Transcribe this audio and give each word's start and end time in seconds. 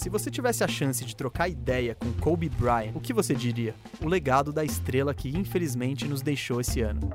Se 0.00 0.08
você 0.08 0.30
tivesse 0.30 0.64
a 0.64 0.66
chance 0.66 1.04
de 1.04 1.14
trocar 1.14 1.46
ideia 1.46 1.94
com 1.94 2.10
Kobe 2.14 2.48
Bryant, 2.48 2.92
o 2.94 3.00
que 3.00 3.12
você 3.12 3.34
diria? 3.34 3.74
O 4.00 4.08
legado 4.08 4.50
da 4.50 4.64
estrela 4.64 5.12
que 5.12 5.28
infelizmente 5.28 6.08
nos 6.08 6.22
deixou 6.22 6.58
esse 6.58 6.80
ano. 6.80 7.10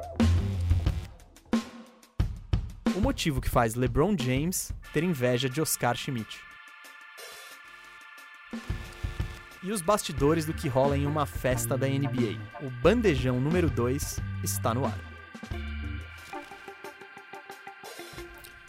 O 2.95 3.01
motivo 3.01 3.41
que 3.41 3.49
faz 3.49 3.73
LeBron 3.73 4.15
James 4.15 4.71
ter 4.93 5.03
inveja 5.03 5.49
de 5.49 5.59
Oscar 5.59 5.95
Schmidt. 5.97 6.39
E 9.63 9.71
os 9.71 9.81
bastidores 9.81 10.45
do 10.45 10.53
que 10.53 10.67
rola 10.67 10.95
em 10.95 11.07
uma 11.07 11.25
festa 11.25 11.75
da 11.75 11.87
NBA. 11.87 12.39
O 12.61 12.69
bandejão 12.83 13.41
número 13.41 13.67
2 13.67 14.19
está 14.43 14.75
no 14.75 14.85
ar. 14.85 14.99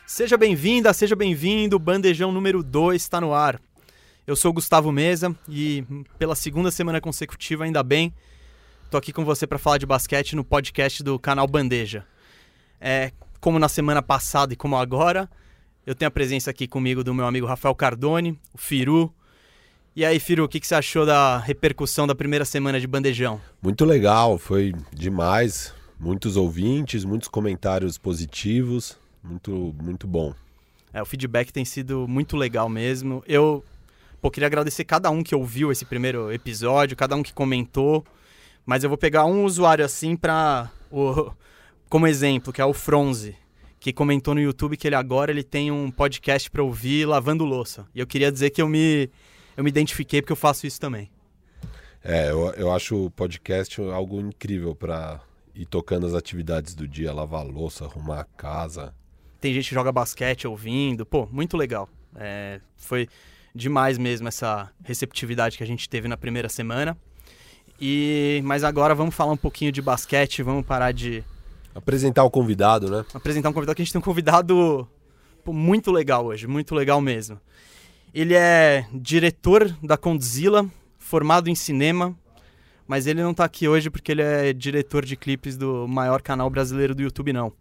Seja 0.06 0.38
bem-vinda, 0.38 0.94
seja 0.94 1.14
bem-vindo. 1.14 1.78
Bandejão 1.78 2.32
número 2.32 2.62
2 2.62 3.02
está 3.02 3.20
no 3.20 3.34
ar. 3.34 3.60
Eu 4.26 4.34
sou 4.34 4.50
o 4.50 4.54
Gustavo 4.54 4.90
Mesa 4.90 5.36
e 5.48 5.84
pela 6.18 6.34
segunda 6.34 6.72
semana 6.72 7.00
consecutiva, 7.00 7.62
ainda 7.62 7.80
bem, 7.80 8.12
tô 8.90 8.96
aqui 8.96 9.12
com 9.12 9.24
você 9.24 9.46
para 9.46 9.56
falar 9.56 9.78
de 9.78 9.86
basquete 9.86 10.34
no 10.34 10.42
podcast 10.42 11.00
do 11.04 11.16
canal 11.16 11.46
Bandeja. 11.46 12.04
É, 12.80 13.12
como 13.40 13.56
na 13.56 13.68
semana 13.68 14.02
passada 14.02 14.52
e 14.52 14.56
como 14.56 14.76
agora, 14.76 15.30
eu 15.86 15.94
tenho 15.94 16.08
a 16.08 16.10
presença 16.10 16.50
aqui 16.50 16.66
comigo 16.66 17.04
do 17.04 17.14
meu 17.14 17.24
amigo 17.24 17.46
Rafael 17.46 17.72
Cardone, 17.72 18.36
o 18.52 18.58
Firu. 18.58 19.14
E 19.94 20.04
aí, 20.04 20.18
Firu, 20.18 20.42
o 20.42 20.48
que, 20.48 20.58
que 20.58 20.66
você 20.66 20.74
achou 20.74 21.06
da 21.06 21.38
repercussão 21.38 22.04
da 22.04 22.14
primeira 22.14 22.44
semana 22.44 22.80
de 22.80 22.86
Bandejão? 22.88 23.40
Muito 23.62 23.84
legal, 23.84 24.38
foi 24.38 24.74
demais. 24.92 25.72
Muitos 26.00 26.36
ouvintes, 26.36 27.04
muitos 27.04 27.28
comentários 27.28 27.96
positivos, 27.96 28.98
muito, 29.22 29.72
muito 29.80 30.04
bom. 30.04 30.34
É, 30.92 31.00
o 31.00 31.06
feedback 31.06 31.52
tem 31.52 31.64
sido 31.64 32.08
muito 32.08 32.36
legal 32.36 32.68
mesmo. 32.68 33.22
Eu 33.24 33.62
pô, 34.26 34.30
queria 34.30 34.48
agradecer 34.48 34.84
cada 34.84 35.08
um 35.08 35.22
que 35.22 35.36
ouviu 35.36 35.70
esse 35.70 35.84
primeiro 35.84 36.32
episódio, 36.32 36.96
cada 36.96 37.14
um 37.14 37.22
que 37.22 37.32
comentou. 37.32 38.04
Mas 38.64 38.82
eu 38.82 38.90
vou 38.90 38.98
pegar 38.98 39.24
um 39.24 39.44
usuário 39.44 39.84
assim 39.84 40.16
para 40.16 40.68
como 41.88 42.08
exemplo, 42.08 42.52
que 42.52 42.60
é 42.60 42.64
o 42.64 42.72
Fronze, 42.72 43.36
que 43.78 43.92
comentou 43.92 44.34
no 44.34 44.40
YouTube 44.40 44.76
que 44.76 44.88
ele 44.88 44.96
agora 44.96 45.30
ele 45.30 45.44
tem 45.44 45.70
um 45.70 45.92
podcast 45.92 46.50
para 46.50 46.60
ouvir 46.60 47.06
lavando 47.06 47.44
louça. 47.44 47.86
E 47.94 48.00
eu 48.00 48.06
queria 48.06 48.32
dizer 48.32 48.50
que 48.50 48.60
eu 48.60 48.68
me 48.68 49.08
eu 49.56 49.62
me 49.62 49.70
identifiquei 49.70 50.20
porque 50.20 50.32
eu 50.32 50.36
faço 50.36 50.66
isso 50.66 50.80
também. 50.80 51.08
É, 52.02 52.28
eu, 52.30 52.52
eu 52.54 52.72
acho 52.72 53.06
o 53.06 53.10
podcast 53.12 53.80
algo 53.80 54.20
incrível 54.20 54.74
para 54.74 55.20
ir 55.54 55.66
tocando 55.66 56.04
as 56.04 56.14
atividades 56.14 56.74
do 56.74 56.88
dia, 56.88 57.12
lavar 57.12 57.46
louça, 57.46 57.84
arrumar 57.84 58.20
a 58.22 58.24
casa. 58.24 58.92
Tem 59.40 59.54
gente 59.54 59.68
que 59.68 59.74
joga 59.74 59.92
basquete 59.92 60.48
ouvindo, 60.48 61.06
pô, 61.06 61.28
muito 61.30 61.56
legal. 61.56 61.88
É, 62.16 62.60
foi 62.76 63.08
demais 63.56 63.98
mesmo 63.98 64.28
essa 64.28 64.70
receptividade 64.84 65.56
que 65.56 65.64
a 65.64 65.66
gente 65.66 65.88
teve 65.88 66.06
na 66.06 66.16
primeira 66.16 66.48
semana. 66.48 66.96
E 67.80 68.40
mas 68.44 68.62
agora 68.62 68.94
vamos 68.94 69.14
falar 69.14 69.32
um 69.32 69.36
pouquinho 69.36 69.72
de 69.72 69.82
basquete, 69.82 70.42
vamos 70.42 70.64
parar 70.64 70.92
de 70.92 71.24
apresentar 71.74 72.24
o 72.24 72.30
convidado, 72.30 72.90
né? 72.90 73.04
Apresentar 73.12 73.50
um 73.50 73.52
convidado 73.52 73.76
que 73.76 73.82
a 73.82 73.84
gente 73.84 73.92
tem 73.92 73.98
um 73.98 74.04
convidado 74.04 74.88
pô, 75.44 75.52
muito 75.52 75.90
legal 75.90 76.26
hoje, 76.26 76.46
muito 76.46 76.74
legal 76.74 77.00
mesmo. 77.00 77.40
Ele 78.14 78.34
é 78.34 78.86
diretor 78.92 79.76
da 79.82 79.96
Condzilla, 79.96 80.66
formado 80.98 81.50
em 81.50 81.54
cinema, 81.54 82.16
mas 82.86 83.06
ele 83.06 83.22
não 83.22 83.32
está 83.32 83.44
aqui 83.44 83.68
hoje 83.68 83.90
porque 83.90 84.12
ele 84.12 84.22
é 84.22 84.52
diretor 84.52 85.04
de 85.04 85.16
clipes 85.16 85.56
do 85.56 85.86
maior 85.86 86.22
canal 86.22 86.48
brasileiro 86.48 86.94
do 86.94 87.02
YouTube, 87.02 87.32
não. 87.32 87.52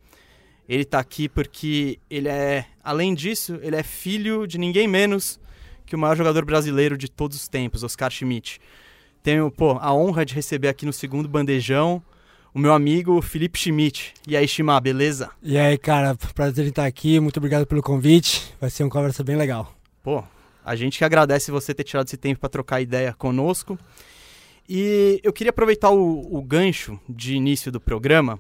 Ele 0.68 0.84
está 0.84 1.00
aqui 1.00 1.28
porque 1.28 2.00
ele 2.10 2.30
é, 2.30 2.66
além 2.82 3.14
disso, 3.14 3.60
ele 3.62 3.76
é 3.76 3.84
filho 3.84 4.48
de 4.48 4.58
ninguém 4.58 4.88
menos 4.88 5.40
que 5.86 5.96
o 5.96 6.00
maior 6.00 6.16
jogador 6.16 6.44
brasileiro 6.46 6.98
de 6.98 7.10
todos 7.10 7.38
os 7.38 7.48
tempos, 7.48 7.84
Oscar 7.84 8.12
Schmidt. 8.12 8.60
Tenho, 9.22 9.50
pô, 9.52 9.78
a 9.80 9.94
honra 9.94 10.26
de 10.26 10.34
receber 10.34 10.68
aqui 10.68 10.86
no 10.86 10.94
segundo 10.94 11.28
bandejão 11.28 12.04
o 12.56 12.60
meu 12.60 12.72
amigo 12.74 13.22
Felipe 13.22 13.60
Schmidt. 13.60 14.14
E 14.26 14.38
aí, 14.38 14.48
Shima, 14.48 14.80
beleza? 14.80 15.30
E 15.44 15.58
aí, 15.58 15.78
cara, 15.78 16.16
prazer 16.34 16.66
em 16.66 16.70
estar 16.70 16.86
aqui. 16.86 17.20
Muito 17.20 17.36
obrigado 17.36 17.68
pelo 17.68 17.84
convite. 17.84 18.56
Vai 18.62 18.70
ser 18.70 18.84
uma 18.84 18.90
conversa 18.90 19.26
bem 19.26 19.36
legal. 19.36 19.76
Pô, 20.02 20.24
a 20.64 20.74
gente 20.74 20.98
que 20.98 21.04
agradece 21.04 21.52
você 21.52 21.74
ter 21.74 21.84
tirado 21.84 22.08
esse 22.08 22.16
tempo 22.16 22.40
para 22.40 22.48
trocar 22.48 22.80
ideia 22.80 23.14
conosco. 23.14 23.78
E 24.70 25.20
eu 25.22 25.34
queria 25.34 25.50
aproveitar 25.50 25.90
o, 25.90 26.34
o 26.34 26.42
gancho 26.42 26.98
de 27.10 27.36
início 27.36 27.74
do 27.74 27.80
programa, 27.80 28.40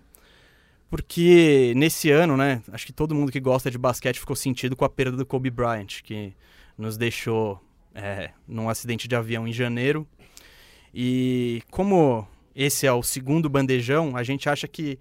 porque 0.89 1.73
nesse 1.75 2.09
ano, 2.09 2.37
né, 2.37 2.63
acho 2.71 2.85
que 2.85 2.93
todo 2.93 3.13
mundo 3.13 3.33
que 3.33 3.39
gosta 3.41 3.69
de 3.69 3.77
basquete 3.77 4.17
ficou 4.17 4.35
sentido 4.35 4.77
com 4.77 4.85
a 4.85 4.89
perda 4.89 5.17
do 5.17 5.25
Kobe 5.25 5.49
Bryant, 5.49 6.01
que 6.01 6.33
nos 6.77 6.97
deixou 6.97 7.61
é, 7.93 8.31
num 8.47 8.69
acidente 8.69 9.07
de 9.07 9.15
avião 9.15 9.47
em 9.47 9.53
janeiro. 9.53 10.07
E 10.93 11.61
como 11.71 12.27
esse 12.55 12.87
é 12.87 12.91
o 12.91 13.03
segundo 13.03 13.49
bandejão, 13.49 14.15
a 14.15 14.23
gente 14.23 14.49
acha 14.49 14.67
que 14.67 14.99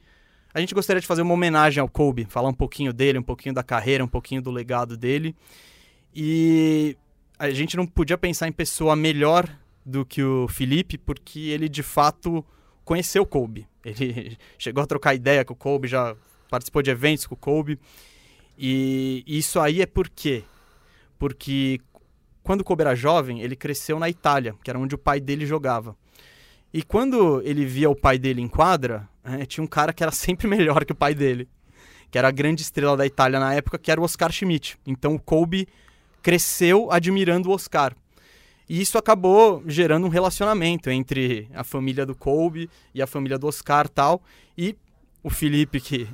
a 0.53 0.61
gente 0.61 0.75
gostaria 0.75 1.01
de 1.01 1.07
fazer 1.07 1.23
uma 1.23 1.35
homenagem 1.35 1.81
ao 1.81 1.89
Kobe, 1.89 2.27
falar 2.27 2.49
um 2.49 2.55
pouquinho 2.55 2.93
dele, 2.93 3.19
um 3.19 3.23
pouquinho 3.23 3.55
da 3.55 3.63
carreira, 3.63 4.05
um 4.05 4.09
pouquinho 4.09 4.41
do 4.41 4.53
legado 4.53 4.97
dele. 4.97 5.35
E 6.15 6.97
a 7.37 7.51
gente 7.51 7.77
não 7.77 7.87
podia 7.87 8.17
pensar 8.17 8.47
em 8.47 8.53
pessoa 8.53 8.95
melhor 8.95 9.49
do 9.85 10.07
que 10.07 10.23
o 10.23 10.47
Felipe, 10.47 10.97
porque 10.97 11.41
ele 11.41 11.69
de 11.69 11.83
fato 11.83 12.45
conheceu 12.85 13.25
o 13.25 13.27
Kobe. 13.27 13.67
Ele 13.85 14.39
chegou 14.57 14.83
a 14.83 14.87
trocar 14.87 15.15
ideia 15.15 15.45
com 15.45 15.53
o 15.53 15.57
Kobe, 15.57 15.89
já 15.89 16.17
participou 16.49 16.81
de 16.81 16.91
eventos 16.91 17.27
com 17.27 17.35
o 17.35 17.39
Kobe. 17.39 17.79
E 18.57 19.23
isso 19.27 19.61
aí 19.61 19.83
é 19.83 19.87
por 19.87 20.09
quê? 20.09 20.43
Porque 21.19 21.81
quando 22.43 22.61
o 22.61 22.65
Kobe 22.65 22.83
era 22.83 22.95
jovem, 22.95 23.41
ele 23.41 23.57
cresceu 23.57 23.99
na 23.99 24.09
Itália, 24.09 24.55
que 24.63 24.71
era 24.71 24.79
onde 24.79 24.95
o 24.95 24.99
pai 24.99 25.21
dele 25.21 25.47
jogava. 25.47 25.97
E 26.73 26.83
quando 26.83 27.41
ele 27.45 27.65
via 27.65 27.89
o 27.89 27.97
pai 27.97 28.19
dele 28.19 28.43
em 28.43 28.49
quadra, 28.49 29.09
é, 29.25 29.47
tinha 29.47 29.65
um 29.65 29.67
cara 29.67 29.93
que 29.93 30.03
era 30.03 30.11
sempre 30.13 30.47
melhor 30.47 30.85
que 30.85 30.93
o 30.93 30.97
pai 30.97 31.15
dele, 31.15 31.49
que 32.11 32.19
era 32.19 32.29
a 32.29 32.33
grande 32.33 32.63
estrela 32.63 32.97
da 32.97 33.07
Itália 33.07 33.41
na 33.41 33.55
época, 33.55 33.79
que 33.79 33.91
era 33.91 34.01
o 34.01 34.05
Oscar 34.05 34.31
Schmidt. 34.33 34.79
Então 34.87 35.15
o 35.15 35.21
Kobe 35.21 35.67
cresceu 36.23 36.91
admirando 36.91 37.49
o 37.49 37.53
Oscar. 37.53 37.95
E 38.69 38.81
isso 38.81 38.97
acabou 38.97 39.63
gerando 39.67 40.07
um 40.07 40.11
relacionamento 40.11 40.89
entre 40.91 41.49
a 41.55 41.63
família 41.63 42.07
do 42.07 42.15
Kobe 42.15 42.71
e 42.95 43.03
a 43.03 43.07
família 43.07 43.39
do 43.39 43.47
Oscar 43.47 43.89
tal. 43.89 44.23
E 44.57 44.75
o 45.23 45.31
Felipe, 45.31 45.81
que 45.81 46.09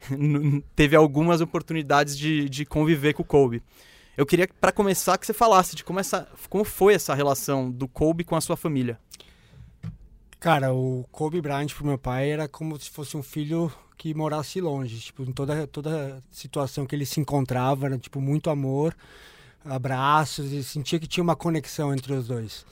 teve 0.76 0.94
algumas 0.94 1.40
oportunidades 1.40 2.16
de, 2.16 2.48
de 2.48 2.64
conviver 2.64 3.14
com 3.14 3.22
o 3.22 3.26
Kobe. 3.26 3.62
Eu 4.18 4.26
queria, 4.26 4.48
para 4.60 4.72
começar, 4.72 5.16
que 5.16 5.24
você 5.24 5.32
falasse 5.32 5.76
de 5.76 5.84
como, 5.84 6.00
essa, 6.00 6.26
como 6.50 6.64
foi 6.64 6.92
essa 6.92 7.14
relação 7.14 7.70
do 7.70 7.86
Kobe 7.86 8.24
com 8.24 8.34
a 8.34 8.40
sua 8.40 8.56
família. 8.56 8.98
Cara, 10.40 10.74
o 10.74 11.06
Kobe 11.12 11.40
Bryant 11.40 11.72
pro 11.72 11.86
meu 11.86 11.96
pai 11.96 12.28
era 12.28 12.48
como 12.48 12.76
se 12.80 12.90
fosse 12.90 13.16
um 13.16 13.22
filho 13.22 13.72
que 13.96 14.12
morasse 14.12 14.60
longe. 14.60 14.98
Tipo, 14.98 15.22
em 15.22 15.30
toda, 15.30 15.68
toda 15.68 16.20
situação 16.32 16.84
que 16.84 16.96
ele 16.96 17.06
se 17.06 17.20
encontrava, 17.20 17.86
era 17.86 17.96
tipo 17.96 18.20
muito 18.20 18.50
amor, 18.50 18.92
abraços, 19.64 20.50
e 20.50 20.64
sentia 20.64 20.98
que 20.98 21.06
tinha 21.06 21.22
uma 21.22 21.36
conexão 21.36 21.94
entre 21.94 22.12
os 22.12 22.26
dois. 22.26 22.66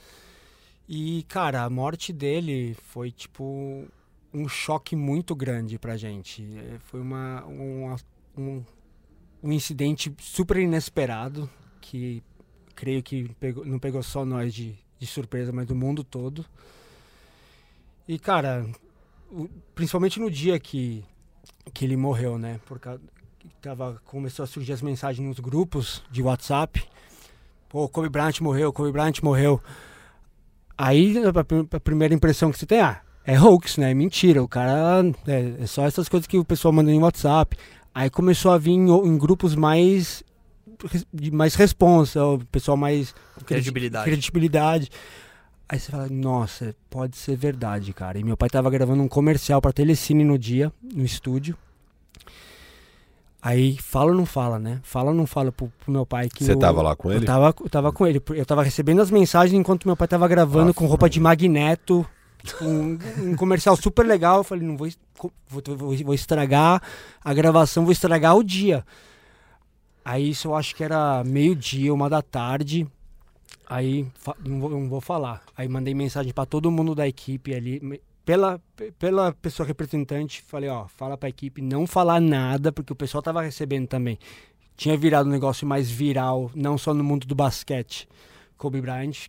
E, 0.85 1.23
cara, 1.29 1.63
a 1.63 1.69
morte 1.69 2.11
dele 2.11 2.75
foi 2.89 3.09
tipo 3.09 3.85
um 4.33 4.49
choque 4.49 4.97
muito 4.97 5.33
grande 5.33 5.79
pra 5.79 5.95
gente. 5.95 6.45
Foi 6.81 6.99
uma, 6.99 7.45
uma 7.45 7.95
um, 8.37 8.63
um 9.43 9.51
incidente 9.51 10.13
super 10.19 10.57
inesperado 10.57 11.49
que 11.81 12.23
creio 12.75 13.01
que 13.01 13.29
pegou, 13.39 13.65
não 13.65 13.79
pegou 13.79 14.03
só 14.03 14.23
nós 14.25 14.53
de, 14.53 14.75
de 14.99 15.07
surpresa, 15.07 15.51
mas 15.51 15.65
do 15.65 15.75
mundo 15.75 16.03
todo. 16.03 16.45
E, 18.07 18.17
cara, 18.19 18.65
o, 19.31 19.49
principalmente 19.73 20.19
no 20.19 20.29
dia 20.29 20.59
que, 20.59 21.03
que 21.73 21.85
ele 21.85 21.97
morreu, 21.97 22.37
né? 22.37 22.59
Porque 22.65 22.89
tava, 23.61 24.01
começou 24.05 24.43
a 24.43 24.47
surgir 24.47 24.73
as 24.73 24.81
mensagens 24.81 25.27
nos 25.27 25.39
grupos 25.39 26.03
de 26.11 26.21
WhatsApp. 26.21 26.83
Pô, 27.67 27.87
Kobe 27.89 28.09
Bryant 28.09 28.39
morreu, 28.41 28.71
Kobe 28.71 28.91
Bryant 28.91 29.21
morreu. 29.21 29.61
Aí 30.77 31.15
a, 31.17 31.75
a 31.75 31.79
primeira 31.79 32.13
impressão 32.13 32.51
que 32.51 32.57
você 32.57 32.65
tem, 32.65 32.79
ah, 32.79 33.01
é 33.27 33.37
hoax, 33.37 33.77
né? 33.77 33.91
É 33.91 33.93
mentira. 33.93 34.41
O 34.41 34.47
cara. 34.47 35.03
É, 35.27 35.63
é, 35.63 35.67
só 35.67 35.85
essas 35.85 36.07
coisas 36.07 36.25
que 36.25 36.37
o 36.37 36.45
pessoal 36.45 36.71
manda 36.71 36.89
em 36.89 36.99
WhatsApp. 36.99 37.57
Aí 37.97 38.11
começou 38.11 38.51
a 38.51 38.59
vir 38.59 38.73
em, 38.73 38.91
em 38.91 39.17
grupos 39.17 39.55
mais 39.55 40.23
de 41.11 41.31
mais 41.31 41.55
responsa, 41.55 42.23
o 42.23 42.37
pessoal 42.51 42.77
mais 42.77 43.15
credibilidade. 43.43 44.05
credibilidade. 44.05 44.91
Aí 45.67 45.79
você 45.79 45.91
fala, 45.91 46.07
nossa, 46.07 46.75
pode 46.91 47.17
ser 47.17 47.35
verdade, 47.35 47.91
cara. 47.93 48.19
E 48.19 48.23
meu 48.23 48.37
pai 48.37 48.49
tava 48.49 48.69
gravando 48.69 49.01
um 49.01 49.07
comercial 49.07 49.59
pra 49.59 49.73
Telecine 49.73 50.23
no 50.23 50.37
dia, 50.37 50.71
no 50.93 51.03
estúdio. 51.03 51.57
Aí 53.41 53.75
fala 53.79 54.11
ou 54.11 54.15
não 54.15 54.27
fala, 54.27 54.59
né? 54.59 54.79
Fala 54.83 55.09
ou 55.09 55.15
não 55.15 55.25
fala 55.25 55.51
pro, 55.51 55.73
pro 55.79 55.91
meu 55.91 56.05
pai 56.05 56.29
que. 56.29 56.43
Você 56.43 56.51
eu, 56.51 56.59
tava 56.59 56.83
lá 56.83 56.95
com 56.95 57.09
ele? 57.09 57.23
Eu 57.23 57.25
tava, 57.25 57.55
eu 57.59 57.69
tava 57.69 57.91
com 57.91 58.05
ele. 58.05 58.21
Eu 58.29 58.45
tava 58.45 58.61
recebendo 58.61 59.01
as 59.01 59.09
mensagens 59.09 59.59
enquanto 59.59 59.87
meu 59.87 59.97
pai 59.97 60.07
tava 60.07 60.27
gravando 60.27 60.71
com 60.71 60.85
roupa 60.85 61.09
de 61.09 61.19
magneto 61.19 62.05
um, 62.61 62.97
um, 63.19 63.35
comercial 63.35 63.75
super 63.75 64.05
legal. 64.05 64.37
Eu 64.37 64.43
falei, 64.43 64.65
não 64.65 64.77
vou, 64.77 64.89
vou, 65.47 65.61
vou, 66.03 66.13
estragar 66.13 66.81
a 67.23 67.33
gravação, 67.33 67.83
vou 67.83 67.91
estragar 67.91 68.35
o 68.35 68.43
dia. 68.43 68.85
Aí 70.03 70.29
isso 70.29 70.47
eu 70.47 70.55
acho 70.55 70.75
que 70.75 70.83
era 70.83 71.23
meio-dia, 71.23 71.93
uma 71.93 72.09
da 72.09 72.21
tarde. 72.21 72.87
Aí 73.69 74.07
não 74.45 74.59
vou, 74.59 74.69
não 74.69 74.89
vou 74.89 75.01
falar. 75.01 75.43
Aí 75.55 75.67
mandei 75.67 75.93
mensagem 75.93 76.33
para 76.33 76.45
todo 76.45 76.71
mundo 76.71 76.95
da 76.95 77.07
equipe 77.07 77.53
ali, 77.53 78.01
pela, 78.27 78.61
pela 78.99 79.31
pessoa 79.31 79.65
representante, 79.65 80.41
falei, 80.41 80.69
ó, 80.69 80.85
fala 80.87 81.17
pra 81.17 81.29
equipe 81.29 81.61
não 81.61 81.87
falar 81.87 82.19
nada, 82.19 82.73
porque 82.73 82.91
o 82.91 82.95
pessoal 82.95 83.21
tava 83.21 83.41
recebendo 83.41 83.87
também. 83.87 84.19
Tinha 84.75 84.97
virado 84.97 85.27
um 85.27 85.31
negócio 85.31 85.65
mais 85.65 85.89
viral, 85.89 86.51
não 86.53 86.77
só 86.77 86.93
no 86.93 87.03
mundo 87.03 87.25
do 87.25 87.33
basquete. 87.33 88.07
Kobe 88.57 88.81
Bryant, 88.81 89.27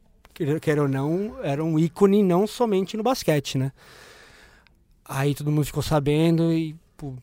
quer 0.60 0.78
ou 0.78 0.88
não, 0.88 1.38
era 1.42 1.64
um 1.64 1.78
ícone 1.78 2.22
não 2.22 2.46
somente 2.46 2.96
no 2.96 3.02
basquete, 3.02 3.58
né? 3.58 3.72
Aí 5.04 5.34
todo 5.34 5.50
mundo 5.50 5.64
ficou 5.64 5.82
sabendo 5.82 6.52
e 6.52 6.76
pô, 6.96 7.14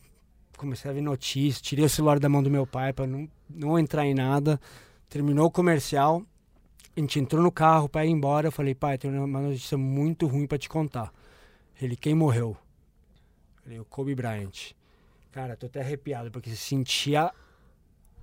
comecei 0.56 0.90
a 0.90 0.94
ver 0.94 1.00
notícias, 1.00 1.60
tirei 1.60 1.84
o 1.84 1.88
celular 1.88 2.18
da 2.18 2.28
mão 2.28 2.42
do 2.42 2.50
meu 2.50 2.66
pai 2.66 2.92
para 2.92 3.06
não, 3.06 3.28
não 3.48 3.78
entrar 3.78 4.04
em 4.04 4.14
nada. 4.14 4.60
Terminou 5.08 5.46
o 5.46 5.50
comercial, 5.50 6.22
a 6.96 7.00
gente 7.00 7.20
entrou 7.20 7.42
no 7.42 7.52
carro 7.52 7.88
para 7.88 8.04
ir 8.04 8.10
embora. 8.10 8.48
Eu 8.48 8.52
falei, 8.52 8.74
pai, 8.74 8.98
tem 8.98 9.10
uma 9.10 9.40
notícia 9.40 9.78
muito 9.78 10.26
ruim 10.26 10.46
para 10.46 10.58
te 10.58 10.68
contar. 10.68 11.12
Ele, 11.80 11.96
quem 11.96 12.14
morreu? 12.14 12.56
Falei, 13.62 13.78
o 13.78 13.84
Kobe 13.84 14.14
Bryant. 14.14 14.72
Cara, 15.30 15.56
tô 15.56 15.66
até 15.66 15.80
arrepiado, 15.80 16.30
porque 16.30 16.50
você 16.50 16.56
sentia 16.56 17.30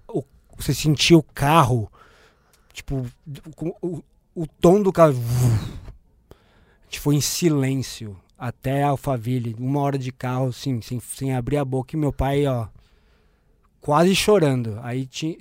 o, 0.08 0.24
você 0.58 0.74
sentia 0.74 1.18
o 1.18 1.24
carro, 1.24 1.92
tipo, 2.72 3.06
o, 3.82 4.04
o 4.36 4.48
tom 4.48 4.82
do 4.82 4.92
carro. 4.92 5.14
A 6.82 6.86
gente 6.86 7.00
foi 7.00 7.16
em 7.16 7.22
silêncio 7.22 8.18
até 8.38 8.84
Alphaville, 8.84 9.56
uma 9.58 9.80
hora 9.80 9.98
de 9.98 10.12
carro, 10.12 10.48
assim, 10.48 10.82
sem, 10.82 11.00
sem 11.00 11.34
abrir 11.34 11.58
a 11.58 11.66
boca, 11.66 11.96
e 11.96 12.00
meu 12.00 12.12
pai, 12.12 12.46
ó, 12.46 12.68
quase 13.80 14.16
chorando. 14.16 14.80
Aí 14.82 15.06
tinha 15.06 15.38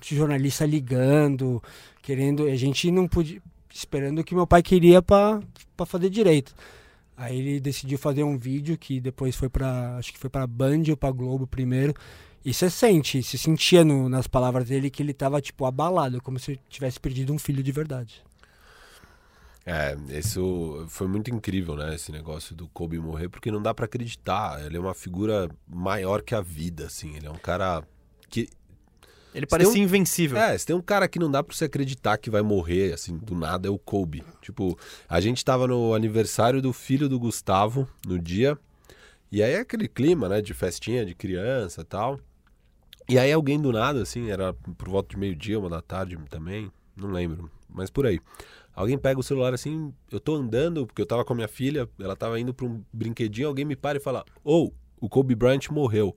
jornalista 0.00 0.66
ligando, 0.66 1.62
querendo, 2.02 2.46
a 2.46 2.56
gente 2.56 2.90
não 2.90 3.06
podia, 3.06 3.40
esperando 3.72 4.20
o 4.20 4.24
que 4.24 4.34
meu 4.34 4.46
pai 4.46 4.62
queria 4.62 5.00
para 5.00 5.40
fazer 5.86 6.10
direito. 6.10 6.54
Aí 7.16 7.38
ele 7.38 7.60
decidiu 7.60 7.98
fazer 7.98 8.22
um 8.24 8.36
vídeo 8.36 8.76
que 8.76 9.00
depois 9.00 9.36
foi 9.36 9.48
para 9.48 9.96
acho 9.96 10.12
que 10.12 10.18
foi 10.18 10.30
para 10.30 10.46
Band 10.46 10.82
ou 10.90 10.96
para 10.96 11.10
Globo 11.10 11.46
primeiro. 11.46 11.94
E 12.44 12.52
você 12.52 12.68
sente, 12.68 13.22
se 13.22 13.38
sentia 13.38 13.84
no, 13.84 14.08
nas 14.08 14.26
palavras 14.26 14.68
dele 14.68 14.90
que 14.90 15.02
ele 15.02 15.12
tava 15.12 15.40
tipo 15.40 15.64
abalado, 15.64 16.20
como 16.20 16.38
se 16.38 16.58
tivesse 16.68 16.98
perdido 16.98 17.32
um 17.32 17.38
filho 17.38 17.62
de 17.62 17.70
verdade. 17.70 18.22
É, 19.64 19.96
isso 20.18 20.84
foi 20.88 21.06
muito 21.06 21.30
incrível, 21.30 21.76
né? 21.76 21.94
Esse 21.94 22.10
negócio 22.10 22.54
do 22.54 22.68
Kobe 22.68 22.98
morrer, 22.98 23.28
porque 23.28 23.50
não 23.50 23.62
dá 23.62 23.72
para 23.72 23.84
acreditar. 23.84 24.64
Ele 24.64 24.76
é 24.76 24.80
uma 24.80 24.94
figura 24.94 25.48
maior 25.68 26.22
que 26.22 26.34
a 26.34 26.40
vida, 26.40 26.86
assim. 26.86 27.16
Ele 27.16 27.26
é 27.26 27.30
um 27.30 27.38
cara 27.38 27.82
que 28.28 28.48
ele 29.34 29.46
parecia 29.46 29.80
um, 29.80 29.84
invencível. 29.84 30.36
É, 30.36 30.56
se 30.56 30.66
tem 30.66 30.76
um 30.76 30.82
cara 30.82 31.08
que 31.08 31.18
não 31.18 31.30
dá 31.30 31.42
pra 31.42 31.54
você 31.54 31.64
acreditar 31.64 32.18
que 32.18 32.28
vai 32.28 32.42
morrer, 32.42 32.92
assim, 32.92 33.16
do 33.16 33.34
nada, 33.34 33.68
é 33.68 33.70
o 33.70 33.78
Kobe. 33.78 34.22
Tipo, 34.40 34.78
a 35.08 35.20
gente 35.20 35.44
tava 35.44 35.66
no 35.66 35.94
aniversário 35.94 36.60
do 36.60 36.72
filho 36.72 37.08
do 37.08 37.18
Gustavo 37.18 37.88
no 38.06 38.18
dia. 38.18 38.58
E 39.30 39.42
aí 39.42 39.52
é 39.52 39.60
aquele 39.60 39.88
clima, 39.88 40.28
né, 40.28 40.42
de 40.42 40.52
festinha 40.52 41.06
de 41.06 41.14
criança 41.14 41.80
e 41.80 41.84
tal. 41.84 42.20
E 43.08 43.18
aí 43.18 43.32
alguém 43.32 43.60
do 43.60 43.72
nada, 43.72 44.02
assim, 44.02 44.30
era 44.30 44.52
por 44.52 44.88
volta 44.88 45.10
de 45.10 45.16
meio-dia, 45.16 45.58
uma 45.58 45.70
da 45.70 45.80
tarde 45.80 46.18
também, 46.28 46.70
não 46.94 47.10
lembro, 47.10 47.50
mas 47.68 47.90
por 47.90 48.06
aí. 48.06 48.20
Alguém 48.74 48.96
pega 48.96 49.20
o 49.20 49.22
celular 49.22 49.52
assim, 49.52 49.92
eu 50.10 50.18
tô 50.18 50.34
andando, 50.34 50.86
porque 50.86 51.02
eu 51.02 51.06
tava 51.06 51.24
com 51.24 51.32
a 51.32 51.36
minha 51.36 51.48
filha, 51.48 51.88
ela 52.00 52.16
tava 52.16 52.40
indo 52.40 52.54
pra 52.54 52.66
um 52.66 52.82
brinquedinho, 52.92 53.48
alguém 53.48 53.64
me 53.64 53.76
para 53.76 53.98
e 53.98 54.00
fala: 54.00 54.24
Ou, 54.42 54.72
oh, 55.00 55.06
o 55.06 55.08
Kobe 55.08 55.34
Bryant 55.34 55.68
morreu. 55.70 56.16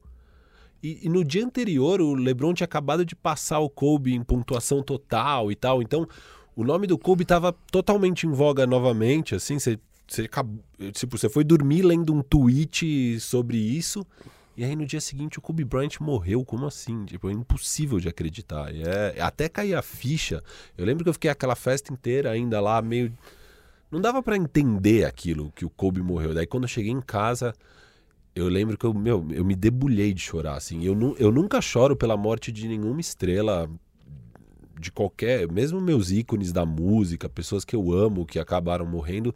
E, 0.81 0.99
e, 1.03 1.09
no 1.09 1.23
dia 1.23 1.43
anterior, 1.43 1.99
o 1.99 2.13
LeBron 2.13 2.53
tinha 2.53 2.65
acabado 2.65 3.03
de 3.03 3.15
passar 3.15 3.59
o 3.59 3.69
Kobe 3.69 4.13
em 4.13 4.23
pontuação 4.23 4.83
total 4.83 5.51
e 5.51 5.55
tal. 5.55 5.81
Então, 5.81 6.07
o 6.55 6.63
nome 6.63 6.85
do 6.85 6.97
Kobe 6.97 7.23
estava 7.23 7.51
totalmente 7.71 8.27
em 8.27 8.31
voga 8.31 8.67
novamente. 8.67 9.33
Assim, 9.33 9.57
você, 9.57 9.79
você, 10.07 10.29
tipo, 10.91 11.17
você 11.17 11.27
foi 11.27 11.43
dormir 11.43 11.81
lendo 11.81 12.13
um 12.13 12.21
tweet 12.21 13.19
sobre 13.19 13.57
isso. 13.57 14.05
E 14.57 14.63
aí 14.63 14.75
no 14.75 14.85
dia 14.85 15.01
seguinte 15.01 15.37
o 15.37 15.41
Kobe 15.41 15.65
Bryant 15.65 15.99
morreu, 15.99 16.45
como 16.45 16.65
assim? 16.65 17.05
Tipo, 17.05 17.29
é 17.29 17.33
impossível 17.33 17.99
de 17.99 18.07
acreditar. 18.07 18.73
E 18.73 18.83
é, 18.83 19.21
até 19.21 19.49
cair 19.49 19.75
a 19.75 19.81
ficha. 19.81 20.41
Eu 20.77 20.85
lembro 20.85 21.03
que 21.03 21.09
eu 21.09 21.13
fiquei 21.13 21.29
aquela 21.29 21.55
festa 21.55 21.91
inteira 21.91 22.31
ainda 22.31 22.61
lá, 22.61 22.81
meio. 22.81 23.11
Não 23.91 23.99
dava 23.99 24.23
para 24.23 24.37
entender 24.37 25.05
aquilo 25.05 25.51
que 25.55 25.65
o 25.65 25.69
Kobe 25.69 26.01
morreu. 26.01 26.33
Daí 26.33 26.45
quando 26.45 26.63
eu 26.63 26.69
cheguei 26.69 26.91
em 26.91 27.01
casa, 27.01 27.53
eu 28.35 28.47
lembro 28.47 28.77
que 28.77 28.85
eu, 28.85 28.93
meu, 28.93 29.25
eu 29.31 29.43
me 29.43 29.55
debulhei 29.55 30.13
de 30.13 30.21
chorar, 30.21 30.55
assim. 30.55 30.83
Eu, 30.83 31.15
eu 31.17 31.31
nunca 31.31 31.61
choro 31.61 31.95
pela 31.95 32.15
morte 32.15 32.51
de 32.51 32.67
nenhuma 32.67 33.01
estrela 33.01 33.69
de 34.79 34.91
qualquer, 34.91 35.49
mesmo 35.51 35.79
meus 35.79 36.11
ícones 36.11 36.51
da 36.51 36.65
música, 36.65 37.29
pessoas 37.29 37.63
que 37.63 37.75
eu 37.75 37.93
amo 37.93 38.25
que 38.25 38.39
acabaram 38.39 38.85
morrendo. 38.85 39.33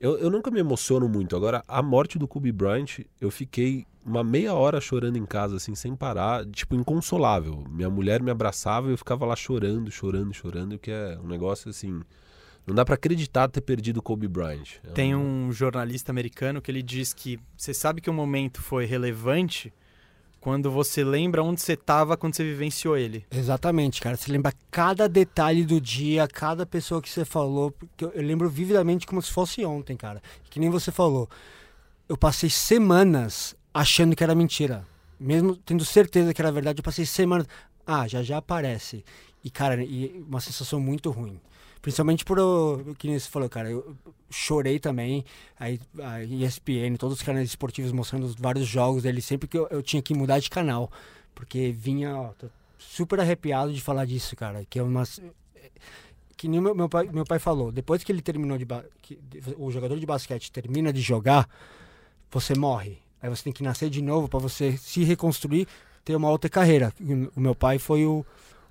Eu, 0.00 0.16
eu 0.18 0.30
nunca 0.30 0.50
me 0.50 0.60
emociono 0.60 1.08
muito. 1.08 1.34
Agora, 1.34 1.62
a 1.66 1.82
morte 1.82 2.18
do 2.18 2.28
Kobe 2.28 2.52
Bryant, 2.52 3.00
eu 3.20 3.30
fiquei 3.30 3.86
uma 4.04 4.22
meia 4.22 4.54
hora 4.54 4.80
chorando 4.80 5.16
em 5.16 5.26
casa, 5.26 5.56
assim, 5.56 5.74
sem 5.74 5.94
parar, 5.94 6.46
tipo, 6.46 6.74
inconsolável. 6.74 7.64
Minha 7.68 7.90
mulher 7.90 8.22
me 8.22 8.30
abraçava 8.30 8.88
e 8.88 8.92
eu 8.92 8.98
ficava 8.98 9.26
lá 9.26 9.36
chorando, 9.36 9.90
chorando, 9.90 10.32
chorando, 10.32 10.78
que 10.78 10.90
é 10.90 11.18
um 11.22 11.26
negócio 11.26 11.68
assim. 11.68 12.00
Não 12.66 12.74
dá 12.74 12.84
para 12.84 12.94
acreditar 12.94 13.48
ter 13.48 13.62
perdido 13.62 13.98
o 13.98 14.02
Kobe 14.02 14.28
Bryant. 14.28 14.76
É 14.84 14.90
Tem 14.90 15.14
um 15.14 15.50
jornalista 15.50 16.12
americano 16.12 16.60
que 16.60 16.70
ele 16.70 16.82
diz 16.82 17.12
que 17.12 17.38
você 17.56 17.72
sabe 17.72 18.00
que 18.00 18.10
o 18.10 18.14
momento 18.14 18.60
foi 18.60 18.84
relevante 18.84 19.72
quando 20.40 20.70
você 20.70 21.02
lembra 21.02 21.42
onde 21.42 21.60
você 21.60 21.72
estava 21.72 22.16
quando 22.16 22.34
você 22.34 22.44
vivenciou 22.44 22.96
ele. 22.96 23.26
Exatamente, 23.30 24.00
cara. 24.00 24.16
Você 24.16 24.30
lembra 24.30 24.52
cada 24.70 25.08
detalhe 25.08 25.64
do 25.64 25.80
dia, 25.80 26.26
cada 26.28 26.64
pessoa 26.64 27.02
que 27.02 27.08
você 27.08 27.24
falou. 27.24 27.70
Porque 27.72 28.04
eu, 28.04 28.12
lembro 28.16 28.48
vividamente 28.48 29.06
como 29.06 29.20
se 29.20 29.32
fosse 29.32 29.64
ontem, 29.64 29.96
cara. 29.96 30.22
Que 30.48 30.60
nem 30.60 30.70
você 30.70 30.92
falou. 30.92 31.28
Eu 32.08 32.16
passei 32.16 32.48
semanas 32.48 33.54
achando 33.74 34.14
que 34.14 34.22
era 34.24 34.34
mentira. 34.34 34.86
Mesmo 35.18 35.56
tendo 35.56 35.84
certeza 35.84 36.32
que 36.32 36.40
era 36.40 36.52
verdade, 36.52 36.80
eu 36.80 36.84
passei 36.84 37.04
semanas. 37.04 37.46
Ah, 37.86 38.06
já 38.06 38.22
já 38.22 38.38
aparece. 38.38 39.04
E, 39.42 39.50
cara, 39.50 39.82
e 39.82 40.24
uma 40.28 40.40
sensação 40.40 40.80
muito 40.80 41.10
ruim. 41.10 41.40
Principalmente 41.80 42.24
por 42.24 42.38
o 42.38 42.94
que 42.98 43.18
você 43.18 43.28
falou, 43.28 43.48
cara. 43.48 43.70
Eu 43.70 43.96
chorei 44.30 44.78
também. 44.78 45.24
Aí 45.58 45.80
a 46.00 46.22
ESPN, 46.22 46.96
todos 46.98 47.18
os 47.18 47.22
canais 47.22 47.48
esportivos 47.48 47.92
mostrando 47.92 48.34
vários 48.38 48.66
jogos 48.66 49.04
dele, 49.04 49.20
sempre 49.20 49.48
que 49.48 49.56
eu, 49.56 49.66
eu 49.70 49.82
tinha 49.82 50.02
que 50.02 50.14
mudar 50.14 50.38
de 50.38 50.50
canal. 50.50 50.90
Porque 51.34 51.70
vinha, 51.70 52.16
ó, 52.16 52.32
super 52.78 53.20
arrepiado 53.20 53.72
de 53.72 53.80
falar 53.80 54.04
disso, 54.04 54.34
cara. 54.34 54.64
Que 54.68 54.78
é 54.78 54.82
uma. 54.82 55.04
Que 56.36 56.48
nem 56.48 56.60
meu, 56.60 56.74
meu, 56.74 56.88
pai, 56.88 57.08
meu 57.12 57.24
pai 57.24 57.38
falou, 57.38 57.72
depois 57.72 58.02
que 58.02 58.10
ele 58.12 58.22
terminou 58.22 58.58
de. 58.58 58.66
Que, 59.02 59.18
o 59.56 59.70
jogador 59.70 59.98
de 59.98 60.06
basquete 60.06 60.50
termina 60.50 60.92
de 60.92 61.00
jogar, 61.00 61.48
você 62.30 62.54
morre. 62.54 62.98
Aí 63.20 63.28
você 63.28 63.44
tem 63.44 63.52
que 63.52 63.62
nascer 63.62 63.90
de 63.90 64.00
novo 64.00 64.28
para 64.28 64.38
você 64.38 64.76
se 64.76 65.02
reconstruir, 65.02 65.66
ter 66.04 66.14
uma 66.14 66.30
outra 66.30 66.48
carreira. 66.48 66.92
O 67.34 67.40
meu 67.40 67.54
pai 67.54 67.78
foi 67.78 68.04
o 68.04 68.24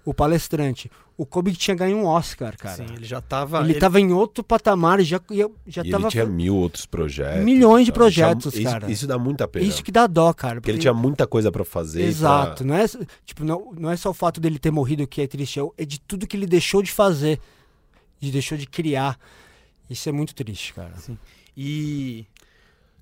o 0.07 0.13
palestrante. 0.13 0.89
O 1.17 1.25
Kobe 1.25 1.51
tinha 1.55 1.75
ganho 1.75 1.97
um 1.97 2.05
Oscar, 2.05 2.55
cara. 2.55 2.75
Sim, 2.75 2.93
ele 2.93 3.03
já 3.03 3.19
tava. 3.19 3.61
Ele, 3.61 3.71
ele... 3.71 3.79
tava 3.79 3.99
em 3.99 4.13
outro 4.13 4.43
patamar, 4.43 5.01
já, 5.01 5.19
já 5.65 5.81
e 5.83 5.89
tava. 5.89 6.03
Ele 6.03 6.11
tinha 6.11 6.25
mil 6.27 6.55
outros 6.55 6.85
projetos. 6.85 7.43
Milhões 7.43 7.87
de 7.87 7.91
projetos, 7.91 8.53
cara. 8.59 8.85
Isso, 8.85 8.91
isso, 8.91 9.07
dá 9.07 9.17
muita 9.17 9.47
pena. 9.47 9.65
Isso 9.65 9.83
que 9.83 9.91
dá 9.91 10.05
dó, 10.05 10.31
cara. 10.31 10.55
Porque, 10.55 10.61
porque 10.61 10.71
ele 10.71 10.77
tinha 10.77 10.93
muita 10.93 11.25
coisa 11.25 11.51
para 11.51 11.65
fazer. 11.65 12.03
Exato. 12.03 12.63
Pra... 12.63 12.67
Não, 12.67 12.75
é, 12.75 12.85
tipo, 13.25 13.43
não, 13.43 13.73
não 13.75 13.89
é 13.89 13.97
só 13.97 14.11
o 14.11 14.13
fato 14.13 14.39
dele 14.39 14.59
ter 14.59 14.69
morrido 14.69 15.07
que 15.07 15.19
é 15.19 15.25
triste, 15.25 15.59
é 15.75 15.83
de 15.83 15.99
tudo 15.99 16.27
que 16.27 16.37
ele 16.37 16.45
deixou 16.45 16.83
de 16.83 16.91
fazer. 16.91 17.39
De 18.19 18.31
deixou 18.31 18.55
de 18.55 18.67
criar. 18.67 19.17
Isso 19.89 20.07
é 20.07 20.11
muito 20.11 20.35
triste, 20.35 20.71
cara. 20.71 20.93
Sim. 20.97 21.17
E. 21.55 22.27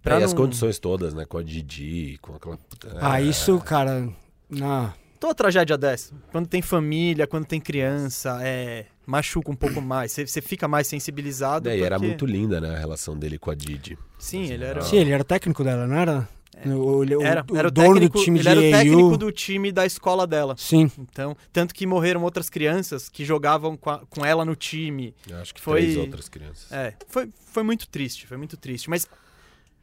Pra 0.01 0.15
é, 0.15 0.19
não... 0.19 0.25
as 0.25 0.34
condições 0.34 0.79
todas, 0.79 1.13
né? 1.13 1.25
Com 1.25 1.38
a 1.38 1.43
Didi, 1.43 2.17
com 2.22 2.36
aquela. 2.36 2.57
Ah, 3.01 3.22
isso, 3.22 3.60
cara. 3.60 4.07
Na 4.50 4.93
toda 5.19 5.34
tragédia 5.34 5.77
dessa, 5.77 6.13
quando 6.31 6.48
tem 6.48 6.62
família, 6.62 7.27
quando 7.27 7.45
tem 7.45 7.60
criança, 7.60 8.39
é, 8.41 8.86
machuca 9.05 9.51
um 9.51 9.55
pouco 9.55 9.81
mais. 9.81 10.12
Você 10.12 10.41
fica 10.41 10.67
mais 10.67 10.88
sensibilizado. 10.88 11.69
É, 11.69 11.72
porque... 11.72 11.84
e 11.84 11.86
era 11.86 12.00
muito 12.00 12.25
linda, 12.25 12.60
né, 12.62 12.75
a 12.75 12.79
relação 12.79 13.17
dele 13.17 13.38
com 13.38 13.51
a 13.51 13.55
Didi. 13.55 13.98
Sim, 14.17 14.43
assim, 14.43 14.53
ele 14.53 14.63
era. 14.63 14.81
Sim, 14.81 14.98
ele 14.98 15.12
era 15.12 15.24
técnico 15.24 15.63
dela, 15.63 15.88
não 15.88 15.95
era? 15.95 16.27
É. 16.55 16.69
O, 16.69 17.00
o, 17.00 17.22
era, 17.22 17.45
o, 17.50 17.57
era 17.57 17.67
o 17.67 17.72
dono 17.72 17.95
técnico, 17.95 18.17
do 18.17 18.24
time 18.24 18.39
ele 18.39 18.50
era 18.50 18.60
o 18.60 18.72
técnico 18.72 19.17
do 19.17 19.31
time 19.31 19.72
da 19.72 19.86
escola 19.86 20.25
dela. 20.25 20.55
Sim. 20.57 20.89
Então, 20.98 21.36
tanto 21.51 21.74
que 21.74 21.86
morreram 21.86 22.24
outras 22.24 22.50
crianças 22.50 23.10
que 23.10 23.25
jogavam 23.25 23.75
com, 23.75 23.89
a, 23.89 24.00
com 24.10 24.25
ela 24.25 24.45
no 24.45 24.55
time. 24.55 25.13
Eu 25.29 25.38
acho 25.38 25.53
que 25.53 25.60
foi 25.60 25.81
três 25.81 25.98
outras 25.98 26.29
crianças. 26.29 26.72
É, 26.72 26.93
foi, 27.10 27.29
foi 27.51 27.63
muito 27.63 27.88
triste, 27.89 28.25
foi 28.25 28.38
muito 28.38 28.55
triste. 28.55 28.89
Mas 28.89 29.05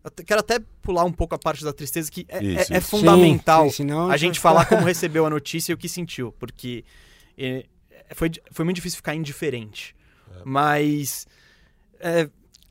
eu 0.04 0.10
quero 0.24 0.40
até 0.40 0.58
pular 0.82 1.04
um 1.04 1.12
pouco 1.12 1.34
a 1.34 1.38
parte 1.38 1.62
da 1.64 1.72
tristeza, 1.72 2.10
que 2.10 2.26
é, 2.28 2.42
isso, 2.42 2.72
é, 2.72 2.76
é 2.76 2.80
fundamental 2.80 3.70
sim, 3.70 3.88
sim, 3.88 3.92
a 4.10 4.16
gente 4.16 4.38
falar 4.40 4.64
como 4.66 4.82
recebeu 4.84 5.24
a 5.26 5.30
notícia 5.30 5.72
e 5.72 5.74
o 5.74 5.78
que 5.78 5.88
sentiu, 5.88 6.32
porque 6.38 6.84
é, 7.38 7.64
foi, 8.14 8.30
foi 8.50 8.64
muito 8.64 8.76
difícil 8.76 8.96
ficar 8.96 9.14
indiferente. 9.14 9.94
É. 10.34 10.40
Mas, 10.44 11.26
é, 12.00 12.28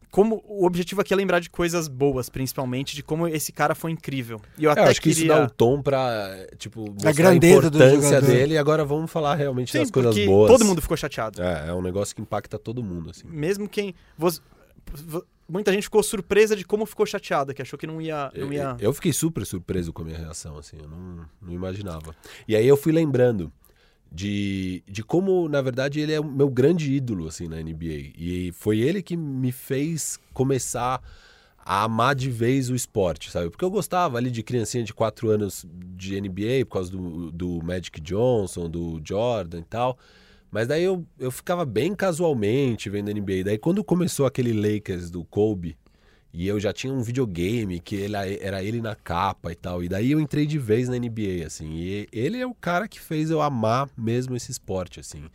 como 0.10 0.44
o 0.46 0.66
objetivo 0.66 1.00
aqui 1.00 1.14
é 1.14 1.16
lembrar 1.16 1.40
de 1.40 1.50
coisas 1.50 1.88
boas, 1.88 2.28
principalmente, 2.28 2.96
de 2.96 3.02
como 3.02 3.28
esse 3.30 3.52
cara 3.54 3.74
foi 3.74 3.92
incrível. 3.92 4.42
E 4.58 4.66
eu 4.66 4.70
É, 4.70 4.74
até 4.74 4.82
eu 4.82 4.86
acho 4.92 5.02
que 5.02 5.10
isso 5.10 5.22
queria... 5.22 5.38
dá 5.38 5.46
o 5.46 5.50
tom 5.50 5.82
pra, 5.82 6.48
tipo, 6.58 6.82
mostrar 6.92 7.10
a 7.12 7.14
grandeza 7.14 7.70
do 7.70 7.78
importância 7.78 8.22
dele 8.22 8.56
e 8.56 8.58
agora 8.58 8.84
vamos 8.84 9.10
falar 9.10 9.36
realmente 9.36 9.72
Sim, 9.72 9.80
das 9.80 9.90
coisas 9.90 10.14
porque 10.14 10.26
boas. 10.28 10.52
todo 10.52 10.66
mundo 10.66 10.82
ficou 10.82 10.98
chateado. 10.98 11.42
É, 11.42 11.70
é 11.70 11.74
um 11.74 11.82
negócio 11.82 12.14
que 12.14 12.22
impacta 12.22 12.60
todo 12.60 12.84
mundo, 12.84 13.10
assim. 13.10 13.26
Mesmo 13.26 13.70
quem... 13.70 13.96
vos- 14.18 14.40
vo- 14.40 14.44
Muita 15.48 15.74
gente 15.74 15.84
ficou 15.84 16.02
surpresa 16.02 16.56
de 16.56 16.64
como 16.64 16.86
ficou 16.86 17.06
chateada, 17.06 17.54
que 17.54 17.62
achou 17.62 17.78
que 17.78 17.86
não 17.86 18.02
ia... 18.02 18.32
Não 18.36 18.54
ia... 18.54 18.78
Eu, 18.80 18.88
eu 18.88 18.94
fiquei 18.94 19.12
super 19.12 19.46
surpreso 19.46 19.92
com 19.92 20.02
a 20.02 20.06
minha 20.06 20.18
reação, 20.18 20.58
assim, 20.58 20.78
eu 20.82 20.88
não, 20.88 21.26
não 21.42 21.52
imaginava. 21.52 22.16
E 22.48 22.56
aí 22.56 22.66
eu 22.66 22.78
fui 22.78 22.94
lembrando 22.94 23.52
de, 24.12 24.84
de 24.88 25.04
como, 25.04 25.48
na 25.48 25.62
verdade, 25.62 26.00
ele 26.00 26.14
é 26.14 26.20
o 26.20 26.24
meu 26.24 26.50
grande 26.50 26.94
ídolo, 26.94 27.28
assim, 27.28 27.48
na 27.48 27.58
NBA. 27.58 28.14
E 28.18 28.52
foi 28.54 28.80
ele 28.80 29.02
que 29.02 29.16
me 29.16 29.52
fez 29.52 30.20
começar 30.34 31.02
a 31.58 31.84
amar 31.84 32.16
de 32.16 32.30
vez 32.30 32.70
o 32.70 32.76
esporte, 32.76 33.32
sabe? 33.32 33.50
Porque 33.50 33.64
eu 33.64 33.70
gostava 33.70 34.18
ali 34.18 34.30
de 34.30 34.44
criancinha 34.44 34.84
de 34.84 34.94
4 34.94 35.30
anos 35.30 35.66
de 35.96 36.20
NBA, 36.20 36.66
por 36.66 36.74
causa 36.74 36.92
do, 36.92 37.32
do 37.32 37.64
Magic 37.64 38.02
Johnson, 38.02 38.70
do 38.70 39.02
Jordan 39.04 39.60
e 39.60 39.66
tal. 39.66 39.98
Mas 40.52 40.68
daí 40.68 40.84
eu, 40.84 41.06
eu 41.18 41.32
ficava 41.32 41.66
bem 41.66 41.96
casualmente 41.96 42.90
vendo 42.90 43.10
NBA. 43.10 43.44
Daí 43.46 43.58
quando 43.58 43.84
começou 43.84 44.26
aquele 44.26 44.52
Lakers 44.54 45.10
do 45.10 45.24
Kobe, 45.24 45.78
e 46.34 46.48
eu 46.48 46.60
já 46.60 46.72
tinha 46.72 46.94
um 46.94 47.02
videogame 47.02 47.80
que 47.80 47.96
ele, 47.96 48.16
era 48.16 48.64
ele 48.64 48.82
na 48.82 48.96
capa 48.96 49.52
e 49.52 49.56
tal. 49.56 49.84
E 49.84 49.90
daí 49.90 50.12
eu 50.12 50.20
entrei 50.20 50.46
de 50.46 50.58
vez 50.58 50.88
na 50.88 50.96
NBA, 50.98 51.46
assim. 51.46 51.72
E 51.74 52.08
ele 52.12 52.38
é 52.38 52.46
o 52.48 52.54
cara 52.54 52.88
que 52.88 53.00
fez 53.02 53.30
eu 53.30 53.42
amar 53.42 53.90
mesmo 53.98 54.36
esse 54.36 54.50
esporte, 54.52 55.00
assim. 55.00 55.26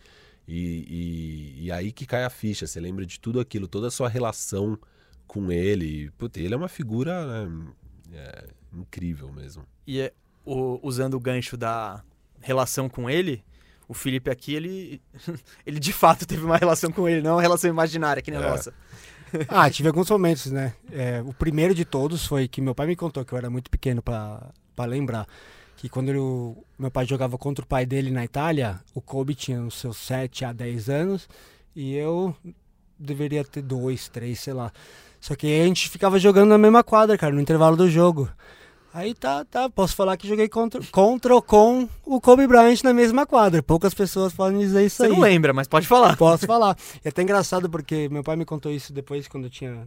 E, 0.49 1.55
e, 1.59 1.65
e 1.67 1.73
aí 1.73 1.93
que 1.93 2.07
cai 2.07 2.25
a 2.25 2.31
ficha. 2.31 2.67
Você 2.67 2.81
lembra 2.81 3.05
de 3.05 3.21
tudo 3.21 3.41
aquilo, 3.41 3.69
toda 3.69 3.89
a 3.89 3.91
sua 3.91 4.09
relação 4.09 4.79
com 5.27 5.53
ele. 5.53 6.11
Puta, 6.17 6.41
ele 6.41 6.55
é 6.55 6.57
uma 6.57 6.69
figura 6.69 7.45
né, 7.47 7.67
é, 8.15 8.45
incrível 8.73 9.31
mesmo. 9.31 9.65
E 9.87 10.01
é, 10.01 10.15
o- 10.47 10.81
usando 10.83 11.15
o 11.15 11.21
gancho 11.21 11.59
da 11.59 12.03
relação 12.41 12.89
com 12.89 13.11
ele, 13.11 13.45
o 13.89 13.95
Felipe 13.95 14.31
aqui, 14.31 14.55
ele, 14.55 15.01
ele 15.67 15.79
de 15.81 15.93
fato 15.93 16.27
teve 16.27 16.45
uma 16.45 16.57
relação 16.57 16.91
com 16.91 17.09
ele, 17.09 17.23
não 17.23 17.33
uma 17.37 17.43
relação 17.43 17.69
imaginária, 17.71 18.23
que 18.23 18.31
nem 18.31 18.41
a 18.41 18.45
É. 18.45 18.51
nossa. 18.51 18.73
Ah, 19.49 19.69
tive 19.69 19.89
alguns 19.89 20.09
momentos, 20.09 20.51
né? 20.53 20.73
É, 20.91 21.21
o 21.27 21.33
primeiro 21.33 21.75
de 21.75 21.85
todos 21.85 22.25
foi 22.27 22.47
que 22.49 22.61
meu 22.61 22.75
pai 22.75 22.87
me 22.87 22.97
contou, 22.97 23.25
que 23.25 23.33
eu 23.33 23.39
era 23.39 23.51
muito 23.51 23.71
pequeno 23.71 24.01
pra 24.03 24.51
pra 24.75 24.85
lembrar, 24.85 25.27
que 25.77 25.89
quando 25.89 26.11
ele- 26.11 26.55
meu 26.79 26.91
pai 26.91 27.07
jogava 27.07 27.39
contra 27.39 27.65
o 27.65 27.67
pai 27.67 27.87
dele 27.87 28.11
na 28.11 28.23
Itália, 28.25 28.79
o 28.95 29.01
Kobe 29.01 29.35
tinha 29.35 29.61
os 29.63 29.75
seus 29.75 29.97
7 29.97 30.45
a 30.45 30.53
10 30.53 30.89
anos 30.91 31.27
e 31.75 31.95
eu 31.95 32.37
deveria 32.99 33.43
ter 33.45 33.63
2, 33.63 34.07
3, 34.09 34.39
sei 34.39 34.53
lá. 34.53 34.71
Só 35.21 35.35
que 35.35 35.47
a 35.61 35.65
gente 35.65 35.89
ficava 35.89 36.19
jogando 36.19 36.51
na 36.51 36.59
mesma 36.59 36.85
quadra, 36.85 37.17
cara, 37.19 37.35
no 37.35 37.41
intervalo 37.41 37.77
do 37.77 37.89
jogo. 37.91 38.29
Aí 38.97 39.13
tá, 39.13 39.45
tá, 39.45 39.69
posso 39.69 39.95
falar 39.95 40.17
que 40.17 40.27
joguei 40.27 40.49
contra, 40.49 40.81
contra 40.91 41.35
ou 41.35 41.43
com 41.43 41.87
o 42.03 42.19
Kobe 42.19 42.47
Bryant 42.47 42.83
na 42.83 42.95
mesma 42.95 43.27
quadra. 43.27 43.63
Poucas 43.63 43.93
pessoas 43.93 44.33
podem 44.33 44.59
dizer 44.59 44.87
isso 44.87 44.97
Você 44.97 45.03
aí. 45.03 45.11
não 45.11 45.21
lembra, 45.21 45.53
mas 45.53 45.69
pode 45.69 45.87
falar. 45.87 46.17
Posso 46.17 46.47
falar. 46.47 46.75
E 47.05 47.07
é 47.07 47.11
até 47.11 47.21
engraçado 47.21 47.69
porque 47.69 48.09
meu 48.09 48.25
pai 48.25 48.37
me 48.37 48.47
contou 48.47 48.73
isso 48.73 48.95
depois, 48.95 49.29
quando 49.29 49.45
eu 49.45 49.51
tinha 49.51 49.87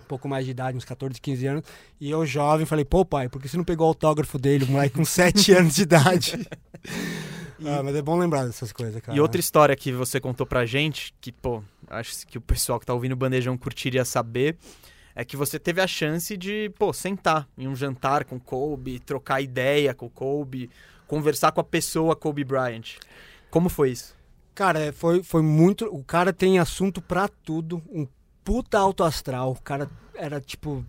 um 0.00 0.04
pouco 0.06 0.28
mais 0.28 0.44
de 0.44 0.52
idade, 0.52 0.76
uns 0.76 0.84
14, 0.84 1.20
15 1.20 1.46
anos. 1.48 1.64
E 2.00 2.08
eu, 2.08 2.24
jovem, 2.24 2.64
falei, 2.64 2.84
pô, 2.84 3.04
pai, 3.04 3.28
por 3.28 3.42
que 3.42 3.48
você 3.48 3.56
não 3.56 3.64
pegou 3.64 3.86
o 3.86 3.88
autógrafo 3.88 4.38
dele, 4.38 4.66
o 4.66 4.70
moleque 4.70 4.94
com 4.94 5.04
7 5.04 5.54
anos 5.54 5.74
de 5.74 5.82
idade? 5.82 6.48
ah, 7.66 7.82
mas 7.82 7.96
é 7.96 8.02
bom 8.02 8.16
lembrar 8.16 8.46
dessas 8.46 8.70
coisas, 8.70 9.02
cara. 9.02 9.18
E 9.18 9.20
outra 9.20 9.40
história 9.40 9.74
que 9.74 9.90
você 9.90 10.20
contou 10.20 10.46
pra 10.46 10.64
gente, 10.64 11.12
que, 11.20 11.32
pô, 11.32 11.60
acho 11.90 12.24
que 12.24 12.38
o 12.38 12.40
pessoal 12.40 12.78
que 12.78 12.86
tá 12.86 12.94
ouvindo 12.94 13.14
o 13.14 13.16
Bandejão 13.16 13.58
curtiria 13.58 14.04
saber, 14.04 14.56
é 15.18 15.24
que 15.24 15.36
você 15.36 15.58
teve 15.58 15.80
a 15.80 15.86
chance 15.88 16.36
de, 16.36 16.70
pô, 16.78 16.92
sentar 16.92 17.48
em 17.58 17.66
um 17.66 17.74
jantar 17.74 18.24
com 18.24 18.38
Kobe, 18.38 19.00
trocar 19.00 19.40
ideia 19.40 19.92
com 19.92 20.08
Kobe, 20.08 20.70
conversar 21.08 21.50
com 21.50 21.60
a 21.60 21.64
pessoa 21.64 22.14
Kobe 22.14 22.44
Bryant. 22.44 22.98
Como 23.50 23.68
foi 23.68 23.90
isso? 23.90 24.14
Cara, 24.54 24.78
é, 24.78 24.92
foi, 24.92 25.24
foi 25.24 25.42
muito. 25.42 25.86
O 25.86 26.04
cara 26.04 26.32
tem 26.32 26.60
assunto 26.60 27.02
pra 27.02 27.26
tudo. 27.26 27.82
Um 27.90 28.06
puta 28.44 28.78
alto 28.78 29.02
astral. 29.02 29.50
O 29.50 29.60
cara 29.60 29.90
era 30.14 30.40
tipo. 30.40 30.86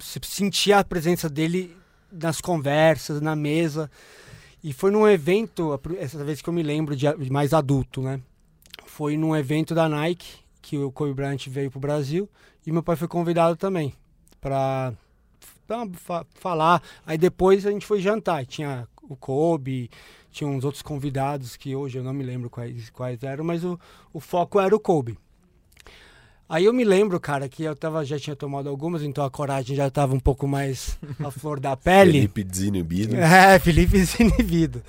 Você 0.00 0.18
sentia 0.24 0.80
a 0.80 0.84
presença 0.84 1.28
dele 1.28 1.76
nas 2.10 2.40
conversas, 2.40 3.20
na 3.20 3.36
mesa. 3.36 3.88
E 4.64 4.72
foi 4.72 4.90
num 4.90 5.06
evento, 5.06 5.80
essa 5.96 6.24
vez 6.24 6.42
que 6.42 6.48
eu 6.48 6.52
me 6.52 6.62
lembro 6.64 6.96
de 6.96 7.30
mais 7.30 7.54
adulto, 7.54 8.02
né? 8.02 8.20
Foi 8.84 9.16
num 9.16 9.36
evento 9.36 9.76
da 9.76 9.88
Nike 9.88 10.42
que 10.60 10.76
o 10.76 10.90
Kobe 10.90 11.14
Bryant 11.14 11.46
veio 11.46 11.70
pro 11.70 11.78
Brasil 11.78 12.28
e 12.66 12.72
meu 12.72 12.82
pai 12.82 12.96
foi 12.96 13.08
convidado 13.08 13.56
também 13.56 13.94
fa- 15.94 16.26
falar. 16.34 16.82
Aí 17.06 17.16
depois 17.18 17.66
a 17.66 17.70
gente 17.70 17.86
foi 17.86 18.00
jantar. 18.00 18.44
Tinha 18.46 18.86
o 19.02 19.16
Kobe, 19.16 19.90
tinha 20.30 20.48
uns 20.48 20.64
outros 20.64 20.82
convidados 20.82 21.56
que 21.56 21.74
hoje 21.74 21.98
eu 21.98 22.04
não 22.04 22.12
me 22.12 22.24
lembro 22.24 22.50
quais, 22.50 22.90
quais 22.90 23.22
eram, 23.22 23.44
mas 23.44 23.64
o, 23.64 23.78
o 24.12 24.20
foco 24.20 24.60
era 24.60 24.74
o 24.74 24.80
Kobe. 24.80 25.18
Aí 26.46 26.66
eu 26.66 26.72
me 26.74 26.84
lembro, 26.84 27.18
cara, 27.18 27.48
que 27.48 27.64
eu 27.64 27.74
tava, 27.74 28.04
já 28.04 28.18
tinha 28.18 28.36
tomado 28.36 28.68
algumas, 28.68 29.02
então 29.02 29.24
a 29.24 29.30
coragem 29.30 29.74
já 29.74 29.90
tava 29.90 30.14
um 30.14 30.20
pouco 30.20 30.46
mais 30.46 30.98
à 31.24 31.30
flor 31.30 31.58
da 31.58 31.74
pele. 31.76 32.12
Felipe 32.12 32.44
desinibido. 32.44 33.16
É, 33.16 33.58
Felipe 33.60 33.92
desinibido. 33.92 34.82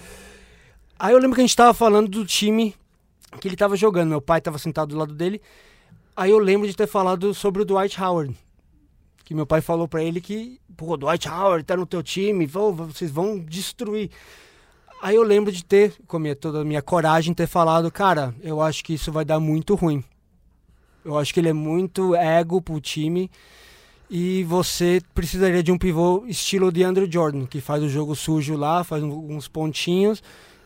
Aí 0.99 1.13
eu 1.13 1.17
lembro 1.19 1.35
que 1.35 1.41
a 1.41 1.45
gente 1.45 1.55
tava 1.55 1.73
falando 1.73 2.09
do 2.09 2.25
time 2.25 2.75
que 3.39 3.47
ele 3.47 3.55
tava 3.55 3.75
jogando. 3.77 4.09
Meu 4.09 4.21
pai 4.21 4.41
tava 4.41 4.57
sentado 4.57 4.89
do 4.89 4.97
lado 4.97 5.13
dele. 5.13 5.41
Aí 6.15 6.31
eu 6.31 6.39
lembro 6.39 6.65
de 6.65 6.75
ter 6.75 6.87
falado 6.87 7.33
sobre 7.33 7.61
o 7.61 7.65
Dwight 7.65 8.01
Howard. 8.01 8.33
Que 9.25 9.33
meu 9.33 9.45
pai 9.45 9.59
falou 9.59 9.87
pra 9.87 10.01
ele 10.01 10.21
que, 10.21 10.61
pô, 10.77 10.95
Dwight 10.95 11.27
Howard 11.27 11.65
tá 11.65 11.75
no 11.75 11.85
teu 11.85 12.01
time, 12.01 12.45
vocês 12.45 13.11
vão 13.11 13.37
destruir. 13.37 14.09
Aí 15.01 15.15
eu 15.15 15.23
lembro 15.23 15.51
de 15.51 15.65
ter, 15.65 15.93
com 16.07 16.21
toda 16.35 16.61
a 16.61 16.65
minha 16.65 16.81
coragem, 16.81 17.33
ter 17.33 17.47
falado, 17.47 17.91
cara, 17.91 18.33
eu 18.41 18.61
acho 18.61 18.83
que 18.83 18.93
isso 18.93 19.11
vai 19.11 19.25
dar 19.25 19.39
muito 19.39 19.75
ruim. 19.75 20.03
Eu 21.03 21.17
acho 21.17 21.33
que 21.33 21.39
ele 21.39 21.49
é 21.49 21.53
muito 21.53 22.15
ego 22.15 22.61
pro 22.61 22.79
time. 22.79 23.29
E 24.09 24.43
você 24.45 25.01
precisaria 25.13 25.61
de 25.61 25.71
um 25.71 25.77
pivô 25.77 26.23
estilo 26.27 26.71
de 26.71 26.83
Andrew 26.83 27.11
Jordan, 27.11 27.45
que 27.45 27.59
faz 27.59 27.83
o 27.83 27.89
jogo 27.89 28.15
sujo 28.15 28.55
lá, 28.55 28.83
faz 28.83 29.03
uns 29.03 29.47
pontinhos 29.47 30.23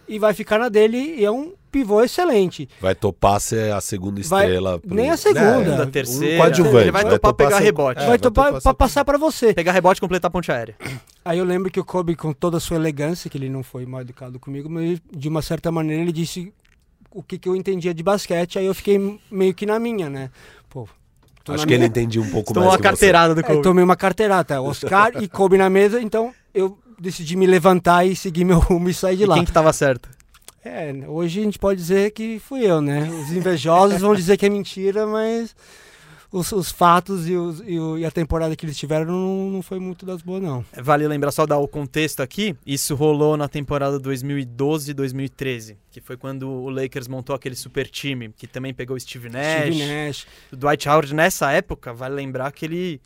e 0.09 0.19
vai 0.19 0.33
ficar 0.33 0.57
na 0.59 0.67
dele 0.69 0.97
e 1.17 1.23
é 1.23 1.31
um 1.31 1.53
pivô 1.71 2.01
excelente. 2.03 2.67
Vai 2.81 2.95
topar 2.95 3.39
ser 3.39 3.71
a 3.71 3.79
segunda 3.79 4.19
Vai- 4.23 4.45
estrela. 4.45 4.79
pro- 4.79 4.95
nem 4.95 5.09
a 5.11 5.15
segunda. 5.17 5.73
É, 5.73 5.77
Da 5.77 5.83
um 5.83 5.91
terceira. 5.91 6.37
coadjuvante. 6.37 6.77
Ele 6.77 6.91
vai 6.91 7.07
topar 7.07 7.33
pegar 7.33 7.57
ser- 7.57 7.63
rebote. 7.63 8.01
é, 8.03 8.07
vai 8.07 8.17
topar 8.19 8.53
ser- 8.55 8.61
pra 8.61 8.73
passar 8.73 9.05
pra 9.05 9.17
você. 9.17 9.53
Pegar 9.53 9.71
rebote 9.71 9.99
e 9.99 10.01
completar 10.01 10.29
a 10.29 10.31
ponte 10.31 10.51
aérea. 10.51 10.75
Aí 11.23 11.37
eu 11.37 11.45
lembro 11.45 11.69
que 11.71 11.79
o 11.79 11.85
Kobe, 11.85 12.15
com 12.15 12.33
toda 12.33 12.57
a 12.57 12.59
sua 12.59 12.75
elegância, 12.75 13.29
que 13.29 13.37
ele 13.37 13.49
não 13.49 13.61
foi 13.61 13.85
mal 13.85 14.01
educado 14.01 14.39
comigo, 14.39 14.67
mas 14.69 14.99
de 15.15 15.29
uma 15.29 15.41
certa 15.43 15.71
maneira 15.71 16.01
ele 16.01 16.11
disse 16.11 16.51
o 17.11 17.21
que, 17.21 17.37
que 17.37 17.47
eu 17.47 17.55
entendia 17.55 17.93
de 17.93 18.01
basquete, 18.03 18.57
aí 18.57 18.65
eu 18.65 18.73
fiquei 18.73 19.19
meio 19.31 19.53
que 19.53 19.65
na 19.65 19.77
minha, 19.79 20.09
né? 20.09 20.29
Pô, 20.69 20.87
Acho 21.47 21.65
que 21.67 21.73
ele 21.73 21.79
minha- 21.79 21.87
entendia 21.87 22.21
um 22.21 22.29
pouco 22.29 22.53
Tomou 22.53 22.69
mais 22.69 22.73
uma 22.73 22.77
que 22.77 22.83
você. 22.83 22.89
carteirada 22.89 23.33
do 23.35 23.41
É, 23.41 23.43
Kobe. 23.43 23.61
tomei 23.63 23.83
uma 23.83 23.95
carteirada, 23.95 24.61
Oscar 24.61 25.11
e 25.21 25.27
Kobe 25.27 25.57
na 25.57 25.69
mesa, 25.69 25.99
então 26.01 26.31
eu 26.53 26.77
decidi 26.99 27.35
me 27.35 27.45
levantar 27.47 28.05
e 28.05 28.15
seguir 28.15 28.43
meu 28.45 28.59
rumo 28.59 28.89
e 28.89 28.93
sair 28.93 29.17
de 29.17 29.23
E 29.23 29.25
lá. 29.25 29.35
quem 29.35 29.45
que 29.45 29.51
tava 29.51 29.71
certo? 29.73 30.09
É, 30.63 30.93
hoje 31.07 31.39
a 31.39 31.43
gente 31.43 31.57
pode 31.57 31.79
dizer 31.79 32.11
que 32.11 32.37
fui 32.39 32.65
eu, 32.65 32.81
né? 32.81 33.09
Os 33.09 33.31
invejosos 33.31 34.01
vão 34.01 34.13
dizer 34.13 34.35
que 34.37 34.45
é 34.45 34.49
mentira, 34.49 35.07
mas 35.07 35.55
os, 36.31 36.51
os 36.51 36.69
fatos 36.69 37.27
e, 37.29 37.33
os- 37.35 37.63
e 37.65 37.79
o- 37.79 37.97
e 37.97 38.05
a 38.05 38.11
temporada 38.11 38.53
que 38.55 38.65
eles 38.65 38.77
tiveram 38.77 39.05
não, 39.05 39.49
não 39.49 39.61
foi 39.61 39.79
muito 39.79 40.05
das 40.05 40.21
boas, 40.21 40.43
não. 40.43 40.63
Vale 40.77 41.07
lembrar 41.07 41.31
só 41.31 41.45
dar 41.45 41.57
o 41.59 41.67
contexto 41.67 42.19
aqui. 42.21 42.55
Isso 42.65 42.93
rolou 42.93 43.37
na 43.37 43.47
temporada 43.47 43.97
2012 43.97 44.91
e 44.91 44.93
2013, 44.93 45.77
que 45.89 46.01
foi 46.01 46.17
quando 46.17 46.49
o 46.49 46.69
Lakers 46.69 47.07
montou 47.07 47.33
aquele 47.35 47.55
super 47.55 47.87
time, 47.89 48.29
que 48.37 48.45
também 48.45 48.73
pegou 48.73 48.97
o 48.97 48.99
Steve 48.99 49.29
Nash. 49.29 49.73
Steve 49.73 49.85
Nash. 49.87 50.27
O 50.51 50.57
Dwight 50.57 50.89
Howard 50.89 51.15
nessa 51.15 51.51
época, 51.53 51.93
vale 51.93 52.15
lembrar 52.15 52.51
que 52.51 52.65
ele 52.65 53.01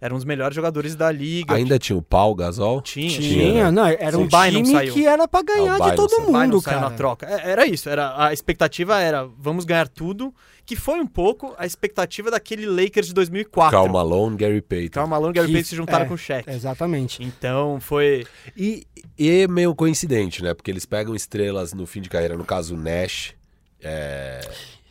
era 0.00 0.14
um 0.14 0.16
dos 0.16 0.24
melhores 0.24 0.54
jogadores 0.54 0.94
da 0.94 1.10
liga. 1.10 1.54
Ainda 1.54 1.78
tinha 1.78 1.96
o 1.98 2.02
Paul 2.02 2.34
Gasol? 2.34 2.80
tinha, 2.80 3.08
Tinha, 3.08 3.20
Tinha, 3.52 3.70
não, 3.72 3.86
era 3.86 4.16
O 4.16 4.20
um 4.22 4.28
não 4.28 4.28
time 4.28 4.66
saiu. 4.72 4.92
que 4.94 5.06
era 5.06 5.26
pra 5.26 5.40
Ah, 5.40 5.42
ganhar 5.42 5.74
o 5.76 5.78
Bay 5.78 5.90
de 5.90 5.96
não 5.96 6.06
todo 6.06 6.10
não 6.18 6.26
mundo, 6.32 6.60
saiu 6.60 6.78
cara. 6.78 6.90
na 6.90 6.96
troca. 6.96 7.26
É, 7.26 7.50
Era 7.50 7.66
isso, 7.66 7.88
era, 7.88 8.14
a 8.26 8.32
expectativa 8.32 9.00
era 9.00 9.28
vamos 9.38 9.64
ganhar 9.64 9.88
tudo, 9.88 10.32
que 10.64 10.76
foi 10.76 11.00
um 11.00 11.06
pouco 11.06 11.54
a 11.58 11.64
expectativa 11.66 12.30
daquele 12.30 12.66
Lakers 12.66 13.08
de 13.08 13.14
2004. 13.14 13.70
Karl 13.78 13.92
Malone, 13.92 14.36
Gary 14.36 14.60
Payton. 14.62 14.94
Karl 14.94 15.08
Malone 15.08 15.30
e 15.30 15.34
Gary 15.34 15.46
Que- 15.48 15.52
Payton 15.54 15.68
se 15.68 15.76
juntaram 15.76 16.04
é, 16.04 16.08
com 16.08 16.14
o 16.14 16.18
Shaq. 16.18 16.48
Exatamente. 16.50 17.22
Então 17.22 17.78
foi... 17.80 18.26
E, 18.56 18.86
e 19.18 19.30
é 19.42 19.48
meio 19.48 19.74
coincidente, 19.74 20.42
né? 20.42 20.54
Porque 20.54 20.70
eles 20.70 20.84
pegam 20.86 21.14
estrelas 21.14 21.72
no 21.72 21.86
fim 21.86 22.00
de 22.00 22.08
carreira, 22.08 22.36
no 22.36 22.44
caso 22.44 22.74
o 22.74 22.78
Nash, 22.78 23.34
é, 23.82 24.40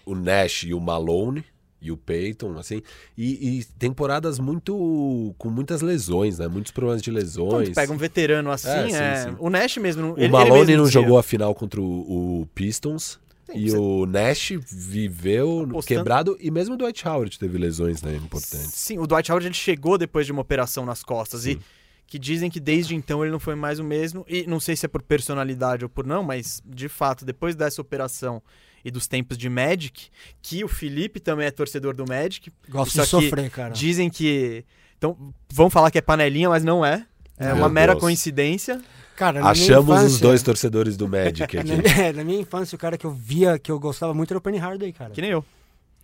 o 0.06 0.16
Nash 0.16 0.64
e 0.64 0.74
o 0.74 0.80
Malone 0.80 1.44
e 1.82 1.92
o 1.92 1.98
Peyton, 1.98 2.58
assim, 2.58 2.82
e, 3.18 3.60
e 3.60 3.64
temporadas 3.78 4.40
muito 4.40 5.36
com 5.38 5.50
muitas 5.50 5.82
lesões, 5.82 6.40
né? 6.40 6.48
Muitos 6.48 6.72
problemas 6.72 7.02
de 7.02 7.12
Quando 7.12 7.18
lesões. 7.18 7.70
tu 7.70 7.76
pega 7.76 7.94
um 7.94 7.98
veterano 7.98 8.50
assim, 8.52 8.68
É, 8.70 8.88
sim, 8.90 8.96
é, 8.96 9.24
sim. 9.30 9.36
o 9.40 9.50
Nash 9.50 9.78
mesmo... 9.78 10.08
O 10.08 10.14
ele- 10.14 10.24
ele 10.26 10.30
Malone 10.32 10.66
mesmo 10.66 10.84
não 10.84 10.90
jogou 10.90 11.18
a 11.20 11.24
final 11.24 11.54
contra 11.54 11.80
o, 11.80 12.42
o 12.42 12.46
Pistons. 12.56 13.20
e 13.54 13.70
você- 13.70 13.78
o 13.78 14.06
Nash 14.08 14.52
viveu 14.70 15.62
Apostando- 15.70 15.84
quebrado 15.86 16.38
e 16.40 16.50
mesmo 16.50 16.74
o 16.76 16.78
Dwight 16.78 17.08
Howard 17.08 17.38
teve 17.38 17.58
lesões 17.58 18.02
né, 18.02 18.16
importantes. 18.16 18.74
Sim, 18.74 18.98
o 18.98 19.06
Dwight 19.08 19.32
Howard 19.32 19.48
ele 19.48 19.54
chegou 19.54 19.98
depois 19.98 20.26
de 20.26 20.32
uma 20.32 20.42
operação 20.42 20.86
nas 20.86 21.04
costas 21.04 21.46
e 21.46 21.60
que 22.08 22.18
dizem 22.18 22.50
que 22.50 22.60
desde 22.60 22.96
então 22.96 23.22
ele 23.24 23.32
não 23.32 23.40
foi 23.40 23.54
mais 23.54 23.80
o 23.80 23.84
mesmo 23.84 24.26
e 24.30 24.48
não 24.48 24.60
sei 24.60 24.76
se 24.76 24.86
é 24.86 24.90
por 24.90 25.02
personalidade 25.02 25.84
ou 25.84 25.90
por 25.90 26.06
não, 26.08 26.24
mas 26.24 26.62
de 26.66 26.88
fato, 26.90 27.24
depois 27.26 27.56
dessa 27.56 27.82
operação 27.82 28.42
e 28.88 28.92
dos 28.92 29.06
tempos 29.08 29.38
de 29.38 29.50
Magic, 29.50 30.08
que 30.42 30.64
o 30.64 30.68
Felipe 30.68 31.20
também 31.20 31.46
é 31.48 31.52
torcedor 31.52 31.94
do 31.96 32.06
Magic, 32.08 32.52
Gosto 32.70 33.00
de 33.02 33.06
sofrer, 33.06 33.50
cara. 33.52 33.74
dizem 33.74 34.10
que 34.10 34.64
então 34.98 35.18
vão 35.52 35.70
falar 35.70 35.92
que 35.92 35.98
é 35.98 36.02
panelinha, 36.02 36.50
mas 36.50 36.64
não 36.64 36.86
é. 36.86 37.06
É 37.38 37.48
Meu 37.48 37.58
uma 37.58 37.70
mera 37.70 37.94
Deus. 37.94 38.02
coincidência. 38.02 38.82
Cara, 39.16 39.34
na 39.40 39.40
minha 39.42 39.52
Achamos 39.52 39.90
os 39.96 40.02
infância- 40.04 40.22
dois 40.22 40.42
torcedores 40.44 40.96
do 40.98 41.08
Magic 41.08 41.42
aqui. 41.44 41.58
Na, 41.58 41.64
minha- 41.76 42.14
na 42.14 42.24
minha 42.24 42.40
infância, 42.40 42.76
o 42.76 42.80
cara 42.80 42.98
que 42.98 43.06
eu 43.06 43.12
via, 43.12 43.60
que 43.60 43.72
eu 43.72 43.80
gostava 43.80 44.14
muito 44.14 44.32
era 44.32 44.38
o 44.38 44.42
Penny 44.42 44.58
Hardaway, 44.58 44.92
cara. 44.94 45.12
Que 45.12 45.22
nem 45.22 45.32
eu. 45.32 45.44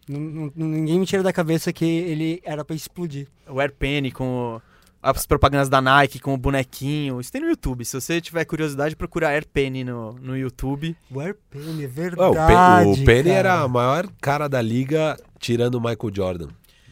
Não- 0.07 0.51
ninguém 0.55 0.99
me 0.99 1.05
tira 1.05 1.23
da 1.23 1.31
cabeça 1.31 1.71
que 1.71 1.85
ele 1.85 2.41
era 2.43 2.65
pra 2.65 2.75
explodir. 2.75 3.27
O 3.47 3.59
AirPenny 3.61 4.11
com 4.11 4.57
o- 4.57 4.61
as 5.03 5.25
propagandas 5.25 5.67
da 5.69 5.81
Nike 5.81 6.17
com 6.19 6.33
o 6.33 6.37
bonequinho. 6.37 7.19
Isso 7.19 7.31
tem 7.31 7.41
no 7.41 7.49
YouTube. 7.49 7.83
Se 7.83 7.99
você 7.99 8.21
tiver 8.21 8.45
curiosidade, 8.45 8.95
procura 8.95 9.27
AirPenny 9.29 9.83
no, 9.83 10.13
no 10.13 10.37
YouTube. 10.37 10.95
O 11.11 11.19
Airpenny, 11.19 11.83
é 11.83 11.85
Ué, 11.85 11.87
verdade. 11.87 12.89
o, 12.89 12.95
Pe- 12.95 13.01
o 13.01 13.05
Penny 13.05 13.23
cara. 13.29 13.35
era 13.39 13.59
a 13.61 13.67
maior 13.67 14.07
cara 14.21 14.47
da 14.47 14.61
liga 14.61 15.17
tirando 15.39 15.75
o 15.75 15.79
Michael 15.81 16.11
Jordan. 16.15 16.47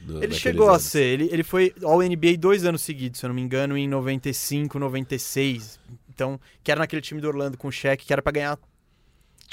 no- 0.05 0.21
Ele 0.23 0.33
chegou 0.35 0.67
a 0.67 0.71
anos. 0.73 0.83
ser, 0.83 1.03
ele, 1.03 1.29
ele 1.31 1.43
foi 1.43 1.73
ao 1.83 1.99
NBA 2.01 2.35
dois 2.37 2.65
anos 2.65 2.81
seguidos, 2.81 3.19
se 3.19 3.25
eu 3.25 3.29
não 3.29 3.35
me 3.35 3.41
engano, 3.41 3.77
em 3.77 3.87
95, 3.87 4.77
96. 4.77 5.79
Então, 6.09 6.39
que 6.63 6.69
era 6.71 6.79
naquele 6.79 7.01
time 7.01 7.21
do 7.21 7.27
Orlando 7.29 7.57
com 7.57 7.69
o 7.69 7.71
Shaq, 7.71 8.05
que 8.05 8.11
era 8.11 8.21
pra 8.21 8.31
ganhar 8.33 8.57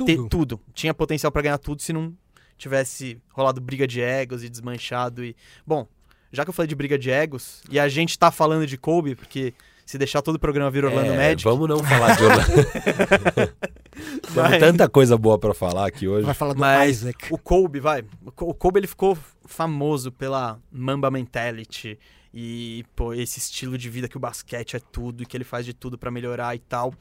ter 0.05 0.17
tudo. 0.17 0.29
tudo. 0.29 0.61
Tinha 0.75 0.93
potencial 0.93 1.31
pra 1.31 1.43
ganhar 1.43 1.59
tudo 1.59 1.81
se 1.81 1.93
não 1.93 2.13
tivesse 2.57 3.21
rolado 3.33 3.61
briga 3.61 3.87
de 3.87 4.01
egos 4.01 4.43
e 4.43 4.49
desmanchado 4.49 5.25
e 5.25 5.37
bom, 5.65 5.87
já 6.33 6.45
que 6.45 6.51
eu 6.51 6.55
falei 6.55 6.69
de 6.69 6.75
briga 6.75 6.99
de 6.99 7.11
egos 7.11 7.63
e 7.71 7.79
a 7.79 7.89
gente 7.89 8.19
tá 8.19 8.31
falando 8.31 8.67
de 8.67 8.77
Kobe, 8.77 9.15
porque 9.15 9.55
se 9.87 9.97
deixar 9.97 10.21
todo 10.21 10.37
o 10.37 10.39
programa 10.39 10.71
vir 10.71 10.85
Orlando 10.85 11.13
É, 11.13 11.17
Magic, 11.17 11.45
Vamos 11.45 11.69
não 11.69 11.83
falar 11.83 12.15
de 12.17 12.23
Orlando. 12.25 13.49
Tanta 14.61 14.89
coisa 14.89 15.17
boa 15.17 15.39
pra 15.39 15.55
falar 15.55 15.87
aqui 15.89 16.07
hoje. 16.07 16.25
Vai 16.27 16.35
falar 16.35 16.53
do 16.53 16.61
Mas 16.61 16.99
Isaac. 16.99 17.33
o 17.33 17.39
Kobe, 17.39 17.81
vai. 17.81 18.05
O 18.25 18.31
Ko- 18.33 18.45
o 18.51 18.55
Kobe 18.55 18.81
ele 18.81 18.87
ficou 18.87 19.17
famoso 19.47 20.13
pela 20.13 20.59
Mamba 20.71 21.11
mentality 21.11 21.99
e 22.33 22.85
pô, 22.95 23.15
esse 23.15 23.39
estilo 23.39 23.79
de 23.79 23.89
vida 23.89 24.09
que 24.09 24.17
o 24.17 24.21
basquete 24.21 24.77
é 24.77 24.81
tudo 24.81 25.23
e 25.23 25.27
que 25.27 25.37
ele 25.37 25.45
faz 25.45 25.65
de 25.65 25.73
tudo 25.73 25.97
pra 25.99 26.11
melhorar 26.11 26.55
e 26.55 26.59
tal. 26.59 26.93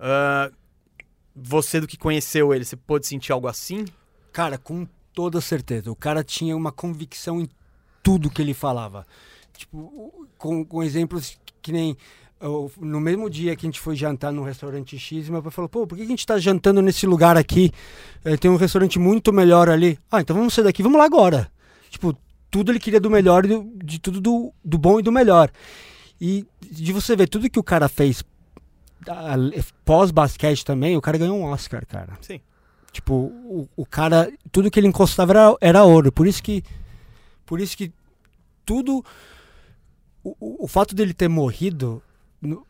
Ah, 0.00 0.50
você 1.34 1.80
do 1.80 1.86
que 1.86 1.96
conheceu 1.96 2.52
ele, 2.52 2.64
você 2.64 2.76
pôde 2.76 3.06
sentir 3.06 3.30
algo 3.32 3.46
assim? 3.46 3.84
Cara, 4.32 4.58
com 4.58 4.86
toda 5.14 5.40
certeza. 5.40 5.90
O 5.90 5.96
cara 5.96 6.24
tinha 6.24 6.56
uma 6.56 6.72
convicção 6.72 7.40
em 7.40 7.48
tudo 8.02 8.30
que 8.30 8.40
ele 8.42 8.54
falava. 8.54 9.06
Tipo, 9.56 10.26
com, 10.36 10.64
com 10.64 10.82
exemplos 10.82 11.38
que 11.62 11.72
nem. 11.72 11.96
No 12.80 13.00
mesmo 13.00 13.28
dia 13.28 13.56
que 13.56 13.66
a 13.66 13.68
gente 13.68 13.80
foi 13.80 13.96
jantar 13.96 14.30
num 14.32 14.44
restaurante 14.44 14.96
X, 14.96 15.28
meu 15.28 15.42
pai 15.42 15.50
falou: 15.50 15.68
pô, 15.68 15.86
por 15.86 15.96
que 15.96 16.04
a 16.04 16.06
gente 16.06 16.24
tá 16.24 16.38
jantando 16.38 16.80
nesse 16.80 17.04
lugar 17.06 17.36
aqui? 17.36 17.72
Eh, 18.24 18.36
tem 18.36 18.48
um 18.50 18.54
restaurante 18.56 18.96
muito 18.98 19.32
melhor 19.32 19.68
ali. 19.68 19.98
Ah, 20.10 20.20
então 20.20 20.36
vamos 20.36 20.54
sair 20.54 20.62
daqui, 20.64 20.80
vamos 20.82 20.98
lá 20.98 21.04
agora. 21.04 21.50
Tipo, 21.90 22.16
tudo 22.48 22.70
ele 22.70 22.78
queria 22.78 23.00
do 23.00 23.10
melhor, 23.10 23.44
do- 23.44 23.68
de 23.84 23.98
tudo 23.98 24.20
do, 24.20 24.52
do 24.64 24.78
bom 24.78 25.00
e 25.00 25.02
do 25.02 25.10
melhor. 25.10 25.50
E 26.20 26.46
de 26.62 26.92
você 26.92 27.16
ver 27.16 27.28
tudo 27.28 27.50
que 27.50 27.58
o 27.58 27.62
cara 27.64 27.88
fez 27.88 28.22
pós-basquete 29.84 30.64
também, 30.64 30.96
o 30.96 31.00
cara 31.00 31.18
ganhou 31.18 31.36
um 31.38 31.44
Oscar, 31.44 31.84
cara. 31.86 32.16
Sim. 32.20 32.40
Tipo, 32.92 33.14
o, 33.14 33.68
o 33.76 33.86
cara, 33.86 34.30
tudo 34.50 34.70
que 34.70 34.78
ele 34.80 34.86
encostava 34.88 35.32
era, 35.32 35.56
era 35.60 35.84
ouro. 35.84 36.10
Por 36.10 36.26
isso 36.26 36.42
que, 36.42 36.62
por 37.48 37.60
isso 37.60 37.74
que 37.74 37.90
tudo, 38.66 39.02
o, 40.22 40.36
o, 40.38 40.64
o 40.64 40.68
fato 40.68 40.94
dele 40.94 41.14
ter 41.14 41.28
morrido, 41.28 42.02
no, 42.42 42.66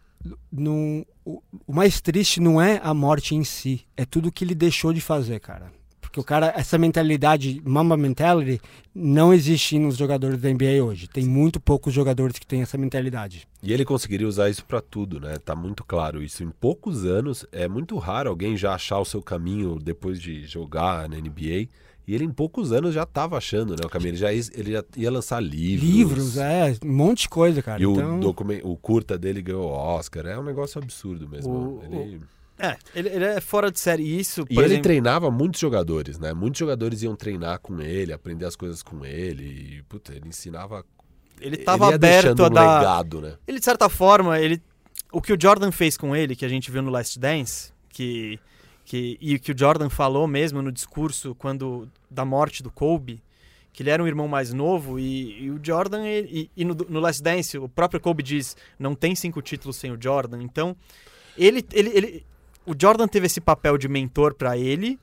no, 0.53 1.05
o, 1.25 1.43
o 1.67 1.75
mais 1.75 2.01
triste 2.01 2.41
não 2.41 2.63
é 2.63 2.81
a 2.81 2.95
morte 2.95 3.35
em 3.35 3.43
si, 3.43 3.85
é 3.97 4.05
tudo 4.05 4.31
que 4.31 4.45
ele 4.45 4.55
deixou 4.55 4.93
de 4.93 5.01
fazer, 5.01 5.41
cara. 5.41 5.73
Porque 6.01 6.21
o 6.21 6.25
cara, 6.25 6.55
essa 6.57 6.79
mentalidade, 6.79 7.61
mamba 7.65 7.97
mentality, 7.97 8.63
não 8.95 9.35
existe 9.35 9.79
nos 9.81 9.97
jogadores 9.97 10.41
da 10.41 10.49
NBA 10.49 10.83
hoje. 10.83 11.09
Tem 11.09 11.25
muito 11.25 11.61
poucos 11.61 11.93
jogadores 11.93 12.38
que 12.38 12.47
têm 12.47 12.62
essa 12.62 12.79
mentalidade. 12.79 13.49
E 13.61 13.73
ele 13.73 13.85
conseguiria 13.85 14.29
usar 14.29 14.49
isso 14.49 14.64
pra 14.64 14.81
tudo, 14.81 15.19
né? 15.19 15.38
Tá 15.38 15.57
muito 15.57 15.85
claro 15.85 16.23
isso. 16.23 16.45
Em 16.45 16.51
poucos 16.51 17.05
anos, 17.05 17.45
é 17.51 17.67
muito 17.67 17.99
raro 17.99 18.31
alguém 18.31 18.57
já 18.57 18.75
achar 18.75 19.01
o 19.01 19.05
seu 19.05 19.21
caminho 19.21 19.77
depois 19.79 20.19
de 20.19 20.47
jogar 20.47 21.09
na 21.09 21.17
NBA. 21.17 21.69
E 22.09 22.14
ele, 22.14 22.25
em 22.25 22.31
poucos 22.33 22.73
anos, 22.73 22.94
já 22.94 23.05
tava 23.05 23.37
achando, 23.37 23.73
né? 23.73 23.81
O 23.85 23.88
caminho. 23.90 24.12
Ele 24.12 24.16
já 24.16 24.33
ia, 24.33 24.42
ele 24.55 24.73
já 24.73 24.85
ia 24.97 25.11
lançar 25.11 25.40
livros. 25.40 25.87
Livros, 25.90 26.37
é, 26.38 26.75
um 26.83 26.90
monte 26.90 27.23
de 27.23 27.29
coisa, 27.29 27.61
cara. 27.61 27.83
E 27.83 27.85
o, 27.85 27.92
então, 27.92 28.18
documen- 28.18 28.62
o 28.64 28.75
curta 28.79 29.18
dele 29.18 29.42
ganhou 29.42 29.68
Oscar. 29.71 30.25
É 30.25 30.38
um 30.38 30.42
negócio 30.42 30.81
absurdo 30.81 31.29
mesmo. 31.29 31.53
O- 31.53 31.83
ele... 31.85 32.21
É, 32.59 32.77
ele, 32.94 33.09
ele 33.11 33.25
é 33.27 33.40
fora 33.42 33.71
de 33.71 33.79
série. 33.79 34.03
Isso, 34.03 34.44
E 34.49 34.55
ele 34.55 34.64
exemplo, 34.64 34.83
treinava 34.85 35.31
muitos 35.31 35.61
jogadores, 35.61 36.18
né? 36.18 36.33
Muitos 36.33 36.59
jogadores 36.59 37.03
iam 37.03 37.14
treinar 37.14 37.61
com 37.61 37.79
ele, 37.81 38.11
aprender 38.11 38.47
as 38.47 38.57
coisas 38.57 38.83
com 38.83 39.05
ele. 39.05 39.44
E, 39.79 39.83
puta, 39.83 40.12
ele 40.14 40.29
ensinava. 40.29 40.83
ele 41.38 41.59
tava 41.59 41.85
ele 41.85 41.92
ia 41.92 41.99
deixando 41.99 42.42
aberto 42.42 42.44
a 42.44 42.49
dar... 42.49 42.79
legado, 42.79 43.21
né? 43.21 43.35
Ele, 43.47 43.59
de 43.59 43.64
certa 43.64 43.88
forma, 43.90 44.40
ele. 44.40 44.62
O 45.12 45.21
que 45.21 45.33
o 45.33 45.38
Jordan 45.40 45.71
fez 45.71 45.97
com 45.99 46.16
ele, 46.16 46.35
que 46.35 46.44
a 46.44 46.49
gente 46.49 46.71
viu 46.71 46.81
no 46.81 46.90
Last 46.90 47.18
Dance, 47.18 47.71
que. 47.90 48.40
Que 48.88 49.18
e 49.20 49.35
o 49.35 49.40
que 49.40 49.53
o 49.53 49.59
Jordan 49.59 49.90
falou 49.90 50.27
mesmo 50.27 50.62
no 50.62 50.72
discurso 50.72 51.35
quando 51.35 51.87
da 52.11 52.24
morte 52.24 52.62
do 52.62 52.70
Kobe, 52.70 53.22
que 53.70 53.83
ele 53.83 53.90
era 53.90 54.03
um 54.03 54.07
irmão 54.07 54.27
mais 54.27 54.51
novo, 54.55 54.98
e, 54.98 55.44
e 55.44 55.51
o 55.51 55.61
Jordan. 55.62 56.07
ele- 56.07 56.29
e, 56.57 56.62
e 56.62 56.64
no, 56.64 56.74
no 56.88 56.98
Last 56.98 57.22
Dance, 57.22 57.59
o 57.59 57.68
próprio 57.68 58.01
Kobe 58.01 58.22
diz: 58.22 58.57
não 58.79 58.94
tem 58.94 59.14
cinco 59.14 59.42
títulos 59.42 59.77
sem 59.77 59.92
o 59.92 59.98
Jordan. 60.03 60.42
Então, 60.42 60.74
ele. 61.37 61.62
ele, 61.72 61.90
ele 61.90 62.27
o 62.64 62.74
Jordan 62.79 63.07
teve 63.09 63.27
esse 63.27 63.40
papel 63.40 63.77
de 63.79 63.88
mentor 63.88 64.35
pra 64.35 64.57
ele, 64.57 64.98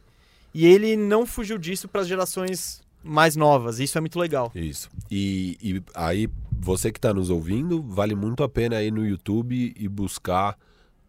e 0.54 0.66
ele 0.66 0.96
não 0.96 1.26
fugiu 1.26 1.58
disso 1.58 1.88
para 1.88 2.02
as 2.02 2.08
gerações 2.08 2.82
mais 3.04 3.36
novas. 3.36 3.80
Isso 3.80 3.98
é 3.98 4.02
muito 4.02 4.20
legal. 4.20 4.52
Isso. 4.56 4.90
E, 5.12 5.58
e 5.62 5.82
aí, 5.94 6.28
você 6.52 6.92
que 6.92 6.98
está 6.98 7.14
nos 7.14 7.30
ouvindo, 7.30 7.82
vale 7.84 8.16
muito 8.16 8.44
a 8.44 8.50
pena 8.50 8.82
ir 8.84 8.92
no 8.92 9.06
YouTube 9.06 9.74
e 9.78 9.88
buscar 9.88 10.58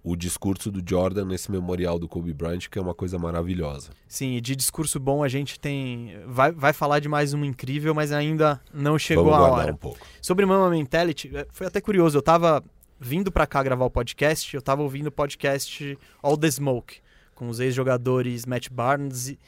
o 0.09 0.15
discurso 0.15 0.71
do 0.71 0.81
Jordan 0.89 1.25
nesse 1.25 1.51
memorial 1.51 1.99
do 1.99 2.07
Kobe 2.09 2.33
Bryant, 2.33 2.69
que 2.71 2.79
é 2.79 2.81
uma 2.83 2.95
coisa 2.95 3.19
maravilhosa. 3.19 3.91
Sim, 4.07 4.37
e 4.37 4.41
de 4.41 4.55
discurso 4.55 5.01
bom 5.01 5.25
a 5.25 5.29
gente 5.29 5.59
tem. 5.59 6.15
Vai, 6.29 6.53
vai 6.53 6.73
falar 6.73 7.01
de 7.01 7.09
mais 7.09 7.35
um 7.35 7.45
incrível, 7.45 7.93
mas 7.93 8.13
ainda 8.13 8.61
não 8.73 8.97
chegou 9.01 9.25
Vamos 9.25 9.39
a 9.41 9.51
hora. 9.51 9.73
um 9.73 9.77
pouco. 9.77 9.99
Sobre 10.23 10.47
Mama 10.47 10.71
Mentality, 10.71 11.37
é, 11.37 11.45
foi 11.51 11.67
até 11.67 11.81
curioso. 11.81 12.17
Eu 12.17 12.23
tava 12.23 12.63
vindo 13.01 13.33
pra 13.33 13.49
cá 13.49 13.65
gravar 13.65 13.85
o 13.85 13.91
podcast, 13.91 14.55
eu 14.55 14.63
tava 14.63 14.81
ouvindo 14.83 15.09
o 15.09 15.13
podcast 15.13 15.99
All 16.23 16.37
the 16.37 16.51
Smoke, 16.53 16.99
com 17.35 17.49
os 17.49 17.59
ex-jogadores 17.59 18.47
Matt 18.47 18.69
Barnes 18.71 19.31
e, 19.31 19.39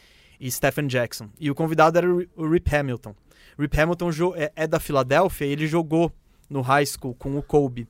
e 0.40 0.50
Stephen 0.50 0.88
Jackson. 0.88 1.28
E 1.38 1.48
o 1.50 1.54
convidado 1.54 1.98
era 1.98 2.12
o 2.12 2.18
Ri- 2.18 2.28
o 2.36 2.48
Rip 2.48 2.74
Hamilton. 2.74 3.14
Rip 3.56 3.78
Hamilton 3.80 4.10
é, 4.34 4.52
é 4.56 4.66
da 4.66 4.80
Filadélfia 4.80 5.46
e 5.46 5.52
ele 5.52 5.68
jogou 5.68 6.12
no 6.50 6.62
high 6.62 6.84
school 6.84 7.14
com 7.14 7.38
o 7.38 7.42
Kobe. 7.42 7.86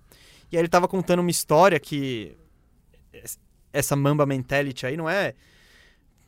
E 0.53 0.57
aí 0.57 0.61
ele 0.63 0.69
tava 0.69 0.87
contando 0.87 1.21
uma 1.21 1.31
história 1.31 1.79
que 1.81 2.37
essa 3.73 3.97
Mamba 3.97 4.25
Mentality 4.27 4.87
aí 4.87 4.97
não 4.97 5.09
é. 5.09 5.35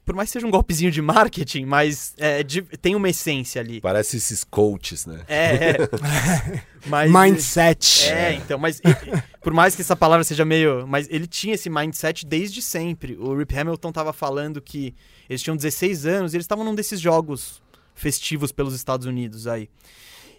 Por 0.04 0.14
mais 0.14 0.28
que 0.28 0.32
seja 0.32 0.46
um 0.46 0.50
golpezinho 0.50 0.90
de 0.90 1.00
marketing, 1.00 1.66
mas 1.66 2.14
é, 2.18 2.42
de- 2.42 2.62
tem 2.62 2.96
uma 2.96 3.08
essência 3.08 3.60
ali. 3.60 3.80
Parece 3.80 4.16
esses 4.16 4.42
coaches, 4.42 5.06
né? 5.06 5.22
É, 5.28 5.44
é. 5.54 6.62
mas, 6.86 7.12
mindset. 7.12 8.08
é, 8.08 8.32
então, 8.34 8.58
mas 8.58 8.80
por 9.40 9.52
mais 9.52 9.76
que 9.76 9.82
essa 9.82 9.94
palavra 9.94 10.24
seja 10.24 10.44
meio. 10.44 10.84
Mas 10.86 11.06
ele 11.10 11.26
tinha 11.26 11.54
esse 11.54 11.70
mindset 11.70 12.26
desde 12.26 12.60
sempre. 12.60 13.16
O 13.20 13.36
Rip 13.36 13.56
Hamilton 13.56 13.92
tava 13.92 14.12
falando 14.12 14.60
que 14.60 14.94
eles 15.28 15.42
tinham 15.42 15.54
16 15.56 16.06
anos 16.06 16.32
e 16.32 16.36
eles 16.38 16.44
estavam 16.44 16.64
num 16.64 16.74
desses 16.74 17.00
jogos 17.00 17.62
festivos 17.94 18.50
pelos 18.50 18.74
Estados 18.74 19.06
Unidos 19.06 19.46
aí. 19.46 19.68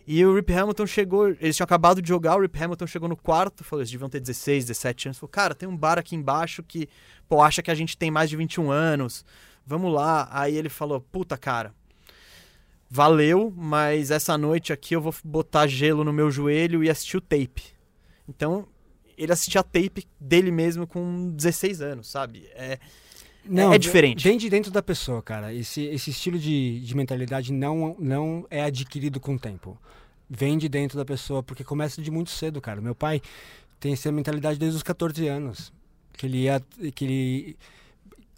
E 0.07 0.25
o 0.25 0.35
Rip 0.35 0.51
Hamilton 0.51 0.87
chegou, 0.87 1.29
eles 1.29 1.55
tinham 1.55 1.65
acabado 1.65 2.01
de 2.01 2.07
jogar, 2.07 2.35
o 2.35 2.41
Rip 2.41 2.61
Hamilton 2.61 2.87
chegou 2.87 3.07
no 3.07 3.15
quarto, 3.15 3.63
falou, 3.63 3.81
eles 3.81 3.91
deviam 3.91 4.09
ter 4.09 4.19
16, 4.19 4.65
17 4.65 5.07
anos, 5.07 5.19
falou, 5.19 5.29
cara, 5.29 5.53
tem 5.53 5.69
um 5.69 5.77
bar 5.77 5.99
aqui 5.99 6.15
embaixo 6.15 6.63
que, 6.63 6.89
pô, 7.29 7.41
acha 7.41 7.61
que 7.61 7.71
a 7.71 7.75
gente 7.75 7.97
tem 7.97 8.09
mais 8.09 8.29
de 8.29 8.35
21 8.35 8.71
anos, 8.71 9.23
vamos 9.65 9.93
lá. 9.93 10.27
Aí 10.31 10.57
ele 10.57 10.69
falou, 10.69 10.99
puta, 10.99 11.37
cara, 11.37 11.73
valeu, 12.89 13.53
mas 13.55 14.11
essa 14.11 14.37
noite 14.37 14.73
aqui 14.73 14.95
eu 14.95 15.01
vou 15.01 15.13
botar 15.23 15.67
gelo 15.67 16.03
no 16.03 16.11
meu 16.11 16.29
joelho 16.29 16.83
e 16.83 16.89
assistir 16.89 17.17
o 17.17 17.21
tape. 17.21 17.63
Então, 18.27 18.67
ele 19.17 19.31
assistia 19.31 19.63
tape 19.63 20.07
dele 20.19 20.51
mesmo 20.51 20.87
com 20.87 21.31
16 21.31 21.81
anos, 21.81 22.09
sabe? 22.09 22.49
É, 22.53 22.79
é 23.73 23.77
diferente. 23.77 24.23
Vem 24.23 24.37
de 24.37 24.49
dentro 24.49 24.71
da 24.71 24.81
pessoa, 24.81 25.21
cara. 25.21 25.53
Esse, 25.53 25.83
esse 25.85 26.11
estilo 26.11 26.37
de, 26.37 26.79
de 26.79 26.95
mentalidade 26.95 27.51
não, 27.51 27.95
não 27.99 28.45
é 28.49 28.63
adquirido 28.63 29.19
com 29.19 29.35
o 29.35 29.39
tempo. 29.39 29.77
Vem 30.29 30.57
de 30.57 30.69
dentro 30.69 30.97
da 30.97 31.05
pessoa, 31.05 31.41
porque 31.43 31.63
começa 31.63 32.01
de 32.01 32.11
muito 32.11 32.29
cedo, 32.29 32.61
cara. 32.61 32.79
Meu 32.81 32.95
pai 32.95 33.21
tem 33.79 33.93
essa 33.93 34.11
mentalidade 34.11 34.59
desde 34.59 34.77
os 34.77 34.83
14 34.83 35.27
anos. 35.27 35.73
Que 36.13 36.25
ele 36.25 36.43
ia. 36.43 36.61
Que 36.93 37.05
ele, 37.05 37.57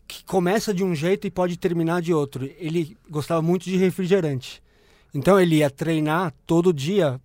que 0.08 0.24
começa 0.26 0.74
de 0.74 0.84
um 0.84 0.94
jeito 0.94 1.28
e 1.28 1.32
pode 1.32 1.58
terminar 1.58 2.02
de 2.02 2.14
outro. 2.14 2.50
Ele 2.58 2.98
gostava 3.10 3.42
muito 3.42 3.64
de 3.64 3.78
refrigerante. 3.78 4.62
Então 5.14 5.40
ele 5.40 5.58
ia 5.58 5.70
treinar 5.70 6.34
todo 6.46 6.74
dia 6.74 7.20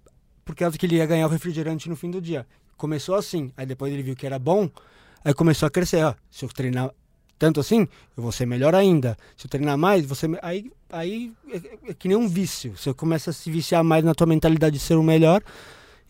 por 0.44 0.54
causa 0.54 0.78
que 0.78 0.86
ele 0.86 0.96
ia 0.96 1.06
ganhar 1.06 1.26
o 1.26 1.30
refrigerante 1.30 1.88
no 1.88 1.96
fim 1.96 2.10
do 2.10 2.20
dia. 2.20 2.46
Começou 2.76 3.14
assim, 3.14 3.52
aí 3.56 3.66
depois 3.66 3.92
ele 3.92 4.02
viu 4.02 4.16
que 4.16 4.24
era 4.24 4.38
bom, 4.38 4.70
aí 5.24 5.34
começou 5.34 5.66
a 5.66 5.70
crescer. 5.70 6.04
Ó, 6.04 6.14
se 6.30 6.44
eu 6.44 6.48
treinar 6.48 6.90
tanto 7.38 7.60
assim, 7.60 7.86
eu 8.16 8.22
vou 8.22 8.32
ser 8.32 8.46
melhor 8.46 8.74
ainda. 8.74 9.16
Se 9.36 9.46
eu 9.46 9.50
treinar 9.50 9.78
mais, 9.78 10.04
você 10.04 10.26
aí 10.42 10.70
aí 10.90 11.32
é, 11.50 11.90
é 11.90 11.94
que 11.94 12.08
nem 12.08 12.16
um 12.16 12.26
vício. 12.28 12.74
Você 12.76 12.92
começa 12.94 13.30
a 13.30 13.32
se 13.32 13.50
viciar 13.50 13.84
mais 13.84 14.04
na 14.04 14.14
tua 14.14 14.26
mentalidade 14.26 14.74
de 14.78 14.82
ser 14.82 14.94
o 14.94 15.02
melhor, 15.02 15.42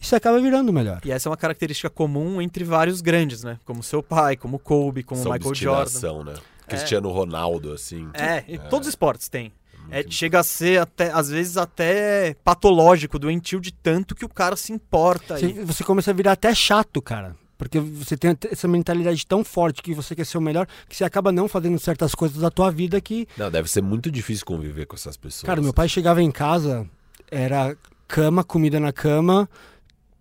e 0.00 0.06
você 0.06 0.14
acaba 0.16 0.40
virando 0.40 0.68
o 0.70 0.72
melhor. 0.72 1.00
E 1.04 1.10
essa 1.10 1.28
é 1.28 1.30
uma 1.30 1.36
característica 1.36 1.90
comum 1.90 2.40
entre 2.40 2.62
vários 2.64 3.00
grandes, 3.00 3.42
né? 3.42 3.58
Como 3.64 3.82
seu 3.82 4.02
pai, 4.02 4.36
como 4.36 4.58
Kobe, 4.58 5.02
como 5.02 5.20
Essa 5.20 5.30
Michael 5.30 5.54
Jordan. 5.54 6.24
né? 6.24 6.34
Cristiano 6.68 7.10
Ronaldo, 7.10 7.72
assim. 7.72 8.08
É, 8.14 8.44
e 8.46 8.58
todos 8.58 8.86
os 8.86 8.92
esportes 8.92 9.28
têm. 9.28 9.52
É, 9.90 10.04
chega 10.08 10.38
a 10.38 10.42
ser 10.44 10.82
até, 10.82 11.10
às 11.10 11.30
vezes, 11.30 11.56
até 11.56 12.36
patológico, 12.44 13.18
doentio 13.18 13.58
de 13.58 13.72
tanto 13.72 14.14
que 14.14 14.22
o 14.24 14.28
cara 14.28 14.54
se 14.54 14.70
importa. 14.70 15.38
Você, 15.38 15.46
e- 15.46 15.64
você 15.64 15.82
começa 15.82 16.10
a 16.10 16.14
virar 16.14 16.32
até 16.32 16.54
chato, 16.54 17.00
cara. 17.00 17.34
Porque 17.59 17.81
você 17.81 18.16
tem 18.16 18.37
essa 18.53 18.68
mentalidade 18.68 19.27
tão 19.27 19.42
forte 19.44 19.83
que 19.83 19.92
você 19.92 20.14
quer 20.14 20.25
ser 20.25 20.38
o 20.38 20.40
melhor, 20.40 20.66
que 20.88 20.97
você 20.97 21.03
acaba 21.05 21.33
não 21.33 21.49
fazendo 21.49 21.77
certas 21.79 22.14
coisas 22.14 22.38
da 22.38 22.51
tua 22.51 22.71
vida 22.71 23.01
que. 23.01 23.27
Não, 23.37 23.51
deve 23.51 23.68
ser 23.68 23.83
muito 23.83 24.11
difícil 24.12 24.47
conviver 24.47 24.87
com 24.87 24.94
essas 24.94 25.16
pessoas. 25.16 25.42
Cara, 25.42 25.61
meu 25.61 25.75
pai 25.75 25.88
chegava 25.88 26.23
em 26.23 26.31
casa, 26.31 26.88
era 27.31 27.77
cama, 28.07 28.44
comida 28.44 28.79
na 28.79 28.92
cama, 28.92 29.51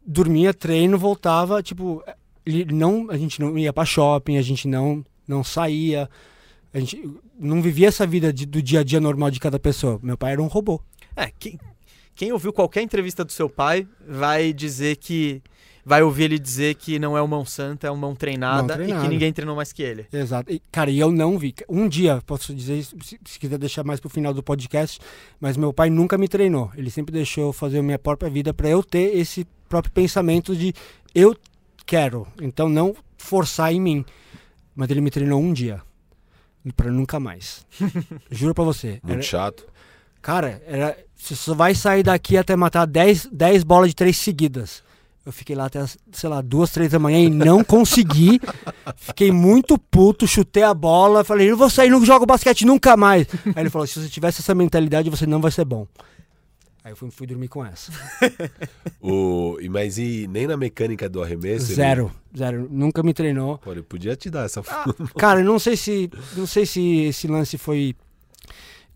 dormia, 0.06 0.54
treino, 0.54 0.98
voltava, 0.98 1.62
tipo, 1.62 2.04
ele 2.46 2.66
não, 2.74 3.08
a 3.12 3.18
gente 3.18 3.40
não 3.40 3.58
ia 3.58 3.72
pra 3.72 3.86
shopping, 3.86 4.38
a 4.38 4.42
gente 4.42 4.68
não 4.68 5.06
não 5.28 5.44
saía, 5.44 6.10
a 6.74 6.80
gente 6.80 7.04
não 7.38 7.62
vivia 7.62 7.90
essa 7.90 8.08
vida 8.08 8.32
de- 8.32 8.46
do 8.46 8.62
dia 8.64 8.80
a 8.80 8.84
dia 8.84 9.00
normal 9.00 9.30
de 9.30 9.40
cada 9.42 9.60
pessoa. 9.60 10.00
Meu 10.02 10.18
pai 10.18 10.32
era 10.32 10.42
um 10.42 10.48
robô. 10.48 10.82
É, 11.16 11.30
quem, 11.38 11.60
quem 12.16 12.32
ouviu 12.32 12.52
qualquer 12.54 12.82
entrevista 12.82 13.24
do 13.26 13.32
seu 13.32 13.48
pai 13.50 13.86
vai 14.08 14.52
dizer 14.54 14.96
que. 14.96 15.42
Vai 15.88 16.04
ouvir 16.04 16.24
ele 16.26 16.38
dizer 16.38 16.76
que 16.76 17.00
não 17.00 17.18
é 17.18 17.22
o 17.22 17.28
mão 17.28 17.46
santa, 17.46 17.88
é 17.88 17.90
uma 17.92 18.02
mão 18.08 18.14
treinada, 18.14 18.62
Mão 18.64 18.72
e 18.76 18.78
treinada. 18.80 19.04
que 19.04 19.08
ninguém 19.10 19.32
treinou 19.32 19.56
mais 19.56 19.72
que 19.72 19.82
ele. 19.82 20.06
Exato. 20.12 20.52
E, 20.52 20.62
cara, 20.70 20.92
e 20.92 21.00
eu 21.00 21.10
não 21.14 21.40
vi. 21.40 21.56
Um 21.70 21.88
dia, 21.88 22.22
posso 22.26 22.54
dizer 22.54 22.78
isso, 22.78 22.94
se, 23.02 23.18
se 23.24 23.40
quiser 23.40 23.58
deixar 23.58 23.86
mais 23.86 24.02
pro 24.02 24.10
final 24.10 24.34
do 24.34 24.44
podcast, 24.44 25.00
mas 25.40 25.56
meu 25.56 25.72
pai 25.72 25.90
nunca 25.90 26.18
me 26.18 26.28
treinou. 26.28 26.70
Ele 26.76 26.90
sempre 26.90 27.14
deixou 27.14 27.46
eu 27.46 27.54
fazer 27.54 27.80
a 27.80 27.82
minha 27.84 27.98
própria 27.98 28.30
vida 28.30 28.54
para 28.54 28.68
eu 28.68 28.84
ter 28.84 29.16
esse 29.18 29.48
próprio 29.70 29.94
pensamento 29.94 30.54
de 30.54 30.74
eu 31.16 31.34
quero, 31.86 32.28
então 32.42 32.68
não 32.68 32.94
forçar 33.18 33.72
em 33.72 33.80
mim. 33.80 34.06
Mas 34.76 34.90
ele 34.90 35.00
me 35.00 35.10
treinou 35.10 35.40
um 35.42 35.54
dia. 35.54 35.82
Pra 36.76 36.92
nunca 36.92 37.18
mais. 37.18 37.66
Juro 38.30 38.54
pra 38.54 38.66
você. 38.66 39.00
Muito 39.02 39.12
Era- 39.14 39.22
chato. 39.22 39.66
cara, 40.22 40.62
era, 40.68 40.98
você 41.16 41.34
só 41.34 41.54
vai 41.56 41.74
sair 41.74 42.04
daqui 42.04 42.36
até 42.36 42.58
matar 42.58 42.86
10, 42.86 43.28
10 43.32 43.64
bolas 43.64 43.88
de 43.92 43.96
três 43.96 44.18
seguidas. 44.18 44.84
Eu 45.28 45.34
fiquei 45.34 45.58
lá 45.58 45.66
até, 45.66 45.86
sei 46.14 46.30
lá, 46.30 46.40
duas, 46.40 46.72
três 46.72 46.90
da 46.90 46.98
manhã 46.98 47.20
e 47.20 47.30
não 47.30 47.62
consegui. 47.62 48.40
Fiquei 48.96 49.30
muito 49.30 49.78
puto, 49.78 50.26
chutei 50.26 50.64
a 50.64 50.74
bola, 50.74 51.22
falei, 51.22 51.52
eu 51.52 51.58
vou 51.58 51.70
sair, 51.70 51.90
não 51.90 52.06
jogo 52.06 52.26
basquete 52.26 52.66
nunca 52.66 52.96
mais. 52.96 53.28
Aí 53.48 53.64
ele 53.64 53.70
falou, 53.70 53.86
se 53.86 54.02
você 54.02 54.08
tivesse 54.08 54.40
essa 54.40 54.56
mentalidade, 54.56 55.10
você 55.10 55.26
não 55.26 55.42
vai 55.42 55.52
ser 55.52 55.66
bom. 55.66 55.86
Aí 56.82 56.94
eu 56.94 56.96
fui, 56.96 57.12
fui 57.12 57.28
dormir 57.28 57.50
com 57.50 57.66
essa. 57.66 57.92
O... 59.02 59.58
Mas 59.70 59.98
e 59.98 60.28
nem 60.30 60.48
na 60.48 60.56
mecânica 60.56 61.10
do 61.10 61.22
arremesso? 61.22 61.68
ele- 61.68 61.76
Zero, 61.76 62.12
zero. 62.36 62.68
Nunca 62.72 63.04
me 63.04 63.14
treinou. 63.14 63.58
Pô, 63.58 63.74
ele 63.74 63.84
podia 63.84 64.16
te 64.16 64.30
dar 64.30 64.46
essa. 64.46 64.62
Cara, 65.18 65.42
eu 65.42 65.46
não 65.46 65.60
sei 65.60 65.76
se 65.76 66.10
não 66.38 66.48
sei 66.48 66.66
se 66.66 67.06
esse 67.06 67.28
lance 67.28 67.58
foi 67.58 67.94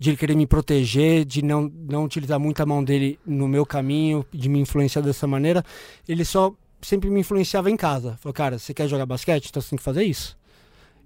de 0.01 0.09
ele 0.09 0.17
querer 0.17 0.35
me 0.35 0.47
proteger, 0.47 1.23
de 1.23 1.43
não, 1.43 1.71
não 1.87 2.05
utilizar 2.05 2.39
muito 2.39 2.59
a 2.59 2.65
mão 2.65 2.83
dele 2.83 3.19
no 3.23 3.47
meu 3.47 3.63
caminho, 3.63 4.25
de 4.33 4.49
me 4.49 4.59
influenciar 4.59 5.03
dessa 5.03 5.27
maneira. 5.27 5.63
Ele 6.09 6.25
só 6.25 6.51
sempre 6.81 7.07
me 7.07 7.19
influenciava 7.19 7.69
em 7.69 7.77
casa. 7.77 8.17
Falou, 8.19 8.33
cara, 8.33 8.57
você 8.57 8.73
quer 8.73 8.87
jogar 8.87 9.05
basquete? 9.05 9.49
Então 9.49 9.61
você 9.61 9.69
tem 9.69 9.77
que 9.77 9.83
fazer 9.83 10.03
isso. 10.03 10.35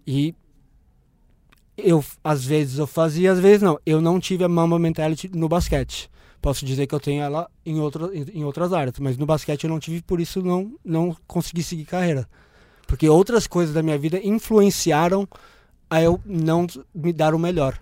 E 0.07 0.33
eu, 1.77 2.01
às 2.23 2.45
vezes 2.45 2.79
eu 2.79 2.87
fazia, 2.87 3.33
às 3.33 3.39
vezes 3.41 3.61
não. 3.61 3.77
Eu 3.85 3.99
não 3.99 4.17
tive 4.17 4.45
a 4.45 4.47
mama 4.47 4.79
mentality 4.79 5.27
no 5.27 5.49
basquete. 5.49 6.09
Posso 6.41 6.65
dizer 6.65 6.87
que 6.87 6.95
eu 6.95 6.99
tenho 7.01 7.21
ela 7.21 7.51
em, 7.65 7.81
outra, 7.81 8.09
em 8.15 8.45
outras 8.45 8.71
áreas, 8.71 8.97
mas 8.97 9.17
no 9.17 9.25
basquete 9.25 9.65
eu 9.65 9.69
não 9.69 9.77
tive, 9.77 10.01
por 10.03 10.21
isso 10.21 10.41
não, 10.41 10.73
não 10.85 11.13
consegui 11.27 11.63
seguir 11.63 11.83
carreira. 11.83 12.29
Porque 12.87 13.09
outras 13.09 13.45
coisas 13.45 13.75
da 13.75 13.83
minha 13.83 13.97
vida 13.97 14.21
influenciaram 14.23 15.27
a 15.89 16.01
eu 16.01 16.17
não 16.25 16.65
me 16.93 17.11
dar 17.11 17.35
o 17.35 17.39
melhor. 17.39 17.77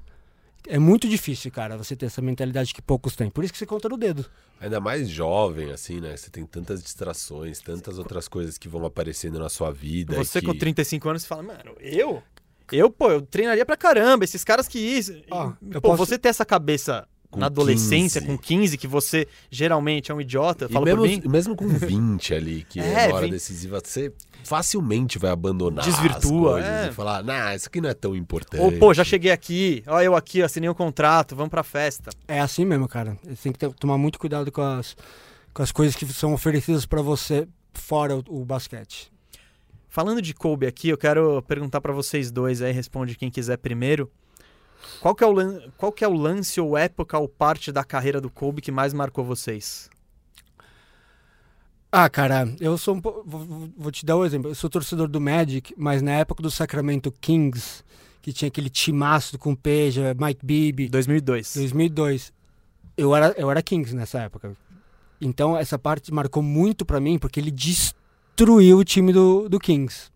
É 0.67 0.79
muito 0.79 1.07
difícil, 1.07 1.51
cara, 1.51 1.77
você 1.77 1.95
ter 1.95 2.05
essa 2.05 2.21
mentalidade 2.21 2.73
que 2.73 2.81
poucos 2.81 3.15
têm. 3.15 3.29
Por 3.29 3.43
isso 3.43 3.51
que 3.51 3.59
você 3.59 3.65
conta 3.65 3.89
no 3.89 3.97
dedo. 3.97 4.25
Ainda 4.61 4.79
mais 4.79 5.09
jovem, 5.09 5.71
assim, 5.71 5.99
né? 5.99 6.15
Você 6.15 6.29
tem 6.29 6.45
tantas 6.45 6.81
distrações, 6.81 7.59
tantas 7.59 7.99
outras 7.99 8.27
coisas 8.27 8.57
que 8.57 8.69
vão 8.69 8.85
aparecendo 8.85 9.39
na 9.39 9.49
sua 9.49 9.71
vida. 9.71 10.15
Você 10.15 10.39
que... 10.39 10.47
com 10.47 10.57
35 10.57 11.09
anos 11.09 11.21
você 11.23 11.27
fala, 11.27 11.43
mano, 11.43 11.75
eu? 11.79 12.23
Eu, 12.71 12.89
pô, 12.89 13.11
eu 13.11 13.21
treinaria 13.21 13.65
pra 13.65 13.75
caramba, 13.75 14.23
esses 14.23 14.43
caras 14.43 14.67
que 14.67 14.79
isso. 14.79 15.21
Ah, 15.29 15.53
pô, 15.73 15.81
posso- 15.81 15.97
você 16.05 16.17
ter 16.17 16.29
essa 16.29 16.45
cabeça 16.45 17.05
Com 17.33 17.39
na 17.39 17.47
adolescência, 17.47 18.21
15. 18.21 18.31
com 18.31 18.37
15, 18.37 18.77
que 18.77 18.87
você 18.87 19.27
geralmente 19.49 20.11
é 20.11 20.15
um 20.15 20.21
idiota, 20.21 20.67
E 20.69 20.73
fala 20.73 20.85
mesmo, 20.85 20.99
por 21.01 21.07
mim. 21.07 21.21
mesmo 21.25 21.55
com 21.55 21.67
20 21.67 22.33
ali, 22.35 22.63
que 22.69 22.79
é, 22.81 23.05
É, 23.05 23.07
uma 23.07 23.15
hora 23.15 23.25
20. 23.25 23.31
decisiva, 23.31 23.81
você 23.83 24.13
facilmente 24.43 25.17
vai 25.17 25.31
abandonar 25.31 25.83
Desvirtua, 25.83 26.59
as 26.59 26.65
coisas 26.65 26.85
é. 26.85 26.89
e 26.89 26.91
falar, 26.93 27.23
nah, 27.23 27.55
isso 27.55 27.67
aqui 27.67 27.81
não 27.81 27.89
é 27.89 27.93
tão 27.93 28.15
importante. 28.15 28.61
Ou, 28.61 28.71
pô, 28.73 28.93
já 28.93 29.03
cheguei 29.03 29.31
aqui, 29.31 29.83
ó, 29.87 29.99
eu 30.01 30.15
aqui, 30.15 30.41
assinei 30.43 30.69
um 30.69 30.73
contrato, 30.73 31.35
vamos 31.35 31.49
pra 31.49 31.63
festa. 31.63 32.11
É 32.27 32.39
assim 32.39 32.65
mesmo, 32.65 32.87
cara. 32.87 33.17
Você 33.23 33.35
tem 33.43 33.51
que 33.51 33.59
ter- 33.59 33.73
tomar 33.73 33.97
muito 33.97 34.19
cuidado 34.19 34.51
com 34.51 34.61
as, 34.61 34.95
com 35.53 35.63
as 35.63 35.71
coisas 35.71 35.95
que 35.95 36.05
são 36.13 36.33
oferecidas 36.33 36.85
pra 36.85 37.01
você 37.01 37.47
fora 37.73 38.15
o, 38.15 38.23
o 38.27 38.45
basquete. 38.45 39.11
Falando 39.89 40.21
de 40.21 40.33
Kobe 40.33 40.65
aqui, 40.67 40.89
eu 40.89 40.97
quero 40.97 41.41
perguntar 41.47 41.79
pra 41.81 41.93
vocês 41.93 42.31
dois 42.31 42.61
aí, 42.61 42.71
responde 42.71 43.15
quem 43.15 43.29
quiser 43.31 43.57
primeiro. 43.57 44.09
Qual 45.01 45.15
que, 45.15 45.23
é 45.23 45.27
o 45.27 45.31
lan- 45.31 45.61
qual 45.77 45.91
que 45.91 46.03
é 46.03 46.07
o 46.07 46.13
lance 46.13 46.59
ou 46.59 46.77
época 46.77 47.17
ou 47.17 47.27
parte 47.27 47.71
da 47.71 47.83
carreira 47.83 48.19
do 48.21 48.29
Kobe 48.29 48.61
que 48.61 48.71
mais 48.71 48.93
marcou 48.93 49.23
vocês? 49.23 49.89
Ah, 51.91 52.09
cara, 52.09 52.51
eu 52.59 52.75
sou 52.77 52.95
um 52.95 53.01
po- 53.01 53.23
vou, 53.25 53.91
te 53.91 54.03
dar 54.05 54.17
um 54.17 54.25
exemplo. 54.25 54.49
Eu 54.49 54.55
sou 54.55 54.69
torcedor 54.69 55.07
do 55.07 55.21
Magic, 55.21 55.73
mas 55.77 56.01
na 56.01 56.11
época 56.11 56.41
do 56.41 56.49
Sacramento 56.49 57.11
Kings, 57.11 57.83
que 58.21 58.33
tinha 58.33 58.47
aquele 58.47 58.69
timaço 58.69 59.37
com 59.37 59.55
Peja, 59.55 60.15
Mike 60.19 60.43
Bibby, 60.43 60.89
2002. 60.89 61.53
2002. 61.55 62.33
Eu 62.97 63.15
era, 63.15 63.33
eu 63.37 63.49
era 63.51 63.61
Kings 63.61 63.95
nessa 63.95 64.21
época. 64.21 64.55
Então 65.21 65.55
essa 65.55 65.77
parte 65.77 66.11
marcou 66.11 66.41
muito 66.41 66.83
pra 66.83 66.99
mim, 66.99 67.19
porque 67.19 67.39
ele 67.39 67.51
destruiu 67.51 68.79
o 68.79 68.83
time 68.83 69.13
do, 69.13 69.47
do 69.47 69.59
Kings. 69.59 70.11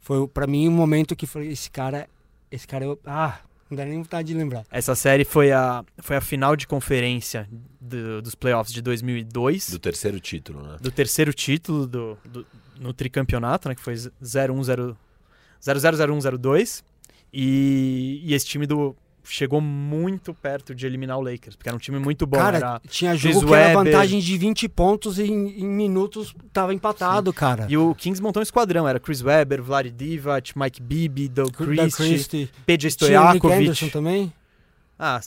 Foi 0.00 0.28
pra 0.28 0.46
mim 0.46 0.68
um 0.68 0.72
momento 0.72 1.16
que 1.16 1.26
falei, 1.26 1.50
esse 1.50 1.68
cara, 1.68 2.08
esse 2.52 2.68
cara 2.68 2.84
eu, 2.84 2.98
ah, 3.04 3.38
não 3.70 3.76
dá 3.76 3.84
nem 3.84 3.98
vontade 4.02 4.28
de 4.28 4.34
lembrar. 4.34 4.64
Essa 4.70 4.94
série 4.94 5.24
foi 5.24 5.50
a, 5.52 5.84
foi 5.98 6.16
a 6.16 6.20
final 6.20 6.54
de 6.56 6.66
conferência 6.66 7.48
do- 7.80 8.22
dos 8.22 8.34
playoffs 8.34 8.72
de 8.72 8.80
2002. 8.82 9.70
Do 9.70 9.78
terceiro 9.78 10.20
título, 10.20 10.62
né? 10.62 10.76
do 10.80 10.90
terceiro 10.90 11.32
título 11.32 11.86
do, 11.86 12.16
do- 12.24 12.46
no 12.78 12.92
tricampeonato, 12.92 13.68
né, 13.68 13.74
que 13.74 13.80
foi 13.82 13.94
0-1-0 13.94 14.96
0-0-0-1-0-2. 15.62 16.82
E, 17.32 18.20
e 18.24 18.34
esse 18.34 18.46
time 18.46 18.66
do 18.66 18.96
chegou 19.28 19.60
muito 19.60 20.32
perto 20.32 20.74
de 20.74 20.86
eliminar 20.86 21.18
o 21.18 21.20
Lakers, 21.20 21.56
porque 21.56 21.68
era 21.68 21.76
um 21.76 21.80
time 21.80 21.98
muito 21.98 22.26
bom. 22.26 22.38
cara, 22.38 22.56
era- 22.56 22.80
tinha 22.88 23.14
jogo 23.16 23.40
Chris 23.40 23.44
que 23.48 23.54
era 23.54 23.68
Webber. 23.78 23.92
vantagem 23.92 24.20
de 24.20 24.38
20 24.38 24.68
pontos 24.68 25.18
e 25.18 25.24
em, 25.24 25.60
em 25.60 25.66
minutos 25.66 26.34
tava 26.52 26.72
empatado, 26.72 27.32
cara. 27.32 27.66
E 27.68 27.76
o 27.76 27.94
Kings 27.94 28.22
montou 28.22 28.40
um 28.40 28.42
esquadrão, 28.44 28.86
era 28.88 28.98
Chris 29.00 29.22
Webber, 29.22 29.62
Vlad 29.62 29.86
Divac, 29.90 30.52
Mike 30.58 30.80
Bibby, 30.82 31.28
Doug 31.28 31.52
Christie, 31.52 31.96
Christie. 31.96 32.50
PJ 32.64 32.86
Anderson 32.86 33.06
Stojakovic. 33.06 33.90
também? 33.90 34.32
Ah, 34.98 35.20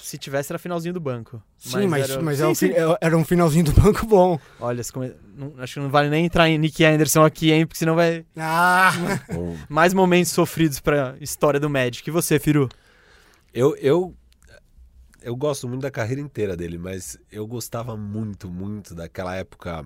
se 0.00 0.18
tivesse 0.18 0.52
era 0.52 0.58
finalzinho 0.58 0.94
do 0.94 1.00
banco. 1.00 1.42
Sim, 1.58 1.86
mas, 1.88 2.08
era- 2.10 2.22
mas 2.22 2.38
sim, 2.38 2.44
é 2.44 2.46
um 2.46 2.54
sim. 2.54 2.70
é- 2.70 2.98
era 3.00 3.16
um 3.16 3.24
finalzinho 3.24 3.64
do 3.64 3.72
banco 3.72 4.06
bom. 4.06 4.38
Olha, 4.60 4.82
come- 4.92 5.12
não- 5.36 5.54
acho 5.58 5.74
que 5.74 5.80
não 5.80 5.88
vale 5.90 6.08
nem 6.08 6.26
entrar 6.26 6.48
em 6.48 6.58
Nick 6.58 6.84
Anderson 6.84 7.24
aqui, 7.24 7.50
hein, 7.52 7.66
porque 7.66 7.78
senão 7.78 7.94
vai 7.96 8.24
Ah! 8.36 8.92
Mais 9.68 9.92
momentos 9.94 10.30
sofridos 10.32 10.78
pra 10.80 11.16
história 11.20 11.58
do 11.58 11.68
Magic. 11.70 12.08
E 12.08 12.12
você, 12.12 12.38
Firu? 12.38 12.68
Eu, 13.56 13.74
eu, 13.76 14.14
eu 15.22 15.34
gosto 15.34 15.66
muito 15.68 15.82
da 15.82 15.90
carreira 15.90 16.20
inteira 16.20 16.56
dele, 16.56 16.78
mas 16.78 17.18
eu 17.32 17.46
gostava 17.46 17.96
muito, 17.96 18.48
muito 18.50 18.94
daquela 18.94 19.34
época 19.34 19.84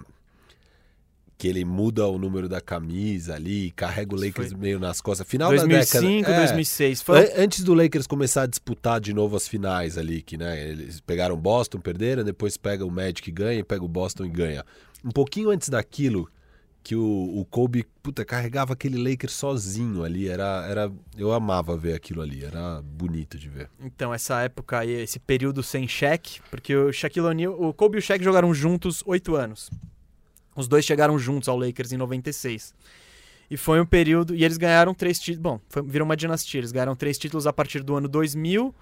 que 1.38 1.48
ele 1.48 1.64
muda 1.64 2.06
o 2.06 2.18
número 2.18 2.50
da 2.50 2.60
camisa 2.60 3.34
ali, 3.34 3.70
carrega 3.70 4.14
o 4.14 4.18
Lakers 4.18 4.48
foi- 4.50 4.58
meio 4.58 4.78
nas 4.78 5.00
costas. 5.00 5.26
Final 5.26 5.48
2005, 5.48 6.02
da 6.02 6.16
década. 6.28 6.34
é, 6.34 6.38
2006. 6.40 7.00
Foi 7.00 7.18
An- 7.18 7.32
Antes 7.44 7.64
do 7.64 7.72
Lakers 7.72 8.06
começar 8.06 8.42
a 8.42 8.46
disputar 8.46 9.00
de 9.00 9.14
novo 9.14 9.36
as 9.36 9.48
finais 9.48 9.96
ali, 9.96 10.20
que 10.20 10.36
né, 10.36 10.68
eles 10.68 11.00
pegaram 11.00 11.34
Boston, 11.38 11.80
perderam, 11.80 12.22
depois 12.22 12.58
pega 12.58 12.84
o 12.84 12.90
Magic 12.90 13.26
e 13.26 13.32
ganha, 13.32 13.60
e 13.60 13.64
pega 13.64 13.82
o 13.82 13.88
Boston 13.88 14.26
e 14.26 14.28
ganha. 14.28 14.62
Um 15.02 15.08
pouquinho 15.10 15.48
antes 15.48 15.70
daquilo, 15.70 16.28
que 16.82 16.96
o, 16.96 17.38
o 17.38 17.44
Kobe, 17.44 17.84
puta, 18.02 18.24
carregava 18.24 18.72
aquele 18.72 18.96
Lakers 18.96 19.34
sozinho 19.34 20.02
ali. 20.02 20.28
Era, 20.28 20.66
era, 20.68 20.92
eu 21.16 21.32
amava 21.32 21.76
ver 21.76 21.94
aquilo 21.94 22.22
ali, 22.22 22.44
era 22.44 22.82
bonito 22.82 23.38
de 23.38 23.48
ver. 23.48 23.68
Então, 23.80 24.12
essa 24.12 24.40
época 24.40 24.78
aí, 24.78 24.90
esse 24.90 25.18
período 25.18 25.62
sem 25.62 25.86
Shaq, 25.86 26.40
porque 26.50 26.74
o 26.74 26.92
Shaquille 26.92 27.26
O'Neal, 27.26 27.60
o 27.60 27.72
Kobe 27.72 27.96
e 27.96 27.98
o 27.98 28.02
Shaq 28.02 28.22
jogaram 28.24 28.52
juntos 28.54 29.02
oito 29.06 29.36
anos. 29.36 29.70
Os 30.56 30.66
dois 30.66 30.84
chegaram 30.84 31.18
juntos 31.18 31.48
ao 31.48 31.56
Lakers 31.56 31.92
em 31.92 31.96
96. 31.96 32.74
E 33.50 33.56
foi 33.56 33.80
um 33.80 33.86
período. 33.86 34.34
E 34.34 34.44
eles 34.44 34.56
ganharam 34.56 34.94
três 34.94 35.18
títulos. 35.18 35.40
Bom, 35.42 35.60
foi, 35.68 35.82
virou 35.82 36.06
uma 36.06 36.16
dinastia. 36.16 36.60
Eles 36.60 36.72
ganharam 36.72 36.94
três 36.94 37.18
títulos 37.18 37.46
a 37.46 37.52
partir 37.52 37.82
do 37.82 37.96
ano 37.96 38.08
2000, 38.08 38.74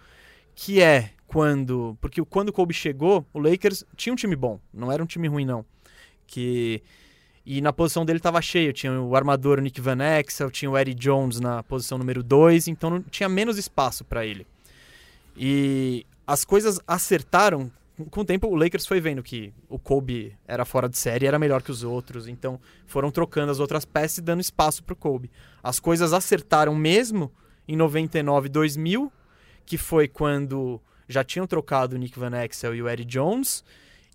que 0.55 0.81
é 0.81 1.11
quando. 1.27 1.97
Porque 2.01 2.23
quando 2.25 2.51
o 2.51 2.53
Kobe 2.53 2.75
chegou, 2.75 3.25
o 3.33 3.39
Lakers 3.39 3.85
tinha 3.97 4.13
um 4.13 4.17
time 4.17 4.37
bom. 4.37 4.61
Não 4.73 4.93
era 4.93 5.03
um 5.03 5.07
time 5.07 5.27
ruim, 5.29 5.45
não. 5.45 5.65
Que. 6.27 6.83
E 7.51 7.63
na 7.63 7.73
posição 7.73 8.05
dele 8.05 8.19
estava 8.19 8.43
cheio. 8.43 8.75
Tinha 8.75 9.01
o 9.01 9.17
armador 9.17 9.59
Nick 9.59 9.81
Van 9.81 9.97
Exel, 10.21 10.51
tinha 10.51 10.71
o 10.71 10.77
Eddie 10.77 10.95
Jones 10.95 11.41
na 11.41 11.63
posição 11.63 11.97
número 11.97 12.23
2, 12.23 12.69
então 12.69 12.91
não, 12.91 13.03
tinha 13.03 13.27
menos 13.27 13.57
espaço 13.57 14.05
para 14.05 14.27
ele. 14.27 14.47
E 15.35 16.05
as 16.27 16.45
coisas 16.45 16.79
acertaram 16.87 17.73
com 18.11 18.21
o 18.21 18.25
tempo 18.25 18.47
o 18.49 18.55
Lakers 18.55 18.87
foi 18.87 19.01
vendo 19.01 19.23
que 19.23 19.51
o 19.67 19.79
Kobe 19.79 20.37
era 20.47 20.67
fora 20.67 20.91
de 20.91 20.99
série, 20.99 21.25
era 21.25 21.39
melhor 21.39 21.63
que 21.63 21.71
os 21.71 21.83
outros, 21.83 22.29
então 22.29 22.61
foram 22.87 23.11
trocando 23.11 23.51
as 23.51 23.59
outras 23.59 23.87
peças 23.87 24.19
e 24.19 24.21
dando 24.21 24.43
espaço 24.43 24.85
para 24.85 24.93
o 24.93 24.97
Kobe. 24.97 25.31
As 25.63 25.81
coisas 25.81 26.13
acertaram 26.13 26.75
mesmo 26.75 27.33
em 27.67 27.77
99, 27.77 28.51
2000, 28.51 29.11
que 29.65 29.79
foi 29.79 30.07
quando 30.07 30.79
já 31.09 31.25
tinham 31.25 31.47
trocado 31.47 31.97
o 31.97 31.99
Nick 31.99 32.19
Van 32.19 32.45
Exel 32.45 32.75
e 32.75 32.83
o 32.83 32.89
Eddie 32.89 33.07
Jones 33.07 33.65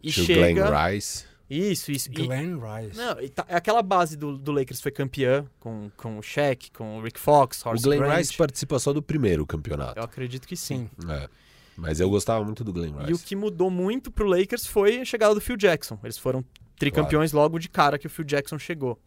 e 0.04 0.12
chega 0.12 0.69
Glenn 0.69 0.91
Rice. 0.91 1.33
Isso, 1.49 1.91
isso. 1.91 2.10
E- 2.10 2.13
Glenn 2.13 2.58
Rice. 2.60 2.97
não, 2.97 3.19
e 3.21 3.29
tá- 3.29 3.45
aquela 3.49 3.82
base 3.82 4.15
do, 4.17 4.38
do 4.38 4.51
Lakers 4.51 4.82
foi 4.82 4.91
campeã 4.91 5.45
com, 5.60 5.89
com 5.97 6.17
o 6.17 6.21
Shaq, 6.21 6.71
com 6.71 6.97
o 6.97 7.01
Rick 7.01 7.19
Fox, 7.19 7.63
O 7.65 7.69
Horace 7.69 7.84
Glenn 7.84 7.99
Grant. 7.99 8.17
Rice 8.17 8.36
participa 8.38 8.79
só 8.79 8.91
do 8.93 9.01
primeiro 9.01 9.45
campeonato. 9.45 9.99
Eu 9.99 10.03
acredito 10.03 10.47
que 10.47 10.56
sim. 10.56 10.89
É. 11.08 11.29
Mas 11.75 11.99
eu 11.99 12.10
gostava 12.10 12.43
muito 12.45 12.63
do 12.63 12.71
Glenn 12.71 12.93
Rice. 12.97 13.12
E 13.12 13.13
o 13.13 13.19
que 13.19 13.36
mudou 13.36 13.69
muito 13.69 14.12
pro 14.12 14.27
Lakers 14.27 14.65
foi 14.67 15.01
a 15.01 15.06
chegada 15.06 15.34
do 15.34 15.41
Phil 15.41 15.58
Jackson. 15.58 15.97
Eles 16.03 16.17
foram 16.17 16.43
tricampeões 16.77 17.31
logo 17.31 17.59
de 17.59 17.69
cara 17.69 17.97
que 17.97 18.07
o 18.07 18.09
Phil 18.09 18.25
Jackson 18.25 18.57
chegou. 18.57 18.99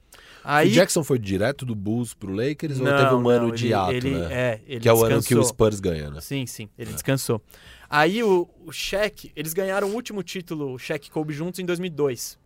Aí 0.42 0.68
O 0.68 0.72
Jackson 0.72 1.02
foi 1.04 1.18
direto 1.18 1.66
do 1.66 1.74
Bulls 1.74 2.14
pro 2.14 2.32
Lakers 2.32 2.78
ou 2.78 2.86
Não, 2.86 2.96
teve 2.96 3.14
um 3.14 3.28
ano 3.28 3.48
não, 3.48 3.54
de 3.54 3.66
ele, 3.66 3.74
ato, 3.74 3.92
ele, 3.92 4.10
né? 4.10 4.28
É, 4.32 4.60
ele 4.66 4.80
que 4.80 4.88
é 4.88 4.92
o 4.92 5.04
ano 5.04 5.08
que 5.22 5.34
o 5.34 5.38
descansou. 5.38 5.44
Spurs 5.44 5.80
ganha, 5.80 6.10
né? 6.10 6.20
Sim, 6.20 6.46
sim, 6.46 6.68
ele 6.78 6.92
descansou. 6.92 7.42
Aí 7.90 8.22
o, 8.22 8.48
o 8.64 8.72
Shaq, 8.72 9.32
eles 9.36 9.52
ganharam 9.52 9.88
o 9.88 9.94
último 9.94 10.22
título, 10.22 10.72
o 10.72 10.78
Shaq 10.78 11.08
e 11.08 11.10
Kobe 11.10 11.34
juntos, 11.34 11.60
em 11.60 11.66
2002. 11.66 12.38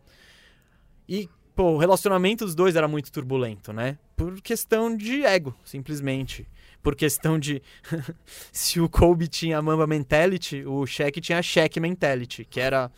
E, 1.08 1.28
pô, 1.54 1.72
o 1.72 1.78
relacionamento 1.78 2.44
dos 2.44 2.54
dois 2.54 2.76
era 2.76 2.88
muito 2.88 3.10
turbulento, 3.12 3.72
né? 3.72 3.98
Por 4.16 4.40
questão 4.40 4.96
de 4.96 5.24
ego, 5.24 5.54
simplesmente. 5.64 6.46
Por 6.82 6.96
questão 6.96 7.38
de. 7.38 7.62
se 8.52 8.80
o 8.80 8.88
Kobe 8.88 9.28
tinha 9.28 9.58
a 9.58 9.62
Mamba 9.62 9.86
Mentality, 9.86 10.64
o 10.64 10.86
Shaq 10.86 11.20
tinha 11.20 11.38
a 11.38 11.42
Shaq 11.42 11.78
Mentality, 11.78 12.44
que 12.44 12.58
era. 12.58 12.90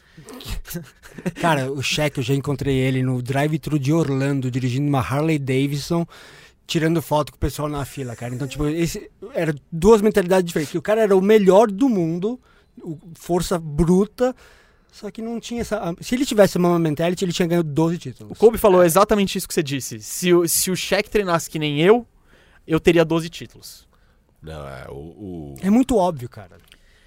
Cara, 1.40 1.70
o 1.70 1.82
Shaq, 1.82 2.18
eu 2.18 2.22
já 2.22 2.34
encontrei 2.34 2.76
ele 2.76 3.02
no 3.02 3.20
drive-thru 3.20 3.78
de 3.78 3.92
Orlando, 3.92 4.50
dirigindo 4.50 4.88
uma 4.88 5.00
Harley 5.00 5.38
Davidson, 5.38 6.06
tirando 6.66 7.02
foto 7.02 7.32
com 7.32 7.36
o 7.36 7.40
pessoal 7.40 7.68
na 7.68 7.84
fila, 7.84 8.16
cara. 8.16 8.34
Então, 8.34 8.46
tipo, 8.46 8.66
esse 8.66 9.10
era 9.34 9.54
duas 9.70 10.00
mentalidades 10.00 10.46
diferentes. 10.46 10.74
O 10.74 10.82
cara 10.82 11.02
era 11.02 11.16
o 11.16 11.20
melhor 11.20 11.70
do 11.70 11.88
mundo, 11.88 12.40
força 13.14 13.58
bruta, 13.58 14.34
só 14.90 15.10
que 15.10 15.20
não 15.20 15.40
tinha 15.40 15.62
essa... 15.62 15.94
Se 16.00 16.14
ele 16.14 16.24
tivesse 16.24 16.58
a 16.58 16.60
Mama 16.60 16.78
Mentality, 16.78 17.24
ele 17.24 17.32
tinha 17.32 17.48
ganho 17.48 17.62
12 17.62 17.98
títulos. 17.98 18.32
O 18.32 18.34
Kobe 18.34 18.58
falou 18.58 18.84
exatamente 18.84 19.36
isso 19.36 19.48
que 19.48 19.54
você 19.54 19.62
disse. 19.62 20.00
Se 20.00 20.32
o, 20.32 20.46
se 20.46 20.70
o 20.70 20.76
Shaq 20.76 21.10
treinasse 21.10 21.48
que 21.48 21.58
nem 21.58 21.80
eu, 21.80 22.06
eu 22.66 22.78
teria 22.80 23.04
12 23.04 23.28
títulos. 23.28 23.86
Não, 24.42 24.66
é 24.68 24.86
o, 24.88 24.94
o... 24.94 25.54
É 25.62 25.70
muito 25.70 25.96
óbvio, 25.96 26.28
cara. 26.28 26.56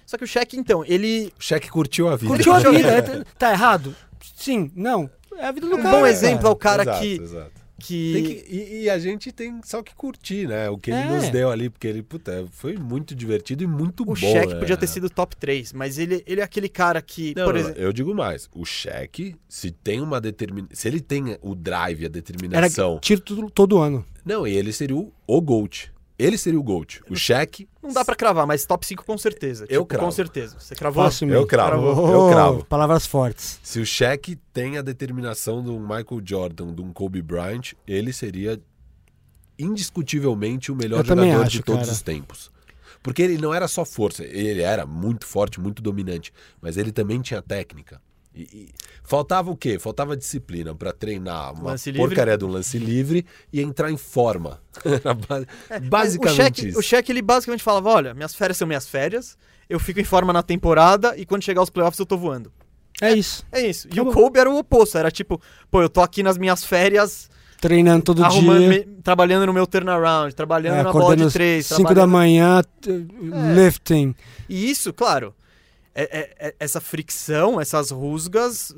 Só 0.06 0.16
que 0.16 0.24
o 0.24 0.26
Shaq, 0.26 0.56
então, 0.56 0.84
ele. 0.84 1.32
o 1.38 1.42
Shaq 1.42 1.68
curtiu 1.68 2.08
a 2.08 2.16
vida. 2.16 2.28
Curtiu 2.32 2.54
a 2.54 2.58
vida. 2.70 2.88
é, 2.88 3.24
tá- 3.38 3.52
errado? 3.52 3.94
Sim, 4.36 4.70
não. 4.74 5.10
É 5.36 5.46
a 5.46 5.52
vida 5.52 5.68
do 5.68 5.76
Um 5.76 5.82
cara. 5.82 5.98
bom 5.98 6.06
exemplo 6.06 6.46
é 6.46 6.50
o 6.50 6.56
cara. 6.56 6.84
cara 6.84 6.96
Exato, 6.98 7.02
que. 7.04 7.22
exato. 7.22 7.55
Que... 7.78 8.22
Que- 8.22 8.44
e, 8.54 8.82
e 8.84 8.90
a 8.90 8.98
gente 8.98 9.30
tem 9.32 9.60
só 9.64 9.82
que 9.82 9.94
curtir, 9.94 10.46
né? 10.48 10.68
O 10.70 10.78
que 10.78 10.90
ele 10.90 11.00
É. 11.00 11.08
nos 11.16 11.28
deu 11.30 11.50
ali, 11.50 11.68
porque 11.68 11.86
ele, 11.86 12.02
puta, 12.02 12.46
foi 12.50 12.76
muito 12.76 13.14
divertido 13.14 13.62
e 13.62 13.66
muito 13.66 14.02
O 14.02 14.06
bom. 14.06 14.16
Shaq 14.16 14.54
né? 14.54 14.58
podia 14.60 14.76
ter 14.76 14.86
sido 14.86 15.08
top 15.10 15.36
3, 15.36 15.72
mas 15.72 15.98
ele, 15.98 16.22
ele 16.26 16.40
é 16.40 16.44
aquele 16.44 16.68
cara 16.68 17.00
que, 17.02 17.34
Não, 17.36 17.44
por 17.44 17.54
não, 17.54 17.60
exemplo. 17.60 17.80
eu 17.82 17.92
digo 17.92 18.14
mais. 18.14 18.48
O 18.54 18.64
Shaq, 18.64 19.36
se 19.48 19.70
tem 19.70 20.00
uma 20.00 20.20
determinação. 20.20 20.74
Se 20.76 20.88
ele 20.88 21.00
tem 21.00 21.36
o 21.42 21.54
drive, 21.54 22.00
a 22.00 22.04
Era 22.04 22.08
determinação. 22.08 22.98
título 23.00 23.50
todo 23.50 23.78
ano. 23.78 24.04
Não, 24.24 24.46
e 24.46 24.56
ele 24.56 24.72
seria 24.72 24.96
o, 24.96 25.12
o 25.26 25.40
GOAT. 25.40 25.92
Ele 26.18 26.38
seria 26.38 26.58
o 26.58 26.62
GOAT. 26.62 27.02
O 27.10 27.14
Shaq. 27.14 27.68
Não 27.82 27.92
dá 27.92 28.02
pra 28.04 28.16
cravar, 28.16 28.46
mas 28.46 28.64
top 28.64 28.86
5 28.86 29.04
com 29.04 29.18
certeza. 29.18 29.64
Eu 29.68 29.82
Tipo, 29.82 29.86
cravo. 29.86 30.04
Com 30.06 30.10
certeza. 30.10 30.56
Você 30.58 30.74
cravou? 30.74 31.04
Facilmente. 31.04 31.38
Eu 31.40 31.46
cravo. 31.46 31.82
Oh, 32.00 32.12
Eu 32.26 32.30
cravo. 32.32 32.64
Palavras 32.64 33.06
fortes. 33.06 33.60
Se 33.62 33.78
o 33.80 33.84
Shaq 33.84 34.36
tem 34.52 34.78
a 34.78 34.82
determinação 34.82 35.62
do 35.62 35.78
Michael 35.78 36.22
Jordan, 36.24 36.74
de 36.74 36.80
um 36.80 36.90
Kobe 36.92 37.20
Bryant, 37.20 37.74
ele 37.86 38.12
seria 38.14 38.58
indiscutivelmente 39.58 40.70
o 40.72 40.76
melhor 40.76 41.00
Eu 41.00 41.04
jogador 41.06 41.42
acho, 41.42 41.50
de 41.50 41.62
todos 41.62 41.82
cara. 41.82 41.92
os 41.92 42.02
tempos. 42.02 42.50
Porque 43.02 43.22
ele 43.22 43.38
não 43.38 43.54
era 43.54 43.68
só 43.68 43.84
força, 43.84 44.24
ele 44.24 44.62
era 44.62 44.84
muito 44.86 45.26
forte, 45.26 45.60
muito 45.60 45.80
dominante, 45.82 46.32
mas 46.60 46.76
ele 46.76 46.90
também 46.90 47.20
tinha 47.20 47.40
técnica. 47.40 48.00
E, 48.34 48.42
e 48.42 48.74
faltava 49.06 49.50
o 49.50 49.56
quê? 49.56 49.78
Faltava 49.78 50.16
disciplina 50.16 50.74
pra 50.74 50.92
treinar 50.92 51.54
uma 51.54 51.70
Lance 51.70 51.90
livre. 51.90 52.06
porcaria 52.08 52.36
do 52.36 52.46
lance 52.46 52.78
livre 52.78 53.24
e 53.52 53.60
entrar 53.62 53.90
em 53.90 53.96
forma. 53.96 54.60
Mas 55.28 55.88
Basicamente 55.88 56.32
o 56.32 56.36
Shaq, 56.36 56.68
isso. 56.68 56.78
O 56.78 56.82
Shaq, 56.82 57.10
ele 57.12 57.22
basicamente 57.22 57.62
falava: 57.62 57.88
olha, 57.90 58.14
minhas 58.14 58.34
férias 58.34 58.56
são 58.56 58.66
minhas 58.66 58.86
férias, 58.88 59.36
eu 59.68 59.78
fico 59.80 60.00
em 60.00 60.04
forma 60.04 60.32
na 60.32 60.42
temporada 60.42 61.16
e 61.16 61.24
quando 61.24 61.42
chegar 61.42 61.62
os 61.62 61.70
playoffs 61.70 61.98
eu 61.98 62.06
tô 62.06 62.16
voando. 62.16 62.52
É 63.00 63.12
isso. 63.12 63.44
É 63.52 63.60
isso. 63.66 63.88
E 63.88 63.94
Tá 63.94 64.02
o. 64.02 64.12
Kobe 64.12 64.38
era 64.38 64.50
o 64.50 64.56
oposto. 64.58 64.96
Era 64.96 65.10
tipo, 65.10 65.40
pô, 65.70 65.82
eu 65.82 65.88
tô 65.88 66.00
aqui 66.00 66.22
nas 66.22 66.38
minhas 66.38 66.64
férias, 66.64 67.28
Treinando 67.60 68.02
todo 68.04 68.26
dia. 68.28 68.42
me- 68.68 68.84
trabalhando 69.02 69.46
no 69.46 69.52
meu 69.52 69.66
turnaround, 69.66 70.34
trabalhando 70.34 70.76
É, 70.78 70.82
na 70.82 70.92
bola 70.92 71.16
de 71.16 71.30
três. 71.30 71.66
5 71.66 71.94
da 71.94 72.06
manhã, 72.06 72.62
t- 72.80 73.06
lifting. 73.54 74.14
E 74.48 74.70
isso, 74.70 74.92
claro, 74.92 75.34
é- 75.96 76.18
é- 76.20 76.48
é- 76.48 76.54
essa 76.60 76.80
fricção, 76.80 77.60
essas 77.60 77.90
rusgas 77.90 78.74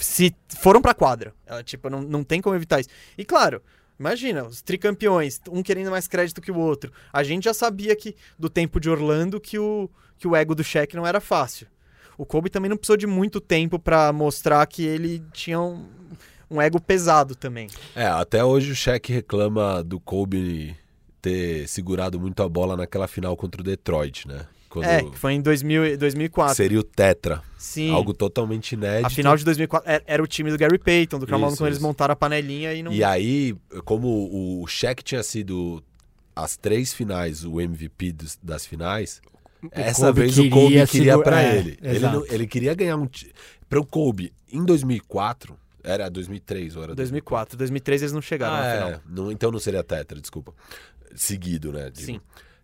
se 0.00 0.34
foram 0.60 0.80
pra 0.80 0.94
quadra. 0.94 1.34
Ela, 1.46 1.62
tipo, 1.62 1.90
não, 1.90 2.00
não 2.00 2.24
tem 2.24 2.40
como 2.40 2.56
evitar 2.56 2.80
isso. 2.80 2.88
E 3.18 3.24
claro, 3.24 3.62
imagina, 3.98 4.44
os 4.44 4.62
tricampeões, 4.62 5.40
um 5.50 5.62
querendo 5.62 5.90
mais 5.90 6.08
crédito 6.08 6.40
que 6.40 6.50
o 6.50 6.58
outro. 6.58 6.92
A 7.12 7.22
gente 7.22 7.44
já 7.44 7.54
sabia 7.54 7.94
que 7.94 8.14
do 8.38 8.48
tempo 8.48 8.80
de 8.80 8.88
Orlando 8.88 9.40
que 9.40 9.58
o, 9.58 9.90
que 10.16 10.26
o 10.26 10.34
ego 10.34 10.54
do 10.54 10.64
Shaq 10.64 10.96
não 10.96 11.06
era 11.06 11.20
fácil. 11.20 11.66
O 12.16 12.24
Kobe 12.24 12.50
também 12.50 12.68
não 12.68 12.76
precisou 12.76 12.96
de 12.96 13.06
muito 13.06 13.40
tempo 13.40 13.78
pra 13.78 14.12
mostrar 14.12 14.66
que 14.66 14.84
ele 14.84 15.22
tinha 15.32 15.60
um, 15.60 15.86
um 16.50 16.60
ego 16.60 16.80
pesado 16.80 17.34
também. 17.34 17.68
É, 17.94 18.06
até 18.06 18.44
hoje 18.44 18.72
o 18.72 18.76
Shaq 18.76 19.12
reclama 19.12 19.82
do 19.82 19.98
Kobe 19.98 20.76
ter 21.22 21.66
segurado 21.68 22.18
muito 22.20 22.42
a 22.42 22.48
bola 22.48 22.76
naquela 22.76 23.06
final 23.08 23.36
contra 23.36 23.60
o 23.60 23.64
Detroit, 23.64 24.26
né? 24.28 24.46
Quando 24.70 24.84
É, 24.86 25.02
que 25.02 25.18
foi 25.18 25.32
em 25.34 25.42
2000, 25.42 25.84
e- 25.84 25.96
2004. 25.96 26.54
seria 26.54 26.78
o 26.80 26.82
Tetra. 26.82 27.42
Sim. 27.58 27.90
Algo 27.90 28.14
totalmente 28.14 28.72
inédito. 28.72 29.06
A 29.08 29.10
final 29.10 29.36
de 29.36 29.44
2004 29.44 29.90
era, 29.90 30.02
era 30.06 30.22
o 30.22 30.26
time 30.26 30.50
do 30.50 30.56
Gary 30.56 30.78
Payton, 30.78 31.18
do 31.18 31.26
Carmelo, 31.26 31.50
Isso, 31.50 31.60
quando 31.60 31.66
eles 31.68 31.80
montaram 31.80 32.12
a 32.12 32.16
panelinha 32.16 32.72
e 32.72 32.82
não. 32.82 32.92
E 32.92 33.02
aí, 33.04 33.54
como 33.84 34.60
o 34.62 34.66
Shaq 34.68 35.02
tinha 35.02 35.22
sido 35.24 35.82
as 36.36 36.56
três 36.56 36.94
finais 36.94 37.44
o 37.44 37.60
MVP 37.60 38.12
dos- 38.12 38.38
das 38.42 38.64
finais, 38.64 39.20
essa 39.72 40.06
Kobe 40.06 40.20
vez 40.20 40.38
o 40.38 40.48
Kobe 40.48 40.86
queria 40.86 41.12
segu- 41.14 41.22
pra 41.24 41.42
é, 41.42 41.58
ele. 41.58 41.78
Ele, 41.82 41.98
não- 41.98 42.24
ele 42.26 42.46
queria 42.46 42.72
ganhar 42.72 42.96
um. 42.96 43.08
Pra 43.68 43.80
o 43.80 43.84
Kobe, 43.84 44.32
em 44.52 44.64
2004, 44.64 45.58
era 45.82 46.08
2003 46.08 46.76
ou 46.76 46.84
era 46.84 46.94
2004. 46.94 47.58
2003 47.58 48.02
eles 48.02 48.12
não 48.12 48.22
chegaram 48.22 48.54
Ah, 48.54 48.60
na 48.60 48.66
é. 48.66 48.76
final. 48.84 49.00
Não- 49.08 49.32
então 49.32 49.50
não 49.50 49.58
seria 49.58 49.82
tetra, 49.82 50.20
desculpa. 50.20 50.54
Seguido, 51.16 51.72
né? 51.72 51.90
digo. 51.92 52.06
Sim. 52.06 52.20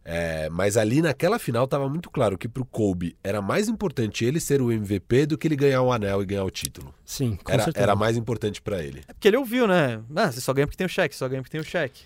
É, 0.09 0.49
mas 0.51 0.77
ali 0.77 1.03
naquela 1.03 1.37
final 1.37 1.66
tava 1.66 1.88
muito 1.88 2.09
claro 2.09 2.38
que 2.38 2.47
pro 2.49 2.64
Kobe 2.64 3.16
era 3.25 3.42
mais 3.42 3.69
importante 3.69 4.25
ele 4.25 4.38
ser 4.38 4.62
o 4.62 4.71
MVP 4.71 5.27
do 5.27 5.37
que 5.37 5.49
ele 5.49 5.57
ganhar 5.57 5.83
o 5.83 5.90
anel 5.92 6.23
e 6.23 6.27
ganhar 6.27 6.45
o 6.45 6.51
título. 6.51 6.95
Sim, 7.05 7.37
com 7.42 7.51
Era, 7.53 7.64
certeza. 7.64 7.83
era 7.83 7.97
mais 7.97 8.16
importante 8.16 8.62
pra 8.62 8.81
ele. 8.81 9.01
É 9.09 9.12
porque 9.12 9.27
ele 9.27 9.37
ouviu, 9.37 9.66
né? 9.66 10.01
Ah, 10.14 10.31
você 10.31 10.40
só 10.40 10.53
ganha 10.53 10.64
porque 10.64 10.77
tem 10.77 10.87
o 10.87 10.88
cheque, 10.88 11.16
só 11.16 11.27
ganha 11.29 11.42
porque 11.42 11.51
tem 11.51 11.61
o 11.61 11.64
cheque. 11.64 12.03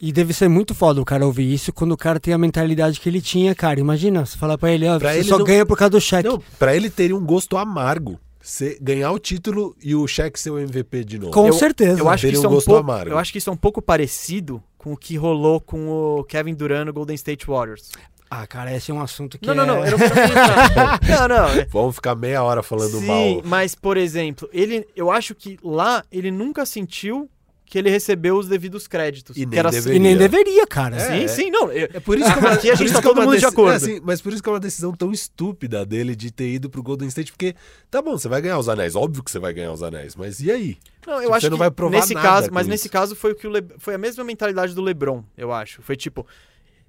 E 0.00 0.12
deve 0.12 0.34
ser 0.34 0.48
muito 0.48 0.74
foda 0.74 1.00
o 1.00 1.04
cara 1.04 1.24
ouvir 1.24 1.52
isso 1.54 1.72
quando 1.72 1.92
o 1.92 1.96
cara 1.96 2.18
tem 2.18 2.34
a 2.34 2.38
mentalidade 2.38 2.98
que 2.98 3.08
ele 3.08 3.20
tinha, 3.20 3.54
cara. 3.54 3.78
Imagina, 3.78 4.26
você 4.26 4.36
falar 4.36 4.58
pra 4.58 4.72
ele, 4.72 4.88
ó, 4.88 4.98
Pra 4.98 5.12
você 5.12 5.18
ele 5.20 5.28
só 5.28 5.38
não- 5.38 5.44
ganha 5.44 5.64
por 5.64 5.78
causa 5.78 5.90
do 5.90 6.00
cheque. 6.00 6.28
Não, 6.28 6.42
pra 6.58 6.74
ele 6.74 6.90
teria 6.90 7.14
um 7.14 7.24
gosto 7.24 7.56
amargo. 7.56 8.18
Você 8.40 8.76
ganhar 8.82 9.12
o 9.12 9.20
título 9.20 9.76
e 9.80 9.94
o 9.94 10.04
Shaq 10.08 10.40
ser 10.40 10.50
o 10.50 10.58
MVP 10.58 11.04
de 11.04 11.20
novo. 11.20 11.30
Com 11.30 11.46
Eu- 11.46 11.52
certeza. 11.52 12.00
Eu 12.00 12.08
acho, 12.10 12.26
que 12.26 12.32
isso 12.32 12.44
é 12.44 12.48
um 12.48 12.50
um 12.50 12.54
gosto 12.56 12.66
pouco, 12.66 12.80
amargo. 12.80 13.10
eu 13.12 13.16
acho 13.18 13.30
que 13.30 13.38
isso 13.38 13.48
é 13.48 13.52
um 13.52 13.56
pouco 13.56 13.80
parecido 13.80 14.60
com 14.82 14.92
o 14.92 14.96
que 14.96 15.16
rolou 15.16 15.60
com 15.60 15.88
o 15.88 16.24
Kevin 16.24 16.54
Durant 16.54 16.86
no 16.86 16.92
Golden 16.92 17.14
State 17.14 17.46
Warriors. 17.46 17.90
Ah, 18.30 18.46
cara, 18.46 18.74
esse 18.74 18.90
é 18.90 18.94
um 18.94 19.00
assunto 19.00 19.38
que 19.38 19.46
Não, 19.46 19.54
não, 19.54 19.62
é... 19.64 19.66
não, 19.66 19.84
eu 19.84 19.90
não 19.98 19.98
quero 20.08 20.30
entrar. 20.30 21.00
Não, 21.06 21.28
não. 21.28 21.48
é- 21.50 21.66
Vamos 21.66 21.94
ficar 21.96 22.14
meia 22.14 22.42
hora 22.42 22.62
falando 22.62 22.98
Sim, 22.98 23.06
mal. 23.06 23.42
mas, 23.44 23.74
por 23.74 23.96
exemplo, 23.98 24.48
ele, 24.52 24.86
eu 24.96 25.10
acho 25.10 25.34
que 25.34 25.58
lá 25.62 26.02
ele 26.10 26.30
nunca 26.30 26.64
sentiu 26.64 27.28
que 27.72 27.78
ele 27.78 27.88
recebeu 27.88 28.36
os 28.36 28.46
devidos 28.48 28.86
créditos. 28.86 29.34
E 29.34 29.46
nem 29.46 29.58
era 29.58 29.70
deveria. 29.70 29.96
E 29.96 29.98
nem 29.98 30.14
deveria, 30.14 30.66
cara. 30.66 30.94
É, 30.96 31.26
Sim, 31.26 31.28
sim, 31.44 31.50
não. 31.50 31.72
eu- 31.72 31.88
É 31.94 32.00
por 32.00 32.18
isso 32.18 32.28
que 32.30 32.38
é 32.38 32.42
uma, 32.42 32.50
Aqui 32.52 32.68
a 32.70 32.72
por 32.74 32.76
gente 32.80 32.84
isso 32.88 32.94
tá 32.96 33.00
que 33.00 33.06
é 33.08 33.10
todo 33.14 33.22
mundo 33.24 33.38
de 33.38 33.46
acordo. 33.46 33.72
é, 33.72 33.76
assim, 33.76 33.98
mas 34.04 34.20
por 34.20 34.30
isso 34.30 34.42
que 34.42 34.48
é 34.50 34.52
uma 34.52 34.60
decisão 34.60 34.92
tão 34.92 35.10
estúpida 35.10 35.86
dele 35.86 36.14
de 36.14 36.30
ter 36.30 36.50
ido 36.50 36.68
pro 36.68 36.82
Golden 36.82 37.08
State, 37.08 37.32
porque 37.32 37.54
tá 37.90 38.02
bom, 38.02 38.18
você 38.18 38.28
vai 38.28 38.42
ganhar 38.42 38.58
os 38.58 38.68
anéis, 38.68 38.94
óbvio 38.94 39.22
que 39.24 39.30
você 39.30 39.38
vai 39.38 39.54
ganhar 39.54 39.72
os 39.72 39.82
anéis, 39.82 40.14
mas 40.14 40.38
e 40.40 40.50
aí? 40.52 40.76
Não, 41.06 41.14
eu 41.14 41.20
Tipo, 41.22 41.32
acho 41.32 41.40
você 41.46 41.48
não 41.50 41.56
que 41.56 41.60
vai 41.60 41.70
provar 41.70 41.96
nesse 41.96 42.12
nada 42.12 42.28
caso, 42.28 42.48
mas 42.52 42.62
isso. 42.66 42.70
nesse 42.70 42.88
caso 42.90 43.16
foi 43.16 43.32
o 43.32 43.34
que 43.34 43.46
o 43.46 43.50
Le- 43.50 43.64
foi 43.78 43.94
a 43.94 43.98
mesma 43.98 44.22
mentalidade 44.22 44.74
do 44.74 44.82
LeBron, 44.82 45.24
eu 45.34 45.50
acho. 45.50 45.80
Foi 45.80 45.96
tipo, 45.96 46.26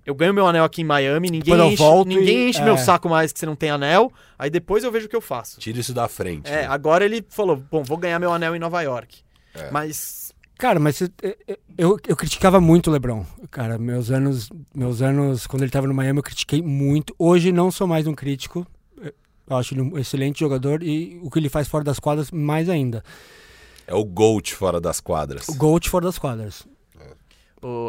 eu 0.05 0.13
ganho 0.13 0.33
meu 0.33 0.45
anel 0.45 0.65
aqui 0.65 0.81
em 0.81 0.85
Miami, 0.85 1.29
ninguém 1.31 1.53
Depois 1.53 1.59
eu 1.61 1.67
enche, 1.67 1.77
volto 1.77 2.07
ninguém 2.09 2.39
e- 2.47 2.49
enche 2.49 2.59
é. 2.59 2.65
meu 2.65 2.77
saco 2.77 3.07
mais 3.07 3.31
que 3.31 3.39
você 3.39 3.45
não 3.45 3.55
tem 3.55 3.69
anel, 3.69 4.11
aí 4.37 4.49
depois 4.49 4.83
eu 4.83 4.91
vejo 4.91 5.05
o 5.05 5.09
que 5.09 5.15
eu 5.15 5.21
faço. 5.21 5.61
Tira 5.61 5.79
isso 5.79 5.93
da 5.93 6.09
frente. 6.09 6.49
É, 6.51 6.63
né? 6.63 6.65
agora 6.67 7.05
ele 7.05 7.25
falou, 7.29 7.55
bom, 7.55 7.83
vou 7.83 7.95
ganhar 7.97 8.19
meu 8.19 8.33
anel 8.33 8.53
em 8.53 8.59
Nova 8.59 8.81
York. 8.81 9.19
É. 9.55 9.69
Mas 9.69 10.22
Cara, 10.63 10.79
mas 10.79 11.01
eu, 11.01 11.09
eu, 11.77 11.99
eu 12.07 12.15
criticava 12.15 12.61
muito 12.61 12.89
o 12.89 12.93
LeBron. 12.93 13.25
Cara, 13.51 13.77
meus 13.77 14.09
anos, 14.09 14.49
meus 14.73 15.01
anos 15.01 15.45
quando 15.45 15.63
ele 15.63 15.71
tava 15.71 15.87
no 15.87 15.93
Miami, 15.93 16.19
eu 16.19 16.23
critiquei 16.23 16.61
muito. 16.61 17.13
Hoje 17.19 17.51
não 17.51 17.69
sou 17.69 17.85
mais 17.85 18.07
um 18.07 18.15
crítico. 18.15 18.65
Eu 19.45 19.57
acho 19.57 19.73
ele 19.73 19.81
um 19.81 19.97
excelente 19.97 20.39
jogador 20.39 20.81
e 20.81 21.19
o 21.21 21.29
que 21.29 21.37
ele 21.37 21.49
faz 21.49 21.67
fora 21.67 21.83
das 21.83 21.99
quadras, 21.99 22.31
mais 22.31 22.69
ainda. 22.69 23.03
É 23.85 23.93
o 23.93 24.05
GOAT 24.05 24.55
fora 24.55 24.79
das 24.79 25.01
quadras. 25.01 25.49
O 25.49 25.53
Gold 25.53 25.89
fora 25.89 26.05
das 26.05 26.17
quadras. 26.17 26.65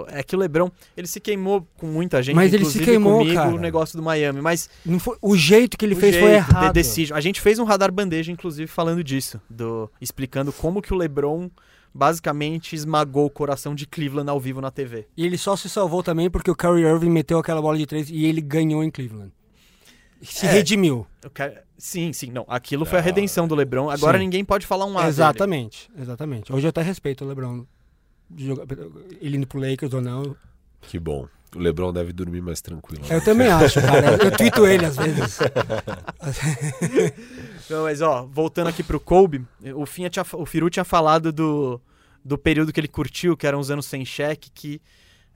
é 0.08 0.24
que 0.24 0.34
o 0.34 0.38
LeBron, 0.40 0.68
ele 0.96 1.06
se 1.06 1.20
queimou 1.20 1.64
com 1.78 1.86
muita 1.86 2.24
gente, 2.24 2.34
Mas 2.34 2.52
ele 2.52 2.64
se 2.64 2.70
inclusive 2.70 2.84
queimou, 2.86 3.18
comigo, 3.18 3.36
cara. 3.36 3.54
o 3.54 3.58
negócio 3.60 3.96
do 3.96 4.02
Miami, 4.02 4.40
mas 4.40 4.68
Não 4.84 4.98
foi, 4.98 5.16
o 5.22 5.36
jeito 5.36 5.78
que 5.78 5.84
ele 5.84 5.94
fez 5.94 6.16
foi 6.16 6.30
jeito, 6.30 6.50
errado. 6.50 6.66
The 6.66 6.72
Decision. 6.72 7.16
A 7.16 7.20
gente 7.20 7.40
fez 7.40 7.60
um 7.60 7.64
radar 7.64 7.92
bandeja, 7.92 8.32
inclusive, 8.32 8.66
falando 8.66 9.04
disso, 9.04 9.40
do 9.48 9.88
explicando 10.00 10.52
como 10.52 10.82
que 10.82 10.92
o 10.92 10.96
LeBron 10.96 11.48
basicamente 11.94 12.74
esmagou 12.74 13.26
o 13.26 13.30
coração 13.30 13.74
de 13.74 13.86
Cleveland 13.86 14.28
ao 14.28 14.40
vivo 14.40 14.60
na 14.60 14.70
TV. 14.70 15.06
E 15.16 15.24
ele 15.24 15.38
só 15.38 15.54
se 15.56 15.68
salvou 15.70 16.02
também 16.02 16.28
porque 16.28 16.50
o 16.50 16.56
Kyrie 16.56 16.84
Irving 16.84 17.10
meteu 17.10 17.38
aquela 17.38 17.62
bola 17.62 17.78
de 17.78 17.86
três 17.86 18.10
e 18.10 18.24
ele 18.24 18.40
ganhou 18.40 18.82
em 18.82 18.90
Cleveland. 18.90 19.32
Se 20.22 20.46
É. 20.46 20.50
redimiu. 20.50 21.06
Eu 21.22 21.30
quero- 21.30 21.54
Sim, 21.76 22.12
sim, 22.12 22.30
não. 22.30 22.44
Aquilo 22.48 22.84
foi 22.86 22.98
a 22.98 23.02
redenção 23.02 23.46
do 23.46 23.54
LeBron. 23.54 23.90
Agora 23.90 24.16
Sim. 24.18 24.24
ninguém 24.24 24.44
pode 24.44 24.66
falar 24.66 24.86
um 24.86 24.96
A. 24.96 25.00
dele. 25.02 25.08
exatamente, 25.10 25.90
exatamente. 25.98 26.52
Hoje 26.52 26.66
eu 26.66 26.70
até 26.70 26.80
respeito 26.82 27.24
o 27.24 27.28
LeBron. 27.28 27.64
Ele 29.20 29.36
indo 29.36 29.46
pro 29.46 29.60
Lakers 29.60 29.92
ou 29.92 30.00
não. 30.00 30.34
Que 30.80 30.98
bom. 30.98 31.28
O 31.54 31.58
LeBron 31.58 31.92
deve 31.92 32.12
dormir 32.12 32.40
mais 32.42 32.60
tranquilo. 32.60 33.04
Eu 33.08 33.22
também 33.24 33.48
acho, 33.48 33.80
cara. 33.80 34.16
Eu 34.24 34.30
tuito 34.36 34.66
ele 34.66 34.84
às 34.86 34.96
vezes. 34.96 35.38
Não, 37.70 37.84
mas 37.84 38.00
ó, 38.00 38.26
voltando 38.30 38.68
aqui 38.68 38.82
pro 38.82 39.00
Kobe, 39.00 39.44
o, 39.74 39.86
Finha 39.86 40.10
tinha, 40.10 40.24
o 40.34 40.46
Firu 40.46 40.68
tinha 40.70 40.84
falado 40.84 41.32
do, 41.32 41.80
do 42.24 42.36
período 42.36 42.72
que 42.72 42.80
ele 42.80 42.88
curtiu, 42.88 43.36
que 43.36 43.46
eram 43.46 43.58
os 43.58 43.70
anos 43.70 43.86
sem 43.86 44.04
cheque, 44.04 44.50
que 44.52 44.80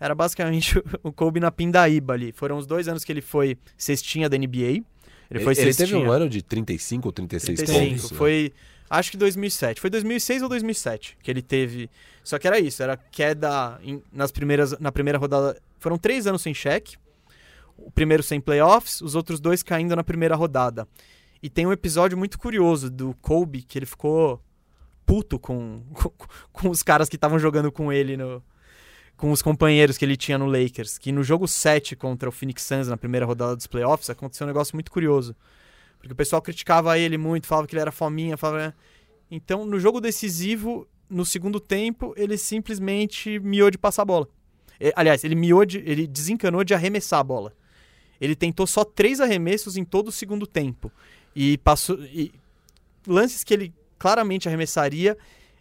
era 0.00 0.14
basicamente 0.14 0.82
o 1.02 1.12
Kobe 1.12 1.40
na 1.40 1.50
pindaíba 1.50 2.14
ali. 2.14 2.32
Foram 2.32 2.58
os 2.58 2.66
dois 2.66 2.88
anos 2.88 3.04
que 3.04 3.12
ele 3.12 3.20
foi 3.22 3.56
cestinha 3.76 4.28
da 4.28 4.36
NBA. 4.36 4.48
Ele 4.50 4.84
Ele, 5.30 5.44
foi 5.44 5.54
ele 5.58 5.74
teve 5.74 5.94
um 5.94 6.10
ano 6.10 6.28
de 6.28 6.42
35 6.42 7.08
ou 7.08 7.12
36 7.12 7.58
35. 7.58 7.90
pontos. 7.90 8.10
né? 8.12 8.18
Foi, 8.18 8.52
acho 8.88 9.10
que 9.10 9.16
2007. 9.16 9.80
Foi 9.80 9.90
2006 9.90 10.42
ou 10.42 10.48
2007 10.48 11.16
que 11.22 11.30
ele 11.30 11.42
teve. 11.42 11.90
Só 12.24 12.38
que 12.38 12.46
era 12.46 12.58
isso, 12.58 12.82
era 12.82 12.96
queda 12.96 13.78
em- 13.82 14.02
nas 14.12 14.30
primeiras, 14.30 14.78
na 14.78 14.92
primeira 14.92 15.18
rodada. 15.18 15.56
Foram 15.78 15.98
três 15.98 16.26
anos 16.26 16.42
sem 16.42 16.54
cheque. 16.54 16.96
O 17.76 17.90
primeiro 17.90 18.22
sem 18.22 18.40
playoffs, 18.40 19.00
os 19.00 19.14
outros 19.14 19.38
dois 19.40 19.62
caindo 19.62 19.94
na 19.94 20.02
primeira 20.02 20.34
rodada. 20.34 20.86
E 21.42 21.48
tem 21.48 21.66
um 21.66 21.72
episódio 21.72 22.18
muito 22.18 22.38
curioso 22.38 22.90
do 22.90 23.14
Kobe, 23.22 23.62
que 23.62 23.78
ele 23.78 23.86
ficou 23.86 24.42
puto 25.06 25.38
com, 25.38 25.82
com, 25.94 26.10
com 26.52 26.70
os 26.70 26.82
caras 26.82 27.08
que 27.08 27.16
estavam 27.16 27.38
jogando 27.38 27.70
com 27.70 27.92
ele 27.92 28.16
no. 28.16 28.42
Com 29.16 29.32
os 29.32 29.42
companheiros 29.42 29.98
que 29.98 30.04
ele 30.04 30.16
tinha 30.16 30.38
no 30.38 30.46
Lakers. 30.46 30.96
Que 30.96 31.10
no 31.10 31.24
jogo 31.24 31.48
7 31.48 31.96
contra 31.96 32.28
o 32.28 32.32
Phoenix 32.32 32.62
Suns, 32.62 32.86
na 32.86 32.96
primeira 32.96 33.26
rodada 33.26 33.56
dos 33.56 33.66
playoffs, 33.66 34.08
aconteceu 34.08 34.44
um 34.44 34.48
negócio 34.48 34.76
muito 34.76 34.92
curioso. 34.92 35.34
Porque 35.98 36.12
o 36.12 36.16
pessoal 36.16 36.40
criticava 36.40 36.96
ele 36.96 37.18
muito, 37.18 37.48
falava 37.48 37.66
que 37.66 37.74
ele 37.74 37.80
era 37.80 37.90
fominha, 37.90 38.36
falava... 38.36 38.58
né? 38.58 38.74
Então, 39.28 39.66
no 39.66 39.80
jogo 39.80 40.00
decisivo, 40.00 40.86
no 41.10 41.24
segundo 41.24 41.58
tempo, 41.58 42.14
ele 42.16 42.38
simplesmente 42.38 43.40
miou 43.40 43.70
de 43.70 43.76
passar 43.76 44.02
a 44.02 44.04
bola. 44.04 44.28
Eh, 44.80 44.92
Aliás, 44.96 45.24
ele 45.24 45.34
miou 45.34 45.64
de, 45.64 45.78
ele 45.78 46.06
desencanou 46.06 46.62
de 46.64 46.74
arremessar 46.74 47.20
a 47.20 47.24
bola. 47.24 47.52
Ele 48.20 48.34
tentou 48.34 48.66
só 48.66 48.84
três 48.84 49.20
arremessos 49.20 49.76
em 49.76 49.84
todo 49.84 50.08
o 50.08 50.12
segundo 50.12 50.46
tempo. 50.46 50.90
E 51.36 51.56
passou. 51.58 51.98
E 52.02 52.32
lances 53.06 53.44
que 53.44 53.54
ele 53.54 53.72
claramente 53.98 54.48
arremessaria, 54.48 55.16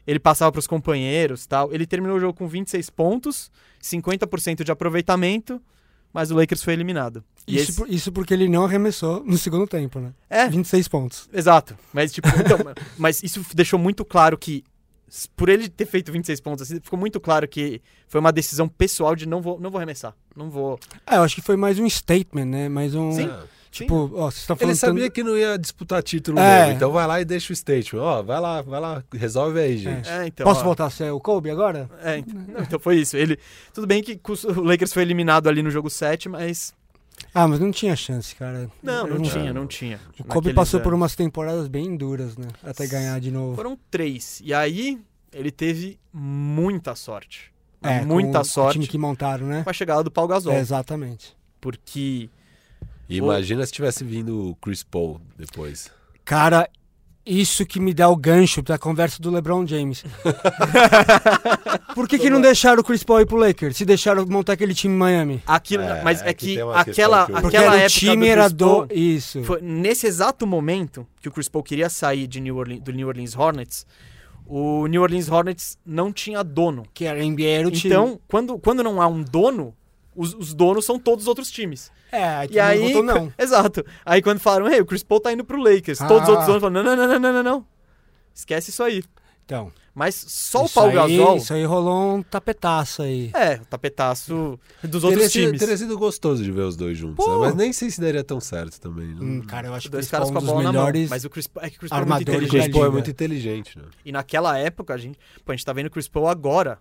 ele 0.06 0.20
passava 0.20 0.52
para 0.52 0.60
os 0.60 0.68
companheiros 0.68 1.46
tal. 1.46 1.74
Ele 1.74 1.86
terminou 1.86 2.18
o 2.18 2.20
jogo 2.20 2.34
com 2.38 2.48
26 2.48 2.90
pontos, 2.90 3.52
50% 3.82 4.64
de 4.64 4.72
aproveitamento, 4.72 5.62
mas 6.14 6.32
o 6.32 6.36
Lakers 6.36 6.64
foi 6.64 6.74
eliminado. 6.74 7.24
Isso, 7.48 7.64
esse- 7.72 7.74
por- 7.78 7.90
isso 7.90 8.12
porque 8.12 8.34
ele 8.34 8.50
não 8.50 8.66
arremessou 8.66 9.24
no 9.24 9.38
segundo 9.38 9.68
tempo, 9.68 10.00
né? 10.00 10.14
É, 10.30 10.48
26 10.50 10.88
pontos. 10.88 11.30
Exato. 11.32 11.78
Mas, 11.94 12.12
tipo, 12.12 12.28
então, 12.30 12.58
mas 12.98 13.22
isso 13.24 13.44
deixou 13.54 13.78
muito 13.80 14.04
claro 14.04 14.38
que, 14.38 14.64
por 15.36 15.50
ele 15.50 15.70
ter 15.70 15.86
feito 15.86 16.12
26 16.12 16.40
pontos 16.42 16.62
assim, 16.64 16.80
ficou 16.82 17.00
muito 17.00 17.20
claro 17.20 17.48
que 17.48 17.82
foi 18.08 18.20
uma 18.20 18.32
decisão 18.32 18.68
pessoal 18.68 19.16
de 19.16 19.26
não 19.28 19.42
vou, 19.42 19.60
não 19.60 19.70
vou 19.72 19.78
arremessar. 19.80 20.14
Não 20.36 20.50
vou. 20.50 20.80
É, 21.06 21.16
eu 21.18 21.24
acho 21.24 21.36
que 21.36 21.42
foi 21.42 21.56
mais 21.56 21.80
um 21.80 21.90
statement, 21.90 22.46
né? 22.46 22.70
Mais 22.70 22.94
um. 22.96 23.12
Sim. 23.12 23.30
Tipo, 23.70 24.10
ó, 24.16 24.32
vocês 24.32 24.42
estão 24.42 24.56
falando. 24.56 24.72
Ele 24.72 24.78
sabia 24.80 25.04
tanto- 25.04 25.14
que 25.14 25.24
não 25.24 25.38
ia 25.38 25.58
disputar 25.58 26.02
título 26.02 26.40
É. 26.40 26.60
mesmo, 26.62 26.74
então 26.78 26.92
vai 26.92 27.06
lá 27.06 27.22
e 27.22 27.26
deixa 27.26 27.54
o 27.54 27.56
statement. 27.56 28.00
Ó, 28.02 28.24
vai 28.24 28.40
lá, 28.40 28.62
vai 28.62 28.80
lá, 28.80 29.04
resolve 29.14 29.60
aí, 29.60 29.78
gente. 29.78 30.10
É, 30.10 30.26
então, 30.28 30.46
Posso 30.46 30.62
ó, 30.62 30.64
voltar 30.64 30.86
a 30.86 30.90
ser 30.90 31.12
o 31.12 31.20
Kobe 31.20 31.50
agora? 31.52 31.88
É, 32.02 32.18
então, 32.18 32.42
não, 32.48 32.62
então 32.62 32.80
foi 32.80 32.98
isso. 32.98 33.16
Ele, 33.16 33.38
tudo 33.74 33.86
bem 33.86 34.02
que 34.02 34.20
o 34.58 34.62
Lakers 34.62 34.94
foi 34.94 35.04
eliminado 35.04 35.48
ali 35.48 35.62
no 35.62 35.70
jogo 35.70 35.90
7, 35.90 36.28
mas. 36.28 36.74
Ah, 37.34 37.48
mas 37.48 37.60
não 37.60 37.72
tinha 37.72 37.96
chance, 37.96 38.36
cara. 38.36 38.70
Não, 38.82 39.08
Eu 39.08 39.20
não 39.20 39.22
tinha, 39.24 39.54
não 39.54 39.68
tinha. 39.68 40.00
O 40.20 40.24
Kobe 40.24 40.36
naqueles 40.50 40.56
passou 40.56 40.80
por 40.80 40.90
anos. 40.90 41.00
umas 41.02 41.16
temporadas 41.16 41.68
bem 41.68 41.96
duras, 41.96 42.38
né? 42.38 42.48
Até 42.64 42.88
ganhar 42.88 43.20
de 43.20 43.32
novo. 43.32 43.56
Foram 43.56 43.78
três. 43.90 44.42
E 44.44 44.54
aí, 44.54 45.00
ele 45.32 45.52
teve 45.52 46.00
muita 46.14 46.96
sorte. 46.96 47.52
É, 47.82 48.02
muita 48.04 48.28
com, 48.30 48.34
Com 48.34 48.42
o 48.42 48.46
sorte 48.46 48.74
time 48.74 48.88
que 48.88 48.98
montaram, 48.98 49.46
né? 49.48 49.64
com 49.64 49.70
a 49.70 49.74
chegada 49.74 50.04
do 50.04 50.12
Paul 50.12 50.28
Gasol. 50.28 50.54
É, 50.54 50.60
exatamente. 50.60 51.36
Porque. 51.62 52.30
Imagina 53.10 53.66
se 53.66 53.72
tivesse 53.72 54.04
vindo 54.04 54.50
o 54.50 54.56
Chris 54.56 54.84
Paul 54.84 55.22
depois. 55.38 55.90
Cara, 56.26 56.70
isso 57.28 57.66
que 57.66 57.80
me 57.80 57.94
dá 57.94 58.08
o 58.08 58.16
gancho 58.16 58.62
da 58.62 58.78
conversa 58.78 59.22
do 59.22 59.30
LeBron 59.30 59.68
James. 59.68 60.04
Por 61.94 62.08
que, 62.08 62.18
que 62.18 62.30
não 62.30 62.40
deixaram 62.40 62.80
o 62.82 62.84
Chris 62.84 63.04
Paul 63.04 63.22
ir 63.22 63.26
pro 63.26 63.38
Lakers? 63.38 63.76
Se 63.76 63.86
deixaram 63.86 64.26
montar 64.26 64.54
aquele 64.54 64.74
time 64.74 64.94
em 64.94 64.98
Miami? 64.98 65.44
Aquilo, 65.46 65.84
É, 65.84 66.04
mas 66.04 66.22
é 66.22 66.30
é 66.30 66.34
que 66.34 66.56
que 66.56 66.62
aquela, 66.62 67.26
que 67.26 67.34
aquela 67.34 67.66
era 67.66 67.72
o 67.72 67.76
época 67.76 67.90
time 67.90 68.26
do 68.26 68.32
era 68.32 68.44
Chris 68.46 68.54
Paul, 68.58 68.86
do. 68.88 68.94
Isso. 68.94 69.44
Foi 69.44 69.62
nesse 69.62 70.08
exato 70.08 70.48
momento 70.48 71.06
que 71.22 71.28
o 71.28 71.32
Chris 71.32 71.50
Paul 71.50 71.64
queria 71.64 71.90
sair 71.90 72.28
de 72.28 72.40
New 72.40 72.56
Orleans, 72.56 72.82
do 72.82 72.92
New 72.94 73.08
Orleans 73.08 73.36
Hornets, 73.36 73.86
o 74.46 74.88
New 74.88 75.02
Orleans 75.02 75.30
Hornets 75.30 75.78
não 75.86 76.14
tinha 76.14 76.44
dono. 76.44 76.86
Que 76.94 77.06
era 77.06 77.22
NBA 77.24 77.44
era 77.44 77.68
o 77.68 77.72
time. 77.72 77.94
Então, 77.94 78.20
quando, 78.28 78.58
quando 78.58 78.82
não 78.82 79.02
há 79.02 79.08
um 79.08 79.22
dono, 79.22 79.74
os, 80.18 80.34
os 80.34 80.54
donos 80.54 80.84
são 80.86 81.00
todos 81.00 81.24
os 81.24 81.28
outros 81.28 81.50
times. 81.50 81.92
É, 82.12 82.48
E 82.50 82.60
aí, 82.60 82.80
não 82.80 82.88
votou, 82.88 83.04
não. 83.04 83.34
exato. 83.40 83.86
Aí 84.06 84.22
quando 84.22 84.40
falaram, 84.40 84.68
hey, 84.70 84.82
o 84.82 84.86
Chris 84.86 85.04
Paul 85.04 85.20
tá 85.22 85.32
indo 85.32 85.46
pro 85.46 85.62
Lakers, 85.62 86.00
todos 86.00 86.24
os 86.24 86.30
Ah. 86.30 86.32
outros 86.32 86.48
donos 86.48 86.62
falaram, 86.62 86.84
não, 86.84 86.96
não, 86.96 87.08
não, 87.08 87.20
não, 87.20 87.34
não, 87.34 87.44
não. 87.44 87.66
Esquece 88.34 88.70
isso 88.72 88.84
aí. 88.84 89.04
Então, 89.46 89.72
Mas 89.96 90.14
só 90.28 90.66
o 90.66 90.70
Paul 90.70 90.90
aí, 90.90 90.94
Gasol, 91.18 91.38
Isso 91.38 91.54
aí 91.54 91.64
rolou 91.64 92.18
um 92.18 92.22
tapetaço 92.22 93.02
aí. 93.02 93.32
é, 93.34 93.56
o 93.56 93.66
tapetaço 93.66 94.60
dos 94.84 95.02
Teria 95.02 95.08
outros 95.16 95.32
sido, 95.32 95.46
times. 95.46 95.60
teria 95.60 95.78
sido 95.78 95.98
gostoso 95.98 96.44
de 96.44 96.52
ver 96.52 96.62
os 96.64 96.76
dois 96.76 96.98
juntos, 96.98 97.26
né? 97.26 97.36
mas 97.40 97.56
nem 97.56 97.72
sei 97.74 97.90
se 97.90 98.00
daria 98.02 98.24
tão 98.24 98.40
certo 98.42 98.80
também. 98.80 99.08
Não... 99.08 99.24
Hum, 99.24 99.42
cara, 99.42 99.68
eu 99.70 99.74
acho 99.74 99.80
Os 99.80 99.84
que 99.86 99.88
o 99.88 99.92
dois 99.92 100.06
Chris 100.06 100.12
caras 100.12 100.30
Paul 100.30 100.42
com 100.42 100.48
é 100.48 100.52
a 100.52 100.54
um 100.54 100.56
dos 100.56 100.64
bola 100.64 100.74
na 100.84 100.92
mão. 100.92 101.08
Mas 101.10 101.24
o 101.26 101.30
Chris, 101.30 101.48
Paul- 101.48 101.66
é 101.66 101.70
que 101.70 101.78
o 101.78 101.80
Chris 101.80 101.90
Paul 101.90 102.02
é 102.02 102.06
muito 102.06 102.14
armadores 102.14 102.30
o 102.30 102.46
inteligente. 102.46 102.62
Chris 102.64 102.74
Paul 102.76 102.86
é 102.86 102.90
muito 102.92 103.10
inteligente, 103.10 103.80
né? 103.80 103.86
E 104.06 104.12
naquela 104.12 104.58
época, 104.58 104.94
a 104.94 104.98
gente, 104.98 105.18
pô, 105.46 105.52
a 105.54 105.56
gente 105.56 105.66
tá 105.66 105.72
vendo 105.74 105.88
o 105.88 105.90
Chris 105.92 106.08
Paul 106.10 106.28
agora, 106.28 106.78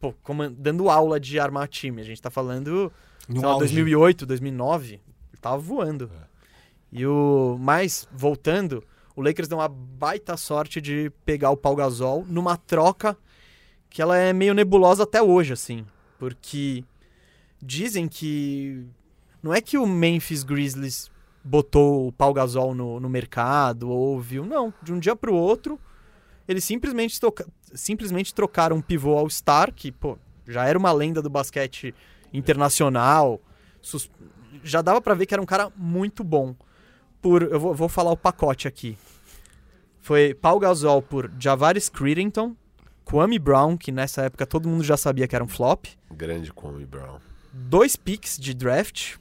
pô, 0.00 0.14
dando 0.56 0.88
aula 0.88 1.18
de 1.18 1.38
armar 1.38 1.68
time. 1.68 2.00
A 2.00 2.04
gente 2.04 2.20
tá 2.20 2.30
falando, 2.30 2.92
No 3.28 3.36
sei 3.36 3.46
lá, 3.46 3.52
auge. 3.54 3.66
2008, 3.66 4.26
2009, 4.26 4.94
ele 4.94 5.00
tava 5.40 5.58
voando. 5.58 6.10
E 6.92 7.06
o 7.06 7.56
mais 7.58 8.08
voltando, 8.12 8.82
o 9.14 9.22
Lakers 9.22 9.48
deu 9.48 9.58
uma 9.58 9.68
baita 9.68 10.36
sorte 10.36 10.80
de 10.80 11.10
pegar 11.24 11.50
o 11.50 11.56
Paul 11.56 11.76
Gasol 11.76 12.24
numa 12.28 12.56
troca 12.56 13.16
que 13.90 14.02
ela 14.02 14.16
é 14.16 14.32
meio 14.32 14.54
nebulosa 14.54 15.04
até 15.04 15.22
hoje, 15.22 15.52
assim, 15.52 15.86
porque 16.18 16.84
dizem 17.62 18.06
que 18.06 18.84
não 19.42 19.54
é 19.54 19.60
que 19.60 19.78
o 19.78 19.86
Memphis 19.86 20.42
Grizzlies 20.42 21.10
botou 21.42 22.08
o 22.08 22.12
Paul 22.12 22.34
Gasol 22.34 22.74
no, 22.74 23.00
no 23.00 23.08
mercado 23.08 23.88
ou 23.88 24.20
viu, 24.20 24.44
não, 24.44 24.74
de 24.82 24.92
um 24.92 24.98
dia 24.98 25.16
pro 25.16 25.34
outro 25.34 25.78
eles 26.48 26.64
simplesmente, 26.64 27.18
troca- 27.20 27.46
simplesmente 27.74 28.34
trocaram 28.34 28.76
um 28.76 28.80
pivô 28.82 29.16
All-Star, 29.16 29.72
que, 29.72 29.90
pô, 29.92 30.18
já 30.46 30.64
era 30.66 30.78
uma 30.78 30.92
lenda 30.92 31.20
do 31.22 31.28
basquete 31.30 31.94
internacional, 32.32 33.40
sus- 33.82 34.10
já 34.62 34.80
dava 34.82 35.00
pra 35.00 35.14
ver 35.14 35.26
que 35.26 35.34
era 35.34 35.42
um 35.42 35.46
cara 35.46 35.70
muito 35.76 36.22
bom. 36.22 36.54
Por, 37.20 37.42
eu 37.42 37.58
vou, 37.58 37.74
vou 37.74 37.88
falar 37.88 38.10
o 38.12 38.16
pacote 38.16 38.68
aqui. 38.68 38.96
Foi 40.00 40.34
Paul 40.34 40.60
Gasol 40.60 41.02
por 41.02 41.30
Javaris 41.38 41.88
Crittenton, 41.88 42.54
Kwame 43.04 43.38
Brown, 43.38 43.76
que 43.76 43.90
nessa 43.90 44.22
época 44.22 44.46
todo 44.46 44.68
mundo 44.68 44.84
já 44.84 44.96
sabia 44.96 45.26
que 45.26 45.34
era 45.34 45.44
um 45.44 45.48
flop, 45.48 45.86
Grande 46.12 46.52
Kwame 46.52 46.84
Brown. 46.86 47.18
dois 47.52 47.96
picks 47.96 48.38
de 48.38 48.54
draft 48.54 49.16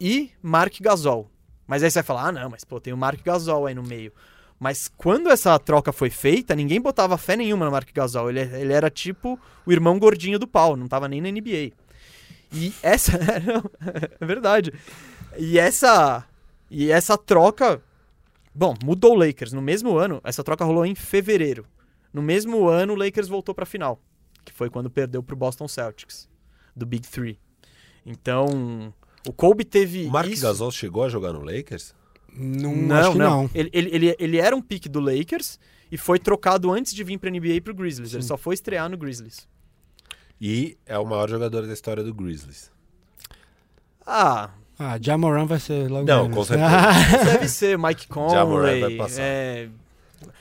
e 0.00 0.30
Mark 0.42 0.74
Gasol. 0.80 1.30
Mas 1.66 1.82
aí 1.84 1.90
você 1.90 1.98
vai 2.00 2.04
falar, 2.04 2.28
ah 2.28 2.32
não, 2.32 2.50
mas 2.50 2.64
pô, 2.64 2.80
tem 2.80 2.92
o 2.92 2.96
Mark 2.96 3.20
Gasol 3.24 3.66
aí 3.66 3.74
no 3.74 3.82
meio. 3.82 4.12
Mas 4.60 4.92
quando 4.94 5.30
essa 5.30 5.58
troca 5.58 5.90
foi 5.90 6.10
feita, 6.10 6.54
ninguém 6.54 6.78
botava 6.78 7.16
fé 7.16 7.34
nenhuma 7.34 7.64
no 7.64 7.72
Mark 7.72 7.88
Gasol. 7.94 8.28
Ele, 8.28 8.40
ele 8.40 8.74
era 8.74 8.90
tipo 8.90 9.40
o 9.64 9.72
irmão 9.72 9.98
gordinho 9.98 10.38
do 10.38 10.46
pau, 10.46 10.76
não 10.76 10.86
tava 10.86 11.08
nem 11.08 11.18
na 11.18 11.30
NBA. 11.30 11.72
E 12.52 12.74
essa. 12.82 13.12
é 14.20 14.26
verdade. 14.26 14.70
E 15.38 15.58
essa. 15.58 16.26
E 16.70 16.90
essa 16.90 17.16
troca. 17.16 17.82
Bom, 18.54 18.74
mudou 18.84 19.14
o 19.14 19.18
Lakers. 19.18 19.54
No 19.54 19.62
mesmo 19.62 19.96
ano, 19.96 20.20
essa 20.22 20.44
troca 20.44 20.62
rolou 20.62 20.84
em 20.84 20.94
fevereiro. 20.94 21.64
No 22.12 22.20
mesmo 22.20 22.68
ano, 22.68 22.92
o 22.92 22.96
Lakers 22.96 23.28
voltou 23.28 23.54
pra 23.54 23.64
final. 23.64 23.98
Que 24.44 24.52
foi 24.52 24.68
quando 24.68 24.90
perdeu 24.90 25.22
pro 25.22 25.36
Boston 25.36 25.68
Celtics. 25.68 26.28
Do 26.76 26.84
Big 26.84 27.08
Three. 27.08 27.38
Então. 28.04 28.92
O 29.26 29.32
Kobe 29.32 29.64
teve. 29.64 30.04
O 30.04 30.10
Mark 30.10 30.28
isso... 30.28 30.42
Gasol 30.42 30.70
chegou 30.70 31.04
a 31.04 31.08
jogar 31.08 31.32
no 31.32 31.40
Lakers? 31.40 31.94
Não, 32.34 32.74
Não, 32.76 32.96
acho 32.96 33.12
que 33.12 33.18
não. 33.18 33.42
não. 33.44 33.50
Ele, 33.54 33.70
ele, 33.72 33.90
ele, 33.94 34.16
ele 34.18 34.38
era 34.38 34.54
um 34.56 34.62
pique 34.62 34.88
do 34.88 35.00
Lakers 35.00 35.58
e 35.90 35.96
foi 35.98 36.18
trocado 36.18 36.70
antes 36.70 36.94
de 36.94 37.02
vir 37.04 37.18
pra 37.18 37.30
NBA 37.30 37.48
e 37.48 37.60
pro 37.60 37.74
Grizzlies. 37.74 38.12
Ele 38.14 38.22
Sim. 38.22 38.28
só 38.28 38.36
foi 38.36 38.54
estrear 38.54 38.88
no 38.88 38.96
Grizzlies. 38.96 39.48
E 40.40 40.76
é 40.86 40.98
o 40.98 41.04
maior 41.04 41.28
jogador 41.28 41.66
da 41.66 41.72
história 41.72 42.02
do 42.02 42.14
Grizzlies. 42.14 42.70
Ah, 44.06 44.50
Ah, 44.78 44.98
Jamoran 45.00 45.44
vai 45.44 45.60
ser 45.60 45.90
logo 45.90 46.06
Não, 46.06 46.30
com 46.30 46.42
certeza. 46.44 47.24
deve 47.24 47.48
ser 47.48 47.78
Mike 47.78 48.06
Morant 48.14 48.48
vai 48.62 48.80
Conley. 48.80 48.96
passar. 48.96 49.20
É, 49.22 49.68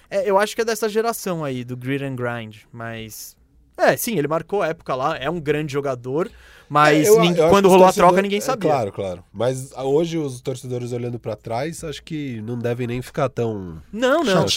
é, 0.10 0.30
eu 0.30 0.38
acho 0.40 0.56
que 0.56 0.62
é 0.62 0.66
dessa 0.66 0.88
geração 0.88 1.44
aí, 1.44 1.64
do 1.66 1.76
Grit 1.76 2.04
and 2.04 2.16
Grind. 2.16 2.58
Mas. 2.72 3.36
É, 3.80 3.96
sim, 3.98 4.18
ele 4.18 4.28
marcou 4.28 4.62
a 4.62 4.68
época 4.68 4.94
lá, 4.96 5.18
é 5.18 5.30
um 5.30 5.40
grande 5.40 5.72
jogador. 5.74 6.30
Mas 6.72 7.08
É, 7.08 7.10
eu- 7.10 7.20
ninguém- 7.20 7.44
eu 7.44 7.50
quando 7.50 7.68
rolou 7.68 7.88
a 7.88 7.92
troca, 7.92 8.22
ninguém 8.22 8.38
é, 8.38 8.42
sabia. 8.42 8.70
claro, 8.70 8.92
claro. 8.92 9.24
Mas 9.34 9.72
hoje 9.76 10.20
os 10.20 10.40
torcedores 10.40 10.92
olhando 10.92 11.18
pra 11.18 11.36
trás, 11.36 11.84
acho 11.84 12.04
que 12.04 12.40
não 12.44 12.60
devem 12.60 12.86
nem 12.86 13.02
ficar 13.02 13.28
tão. 13.28 13.82
Não, 13.92 14.24
não. 14.24 14.48
Chateados, 14.48 14.52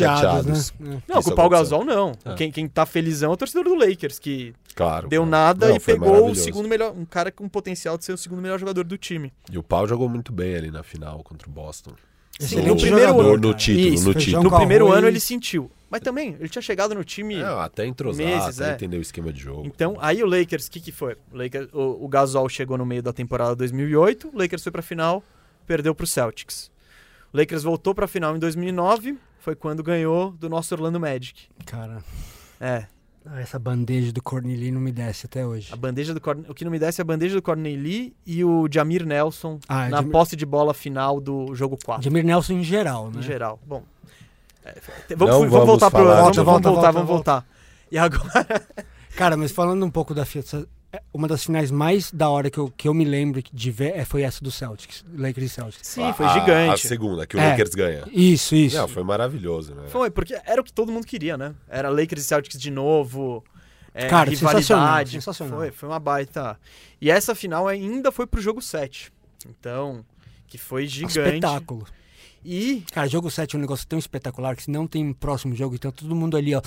chateados. 0.69 0.75
né? 0.79 1.03
Não, 1.09 1.23
com 1.23 1.31
o 1.31 1.35
Paul. 1.35 1.49
Gasol, 1.49 1.85
não. 1.87 2.13
É. 2.27 2.35
Quem, 2.35 2.51
quem 2.53 2.69
tá 2.69 2.85
felizão 2.85 3.31
é 3.31 3.35
o 3.35 3.37
torcedor 3.39 3.65
do 3.65 3.75
Lakers, 3.75 4.19
que 4.19 4.53
Claro. 4.75 5.09
deu 5.09 5.25
nada 5.25 5.69
Não, 5.71 5.77
e 5.77 5.81
pegou 5.81 6.31
o 6.31 6.35
segundo 6.35 6.69
melhor. 6.69 6.93
Um 6.95 7.07
cara 7.07 7.33
com 7.33 7.49
potencial 7.49 7.97
de 7.97 8.05
ser 8.05 8.13
o 8.13 8.19
segundo 8.19 8.43
melhor 8.43 8.59
jogador 8.59 8.85
do 8.85 8.99
time. 8.99 9.33
E 9.51 9.57
o 9.57 9.63
Pau 9.63 9.87
jogou 9.89 10.07
muito 10.07 10.33
bem 10.35 10.55
ali 10.55 10.71
na 10.71 10.83
final 10.83 11.23
contra 11.23 11.49
o 11.49 11.51
Boston. 11.51 11.93
Excelente 12.41 12.69
no 12.69 12.77
primeiro 12.77 13.09
jogador, 13.09 13.35
ano, 13.35 13.49
no, 13.49 13.55
título, 13.55 13.95
Isso, 13.95 14.09
no 14.09 14.15
título. 14.15 14.43
No 14.45 14.57
primeiro 14.57 14.91
ano 14.91 15.07
ele 15.07 15.21
sentiu. 15.21 15.71
Mas 15.91 16.01
também, 16.01 16.37
ele 16.41 16.49
tinha 16.49 16.63
chegado 16.63 16.95
no 16.95 17.05
time 17.05 17.35
É, 17.37 17.45
até 17.45 17.85
entrosar, 17.85 18.25
Meses, 18.25 18.59
até 18.59 18.71
é. 18.71 18.75
entender 18.75 18.97
o 18.97 19.03
esquema 19.03 19.31
de 19.31 19.41
jogo. 19.41 19.67
Então, 19.67 19.97
aí 20.01 20.23
o 20.23 20.27
Lakers, 20.27 20.67
o 20.67 20.71
que, 20.71 20.81
que 20.81 20.91
foi? 20.91 21.17
O, 21.31 21.37
Lakers, 21.37 21.69
o, 21.73 22.05
o 22.05 22.09
Gasol 22.09 22.49
chegou 22.49 22.79
no 22.79 22.87
meio 22.87 23.03
da 23.03 23.13
temporada 23.13 23.55
2008, 23.57 24.31
o 24.33 24.39
Lakers 24.39 24.63
foi 24.63 24.73
pra 24.73 24.81
final, 24.81 25.23
perdeu 25.67 25.95
pro 25.95 26.07
Celtics. 26.07 26.71
O 27.31 27.37
Lakers 27.37 27.63
voltou 27.63 27.95
pra 27.95 28.07
final 28.09 28.35
em 28.35 28.39
2009, 28.39 29.19
foi 29.39 29.55
quando 29.55 29.83
ganhou 29.83 30.31
do 30.33 30.49
nosso 30.49 30.75
Orlando 30.75 30.99
Magic. 30.99 31.49
Cara, 31.67 32.03
É, 32.59 32.87
ah, 33.27 33.41
essa 33.41 33.59
bandeja 33.59 34.13
do 34.13 34.23
Corneli 34.23 34.71
não 34.73 34.81
me 34.81 34.91
desce 34.93 35.27
até 35.27 35.47
hoje. 35.47 35.73
a 35.73 35.77
bandeja 35.77 36.13
do 36.15 36.21
Corne- 36.21 36.45
o 36.49 36.55
que 36.55 36.65
não 36.65 36.71
me 36.71 36.79
desce 36.79 37.01
é 37.01 37.03
a 37.03 37.05
bandeja 37.05 37.35
do 37.37 37.43
Corney 37.43 37.77
Lee 37.77 38.15
e 38.27 38.45
o 38.45 38.69
Jamir 38.71 39.05
Nelson 39.07 39.59
Ah, 39.69 39.89
na 39.89 39.97
Jamir- 39.99 40.13
posse 40.13 40.35
de 40.37 40.45
bola 40.47 40.73
final 40.75 41.21
do 41.21 41.55
jogo 41.55 41.79
4, 41.85 42.03
Jamir 42.03 42.25
Nelson 42.25 42.55
em 42.55 42.65
geral, 42.65 43.11
né? 43.11 43.19
em 43.21 43.23
geral. 43.23 43.59
Bom, 43.67 43.83
é, 44.65 44.75
Não 45.11 45.17
vamos, 45.19 45.35
vamos 45.37 45.51
vamos 45.51 45.67
voltar 45.67 45.91
pro 45.91 46.01
falar 46.01 46.17
vamos, 46.21 46.33
de- 46.33 46.39
vamos 46.39 46.53
Volta, 46.63 46.69
voltar, 46.69 46.93
volta, 46.93 46.93
vamos 46.93 47.09
volta. 47.09 47.33
voltar. 47.33 47.47
E 47.91 47.99
agora 47.99 48.63
Cara, 49.17 49.37
mas 49.37 49.53
falando 49.53 49.85
um 49.85 49.91
pouco 49.91 50.15
da 50.15 50.25
uma 51.13 51.27
das 51.29 51.45
finais 51.45 51.71
mais 51.71 52.11
da 52.11 52.29
hora 52.29 52.51
que 52.51 52.59
eu, 52.59 52.71
que 52.77 52.87
eu 52.89 52.95
me 52.95 53.05
lembro 53.05 53.43
de 53.53 53.71
ver 53.71 53.97
é, 53.97 54.05
foi 54.05 54.23
essa 54.23 54.43
do 54.43 54.51
Celtics, 54.51 55.05
Lakers 55.17 55.47
e 55.47 55.49
Celtics. 55.49 55.89
Sim, 55.89 56.13
foi 56.13 56.27
A- 56.27 56.31
A, 56.31 56.39
gigante. 56.41 56.87
segunda, 56.89 57.27
que 57.27 57.37
o 57.37 57.41
É. 57.41 57.51
Lakers 57.51 57.71
ganha. 57.75 58.05
Isso, 58.13 58.55
isso. 58.55 58.77
Não, 58.77 58.87
foi 58.89 59.03
maravilhoso, 59.03 59.75
né? 59.75 59.85
Foi, 59.89 60.11
porque 60.11 60.39
era 60.45 60.61
o 60.61 60.65
que 60.65 60.73
todo 60.73 60.93
mundo 60.93 61.07
queria, 61.07 61.37
né? 61.37 61.55
Era 61.69 61.89
Lakers 61.89 62.23
e 62.23 62.25
Celtics 62.25 62.61
de 62.61 62.71
novo. 62.71 63.43
É, 63.95 64.07
Cara, 64.09 64.31
rivalidade. 64.31 64.61
sensacional, 64.65 65.07
sensacional. 65.07 65.59
Foi, 65.59 65.71
foi 65.71 65.89
uma 65.89 65.99
baita. 66.01 66.59
E 67.01 67.11
essa 67.11 67.35
final 67.35 67.69
ainda 67.69 68.11
foi 68.11 68.27
pro 68.27 68.41
jogo 68.41 68.61
7. 68.63 69.13
Então, 69.47 70.05
que 70.47 70.57
foi 70.59 70.87
gigante. 70.87 71.19
espetáculo. 71.19 71.87
E 72.45 72.83
Cara, 72.93 73.07
jogo 73.09 73.31
7 73.31 73.55
é 73.55 73.59
um 73.59 73.61
negócio 73.61 73.87
tão 73.87 73.99
espetacular 73.99 74.57
que 74.57 74.65
se 74.65 74.71
não 74.71 74.87
tem 74.87 75.13
próximo 75.13 75.55
jogo, 75.55 75.75
então 75.75 75.91
todo 75.93 76.15
mundo 76.15 76.37
ali, 76.37 76.55
ó. 76.55 76.63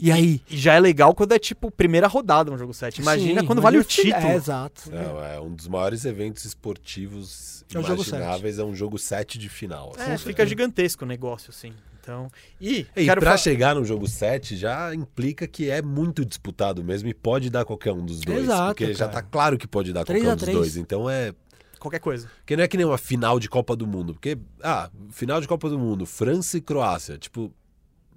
E 0.00 0.12
aí? 0.12 0.40
E 0.48 0.56
já 0.56 0.74
é 0.74 0.80
legal 0.80 1.14
quando 1.14 1.32
é 1.32 1.38
tipo 1.38 1.70
primeira 1.70 2.06
rodada 2.06 2.50
no 2.50 2.56
jogo 2.58 2.72
7. 2.72 3.00
Imagina 3.00 3.40
Sim, 3.40 3.46
quando 3.46 3.60
vale 3.60 3.78
o 3.78 3.80
imagina 3.80 4.04
título. 4.16 4.32
É, 4.32 4.36
exato. 4.36 4.90
Não, 4.90 5.24
é 5.24 5.40
um 5.40 5.52
dos 5.54 5.66
maiores 5.66 6.04
eventos 6.04 6.44
esportivos 6.44 7.64
É 7.74 7.78
imagináveis, 7.78 8.58
é 8.58 8.64
um 8.64 8.74
jogo 8.74 8.98
7 8.98 9.38
de 9.38 9.48
final. 9.48 9.92
assim. 9.98 10.10
É, 10.12 10.18
fica 10.18 10.46
gigantesco 10.46 11.04
o 11.04 11.08
negócio, 11.08 11.50
assim. 11.50 11.72
Então. 12.00 12.30
E, 12.60 12.86
E 12.96 13.04
quero 13.04 13.20
pra 13.20 13.32
fa- 13.32 13.36
chegar 13.38 13.74
no 13.74 13.84
jogo 13.84 14.06
7 14.08 14.56
já 14.56 14.94
implica 14.94 15.46
que 15.46 15.68
é 15.68 15.82
muito 15.82 16.24
disputado 16.24 16.82
mesmo 16.84 17.08
e 17.08 17.14
pode 17.14 17.50
dar 17.50 17.64
qualquer 17.64 17.92
um 17.92 18.04
dos 18.04 18.20
dois. 18.20 18.44
Exato, 18.44 18.74
porque 18.76 18.94
já 18.94 19.06
cara. 19.08 19.12
tá 19.12 19.22
claro 19.22 19.58
que 19.58 19.66
pode 19.66 19.92
dar 19.92 20.04
qualquer 20.04 20.32
um 20.32 20.36
dos 20.36 20.48
dois. 20.48 20.76
Então 20.76 21.10
é. 21.10 21.32
Qualquer 21.80 21.98
coisa. 21.98 22.30
Porque 22.38 22.56
não 22.56 22.62
é 22.62 22.68
que 22.68 22.76
nem 22.76 22.86
uma 22.86 22.98
final 22.98 23.40
de 23.40 23.48
Copa 23.48 23.74
do 23.74 23.86
Mundo. 23.86 24.14
Porque, 24.14 24.38
ah, 24.62 24.90
final 25.10 25.40
de 25.40 25.48
Copa 25.48 25.68
do 25.68 25.78
Mundo, 25.78 26.06
França 26.06 26.58
e 26.58 26.60
Croácia. 26.60 27.18
Tipo, 27.18 27.52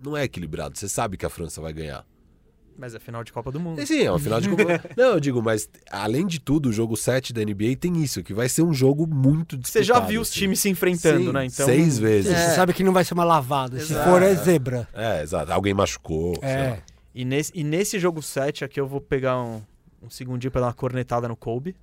não 0.03 0.15
é 0.15 0.23
equilibrado. 0.23 0.77
Você 0.77 0.87
sabe 0.87 1.17
que 1.17 1.25
a 1.25 1.29
França 1.29 1.61
vai 1.61 1.73
ganhar. 1.73 2.05
Mas 2.77 2.95
é 2.95 2.99
final 2.99 3.23
de 3.23 3.31
Copa 3.31 3.51
do 3.51 3.59
Mundo. 3.59 3.79
E 3.81 3.85
sim, 3.85 4.01
é 4.01 4.09
uma 4.11 4.19
final 4.19 4.41
de 4.41 4.49
Copa 4.49 4.63
Não, 4.97 5.13
eu 5.13 5.19
digo, 5.19 5.41
mas 5.41 5.69
além 5.91 6.25
de 6.25 6.39
tudo, 6.39 6.69
o 6.69 6.73
jogo 6.73 6.97
7 6.97 7.31
da 7.31 7.43
NBA 7.43 7.75
tem 7.79 8.01
isso, 8.01 8.23
que 8.23 8.33
vai 8.33 8.49
ser 8.49 8.63
um 8.63 8.73
jogo 8.73 9.05
muito 9.05 9.57
disputado. 9.57 9.83
Você 9.83 9.83
já 9.83 9.99
viu 9.99 10.21
os 10.21 10.29
assim. 10.29 10.39
times 10.39 10.59
se 10.59 10.69
enfrentando, 10.69 11.25
Sim, 11.25 11.31
né? 11.31 11.45
Então, 11.45 11.65
Seis 11.65 11.99
vezes. 11.99 12.31
É. 12.31 12.49
Você 12.49 12.55
sabe 12.55 12.73
que 12.73 12.83
não 12.83 12.91
vai 12.91 13.03
ser 13.03 13.13
uma 13.13 13.23
lavada. 13.23 13.79
Se 13.79 13.93
Exato. 13.93 14.09
for, 14.09 14.21
é 14.23 14.33
zebra. 14.35 14.87
É, 14.93 15.21
exato. 15.21 15.51
Alguém 15.51 15.73
machucou. 15.73 16.35
sei 16.39 16.49
lá. 16.49 16.63
É. 16.63 16.83
E 17.13 17.23
nesse, 17.23 17.51
e 17.53 17.63
nesse 17.63 17.99
jogo 17.99 18.23
7 18.23 18.65
aqui 18.65 18.79
eu 18.79 18.87
vou 18.87 18.99
pegar 18.99 19.39
um, 19.39 19.61
um 20.01 20.09
segundinho 20.09 20.49
pra 20.49 20.61
dar 20.61 20.67
uma 20.67 20.73
cornetada 20.73 21.27
no 21.27 21.35
Kobe. 21.35 21.75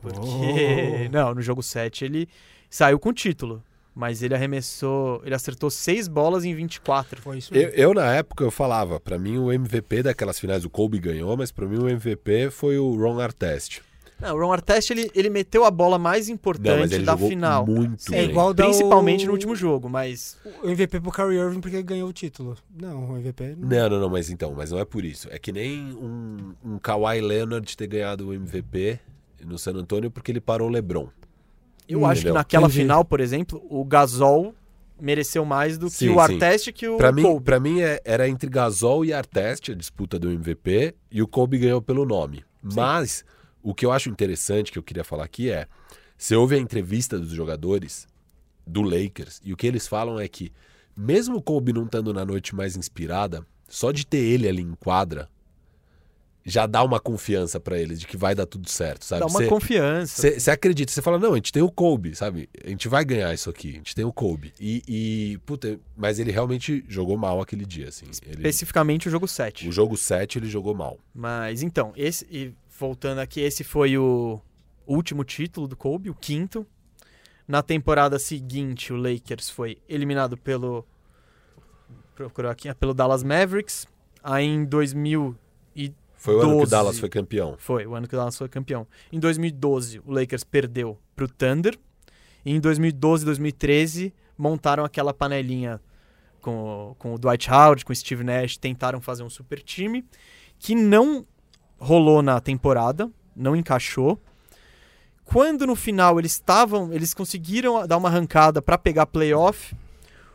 Porque. 0.00 0.20
Oh. 0.20 1.12
Não, 1.12 1.34
no 1.34 1.42
jogo 1.42 1.62
7 1.62 2.04
ele 2.04 2.28
saiu 2.70 2.98
com 2.98 3.08
o 3.10 3.12
título. 3.12 3.62
Mas 3.94 4.22
ele 4.22 4.32
arremessou. 4.32 5.20
Ele 5.24 5.34
acertou 5.34 5.68
6 5.70 6.06
bolas 6.06 6.44
em 6.44 6.54
24. 6.54 7.20
Foi 7.20 7.38
isso 7.38 7.52
Eu, 7.52 7.62
mesmo. 7.62 7.74
eu, 7.76 7.94
na 7.94 8.14
época, 8.14 8.44
eu 8.44 8.50
falava, 8.50 9.00
pra 9.00 9.18
mim 9.18 9.38
o 9.38 9.50
MVP 9.52 10.04
daquelas 10.04 10.38
finais, 10.38 10.64
o 10.64 10.70
Kobe 10.70 11.00
ganhou, 11.00 11.36
mas 11.36 11.50
pra 11.50 11.66
mim 11.66 11.78
o 11.78 11.88
MVP 11.88 12.50
foi 12.50 12.78
o 12.78 12.94
Ron 12.94 13.18
Artest. 13.18 13.80
Não, 14.20 14.36
o 14.36 14.40
Ron 14.40 14.52
Artest 14.52 14.90
ele, 14.90 15.10
ele 15.16 15.28
meteu 15.30 15.64
a 15.64 15.70
bola 15.70 15.98
mais 15.98 16.28
Não, 16.28 16.34
mas 16.34 16.38
importante 16.38 16.94
ele 16.94 17.04
da 17.04 17.12
jogou 17.12 17.28
final. 17.28 17.66
muito 17.66 18.14
É 18.14 18.22
igual 18.24 18.54
da 18.54 18.64
Principalmente 18.64 19.24
o- 19.24 19.26
no 19.26 19.32
último 19.32 19.56
jogo, 19.56 19.88
mas. 19.88 20.36
O 20.62 20.68
MVP 20.68 21.00
pro 21.00 21.10
Kyrie 21.10 21.38
Irving 21.38 21.60
porque 21.60 21.82
ganhou 21.82 22.08
o 22.08 22.12
título. 22.12 22.56
Não, 22.80 23.10
o 23.12 23.16
MVP 23.18 23.56
não. 23.58 23.68
Não, 23.68 23.90
não, 23.90 24.00
não, 24.02 24.08
mas 24.10 24.30
então, 24.30 24.54
mas 24.56 24.70
não 24.70 24.78
é 24.78 24.84
por 24.84 25.04
isso. 25.04 25.26
É 25.32 25.40
que 25.40 25.50
nem 25.50 25.92
um, 25.94 26.54
um 26.64 26.78
Kawhi 26.78 27.20
Leonard 27.20 27.76
ter 27.76 27.86
ganhado 27.88 28.28
o 28.28 28.32
MVP 28.34 29.00
no 29.44 29.58
San 29.58 29.72
Antonio 29.72 30.10
porque 30.10 30.30
ele 30.32 30.40
parou 30.40 30.68
o 30.68 30.70
LeBron. 30.70 31.08
Eu 31.88 32.00
Hum, 32.00 32.06
acho 32.06 32.14
que 32.14 32.18
entendeu? 32.26 32.34
naquela 32.34 32.66
Entendi. 32.66 32.80
final, 32.82 33.04
por 33.04 33.20
exemplo, 33.20 33.64
o 33.70 33.84
Gasol 33.84 34.54
mereceu 35.00 35.44
mais 35.44 35.78
do 35.78 35.88
Sim, 35.88 36.06
que 36.06 36.10
o 36.10 36.14
sim. 36.14 36.20
Artest 36.34 36.72
que 36.72 36.88
o 36.88 36.96
Pra 36.96 37.12
mim, 37.12 37.22
Kobe. 37.22 37.44
pra 37.44 37.60
mim 37.60 37.80
é- 37.80 38.00
era 38.04 38.28
entre 38.28 38.50
Gasol 38.50 39.04
e 39.04 39.12
Artest 39.12 39.70
a 39.70 39.74
disputa 39.74 40.18
do 40.18 40.30
MVP 40.30 40.94
e 41.10 41.22
o 41.22 41.28
Kobe 41.28 41.58
ganhou 41.58 41.80
pelo 41.80 42.04
nome. 42.04 42.44
Mas 42.62 43.24
o 43.62 43.72
que 43.74 43.86
eu 43.86 43.92
acho 43.92 44.08
interessante 44.10 44.72
que 44.72 44.78
eu 44.78 44.82
queria 44.82 45.04
falar 45.04 45.24
aqui 45.24 45.50
é, 45.50 45.66
você 46.16 46.34
ouve 46.34 46.56
a 46.56 46.58
entrevista 46.58 47.18
dos 47.18 47.30
jogadores 47.30 48.06
do 48.66 48.82
Lakers 48.82 49.40
e 49.44 49.52
o 49.52 49.56
que 49.56 49.66
eles 49.66 49.86
falam 49.86 50.18
é 50.18 50.26
que 50.28 50.52
mesmo 50.96 51.36
o 51.36 51.42
Kobe 51.42 51.72
não 51.72 51.84
estando 51.84 52.12
na 52.12 52.24
noite 52.24 52.54
mais 52.54 52.76
inspirada, 52.76 53.46
só 53.68 53.92
de 53.92 54.04
ter 54.04 54.18
ele 54.18 54.48
ali 54.48 54.62
em 54.62 54.74
quadra 54.74 55.28
já 56.48 56.66
dá 56.66 56.82
uma 56.82 56.98
confiança 56.98 57.60
pra 57.60 57.78
eles 57.78 58.00
de 58.00 58.06
que 58.06 58.16
vai 58.16 58.34
dar 58.34 58.46
tudo 58.46 58.68
certo, 58.68 59.04
sabe? 59.04 59.20
Dá 59.20 59.26
uma 59.26 59.38
Você- 59.40 59.46
confiança. 59.48 60.30
você 60.40 60.50
acredita, 60.50 60.90
você 60.90 61.02
fala, 61.02 61.18
não, 61.18 61.32
a 61.32 61.36
gente 61.36 61.52
tem 61.52 61.62
o 61.62 61.70
Kobe, 61.70 62.14
sabe? 62.16 62.48
A 62.64 62.68
gente 62.68 62.88
vai 62.88 63.04
ganhar 63.04 63.32
isso 63.34 63.50
aqui, 63.50 63.70
a 63.70 63.72
gente 63.74 63.94
tem 63.94 64.04
o 64.04 64.12
Kobe. 64.12 64.52
E, 64.58 64.82
e, 64.88 65.38
puta, 65.46 65.78
mas 65.96 66.18
ele 66.18 66.32
realmente 66.32 66.84
jogou 66.88 67.16
mal 67.16 67.40
aquele 67.40 67.66
dia, 67.66 67.88
assim. 67.88 68.06
Ele, 68.24 68.36
Especificamente 68.36 69.08
o 69.08 69.10
jogo 69.10 69.28
7. 69.28 69.68
o 69.68 69.72
jogo 69.72 69.96
7 69.96 70.38
ele 70.38 70.48
jogou 70.48 70.74
mal. 70.74 70.98
Mas 71.14 71.62
então, 71.62 71.92
esse 71.96 72.26
e 72.30 72.52
voltando 72.78 73.18
aqui, 73.18 73.40
esse 73.40 73.62
foi 73.62 73.98
o 73.98 74.40
último 74.86 75.24
título 75.24 75.68
do 75.68 75.76
Kobe, 75.76 76.08
o 76.10 76.14
quinto. 76.14 76.66
Na 77.46 77.62
temporada 77.62 78.18
seguinte, 78.18 78.92
o 78.92 78.96
Lakers 78.96 79.48
foi 79.50 79.78
eliminado 79.88 80.36
pelo 80.36 80.84
procurou 82.14 82.50
aqui, 82.50 82.72
pelo 82.74 82.92
Dallas 82.92 83.22
Mavericks. 83.22 83.86
Aí 84.22 84.44
em 84.44 84.64
2000 84.64 85.36
e 85.74 85.92
Foi 86.18 86.34
o 86.34 86.40
ano 86.40 86.58
que 86.58 86.64
o 86.64 86.66
Dallas 86.66 86.98
foi 86.98 87.08
campeão. 87.08 87.54
Foi, 87.58 87.86
o 87.86 87.94
ano 87.94 88.08
que 88.08 88.14
o 88.14 88.18
Dallas 88.18 88.36
foi 88.36 88.48
campeão. 88.48 88.86
Em 89.12 89.20
2012, 89.20 90.00
o 90.04 90.10
Lakers 90.10 90.42
perdeu 90.42 90.98
pro 91.14 91.28
Thunder. 91.28 91.78
E 92.44 92.52
em 92.52 92.60
2012 92.60 93.22
e 93.22 93.26
2013, 93.26 94.12
montaram 94.36 94.84
aquela 94.84 95.14
panelinha 95.14 95.80
com, 96.40 96.94
com 96.98 97.14
o 97.14 97.18
Dwight 97.18 97.48
Howard, 97.50 97.84
com 97.84 97.92
o 97.92 97.96
Steve 97.96 98.24
Nash, 98.24 98.56
tentaram 98.56 99.00
fazer 99.00 99.22
um 99.22 99.30
super 99.30 99.62
time, 99.62 100.04
que 100.58 100.74
não 100.74 101.24
rolou 101.78 102.20
na 102.20 102.40
temporada, 102.40 103.08
não 103.34 103.54
encaixou. 103.54 104.20
Quando 105.24 105.66
no 105.66 105.76
final 105.76 106.18
eles 106.18 106.32
estavam, 106.32 106.92
eles 106.92 107.14
conseguiram 107.14 107.86
dar 107.86 107.96
uma 107.96 108.08
arrancada 108.08 108.60
para 108.60 108.76
pegar 108.76 109.06
playoff, 109.06 109.76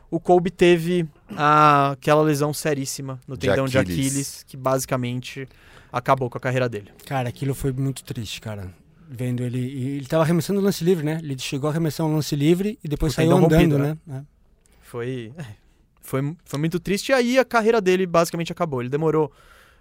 o 0.09 0.19
Kobe 0.19 0.51
teve 0.51 1.07
a, 1.35 1.91
aquela 1.91 2.21
lesão 2.21 2.53
seríssima 2.53 3.19
no 3.27 3.35
tendão 3.35 3.65
de 3.65 3.79
Aquiles. 3.79 3.97
de 3.97 4.09
Aquiles, 4.09 4.43
que 4.43 4.55
basicamente 4.55 5.47
acabou 5.93 6.27
com 6.27 6.37
a 6.39 6.41
carreira 6.41 6.67
dele. 6.67 6.91
Cara, 7.05 7.29
aquilo 7.29 7.53
foi 7.53 7.71
muito 7.71 8.03
triste, 8.03 8.41
cara. 8.41 8.73
Vendo 9.07 9.43
ele. 9.43 9.59
Ele 9.59 10.05
tava 10.07 10.23
arremessando 10.23 10.59
o 10.59 10.63
lance 10.63 10.83
livre, 10.83 11.05
né? 11.05 11.19
Ele 11.21 11.37
chegou 11.37 11.67
a 11.67 11.71
arremessar 11.71 12.07
um 12.07 12.15
lance 12.15 12.35
livre 12.35 12.79
e 12.83 12.87
depois 12.87 13.13
o 13.13 13.15
saiu 13.15 13.31
andando, 13.31 13.53
rompido, 13.53 13.77
né? 13.77 13.95
né? 14.07 14.17
É. 14.19 14.33
Foi, 14.81 15.31
foi, 16.01 16.35
foi 16.43 16.59
muito 16.59 16.79
triste. 16.79 17.09
E 17.09 17.13
aí 17.13 17.37
a 17.37 17.45
carreira 17.45 17.79
dele 17.79 18.07
basicamente 18.07 18.51
acabou. 18.51 18.81
Ele 18.81 18.89
demorou. 18.89 19.31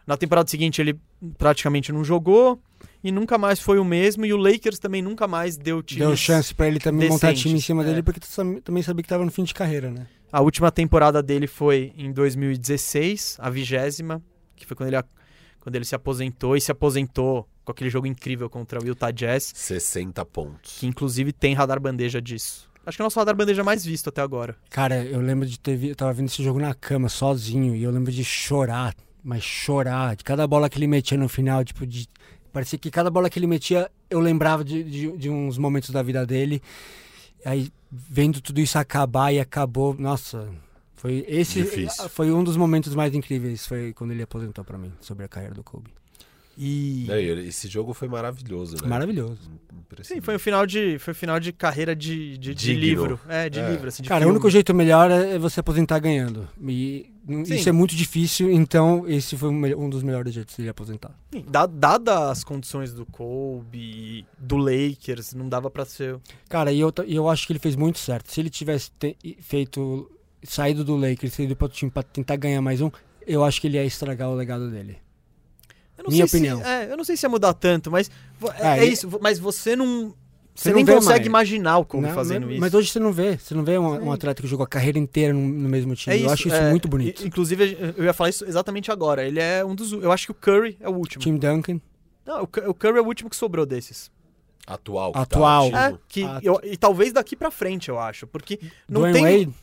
Na 0.04 0.16
temporada 0.16 0.50
seguinte 0.50 0.82
ele 0.82 0.98
praticamente 1.38 1.92
não 1.92 2.04
jogou 2.04 2.60
e 3.04 3.12
nunca 3.12 3.38
mais 3.38 3.60
foi 3.60 3.78
o 3.78 3.84
mesmo. 3.84 4.26
E 4.26 4.34
o 4.34 4.36
Lakers 4.36 4.78
também 4.78 5.00
nunca 5.00 5.28
mais 5.28 5.56
deu 5.56 5.82
time. 5.82 6.00
Deu 6.00 6.16
chance 6.16 6.52
para 6.52 6.66
ele 6.66 6.80
também 6.80 7.08
decentes, 7.08 7.22
montar 7.22 7.34
time 7.34 7.54
em 7.54 7.60
cima 7.60 7.82
é. 7.82 7.86
dele, 7.86 8.02
porque 8.02 8.20
também 8.62 8.82
sabia 8.82 9.02
que 9.02 9.06
estava 9.06 9.24
no 9.24 9.30
fim 9.30 9.44
de 9.44 9.54
carreira, 9.54 9.90
né? 9.90 10.06
A 10.32 10.40
última 10.40 10.72
temporada 10.72 11.22
dele 11.22 11.46
foi 11.46 11.92
em 11.96 12.10
2016, 12.10 13.36
a 13.38 13.48
vigésima, 13.48 14.20
que 14.56 14.66
foi 14.66 14.76
quando 14.76 14.88
ele, 14.88 14.96
quando 15.62 15.76
ele 15.76 15.84
se 15.84 15.94
aposentou 15.94 16.56
e 16.56 16.60
se 16.60 16.72
aposentou 16.72 17.48
com 17.64 17.70
aquele 17.70 17.88
jogo 17.88 18.04
incrível 18.04 18.50
contra 18.50 18.82
o 18.82 18.84
Utah 18.84 19.12
Jazz. 19.12 19.52
60 19.54 20.24
pontos. 20.26 20.76
Que 20.78 20.86
inclusive 20.88 21.32
tem 21.32 21.54
radar 21.54 21.80
bandeja 21.80 22.20
disso. 22.20 22.68
Acho 22.84 22.96
que 22.96 23.02
é 23.02 23.04
o 23.04 23.06
nosso 23.06 23.18
radar 23.20 23.36
bandeja 23.36 23.62
mais 23.62 23.84
visto 23.84 24.08
até 24.08 24.20
agora. 24.20 24.56
Cara, 24.68 25.04
eu 25.04 25.20
lembro 25.20 25.46
de 25.46 25.60
ter. 25.60 25.80
Eu 25.84 25.94
tava 25.94 26.12
vendo 26.12 26.26
esse 26.26 26.42
jogo 26.42 26.58
na 26.58 26.74
cama, 26.74 27.08
sozinho, 27.08 27.76
e 27.76 27.84
eu 27.84 27.92
lembro 27.92 28.10
de 28.10 28.24
chorar, 28.24 28.92
mas 29.22 29.44
chorar. 29.44 30.16
De 30.16 30.24
cada 30.24 30.48
bola 30.48 30.68
que 30.68 30.78
ele 30.78 30.88
metia 30.88 31.16
no 31.16 31.28
final, 31.28 31.64
tipo, 31.64 31.86
de. 31.86 32.08
Parecia 32.52 32.76
que 32.76 32.90
cada 32.90 33.08
bola 33.08 33.30
que 33.30 33.38
ele 33.38 33.46
metia, 33.46 33.88
eu 34.10 34.18
lembrava 34.18 34.64
de, 34.64 34.82
de, 34.82 35.16
de 35.16 35.30
uns 35.30 35.56
momentos 35.56 35.90
da 35.90 36.02
vida 36.02 36.26
dele. 36.26 36.60
Aí, 37.44 37.70
vendo 37.88 38.40
tudo 38.40 38.60
isso 38.60 38.76
acabar 38.76 39.32
e 39.32 39.38
acabou, 39.38 39.94
nossa, 39.96 40.48
foi 41.03 41.24
esse 41.26 41.64
Difícil. 41.64 42.09
foi 42.09 42.30
um 42.30 42.44
dos 42.44 42.57
momentos 42.57 42.94
mais 42.94 43.12
incríveis, 43.12 43.66
foi 43.66 43.92
quando 43.92 44.12
ele 44.12 44.22
aposentou 44.22 44.64
para 44.64 44.78
mim 44.78 44.92
sobre 45.00 45.24
a 45.24 45.28
carreira 45.28 45.53
do 45.53 45.64
Kobe. 45.64 45.90
E 46.57 47.09
esse 47.44 47.66
jogo 47.66 47.92
foi 47.92 48.07
maravilhoso, 48.07 48.76
né? 48.80 48.88
Maravilhoso. 48.88 49.50
Sim, 50.03 50.20
foi 50.20 50.36
o 50.36 50.38
final 50.38 50.64
de 50.64 51.00
foi 51.00 51.11
o 51.11 51.14
final 51.14 51.40
de 51.40 51.53
carreira 51.53 51.96
de, 51.96 52.38
de, 52.38 52.55
de 52.55 52.74
livro, 52.74 53.18
é, 53.28 53.50
de 53.50 53.59
é. 53.59 53.70
livro, 53.70 53.88
assim, 53.88 54.05
de 54.05 54.09
Cara, 54.09 54.20
filme. 54.20 54.30
o 54.30 54.34
único 54.34 54.48
jeito 54.48 54.72
melhor 54.72 55.11
é 55.11 55.36
você 55.40 55.59
aposentar 55.59 55.98
ganhando. 55.98 56.48
E 56.68 57.11
Sim. 57.26 57.42
isso 57.55 57.68
é 57.68 57.72
muito 57.72 57.96
difícil, 57.96 58.53
então 58.53 59.05
esse 59.09 59.36
foi 59.36 59.48
um 59.48 59.90
dos 59.90 60.05
melhores 60.05 60.32
jeitos 60.32 60.55
de 60.55 60.62
ele 60.62 60.68
aposentar. 60.68 61.11
Dadas 61.48 62.30
as 62.30 62.44
condições 62.44 62.94
do 62.94 63.05
Kobe, 63.07 64.24
do 64.38 64.57
Lakers, 64.57 65.34
não 65.34 65.48
dava 65.48 65.68
para 65.68 65.84
ser. 65.84 66.16
Cara, 66.48 66.70
e 66.70 66.78
eu, 66.78 66.92
eu 67.09 67.28
acho 67.28 67.44
que 67.44 67.53
ele 67.53 67.61
fez 67.61 67.74
muito 67.74 67.98
certo. 67.98 68.30
Se 68.30 68.40
ele 68.40 68.50
tivesse 68.50 68.92
feito 69.40 70.09
saído 70.43 70.84
do 70.84 70.97
Lakers, 70.97 71.38
ido 71.38 71.57
para 71.57 71.66
o 71.66 71.68
time 71.68 71.90
para 71.90 72.03
tentar 72.03 72.36
ganhar 72.36 72.61
mais 72.61 72.80
um, 72.80 72.90
eu 73.26 73.45
acho 73.45 73.61
que 73.61 73.66
ele 73.66 73.76
ia 73.76 73.84
estragar 73.84 74.28
o 74.28 74.34
legado 74.34 74.70
dele. 74.70 74.99
Minha 76.09 76.24
opinião. 76.24 76.59
Se, 76.59 76.64
é, 76.64 76.90
eu 76.90 76.97
não 76.97 77.05
sei 77.05 77.16
se 77.16 77.24
ia 77.24 77.30
mudar 77.30 77.55
tanto, 77.55 77.90
mas 77.90 78.11
é, 78.59 78.80
é 78.80 78.84
isso. 78.84 79.09
Mas 79.20 79.38
você 79.38 79.76
não. 79.76 80.14
Você, 80.55 80.68
você 80.68 80.74
nem 80.74 80.84
consegue 80.84 81.28
mais. 81.30 81.49
imaginar 81.49 81.78
o 81.78 81.84
Kobe 81.84 82.09
não, 82.09 82.14
fazendo 82.14 82.43
mas, 82.43 82.53
isso. 82.53 82.61
Mas 82.61 82.74
hoje 82.74 82.90
você 82.90 82.99
não 82.99 83.12
vê. 83.12 83.38
Você 83.38 83.55
não 83.55 83.64
vê 83.64 83.78
um, 83.78 84.07
um 84.07 84.12
atleta 84.12 84.43
que 84.43 84.49
jogou 84.49 84.64
a 84.64 84.68
carreira 84.68 84.99
inteira 84.99 85.32
no, 85.32 85.40
no 85.40 85.68
mesmo 85.68 85.95
time. 85.95 86.14
É 86.14 86.18
isso, 86.18 86.26
eu 86.26 86.32
acho 86.32 86.49
isso 86.49 86.57
é, 86.57 86.70
muito 86.70 86.88
bonito. 86.88 87.26
Inclusive, 87.26 87.95
eu 87.97 88.05
ia 88.05 88.12
falar 88.12 88.30
isso 88.30 88.45
exatamente 88.45 88.90
agora. 88.90 89.24
Ele 89.24 89.40
é 89.40 89.64
um 89.64 89.74
dos. 89.74 89.93
Eu 89.93 90.12
acho 90.12 90.26
que 90.26 90.32
o 90.32 90.34
Curry 90.34 90.76
é 90.80 90.88
o 90.88 90.93
último. 90.93 91.22
Tim 91.22 91.36
Duncan. 91.36 91.80
Não, 92.26 92.43
o 92.43 92.74
Curry 92.74 92.99
é 92.99 93.01
o 93.01 93.07
último 93.07 93.30
que 93.30 93.36
sobrou 93.36 93.64
desses. 93.64 94.11
Atual. 94.66 95.12
Atual. 95.14 95.70
Tá 95.70 95.90
é, 95.90 95.99
que 96.09 96.22
eu, 96.43 96.61
e 96.62 96.76
talvez 96.76 97.12
daqui 97.12 97.34
pra 97.34 97.51
frente, 97.51 97.88
eu 97.88 97.99
acho. 97.99 98.26
Porque 98.26 98.61
não 98.88 99.01
Dwayne 99.03 99.20
tem. 99.20 99.38
Wade? 99.38 99.55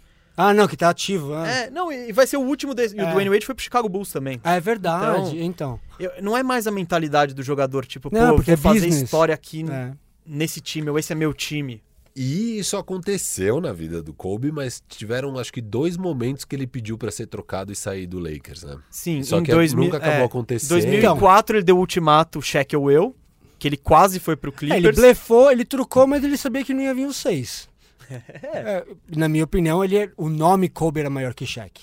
Ah, 0.42 0.54
não, 0.54 0.70
que 0.70 0.78
tá 0.78 0.90
ativo. 0.90 1.34
Ah. 1.34 1.46
É, 1.46 1.70
não, 1.70 1.92
e 1.92 2.14
vai 2.14 2.26
ser 2.26 2.38
o 2.38 2.42
último 2.42 2.74
desse. 2.74 2.96
E 2.96 3.02
o 3.02 3.04
é. 3.04 3.12
Dwayne 3.12 3.30
Wade 3.30 3.46
foi 3.46 3.54
pro 3.54 3.62
Chicago 3.62 3.90
Bulls 3.90 4.10
também. 4.10 4.40
Ah, 4.42 4.56
é 4.56 4.62
verdade, 4.62 5.32
então. 5.38 5.78
então. 5.78 5.80
Eu, 6.00 6.12
não 6.24 6.38
é 6.38 6.42
mais 6.42 6.66
a 6.66 6.72
mentalidade 6.72 7.34
do 7.34 7.44
jogador, 7.44 7.86
tipo, 7.86 8.10
não, 8.10 8.38
pô, 8.38 8.42
vou 8.42 8.54
é 8.54 8.56
fazer 8.56 8.80
business. 8.80 9.02
história 9.02 9.36
aqui 9.36 9.66
é. 9.70 9.92
nesse 10.26 10.62
time, 10.62 10.90
ou 10.90 10.98
esse 10.98 11.12
é 11.12 11.16
meu 11.16 11.34
time. 11.34 11.84
E 12.16 12.58
isso 12.58 12.78
aconteceu 12.78 13.60
na 13.60 13.74
vida 13.74 14.02
do 14.02 14.14
Kobe, 14.14 14.50
mas 14.50 14.82
tiveram 14.88 15.38
acho 15.38 15.52
que 15.52 15.62
dois 15.62 15.98
momentos 15.98 16.46
que 16.46 16.56
ele 16.56 16.66
pediu 16.66 16.98
para 16.98 17.12
ser 17.12 17.28
trocado 17.28 17.74
e 17.74 17.76
sair 17.76 18.08
do 18.08 18.18
Lakers, 18.18 18.64
né? 18.64 18.78
Sim, 18.90 19.22
Só 19.24 19.42
que 19.42 19.52
dois, 19.52 19.74
nunca 19.74 19.98
acabou 19.98 20.22
é, 20.22 20.24
acontecendo. 20.24 20.78
Em 20.78 20.82
2004 20.82 21.58
ele 21.58 21.66
deu 21.66 21.76
o 21.76 21.80
ultimato 21.80 22.42
cheque 22.42 22.78
ou 22.78 22.90
eu, 22.90 23.14
que 23.58 23.68
ele 23.68 23.78
quase 23.78 24.22
foi 24.22 24.38
pro 24.38 24.54
Clippers. 24.54 24.86
É, 24.86 24.88
ele 24.88 24.96
blefou, 24.96 25.52
ele 25.52 25.66
trucou, 25.66 26.08
mas 26.08 26.24
ele 26.24 26.38
sabia 26.38 26.64
que 26.64 26.74
não 26.74 26.82
ia 26.82 26.94
vir 26.94 27.06
os 27.06 27.18
seis. 27.18 27.68
É, 28.10 28.86
na 29.16 29.28
minha 29.28 29.44
opinião, 29.44 29.84
ele 29.84 29.98
é, 29.98 30.12
o 30.18 30.30
nome 30.30 30.70
Kobe 30.70 31.00
era 31.00 31.10
maior 31.10 31.34
que 31.34 31.46
Shaq. 31.46 31.82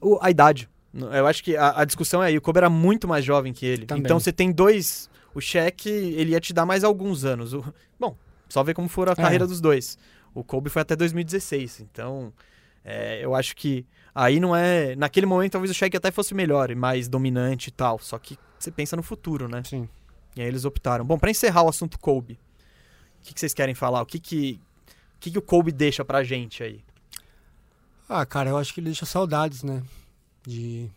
O, 0.00 0.18
a 0.20 0.30
idade. 0.30 0.68
Eu 0.92 1.26
acho 1.26 1.42
que 1.42 1.56
a, 1.56 1.80
a, 1.80 1.84
discussão 1.84 2.22
é 2.22 2.26
aí. 2.26 2.36
O 2.36 2.40
Kobe 2.40 2.58
era 2.58 2.68
muito 2.68 3.08
mais 3.08 3.24
jovem 3.24 3.52
que 3.52 3.64
ele. 3.64 3.86
Também. 3.86 4.02
Então 4.02 4.20
você 4.20 4.32
tem 4.32 4.52
dois. 4.52 5.08
O 5.34 5.40
Shaq, 5.40 5.88
ele 5.88 6.32
ia 6.32 6.40
te 6.40 6.52
dar 6.52 6.66
mais 6.66 6.84
alguns 6.84 7.24
anos. 7.24 7.54
O, 7.54 7.64
bom, 7.98 8.16
só 8.48 8.62
ver 8.62 8.74
como 8.74 8.88
for 8.88 9.08
a 9.08 9.12
é. 9.12 9.16
carreira 9.16 9.46
dos 9.46 9.60
dois. 9.60 9.96
O 10.34 10.44
Kobe 10.44 10.68
foi 10.68 10.82
até 10.82 10.94
2016. 10.94 11.80
Então, 11.80 12.32
é, 12.84 13.24
eu 13.24 13.34
acho 13.34 13.56
que 13.56 13.86
aí 14.14 14.38
não 14.38 14.54
é. 14.54 14.94
Naquele 14.96 15.26
momento, 15.26 15.52
talvez 15.52 15.70
o 15.70 15.74
Shaq 15.74 15.96
até 15.96 16.10
fosse 16.10 16.34
melhor 16.34 16.70
e 16.70 16.74
mais 16.74 17.08
dominante 17.08 17.68
e 17.68 17.72
tal. 17.72 17.98
Só 17.98 18.18
que 18.18 18.38
você 18.58 18.70
pensa 18.70 18.94
no 18.96 19.02
futuro, 19.02 19.48
né? 19.48 19.62
Sim. 19.64 19.88
E 20.36 20.42
aí 20.42 20.48
eles 20.48 20.64
optaram. 20.64 21.04
Bom, 21.04 21.18
para 21.18 21.30
encerrar 21.30 21.62
o 21.62 21.68
assunto 21.68 21.98
Kobe, 21.98 22.34
o 22.34 23.24
que, 23.24 23.34
que 23.34 23.40
vocês 23.40 23.54
querem 23.54 23.74
falar? 23.74 24.02
O 24.02 24.06
que, 24.06 24.18
que 24.18 24.60
que, 25.22 25.30
que 25.30 25.38
o 25.38 25.42
Kobe 25.42 25.70
deixa 25.70 26.04
pra 26.04 26.24
gente 26.24 26.62
aí? 26.62 26.82
Ah, 28.08 28.26
cara, 28.26 28.50
eu 28.50 28.58
acho 28.58 28.74
que 28.74 28.80
ele 28.80 28.86
deixa 28.86 29.06
saudades, 29.06 29.62
né? 29.62 29.82
De, 30.44 30.90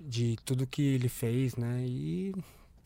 de 0.00 0.36
tudo 0.44 0.66
que 0.66 0.82
ele 0.82 1.08
fez, 1.08 1.54
né? 1.54 1.84
E 1.86 2.34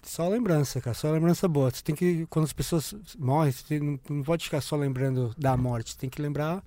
só 0.02 0.28
lembrança, 0.28 0.82
cara, 0.82 0.94
só 0.94 1.10
lembrança 1.10 1.48
boa. 1.48 1.70
Você 1.70 1.82
tem 1.82 1.94
que, 1.94 2.26
quando 2.26 2.44
as 2.44 2.52
pessoas 2.52 2.94
morrem, 3.18 3.52
você 3.52 3.64
tem, 3.64 3.80
não, 3.80 3.98
não 4.08 4.22
pode 4.22 4.44
ficar 4.44 4.60
só 4.60 4.76
lembrando 4.76 5.34
da 5.38 5.56
morte, 5.56 5.92
você 5.92 5.98
tem 5.98 6.10
que 6.10 6.20
lembrar 6.20 6.62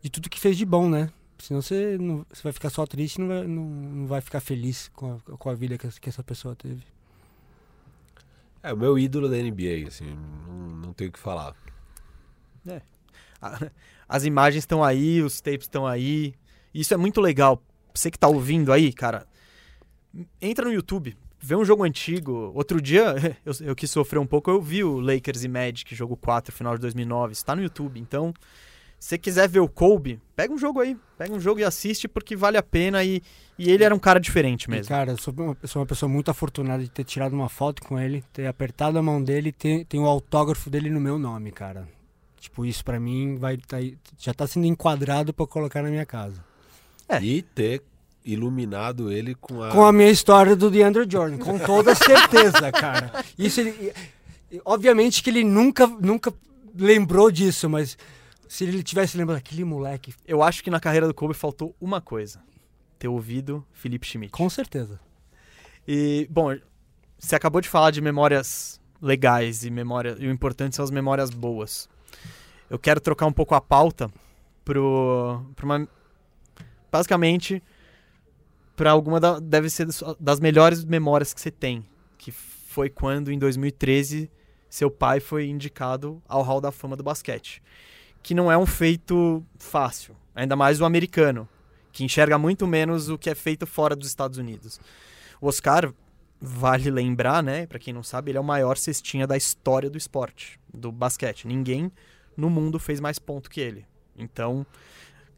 de 0.00 0.08
tudo 0.08 0.30
que 0.30 0.38
fez 0.38 0.56
de 0.56 0.64
bom, 0.64 0.88
né? 0.88 1.10
Senão 1.38 1.60
você, 1.60 1.98
não, 1.98 2.24
você 2.32 2.42
vai 2.44 2.52
ficar 2.52 2.70
só 2.70 2.86
triste 2.86 3.16
e 3.16 3.20
não 3.20 3.28
vai, 3.28 3.46
não, 3.46 3.64
não 3.64 4.06
vai 4.06 4.20
ficar 4.20 4.40
feliz 4.40 4.88
com 4.94 5.20
a, 5.28 5.36
com 5.36 5.50
a 5.50 5.54
vida 5.54 5.76
que, 5.76 5.88
que 6.00 6.08
essa 6.08 6.22
pessoa 6.22 6.54
teve. 6.54 6.82
É, 8.62 8.72
o 8.72 8.76
meu 8.76 8.96
ídolo 8.96 9.28
da 9.28 9.36
NBA, 9.36 9.88
assim, 9.88 10.16
não, 10.46 10.68
não 10.76 10.92
tenho 10.92 11.10
o 11.10 11.12
que 11.12 11.18
falar. 11.18 11.54
É. 12.66 12.80
As 14.08 14.24
imagens 14.24 14.62
estão 14.62 14.82
aí, 14.82 15.22
os 15.22 15.40
tapes 15.40 15.64
estão 15.64 15.86
aí. 15.86 16.34
Isso 16.72 16.94
é 16.94 16.96
muito 16.96 17.20
legal. 17.20 17.62
Você 17.94 18.10
que 18.10 18.18
tá 18.18 18.28
ouvindo 18.28 18.72
aí, 18.72 18.92
cara, 18.92 19.26
entra 20.40 20.64
no 20.64 20.72
YouTube, 20.72 21.16
vê 21.38 21.54
um 21.54 21.64
jogo 21.64 21.84
antigo. 21.84 22.52
Outro 22.54 22.80
dia, 22.80 23.14
eu, 23.44 23.52
eu 23.60 23.76
que 23.76 23.86
sofri 23.86 24.18
um 24.18 24.26
pouco, 24.26 24.50
eu 24.50 24.60
vi 24.60 24.82
o 24.82 24.98
Lakers 24.98 25.44
e 25.44 25.48
Magic, 25.48 25.94
jogo 25.94 26.16
4, 26.16 26.52
final 26.52 26.74
de 26.74 26.80
2009. 26.80 27.32
Está 27.32 27.54
no 27.54 27.62
YouTube. 27.62 28.00
Então, 28.00 28.32
se 28.98 29.10
você 29.10 29.18
quiser 29.18 29.48
ver 29.48 29.60
o 29.60 29.68
Kobe, 29.68 30.20
pega 30.34 30.52
um 30.52 30.58
jogo 30.58 30.80
aí. 30.80 30.96
Pega 31.18 31.32
um 31.32 31.40
jogo 31.40 31.60
e 31.60 31.64
assiste 31.64 32.08
porque 32.08 32.34
vale 32.34 32.56
a 32.56 32.62
pena 32.62 33.04
e, 33.04 33.22
e 33.58 33.70
ele 33.70 33.84
era 33.84 33.94
um 33.94 33.98
cara 33.98 34.18
diferente 34.18 34.68
mesmo. 34.68 34.86
E 34.86 34.88
cara, 34.88 35.12
eu 35.12 35.18
sou 35.18 35.34
uma, 35.36 35.56
sou 35.64 35.80
uma 35.82 35.86
pessoa 35.86 36.08
muito 36.08 36.30
afortunada 36.30 36.82
de 36.82 36.90
ter 36.90 37.04
tirado 37.04 37.34
uma 37.34 37.48
foto 37.48 37.82
com 37.82 38.00
ele, 38.00 38.24
ter 38.32 38.46
apertado 38.46 38.98
a 38.98 39.02
mão 39.02 39.22
dele 39.22 39.50
e 39.50 39.52
ter, 39.52 39.84
ter 39.84 39.98
o 39.98 40.06
autógrafo 40.06 40.70
dele 40.70 40.88
no 40.88 41.00
meu 41.00 41.18
nome, 41.18 41.52
cara. 41.52 41.86
Tipo, 42.44 42.66
isso 42.66 42.84
para 42.84 43.00
mim 43.00 43.36
vai 43.36 43.56
tá, 43.56 43.78
já 44.18 44.34
tá 44.34 44.46
sendo 44.46 44.66
enquadrado 44.66 45.32
para 45.32 45.46
colocar 45.46 45.82
na 45.82 45.88
minha 45.88 46.04
casa. 46.04 46.44
É. 47.08 47.18
E 47.22 47.40
ter 47.40 47.82
iluminado 48.22 49.10
ele 49.10 49.34
com 49.34 49.62
a 49.62 49.70
com 49.70 49.82
a 49.82 49.90
minha 49.90 50.10
história 50.10 50.54
do 50.54 50.70
DeAndre 50.70 51.06
Jordan, 51.10 51.38
com 51.38 51.58
toda 51.58 51.94
certeza, 51.94 52.70
cara. 52.70 53.24
Isso 53.38 53.60
ele, 53.60 53.94
obviamente 54.62 55.22
que 55.22 55.30
ele 55.30 55.42
nunca 55.42 55.86
nunca 55.86 56.34
lembrou 56.74 57.30
disso, 57.30 57.66
mas 57.70 57.96
se 58.46 58.64
ele 58.64 58.82
tivesse 58.82 59.16
lembrado 59.16 59.38
aquele 59.38 59.64
moleque, 59.64 60.12
eu 60.26 60.42
acho 60.42 60.62
que 60.62 60.70
na 60.70 60.78
carreira 60.78 61.06
do 61.06 61.14
Kobe 61.14 61.32
faltou 61.32 61.74
uma 61.80 62.02
coisa: 62.02 62.42
ter 62.98 63.08
ouvido 63.08 63.64
Felipe 63.72 64.06
Schmidt. 64.06 64.32
Com 64.32 64.50
certeza. 64.50 65.00
E 65.88 66.28
bom, 66.30 66.54
você 67.18 67.34
acabou 67.34 67.62
de 67.62 67.70
falar 67.70 67.90
de 67.90 68.02
memórias 68.02 68.78
legais 69.00 69.64
e 69.64 69.70
memória 69.70 70.14
e 70.18 70.26
o 70.26 70.30
importante 70.30 70.76
são 70.76 70.84
as 70.84 70.90
memórias 70.90 71.30
boas 71.30 71.88
eu 72.68 72.78
quero 72.78 73.00
trocar 73.00 73.26
um 73.26 73.32
pouco 73.32 73.54
a 73.54 73.60
pauta 73.60 74.10
pro, 74.64 75.44
pro 75.54 75.66
uma, 75.66 75.88
basicamente 76.90 77.62
para 78.76 78.90
alguma 78.90 79.20
da, 79.20 79.38
deve 79.38 79.70
ser 79.70 79.86
das 80.18 80.40
melhores 80.40 80.84
memórias 80.84 81.32
que 81.32 81.40
você 81.40 81.50
tem, 81.50 81.86
que 82.18 82.32
foi 82.32 82.90
quando 82.90 83.30
em 83.30 83.38
2013 83.38 84.30
seu 84.68 84.90
pai 84.90 85.20
foi 85.20 85.46
indicado 85.46 86.20
ao 86.28 86.42
Hall 86.42 86.60
da 86.60 86.72
Fama 86.72 86.96
do 86.96 87.04
basquete, 87.04 87.62
que 88.22 88.34
não 88.34 88.50
é 88.50 88.58
um 88.58 88.66
feito 88.66 89.44
fácil, 89.56 90.16
ainda 90.34 90.56
mais 90.56 90.80
o 90.80 90.84
americano, 90.84 91.48
que 91.92 92.02
enxerga 92.02 92.36
muito 92.36 92.66
menos 92.66 93.08
o 93.08 93.16
que 93.16 93.30
é 93.30 93.34
feito 93.36 93.66
fora 93.66 93.94
dos 93.94 94.08
Estados 94.08 94.38
Unidos. 94.38 94.80
O 95.40 95.46
Oscar, 95.46 95.92
vale 96.44 96.90
lembrar, 96.90 97.42
né, 97.42 97.66
para 97.66 97.78
quem 97.78 97.94
não 97.94 98.02
sabe, 98.02 98.30
ele 98.30 98.38
é 98.38 98.40
o 98.40 98.44
maior 98.44 98.76
cestinha 98.76 99.26
da 99.26 99.36
história 99.36 99.88
do 99.88 99.96
esporte, 99.96 100.60
do 100.72 100.92
basquete. 100.92 101.46
Ninguém 101.46 101.90
no 102.36 102.50
mundo 102.50 102.78
fez 102.78 103.00
mais 103.00 103.18
ponto 103.18 103.48
que 103.48 103.60
ele. 103.60 103.86
Então, 104.16 104.66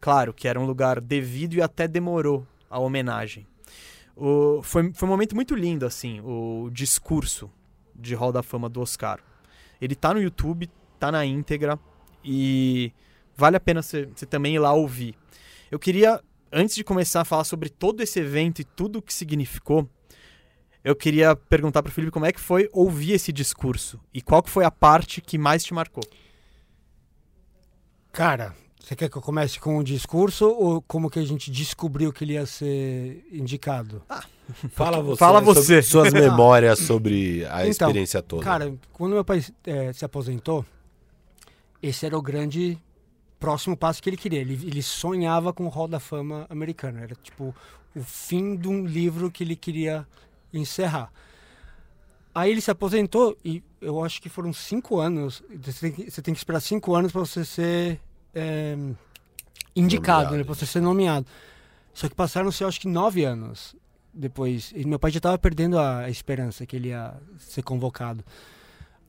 claro 0.01 0.35
que 0.35 0.49
era 0.49 0.59
um 0.59 0.67
lugar 0.67 1.01
devido 1.01 1.55
e 1.55 1.63
até 1.63 1.87
demorou 1.87 2.47
a 2.69 2.79
homenagem. 2.81 3.47
O, 4.17 4.61
foi, 4.63 4.93
foi 4.93 5.09
um 5.09 5.13
momento 5.13 5.35
muito 5.35 5.55
lindo, 5.55 5.87
assim, 5.87 6.21
o 6.23 6.69
discurso 6.73 7.51
de 7.95 8.15
Hall 8.15 8.33
da 8.33 8.43
Fama 8.43 8.69
do 8.69 8.81
Oscar. 8.81 9.21
Ele 9.81 9.95
tá 9.95 10.13
no 10.13 10.21
YouTube, 10.21 10.69
tá 10.99 11.13
na 11.13 11.25
íntegra 11.25 11.79
e 12.25 12.93
vale 13.37 13.57
a 13.57 13.61
pena 13.61 13.83
você 13.83 14.07
também 14.29 14.57
ir 14.57 14.59
lá 14.59 14.73
ouvir. 14.73 15.15
Eu 15.71 15.79
queria, 15.79 16.21
antes 16.51 16.75
de 16.75 16.83
começar 16.83 17.21
a 17.21 17.25
falar 17.25 17.45
sobre 17.45 17.69
todo 17.69 18.03
esse 18.03 18.19
evento 18.19 18.61
e 18.61 18.65
tudo 18.65 18.99
o 18.99 19.03
que 19.03 19.15
significou, 19.15 19.89
eu 20.87 20.95
queria 20.95 21.35
perguntar 21.35 21.83
para 21.83 21.91
o 21.91 21.93
Felipe 21.93 22.13
como 22.13 22.27
é 22.27 22.33
que 22.33 22.39
foi 22.39 22.71
ouvir 22.73 23.15
esse 23.15 23.33
discurso 23.33 23.99
e 24.15 24.23
qual 24.23 24.41
que 24.41 24.49
foi 24.49 24.65
a 24.65 24.71
parte 24.71 25.21
que 25.21 25.37
mais 25.37 25.65
te 25.65 25.75
marcou. 25.75 26.05
Cara, 28.13 28.55
você 28.79 28.95
quer 28.95 29.09
que 29.09 29.17
eu 29.17 29.21
comece 29.21 29.59
com 29.59 29.79
o 29.79 29.83
discurso 29.83 30.47
ou 30.49 30.81
como 30.81 31.11
que 31.11 31.19
a 31.19 31.25
gente 31.25 31.51
descobriu 31.51 32.13
que 32.13 32.23
ele 32.23 32.35
ia 32.35 32.47
ser 32.47 33.27
indicado? 33.33 34.01
Ah, 34.09 34.23
fala 34.71 35.03
você. 35.03 35.19
Fala 35.19 35.41
você. 35.41 35.83
suas 35.83 36.13
memórias 36.15 36.79
sobre 36.79 37.45
a 37.47 37.63
então, 37.63 37.89
experiência 37.89 38.23
toda. 38.23 38.45
Cara, 38.45 38.73
quando 38.93 39.15
meu 39.15 39.25
pai 39.25 39.45
é, 39.65 39.93
se 39.93 40.05
aposentou, 40.05 40.65
esse 41.83 42.07
era 42.07 42.17
o 42.17 42.23
grande 42.23 42.79
próximo 43.41 43.77
passo 43.77 44.01
que 44.01 44.09
ele 44.09 44.17
queria. 44.17 44.41
Ele, 44.41 44.55
ele 44.65 44.83
sonhava 44.85 45.53
com 45.53 45.67
o 45.67 45.69
Hall 45.69 45.89
da 45.89 45.99
Fama 45.99 46.47
americano. 46.49 47.01
Era 47.01 47.17
tipo 47.17 47.53
o 47.93 48.05
fim 48.05 48.55
de 48.55 48.69
um 48.69 48.87
livro 48.87 49.33
que 49.33 49.43
ele 49.43 49.57
queria 49.57 50.07
encerrar. 50.53 51.13
Aí 52.35 52.51
ele 52.51 52.61
se 52.61 52.71
aposentou 52.71 53.37
e 53.45 53.63
eu 53.81 54.05
acho 54.05 54.21
que 54.21 54.29
foram 54.29 54.53
cinco 54.53 54.99
anos. 54.99 55.43
Você 55.63 55.81
tem 55.81 55.93
que, 55.93 56.11
você 56.11 56.23
tem 56.23 56.35
que 56.35 56.39
esperar 56.39 56.61
cinco 56.61 56.95
anos 56.95 57.11
para 57.11 57.21
você 57.21 57.45
ser 57.45 58.01
é, 58.35 58.77
indicado, 59.75 60.37
né, 60.37 60.45
para 60.45 60.55
você 60.55 60.67
ser 60.67 60.81
nomeado. 60.81 61.27
Só 61.95 62.09
que 62.09 62.15
passaram-se, 62.15 62.63
eu 62.63 62.69
acho 62.69 62.81
que 62.81 62.89
nove 62.89 63.25
anos 63.25 63.75
depois. 64.13 64.73
E 64.75 64.85
meu 64.85 64.99
pai 64.99 65.11
já 65.11 65.19
estava 65.19 65.39
perdendo 65.39 65.79
a, 65.79 66.01
a, 66.01 66.11
esperança 66.11 66.67
que 66.67 66.77
ele 66.77 66.89
ia 66.89 67.15
ser 67.39 67.63
convocado. 67.63 68.25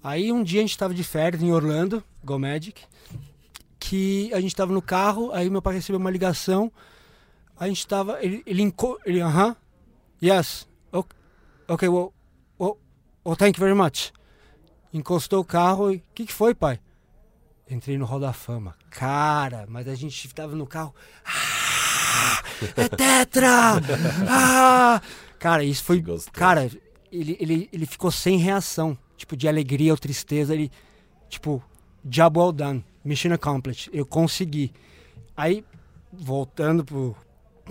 Aí 0.03 0.31
um 0.31 0.43
dia 0.43 0.59
a 0.59 0.63
gente 0.63 0.71
estava 0.71 0.93
de 0.93 1.03
férias 1.03 1.41
em 1.41 1.51
Orlando, 1.51 2.03
Go 2.23 2.37
Magic, 2.37 2.81
que 3.79 4.31
a 4.33 4.39
gente 4.39 4.51
estava 4.51 4.71
no 4.71 4.81
carro, 4.81 5.31
aí 5.31 5.49
meu 5.49 5.61
pai 5.61 5.75
recebeu 5.75 5.99
uma 5.99 6.11
ligação. 6.11 6.71
A 7.59 7.67
gente 7.67 7.79
estava, 7.79 8.23
ele, 8.23 8.43
ele, 8.45 8.73
ele, 9.05 9.21
aham, 9.21 9.49
uh 9.49 9.51
-huh, 9.51 9.55
yes, 10.21 10.66
ok, 11.67 11.73
okay 11.73 11.87
well, 11.87 12.13
well, 12.59 12.77
well, 13.25 13.35
thank 13.35 13.57
you 13.57 13.65
very 13.65 13.75
much. 13.75 14.11
Encostou 14.93 15.41
o 15.41 15.45
carro 15.45 15.91
e, 15.91 15.97
o 15.97 16.01
que, 16.13 16.25
que 16.25 16.33
foi, 16.33 16.55
pai? 16.55 16.79
Entrei 17.69 17.97
no 17.97 18.05
Hall 18.05 18.19
da 18.19 18.31
Fama. 18.31 18.75
Cara, 18.89 19.65
mas 19.67 19.87
a 19.87 19.95
gente 19.95 20.33
tava 20.33 20.55
no 20.55 20.65
carro. 20.65 20.95
Ah, 21.25 22.41
é 22.77 22.87
Tetra! 22.87 23.81
Ah! 24.27 25.01
Cara, 25.37 25.63
isso 25.63 25.83
foi. 25.83 26.03
Cara, 26.31 26.69
ele, 27.11 27.37
ele, 27.39 27.69
ele 27.71 27.85
ficou 27.85 28.09
sem 28.09 28.37
reação. 28.37 28.97
Tipo, 29.17 29.35
de 29.35 29.47
alegria 29.47 29.91
ou 29.91 29.97
tristeza. 29.97 30.53
Ele, 30.53 30.71
tipo, 31.29 31.61
job 32.03 32.39
well 32.39 32.51
done. 32.51 32.85
Mission 33.03 33.33
accomplished. 33.33 33.89
Eu 33.93 34.05
consegui. 34.05 34.71
Aí, 35.35 35.63
voltando 36.11 36.83
pro, 36.83 37.15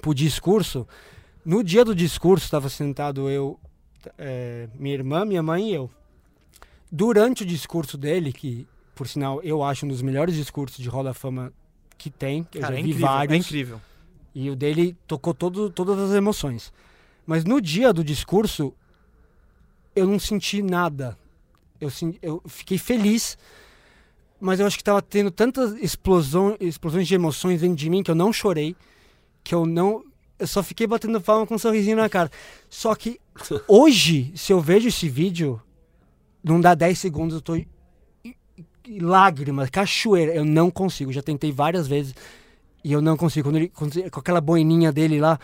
pro 0.00 0.14
discurso. 0.14 0.86
No 1.44 1.64
dia 1.64 1.84
do 1.84 1.94
discurso, 1.94 2.44
estava 2.44 2.68
sentado 2.68 3.30
eu, 3.30 3.58
é, 4.18 4.68
minha 4.74 4.94
irmã, 4.94 5.24
minha 5.24 5.42
mãe 5.42 5.70
e 5.70 5.74
eu. 5.74 5.90
Durante 6.90 7.42
o 7.42 7.46
discurso 7.46 7.98
dele, 7.98 8.32
que 8.32 8.66
por 8.96 9.06
sinal, 9.06 9.42
eu 9.42 9.62
acho 9.62 9.84
um 9.84 9.88
dos 9.90 10.00
melhores 10.00 10.34
discursos 10.34 10.82
de 10.82 10.88
Roda 10.88 11.12
Fama 11.12 11.52
que 11.98 12.08
tem. 12.08 12.48
Eu 12.54 12.62
Cara, 12.62 12.72
já 12.72 12.80
é 12.80 12.82
vi 12.82 12.88
incrível, 12.88 13.06
vários. 13.06 13.34
É 13.34 13.36
incrível. 13.36 13.80
E 14.34 14.50
o 14.50 14.56
dele 14.56 14.96
tocou 15.06 15.34
todo, 15.34 15.68
todas 15.70 15.98
as 15.98 16.16
emoções. 16.16 16.72
Mas 17.26 17.44
no 17.44 17.60
dia 17.60 17.92
do 17.92 18.02
discurso, 18.02 18.72
eu 19.94 20.06
não 20.06 20.18
senti 20.18 20.62
nada. 20.62 21.16
Eu, 21.78 21.90
eu 22.22 22.42
fiquei 22.46 22.78
feliz, 22.78 23.36
mas 24.40 24.60
eu 24.60 24.66
acho 24.66 24.76
que 24.76 24.82
estava 24.82 25.02
tendo 25.02 25.30
tantas 25.30 25.72
explosão, 25.74 26.56
explosões 26.58 27.06
de 27.06 27.14
emoções 27.14 27.60
dentro 27.60 27.76
de 27.76 27.90
mim 27.90 28.02
que 28.02 28.10
eu 28.10 28.14
não 28.14 28.32
chorei, 28.32 28.74
que 29.44 29.54
eu 29.54 29.66
não. 29.66 30.02
Eu 30.38 30.46
só 30.46 30.62
fiquei 30.62 30.86
batendo 30.86 31.20
palma 31.20 31.46
com 31.46 31.54
um 31.54 31.58
sorrisinho 31.58 31.98
na 31.98 32.08
cara. 32.08 32.30
Só 32.70 32.94
que 32.94 33.20
hoje, 33.68 34.32
se 34.34 34.52
eu 34.52 34.60
vejo 34.60 34.88
esse 34.88 35.08
vídeo, 35.08 35.60
não 36.42 36.60
dá 36.60 36.74
10 36.74 36.98
segundos, 36.98 37.34
eu 37.34 37.40
tô 37.40 37.56
lágrimas, 39.00 39.70
cachoeira. 39.70 40.34
Eu 40.34 40.44
não 40.44 40.70
consigo. 40.70 41.12
Já 41.12 41.22
tentei 41.22 41.50
várias 41.50 41.88
vezes 41.88 42.14
e 42.84 42.92
eu 42.92 43.00
não 43.00 43.16
consigo. 43.16 43.50
Quando 43.50 43.56
ele, 43.56 44.10
com 44.10 44.20
aquela 44.20 44.40
boininha 44.40 44.92
dele 44.92 45.20
lá, 45.20 45.38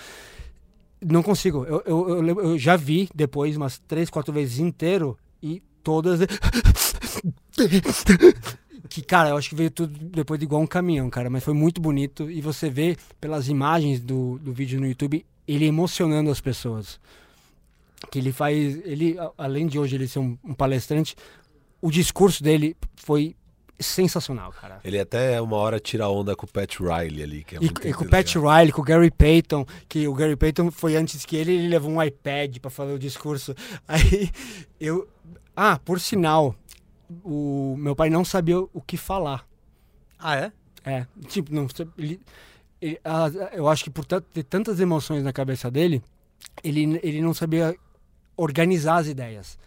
não 1.01 1.22
consigo. 1.22 1.64
Eu, 1.64 1.82
eu, 1.84 2.09
eu, 2.09 2.40
eu, 2.40 2.59
já 2.59 2.76
vi 2.76 3.09
depois 3.14 3.57
umas 3.57 3.78
três, 3.78 4.09
quatro 4.09 4.32
vezes 4.32 4.59
inteiro 4.59 5.18
e 5.43 5.62
todas. 5.82 6.20
que, 8.88 9.03
cara, 9.03 9.30
eu 9.30 9.36
acho 9.36 9.49
que 9.49 9.55
veio 9.55 9.70
tudo 9.70 9.99
depois 9.99 10.38
de 10.38 10.45
igual 10.45 10.62
um 10.62 10.66
caminhão, 10.66 11.11
cara. 11.11 11.28
Mas 11.28 11.43
foi 11.43 11.55
muito 11.55 11.80
bonito 11.80 12.30
e 12.30 12.40
você 12.40 12.70
vê 12.70 12.97
pelas 13.20 13.49
imagens 13.49 14.01
do, 14.01 14.38
do 14.38 14.53
vídeo 14.53 14.80
no 14.80 14.86
YouTube 14.86 15.24
ele 15.47 15.66
emocionando 15.66 16.30
as 16.30 16.40
pessoas. 16.40 17.01
Que 18.11 18.18
ele 18.18 18.32
faz. 18.32 18.57
Ele, 18.84 19.16
além 19.38 19.66
de 19.66 19.78
hoje 19.78 19.96
ele 19.96 20.09
ser 20.09 20.18
um, 20.18 20.36
um 20.44 20.55
palestrante, 20.55 21.14
o 21.80 21.90
discurso 21.90 22.42
dele 22.42 22.76
foi 22.96 23.34
sensacional, 23.82 24.53
cara. 24.53 24.80
Ele 24.84 24.98
até 24.98 25.40
uma 25.40 25.57
hora 25.57 25.80
tira 25.80 26.09
onda 26.09 26.34
com 26.36 26.46
o 26.46 26.48
Pat 26.48 26.78
Riley 26.78 27.22
ali, 27.22 27.44
que 27.44 27.57
é 27.57 27.59
e, 27.59 27.64
muito 27.64 27.88
E 27.88 27.92
com 27.92 28.05
o 28.05 28.09
Pat 28.09 28.34
Riley, 28.34 28.72
com 28.72 28.80
o 28.80 28.84
Gary 28.84 29.11
Payton, 29.11 29.66
que 29.88 30.07
o 30.07 30.14
Gary 30.14 30.36
Payton 30.36 30.70
foi 30.70 30.96
antes 30.96 31.24
que 31.24 31.36
ele, 31.36 31.53
ele 31.53 31.68
levou 31.68 31.90
um 31.90 32.03
iPad 32.03 32.59
para 32.59 32.70
fazer 32.70 32.92
o 32.92 32.98
discurso. 32.98 33.55
Aí 33.86 34.30
eu 34.80 35.09
Ah, 35.55 35.78
por 35.78 36.00
sinal, 36.00 36.55
o 37.24 37.74
meu 37.78 37.94
pai 37.94 38.09
não 38.09 38.24
sabia 38.24 38.59
o 38.59 38.80
que 38.80 38.96
falar. 38.96 39.46
Ah, 40.18 40.36
é? 40.36 40.53
É, 40.84 41.07
tipo, 41.28 41.55
não 41.55 41.66
ele, 41.96 42.20
ele 42.80 43.00
eu 43.53 43.68
acho 43.68 43.84
que 43.84 43.90
por 43.90 44.05
ter 44.05 44.42
tantas 44.44 44.80
emoções 44.80 45.22
na 45.22 45.32
cabeça 45.32 45.70
dele, 45.70 46.03
ele, 46.62 47.00
ele 47.03 47.20
não 47.20 47.32
sabia 47.32 47.76
organizar 48.36 48.96
as 48.96 49.06
ideias. 49.06 49.58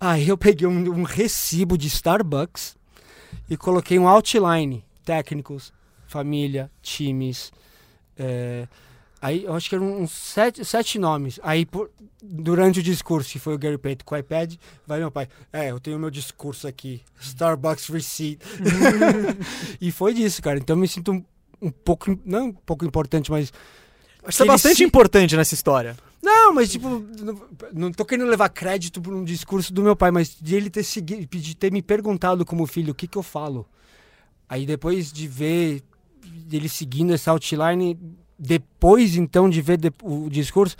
Aí 0.00 0.28
eu 0.28 0.38
peguei 0.38 0.66
um, 0.66 1.00
um 1.00 1.02
recibo 1.02 1.76
de 1.76 1.88
Starbucks 1.88 2.76
e 3.50 3.56
coloquei 3.56 3.98
um 3.98 4.06
outline, 4.06 4.84
técnicos, 5.04 5.72
família, 6.06 6.70
times. 6.80 7.52
É, 8.16 8.68
aí 9.20 9.44
eu 9.44 9.54
acho 9.54 9.68
que 9.68 9.74
eram 9.74 10.00
uns 10.00 10.12
sete, 10.12 10.64
sete 10.64 10.98
nomes. 10.98 11.40
Aí 11.42 11.66
por, 11.66 11.90
durante 12.22 12.78
o 12.80 12.82
discurso, 12.82 13.30
que 13.30 13.38
foi 13.38 13.54
o 13.54 13.58
Gary 13.58 13.78
Payton 13.78 14.04
com 14.04 14.14
o 14.14 14.18
iPad, 14.18 14.54
vai 14.86 15.00
meu 15.00 15.10
pai. 15.10 15.28
É, 15.52 15.70
eu 15.70 15.80
tenho 15.80 15.98
meu 15.98 16.10
discurso 16.10 16.68
aqui, 16.68 17.02
Starbucks 17.20 17.88
Receipt. 17.88 18.44
e 19.80 19.90
foi 19.90 20.14
disso, 20.14 20.40
cara. 20.40 20.58
Então 20.58 20.76
eu 20.76 20.80
me 20.80 20.88
sinto 20.88 21.12
um, 21.12 21.24
um 21.60 21.70
pouco, 21.70 22.18
não 22.24 22.46
um 22.46 22.52
pouco 22.52 22.84
importante, 22.84 23.30
mas. 23.30 23.52
Isso 24.28 24.42
é 24.42 24.46
bastante 24.46 24.76
se... 24.76 24.84
importante 24.84 25.36
nessa 25.36 25.54
história. 25.54 25.96
Não, 26.22 26.37
mas 26.52 26.70
tipo, 26.70 26.88
não, 26.88 27.40
não 27.72 27.92
tô 27.92 28.04
querendo 28.04 28.28
levar 28.28 28.48
crédito 28.48 29.00
por 29.00 29.14
um 29.14 29.24
discurso 29.24 29.72
do 29.72 29.82
meu 29.82 29.96
pai, 29.96 30.10
mas 30.10 30.36
de 30.40 30.54
ele 30.54 30.70
ter 30.70 30.82
seguido, 30.82 31.26
de 31.26 31.56
ter 31.56 31.72
me 31.72 31.82
perguntado 31.82 32.44
como 32.44 32.66
filho 32.66 32.92
o 32.92 32.94
que 32.94 33.06
que 33.06 33.18
eu 33.18 33.22
falo. 33.22 33.66
Aí 34.48 34.64
depois 34.64 35.12
de 35.12 35.28
ver 35.28 35.82
ele 36.50 36.68
seguindo 36.68 37.12
essa 37.12 37.30
outline, 37.30 37.98
depois 38.38 39.16
então 39.16 39.48
de 39.48 39.60
ver 39.60 39.76
de, 39.76 39.92
o 40.02 40.28
discurso, 40.30 40.76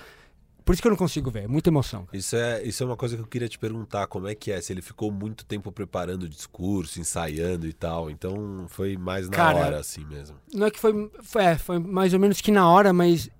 por 0.64 0.74
isso 0.74 0.82
que 0.82 0.88
eu 0.88 0.90
não 0.90 0.98
consigo 0.98 1.30
ver, 1.30 1.44
é 1.44 1.48
muita 1.48 1.70
emoção. 1.70 2.06
Isso 2.12 2.36
é, 2.36 2.62
isso 2.62 2.82
é 2.82 2.86
uma 2.86 2.96
coisa 2.96 3.16
que 3.16 3.22
eu 3.22 3.26
queria 3.26 3.48
te 3.48 3.58
perguntar, 3.58 4.06
como 4.06 4.28
é 4.28 4.34
que 4.34 4.52
é? 4.52 4.60
Se 4.60 4.70
ele 4.70 4.82
ficou 4.82 5.10
muito 5.10 5.46
tempo 5.46 5.72
preparando 5.72 6.24
o 6.24 6.28
discurso, 6.28 7.00
ensaiando 7.00 7.66
e 7.66 7.72
tal, 7.72 8.10
então 8.10 8.66
foi 8.68 8.96
mais 8.96 9.28
na 9.30 9.34
Cara, 9.34 9.58
hora 9.58 9.80
assim 9.80 10.04
mesmo. 10.04 10.36
Não 10.52 10.66
é 10.66 10.70
que 10.70 10.78
foi, 10.78 11.10
foi, 11.22 11.42
é, 11.42 11.56
foi 11.56 11.78
mais 11.78 12.12
ou 12.12 12.20
menos 12.20 12.42
que 12.42 12.52
na 12.52 12.70
hora, 12.70 12.92
mas 12.92 13.30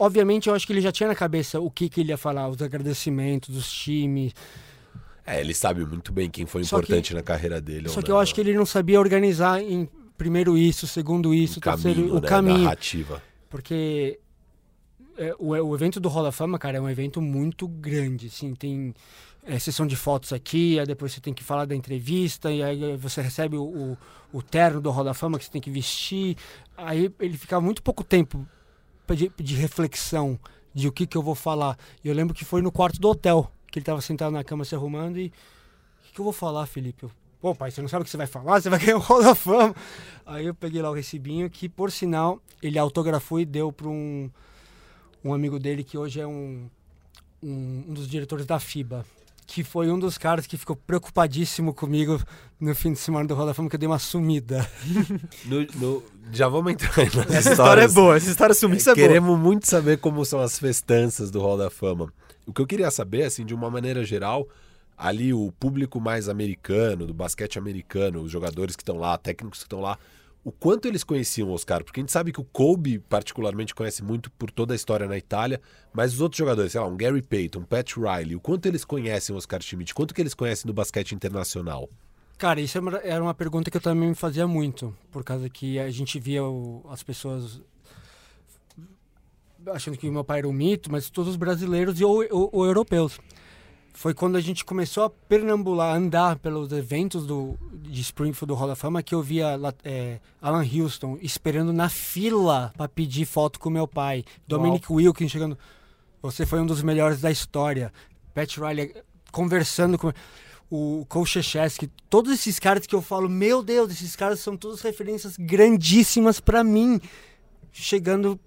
obviamente 0.00 0.48
eu 0.48 0.54
acho 0.54 0.66
que 0.66 0.72
ele 0.72 0.80
já 0.80 0.90
tinha 0.90 1.06
na 1.06 1.14
cabeça 1.14 1.60
o 1.60 1.70
que, 1.70 1.88
que 1.90 2.00
ele 2.00 2.08
ia 2.08 2.16
falar, 2.16 2.48
os 2.48 2.60
agradecimentos 2.62 3.54
dos 3.54 3.70
times. 3.70 4.32
É, 5.26 5.38
ele 5.38 5.52
sabe 5.52 5.84
muito 5.84 6.10
bem 6.10 6.30
quem 6.30 6.46
foi 6.46 6.64
só 6.64 6.78
importante 6.78 7.08
que, 7.08 7.14
na 7.14 7.22
carreira 7.22 7.60
dele. 7.60 7.90
Só 7.90 8.00
que 8.00 8.10
eu 8.10 8.18
acho 8.18 8.34
que 8.34 8.40
ele 8.40 8.54
não 8.54 8.64
sabia 8.64 8.98
organizar 8.98 9.60
em 9.62 9.86
primeiro 10.16 10.56
isso, 10.56 10.86
segundo 10.86 11.34
isso, 11.34 11.58
um 11.58 11.60
terceiro 11.60 12.00
caminho, 12.00 12.16
o 12.16 12.20
né? 12.20 12.28
caminho. 12.28 12.58
Narrativa. 12.64 13.22
Porque 13.50 14.18
é, 15.18 15.34
o, 15.38 15.48
o 15.50 15.74
evento 15.74 16.00
do 16.00 16.08
Hall 16.08 16.24
da 16.24 16.32
Fama, 16.32 16.58
cara, 16.58 16.78
é 16.78 16.80
um 16.80 16.88
evento 16.88 17.20
muito 17.20 17.68
grande, 17.68 18.28
assim, 18.28 18.54
tem 18.54 18.94
é, 19.44 19.58
sessão 19.58 19.86
de 19.86 19.96
fotos 19.96 20.32
aqui, 20.32 20.80
aí 20.80 20.86
depois 20.86 21.12
você 21.12 21.20
tem 21.20 21.34
que 21.34 21.44
falar 21.44 21.66
da 21.66 21.76
entrevista, 21.76 22.50
e 22.50 22.62
aí 22.62 22.96
você 22.96 23.20
recebe 23.20 23.56
o, 23.56 23.62
o, 23.62 23.98
o 24.32 24.42
terno 24.42 24.80
do 24.80 24.90
Hall 24.90 25.04
da 25.04 25.12
Fama 25.12 25.38
que 25.38 25.44
você 25.44 25.50
tem 25.50 25.60
que 25.60 25.70
vestir, 25.70 26.36
aí 26.74 27.12
ele 27.20 27.36
ficava 27.36 27.60
muito 27.60 27.82
pouco 27.82 28.02
tempo 28.02 28.46
de, 29.16 29.30
de 29.36 29.54
reflexão 29.54 30.38
de 30.74 30.88
o 30.88 30.92
que, 30.92 31.06
que 31.06 31.16
eu 31.16 31.22
vou 31.22 31.34
falar. 31.34 31.78
E 32.04 32.08
eu 32.08 32.14
lembro 32.14 32.34
que 32.34 32.44
foi 32.44 32.62
no 32.62 32.70
quarto 32.70 33.00
do 33.00 33.08
hotel, 33.08 33.50
que 33.70 33.78
ele 33.78 33.82
estava 33.82 34.00
sentado 34.00 34.32
na 34.32 34.44
cama 34.44 34.64
se 34.64 34.74
arrumando 34.74 35.18
e... 35.18 35.26
O 35.26 36.02
que, 36.10 36.14
que 36.14 36.20
eu 36.20 36.24
vou 36.24 36.32
falar, 36.32 36.66
Felipe? 36.66 37.04
Eu, 37.04 37.10
Pô, 37.40 37.54
pai, 37.54 37.70
você 37.70 37.80
não 37.80 37.88
sabe 37.88 38.02
o 38.02 38.04
que 38.04 38.10
você 38.10 38.18
vai 38.18 38.26
falar? 38.26 38.60
Você 38.60 38.68
vai 38.68 38.78
ganhar 38.84 38.96
o 38.96 39.00
Hall 39.00 39.22
da 39.22 39.34
Fama. 39.34 39.74
Aí 40.26 40.44
eu 40.44 40.54
peguei 40.54 40.82
lá 40.82 40.90
o 40.90 40.94
recibinho 40.94 41.48
que, 41.48 41.68
por 41.68 41.90
sinal, 41.90 42.40
ele 42.62 42.78
autografou 42.78 43.40
e 43.40 43.46
deu 43.46 43.72
para 43.72 43.88
um, 43.88 44.30
um 45.24 45.32
amigo 45.32 45.58
dele 45.58 45.82
que 45.82 45.96
hoje 45.96 46.20
é 46.20 46.26
um, 46.26 46.68
um, 47.42 47.84
um 47.88 47.94
dos 47.94 48.06
diretores 48.06 48.44
da 48.44 48.60
FIBA 48.60 49.06
que 49.50 49.64
foi 49.64 49.90
um 49.90 49.98
dos 49.98 50.16
caras 50.16 50.46
que 50.46 50.56
ficou 50.56 50.76
preocupadíssimo 50.76 51.74
comigo 51.74 52.22
no 52.60 52.72
fim 52.72 52.92
de 52.92 53.00
semana 53.00 53.26
do 53.26 53.34
Hall 53.34 53.46
da 53.46 53.52
Fama, 53.52 53.68
que 53.68 53.74
eu 53.74 53.80
dei 53.80 53.88
uma 53.88 53.98
sumida. 53.98 54.66
No, 55.44 55.66
no, 55.74 56.02
já 56.32 56.46
vamos 56.46 56.72
entrar 56.72 56.96
nessa 56.96 57.32
Essa 57.32 57.50
história 57.50 57.82
é 57.82 57.88
boa, 57.88 58.16
essa 58.16 58.30
história 58.30 58.54
sumista 58.54 58.92
é, 58.92 58.94
boa. 58.94 59.08
Queremos 59.08 59.38
muito 59.38 59.66
saber 59.66 59.98
como 59.98 60.24
são 60.24 60.38
as 60.38 60.56
festanças 60.56 61.30
do 61.30 61.40
Hall 61.40 61.58
da 61.58 61.68
Fama. 61.68 62.12
O 62.46 62.52
que 62.52 62.60
eu 62.60 62.66
queria 62.66 62.90
saber, 62.92 63.24
assim, 63.24 63.44
de 63.44 63.52
uma 63.52 63.68
maneira 63.68 64.04
geral, 64.04 64.46
ali 64.96 65.34
o 65.34 65.52
público 65.58 66.00
mais 66.00 66.28
americano, 66.28 67.06
do 67.06 67.12
basquete 67.12 67.58
americano, 67.58 68.22
os 68.22 68.30
jogadores 68.30 68.76
que 68.76 68.82
estão 68.82 68.98
lá, 68.98 69.18
técnicos 69.18 69.58
que 69.58 69.64
estão 69.64 69.80
lá, 69.80 69.98
o 70.42 70.50
quanto 70.50 70.88
eles 70.88 71.04
conheciam 71.04 71.48
o 71.48 71.52
Oscar, 71.52 71.84
porque 71.84 72.00
a 72.00 72.02
gente 72.02 72.12
sabe 72.12 72.32
que 72.32 72.40
o 72.40 72.44
Kobe 72.44 72.98
particularmente 72.98 73.74
conhece 73.74 74.02
muito 74.02 74.30
por 74.32 74.50
toda 74.50 74.72
a 74.72 74.76
história 74.76 75.06
na 75.06 75.18
Itália, 75.18 75.60
mas 75.92 76.14
os 76.14 76.20
outros 76.20 76.38
jogadores, 76.38 76.72
sei 76.72 76.80
lá, 76.80 76.86
um 76.86 76.96
Gary 76.96 77.22
Payton, 77.22 77.60
um 77.60 77.64
Pat 77.64 77.94
Riley, 77.96 78.36
o 78.36 78.40
quanto 78.40 78.66
eles 78.66 78.84
conhecem 78.84 79.34
o 79.34 79.38
Oscar 79.38 79.60
Schmidt, 79.60 79.94
quanto 79.94 80.14
que 80.14 80.20
eles 80.20 80.34
conhecem 80.34 80.66
do 80.66 80.72
basquete 80.72 81.12
internacional? 81.12 81.88
Cara, 82.38 82.58
isso 82.58 82.78
é 82.78 82.82
era 83.04 83.22
uma 83.22 83.34
pergunta 83.34 83.70
que 83.70 83.76
eu 83.76 83.82
também 83.82 84.08
me 84.08 84.14
fazia 84.14 84.46
muito, 84.46 84.96
por 85.10 85.22
causa 85.22 85.50
que 85.50 85.78
a 85.78 85.90
gente 85.90 86.18
via 86.18 86.42
o, 86.42 86.86
as 86.88 87.02
pessoas 87.02 87.60
achando 89.66 89.98
que 89.98 90.10
meu 90.10 90.24
pai 90.24 90.38
era 90.38 90.48
um 90.48 90.52
mito, 90.52 90.90
mas 90.90 91.10
todos 91.10 91.32
os 91.32 91.36
brasileiros 91.36 92.00
e 92.00 92.04
ou, 92.04 92.24
ou, 92.30 92.48
ou 92.50 92.64
europeus 92.64 93.20
foi 93.92 94.14
quando 94.14 94.36
a 94.36 94.40
gente 94.40 94.64
começou 94.64 95.04
a 95.04 95.10
perambular, 95.10 95.94
andar 95.94 96.38
pelos 96.38 96.72
eventos 96.72 97.26
do, 97.26 97.58
de 97.72 98.00
Springfield 98.00 98.46
do 98.46 98.54
Hall 98.54 98.68
da 98.68 98.76
Fama 98.76 99.02
que 99.02 99.14
eu 99.14 99.22
via 99.22 99.58
é, 99.84 100.20
Alan 100.40 100.64
Houston 100.64 101.18
esperando 101.20 101.72
na 101.72 101.88
fila 101.88 102.72
para 102.76 102.88
pedir 102.88 103.26
foto 103.26 103.58
com 103.58 103.68
meu 103.68 103.86
pai. 103.86 104.24
Dominic 104.46 104.90
Wilkins 104.90 105.30
chegando. 105.30 105.58
Você 106.22 106.46
foi 106.46 106.60
um 106.60 106.66
dos 106.66 106.82
melhores 106.82 107.20
da 107.20 107.30
história. 107.30 107.92
Pat 108.34 108.56
Riley 108.56 108.94
conversando 109.32 109.98
com 109.98 110.12
o 110.70 111.04
Kolchechesky, 111.08 111.90
todos 112.08 112.32
esses 112.32 112.60
caras 112.60 112.86
que 112.86 112.94
eu 112.94 113.02
falo, 113.02 113.28
meu 113.28 113.62
Deus, 113.62 113.90
esses 113.90 114.14
caras 114.14 114.38
são 114.38 114.56
todas 114.56 114.80
referências 114.82 115.36
grandíssimas 115.36 116.38
para 116.38 116.62
mim. 116.62 117.00
Chegando 117.72 118.38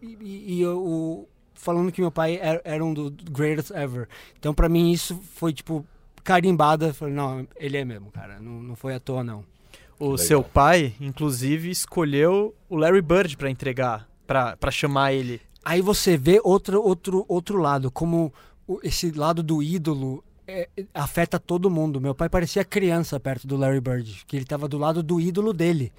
e, 0.00 0.16
e, 0.20 0.60
e 0.60 0.66
o, 0.66 1.28
falando 1.62 1.92
que 1.92 2.00
meu 2.00 2.10
pai 2.10 2.38
era, 2.42 2.60
era 2.64 2.84
um 2.84 2.92
dos 2.92 3.12
greatest 3.30 3.70
ever. 3.70 4.08
Então, 4.38 4.52
para 4.52 4.68
mim, 4.68 4.90
isso 4.90 5.16
foi, 5.34 5.52
tipo, 5.52 5.86
carimbada. 6.24 6.92
Falei, 6.92 7.14
não, 7.14 7.46
ele 7.56 7.76
é 7.76 7.84
mesmo, 7.84 8.10
cara. 8.10 8.40
Não, 8.40 8.60
não 8.60 8.76
foi 8.76 8.94
à 8.94 9.00
toa, 9.00 9.22
não. 9.22 9.44
O 9.98 10.10
Legal. 10.10 10.18
seu 10.18 10.42
pai, 10.42 10.94
inclusive, 11.00 11.70
escolheu 11.70 12.52
o 12.68 12.76
Larry 12.76 13.00
Bird 13.00 13.36
para 13.36 13.48
entregar, 13.48 14.08
para 14.26 14.70
chamar 14.72 15.12
ele. 15.12 15.40
Aí 15.64 15.80
você 15.80 16.16
vê 16.16 16.40
outro, 16.42 16.82
outro, 16.82 17.24
outro 17.28 17.58
lado, 17.58 17.88
como 17.92 18.34
esse 18.82 19.12
lado 19.12 19.40
do 19.40 19.62
ídolo 19.62 20.24
é, 20.48 20.68
afeta 20.92 21.38
todo 21.38 21.70
mundo. 21.70 22.00
Meu 22.00 22.16
pai 22.16 22.28
parecia 22.28 22.64
criança 22.64 23.20
perto 23.20 23.46
do 23.46 23.56
Larry 23.56 23.80
Bird, 23.80 24.24
que 24.26 24.34
ele 24.34 24.42
estava 24.42 24.66
do 24.66 24.78
lado 24.78 25.00
do 25.00 25.20
ídolo 25.20 25.52
dele. 25.52 25.92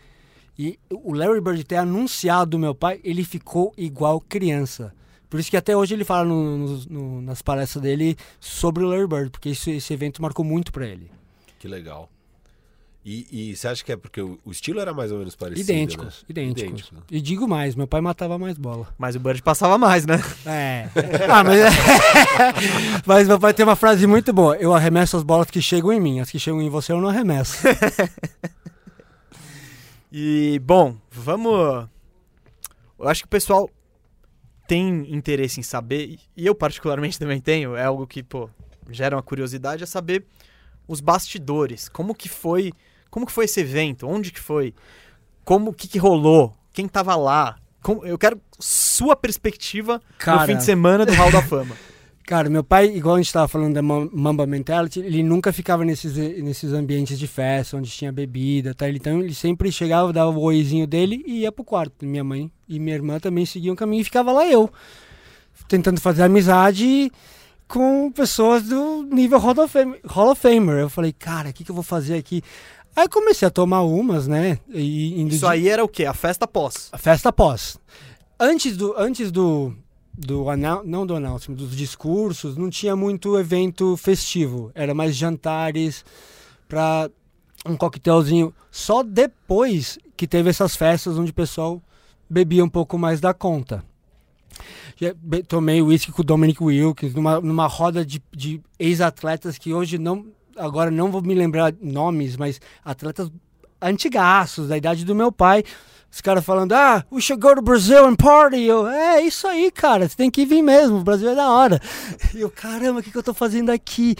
E 0.59 0.78
o 0.91 1.14
Larry 1.14 1.39
Bird 1.39 1.64
ter 1.64 1.78
anunciado 1.78 2.59
meu 2.59 2.76
pai, 2.76 2.99
ele 3.01 3.24
ficou 3.24 3.74
igual 3.78 4.20
criança. 4.20 4.93
Por 5.34 5.39
isso 5.39 5.49
que 5.49 5.57
até 5.57 5.75
hoje 5.75 5.95
ele 5.95 6.03
fala 6.03 6.25
no, 6.25 6.57
no, 6.59 6.77
no, 6.88 7.21
nas 7.23 7.41
palestras 7.41 7.81
dele 7.81 8.15
sobre 8.39 8.84
o 8.84 8.88
Larry 8.88 9.07
Bird, 9.07 9.29
porque 9.31 9.49
esse, 9.49 9.71
esse 9.71 9.91
evento 9.91 10.21
marcou 10.21 10.45
muito 10.45 10.71
para 10.71 10.86
ele. 10.86 11.09
Que 11.57 11.67
legal. 11.67 12.07
E, 13.03 13.25
e, 13.31 13.55
você 13.55 13.67
acha 13.67 13.84
que 13.84 13.91
é 13.91 13.97
porque 13.97 14.21
o, 14.21 14.39
o, 14.45 14.51
estilo 14.51 14.79
era 14.79 14.93
mais 14.93 15.11
ou 15.11 15.17
menos 15.17 15.36
parecido? 15.36 15.71
Idênticos, 15.71 16.05
né? 16.21 16.25
idênticos. 16.29 16.69
Idêntico. 16.69 17.03
E 17.09 17.19
digo 17.19 17.47
mais, 17.47 17.73
meu 17.73 17.88
pai 17.88 17.99
matava 17.99 18.38
mais 18.38 18.59
bola. 18.59 18.93
Mas 18.95 19.15
o 19.15 19.19
Bird 19.19 19.41
passava 19.41 19.75
mais, 19.75 20.05
né? 20.05 20.23
É. 20.45 20.88
ah, 21.27 21.43
mas, 21.43 21.61
mas 23.03 23.27
meu 23.27 23.39
pai 23.39 23.55
tem 23.55 23.65
uma 23.65 23.75
frase 23.75 24.05
muito 24.05 24.31
boa. 24.31 24.55
Eu 24.57 24.71
arremesso 24.71 25.17
as 25.17 25.23
bolas 25.23 25.49
que 25.49 25.63
chegam 25.63 25.91
em 25.91 25.99
mim, 25.99 26.19
as 26.19 26.29
que 26.29 26.38
chegam 26.38 26.61
em 26.61 26.69
você 26.69 26.91
eu 26.91 27.01
não 27.01 27.09
arremesso. 27.09 27.57
e, 30.13 30.61
bom, 30.63 30.95
vamos... 31.11 31.88
Eu 32.99 33.09
acho 33.09 33.23
que 33.23 33.25
o 33.25 33.29
pessoal 33.29 33.67
tem 34.68 35.14
interesse 35.14 35.59
em 35.59 35.64
saber, 35.64 36.20
e 36.36 36.45
eu 36.45 36.55
particularmente 36.55 37.18
também 37.20 37.39
tenho, 37.39 37.76
é 37.76 37.84
algo 37.84 38.07
que, 38.07 38.24
pô, 38.24 38.49
gera 38.89 39.16
uma 39.16 39.24
curiosidade, 39.24 39.84
é 39.84 39.86
saber 39.86 40.26
os 40.88 40.99
bastidores, 40.99 41.88
como 41.88 42.14
que 42.14 42.28
foi, 42.28 42.72
como 43.09 43.26
que 43.26 43.32
foi 43.32 43.45
esse 43.45 43.59
evento, 43.59 44.07
onde 44.07 44.32
que 44.32 44.39
foi, 44.39 44.74
como 45.45 45.74
que, 45.74 45.88
que 45.88 45.97
rolou, 45.97 46.55
quem 46.74 46.88
tava 46.88 47.16
lá, 47.16 47.57
como, 47.82 48.05
eu 48.05 48.18
quero 48.18 48.41
sua 48.59 49.16
perspectiva 49.16 50.01
Cara... 50.18 50.41
no 50.41 50.47
fim 50.47 50.57
de 50.57 50.64
semana 50.64 51.05
do 51.05 51.14
Hall 51.14 51.32
da 51.32 51.41
Fama. 51.41 51.76
Cara, 52.26 52.49
meu 52.49 52.63
pai, 52.63 52.86
igual 52.86 53.15
a 53.15 53.17
gente 53.17 53.28
estava 53.28 53.49
falando 53.49 53.74
da 53.74 53.82
Mamba 53.82 54.45
Mentality, 54.45 55.01
ele 55.01 55.21
nunca 55.21 55.51
ficava 55.51 55.84
nesses, 55.84 56.15
nesses 56.15 56.71
ambientes 56.71 57.19
de 57.19 57.28
festa, 57.28 57.76
onde 57.76 57.89
tinha 57.89 58.13
bebida, 58.13 58.74
tá? 58.74 58.89
Então 58.89 59.19
ele 59.19 59.34
sempre 59.34 59.71
chegava, 59.71 60.13
dava 60.13 60.32
o 60.32 60.41
oizinho 60.41 60.88
dele 60.88 61.21
e 61.28 61.41
ia 61.41 61.51
pro 61.51 61.65
quarto. 61.65 62.05
Minha 62.05 62.24
mãe 62.24 62.49
e 62.67 62.80
minha 62.80 62.95
irmã 62.95 63.19
também 63.19 63.45
seguiam 63.45 63.74
o 63.74 63.78
caminho 63.78 64.01
e 64.01 64.05
ficava 64.05 64.32
lá 64.32 64.47
eu, 64.47 64.71
tentando 65.67 65.99
fazer 65.99 66.24
amizade 66.24 67.11
com 67.67 68.09
pessoas 68.11 68.63
do 68.63 69.03
nível 69.03 69.38
Hall 69.39 69.59
of, 69.59 69.67
Fame, 69.67 69.99
Hall 70.05 70.32
of 70.32 70.39
Famer. 70.39 70.78
Eu 70.78 70.89
falei, 70.89 71.11
cara, 71.11 71.49
o 71.49 71.53
que, 71.53 71.65
que 71.65 71.71
eu 71.71 71.76
vou 71.76 71.84
fazer 71.84 72.15
aqui? 72.15 72.41
Aí 72.95 73.09
comecei 73.09 73.47
a 73.47 73.51
tomar 73.51 73.82
umas, 73.82 74.28
né? 74.28 74.59
Isso 74.69 75.39
de... 75.39 75.45
aí 75.45 75.67
era 75.67 75.84
o 75.84 75.89
quê? 75.89 76.05
A 76.05 76.13
festa 76.13 76.47
pós? 76.47 76.88
A 76.93 76.97
festa 76.97 77.34
pós. 77.34 77.78
Antes 78.39 78.78
do, 78.78 78.93
antes 78.97 79.32
do, 79.32 79.76
do 80.16 80.45
não 80.86 81.05
do 81.05 81.16
announcement, 81.16 81.55
dos 81.55 81.76
discursos, 81.76 82.55
não 82.55 82.70
tinha 82.70 82.95
muito 82.95 83.38
evento 83.38 83.97
festivo. 83.97 84.72
Era 84.76 84.93
mais 84.93 85.16
jantares 85.16 86.05
para 86.68 87.09
um 87.66 87.76
coquetelzinho. 87.76 88.53
Só 88.72 89.03
depois 89.03 89.97
que 90.16 90.28
teve 90.28 90.49
essas 90.49 90.76
festas 90.76 91.18
onde 91.18 91.32
o 91.32 91.34
pessoal 91.34 91.82
bebia 92.30 92.64
um 92.64 92.70
pouco 92.70 92.97
mais 92.97 93.20
da 93.20 93.34
conta. 93.34 93.84
Já 94.95 95.14
tomei 95.47 95.82
uísque 95.82 96.11
com 96.11 96.22
o 96.22 96.26
Dominic 96.26 96.64
Wilkins 96.64 97.16
numa, 97.16 97.41
numa 97.41 97.68
roda 97.68 98.05
de, 98.05 98.22
de 98.32 98.61
ex-atletas 98.78 99.57
que 99.57 99.74
hoje 99.74 99.97
não 99.97 100.28
agora 100.55 100.91
não 100.91 101.11
vou 101.11 101.22
me 101.24 101.34
lembrar 101.34 101.74
nomes, 101.82 102.38
mas 102.38 102.61
atletas 102.86 103.32
antigaços 103.82 104.68
da 104.68 104.78
idade 104.78 105.03
do 105.03 105.16
meu 105.16 105.32
pai 105.32 105.64
os 106.14 106.22
caras 106.22 106.45
falando, 106.45 106.74
ah, 106.74 107.03
we 107.11 107.20
should 107.20 107.41
go 107.41 107.55
to 107.55 107.61
Brazil 107.64 108.05
and 108.05 108.16
party. 108.16 108.61
Eu, 108.61 108.88
é, 108.88 109.20
isso 109.22 109.47
aí, 109.47 109.72
cara, 109.72 110.07
você 110.07 110.16
tem 110.16 110.30
que 110.30 110.45
vir 110.45 110.61
mesmo, 110.61 110.97
o 110.97 111.03
Brasil 111.03 111.28
é 111.32 111.34
da 111.34 111.49
hora. 111.49 111.82
E 112.36 112.41
eu, 112.41 112.51
caramba, 112.51 112.99
o 112.99 113.03
que, 113.03 113.09
que 113.09 113.18
eu 113.18 113.24
tô 113.24 113.34
fazendo 113.34 113.72
aqui? 113.72 114.16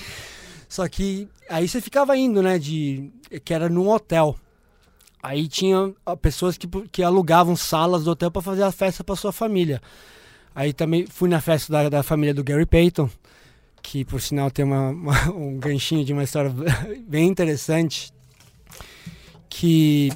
Só 0.68 0.88
que 0.88 1.30
aí 1.48 1.68
você 1.68 1.80
ficava 1.80 2.18
indo, 2.18 2.42
né, 2.42 2.58
de 2.58 3.12
que 3.46 3.54
era 3.54 3.70
num 3.70 3.88
hotel. 3.88 4.36
Aí 5.22 5.48
tinha 5.48 5.94
pessoas 6.20 6.58
que, 6.58 6.68
que 6.92 7.04
alugavam 7.04 7.56
salas 7.56 8.06
do 8.06 8.12
hotel 8.12 8.32
para 8.32 8.42
fazer 8.42 8.64
a 8.64 8.72
festa 8.72 9.04
para 9.04 9.16
sua 9.16 9.32
família. 9.32 9.80
Aí 10.56 10.74
também 10.74 11.06
fui 11.06 11.30
na 11.30 11.42
festa 11.42 11.72
da, 11.72 11.90
da 11.90 12.02
família 12.02 12.34
do 12.34 12.44
Gary 12.44 12.66
Payton, 12.66 13.08
que 13.84 14.04
por 14.04 14.20
sinal 14.20 14.50
tem 14.50 14.66
uma, 14.66 14.90
uma, 14.90 15.30
um 15.30 15.60
ganchinho 15.60 16.04
de 16.04 16.12
uma 16.12 16.24
história 16.24 16.52
bem 17.08 17.28
interessante. 17.28 18.12
Que 19.48 20.10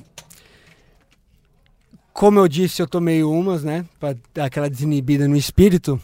como 2.17 2.39
eu 2.39 2.47
disse, 2.47 2.81
eu 2.81 2.87
tomei 2.87 3.23
umas, 3.23 3.63
né? 3.63 3.85
Pra 3.99 4.15
dar 4.33 4.45
aquela 4.45 4.67
desinibida 4.67 5.27
no 5.27 5.37
espírito. 5.37 6.01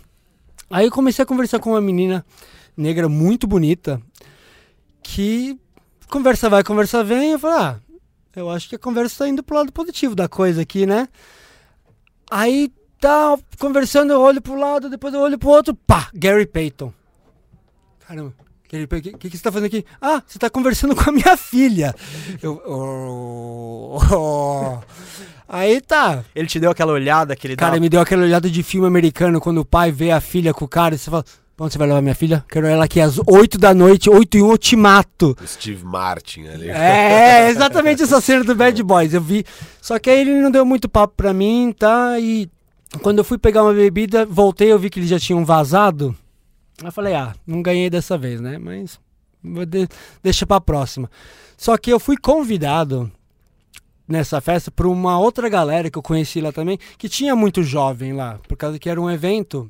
Aí 0.69 0.85
eu 0.85 0.91
comecei 0.91 1.23
a 1.23 1.25
conversar 1.25 1.57
com 1.57 1.71
uma 1.71 1.81
menina 1.81 2.23
negra 2.77 3.09
muito 3.09 3.47
bonita. 3.47 3.99
Que 5.01 5.59
conversa 6.11 6.47
vai, 6.51 6.63
conversa 6.63 7.03
vem. 7.03 7.31
Eu 7.31 7.39
falei, 7.39 7.57
ah, 7.57 7.79
eu 8.35 8.47
acho 8.47 8.69
que 8.69 8.75
a 8.75 8.79
conversa 8.79 9.23
tá 9.23 9.27
indo 9.27 9.41
pro 9.41 9.55
lado 9.55 9.71
positivo 9.71 10.13
da 10.13 10.29
coisa 10.29 10.61
aqui, 10.61 10.85
né? 10.85 11.09
Aí 12.29 12.71
tá 12.99 13.35
conversando, 13.57 14.13
eu 14.13 14.21
olho 14.21 14.39
pro 14.39 14.53
lado, 14.53 14.91
depois 14.91 15.15
eu 15.15 15.19
olho 15.19 15.39
pro 15.39 15.49
outro, 15.49 15.73
pá, 15.73 16.11
Gary 16.13 16.45
Payton. 16.45 16.93
Caramba, 18.07 18.35
o 18.37 18.69
que, 18.69 18.85
que, 19.17 19.37
você 19.37 19.43
tá 19.43 19.51
fazendo 19.51 19.65
aqui? 19.65 19.83
Ah, 19.99 20.21
você 20.27 20.37
tá 20.37 20.47
conversando 20.47 20.93
com 20.95 21.09
a 21.09 21.13
minha 21.13 21.35
filha. 21.35 21.95
Eu, 22.39 22.61
oh, 22.67 23.99
oh. 24.15 24.79
Aí 25.55 25.79
tá. 25.81 26.23
Ele 26.35 26.47
te 26.47 26.59
deu 26.59 26.71
aquela 26.71 26.91
olhada 26.93 27.35
que 27.35 27.45
ele 27.45 27.55
Cara, 27.55 27.75
dá. 27.75 27.79
me 27.79 27.87
deu 27.87 28.01
aquela 28.01 28.23
olhada 28.23 28.49
de 28.49 28.63
filme 28.63 28.87
americano 28.87 29.39
quando 29.39 29.59
o 29.59 29.65
pai 29.65 29.91
vê 29.91 30.09
a 30.11 30.19
filha 30.19 30.51
com 30.53 30.65
o 30.65 30.67
cara 30.67 30.95
e 30.95 30.97
você 30.97 31.11
fala: 31.11 31.23
Pra 31.55 31.65
onde 31.65 31.73
você 31.73 31.77
vai 31.77 31.87
levar 31.87 32.01
minha 32.01 32.15
filha? 32.15 32.43
Quero 32.49 32.65
ela 32.65 32.85
aqui 32.85 32.99
às 32.99 33.19
8 33.27 33.59
da 33.59 33.71
noite, 33.73 34.09
8 34.09 34.37
e 34.37 34.41
1 34.41 34.49
eu 34.51 34.57
te 34.57 34.75
mato. 34.75 35.37
Steve 35.45 35.85
Martin 35.85 36.47
ali. 36.47 36.69
É, 36.69 37.49
exatamente 37.51 38.01
essa 38.01 38.19
cena 38.19 38.43
do 38.43 38.55
Bad 38.55 38.81
Boys. 38.81 39.13
Eu 39.13 39.21
vi. 39.21 39.45
Só 39.79 39.99
que 39.99 40.09
aí 40.09 40.21
ele 40.21 40.41
não 40.41 40.49
deu 40.49 40.65
muito 40.65 40.89
papo 40.89 41.13
pra 41.15 41.31
mim, 41.33 41.71
tá? 41.77 42.19
E 42.19 42.49
quando 43.03 43.19
eu 43.19 43.23
fui 43.23 43.37
pegar 43.37 43.61
uma 43.63 43.73
bebida, 43.73 44.25
voltei, 44.25 44.71
eu 44.71 44.79
vi 44.79 44.89
que 44.89 44.99
eles 44.99 45.09
já 45.09 45.19
tinham 45.19 45.45
vazado. 45.45 46.15
Aí 46.81 46.87
eu 46.87 46.91
falei, 46.91 47.13
ah, 47.13 47.33
não 47.45 47.61
ganhei 47.61 47.91
dessa 47.91 48.17
vez, 48.17 48.41
né? 48.41 48.57
Mas 48.57 48.99
vou 49.43 49.65
de- 49.67 49.87
deixa 50.23 50.47
pra 50.47 50.59
próxima. 50.59 51.07
Só 51.55 51.77
que 51.77 51.91
eu 51.93 51.99
fui 51.99 52.17
convidado 52.17 53.11
nessa 54.07 54.41
festa 54.41 54.69
por 54.69 54.85
uma 54.85 55.17
outra 55.19 55.47
galera 55.49 55.89
que 55.89 55.97
eu 55.97 56.03
conheci 56.03 56.41
lá 56.41 56.51
também, 56.51 56.77
que 56.97 57.07
tinha 57.07 57.35
muito 57.35 57.63
jovem 57.63 58.13
lá, 58.13 58.39
por 58.47 58.57
causa 58.57 58.77
que 58.77 58.89
era 58.89 58.99
um 59.01 59.09
evento 59.09 59.69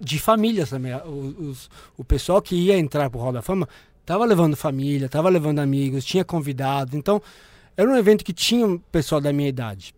de 0.00 0.18
famílias 0.18 0.70
também. 0.70 0.94
O, 0.96 1.50
os- 1.50 1.70
o 1.96 2.04
pessoal 2.04 2.42
que 2.42 2.54
ia 2.56 2.78
entrar 2.78 3.08
pro 3.10 3.20
Hall 3.20 3.32
da 3.32 3.42
Fama 3.42 3.68
tava 4.04 4.24
levando 4.24 4.56
família, 4.56 5.08
tava 5.08 5.28
levando 5.28 5.60
amigos, 5.60 6.04
tinha 6.04 6.24
convidado. 6.24 6.96
Então, 6.96 7.22
era 7.76 7.88
um 7.90 7.96
evento 7.96 8.24
que 8.24 8.32
tinha 8.32 8.66
um 8.66 8.78
pessoal 8.78 9.20
da 9.20 9.32
minha 9.32 9.48
idade. 9.48 9.94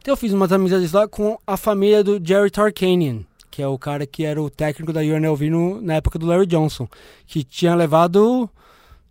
Então 0.00 0.12
eu 0.12 0.16
fiz 0.16 0.32
umas 0.32 0.50
amizades 0.52 0.92
lá 0.92 1.06
com 1.06 1.38
a 1.46 1.56
família 1.56 2.02
do 2.02 2.20
Jerry 2.24 2.50
Tarkanian, 2.50 3.20
que 3.50 3.62
é 3.62 3.66
o 3.68 3.78
cara 3.78 4.06
que 4.06 4.24
era 4.24 4.40
o 4.42 4.50
técnico 4.50 4.92
da 4.92 5.00
UNLV 5.00 5.50
no, 5.50 5.80
na 5.80 5.94
época 5.94 6.18
do 6.18 6.26
Larry 6.26 6.46
Johnson, 6.46 6.88
que 7.26 7.44
tinha 7.44 7.74
levado, 7.74 8.48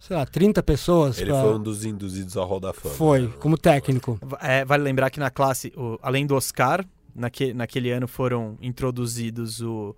sei 0.02 0.18
lá, 0.18 0.26
30 0.26 0.62
pessoas. 0.64 1.18
Ele 1.20 1.30
pra- 1.32 1.42
foi 1.44 1.54
um 1.56 1.62
dos 1.62 1.86
induzidos 1.86 2.36
ao 2.36 2.48
Hall 2.48 2.60
da 2.60 2.74
Fama. 2.74 2.96
Foi, 2.96 3.22
né? 3.22 3.34
como 3.40 3.56
técnico. 3.58 4.20
É, 4.42 4.66
vale 4.66 4.84
lembrar 4.84 5.10
que 5.12 5.20
na 5.20 5.30
classe, 5.30 5.72
o- 5.78 6.00
além 6.02 6.26
do 6.26 6.36
Oscar, 6.36 6.84
naque, 7.16 7.54
naquele 7.54 7.92
ano 7.92 8.08
foram 8.08 8.58
introduzidos 8.62 9.62
o 9.62 9.96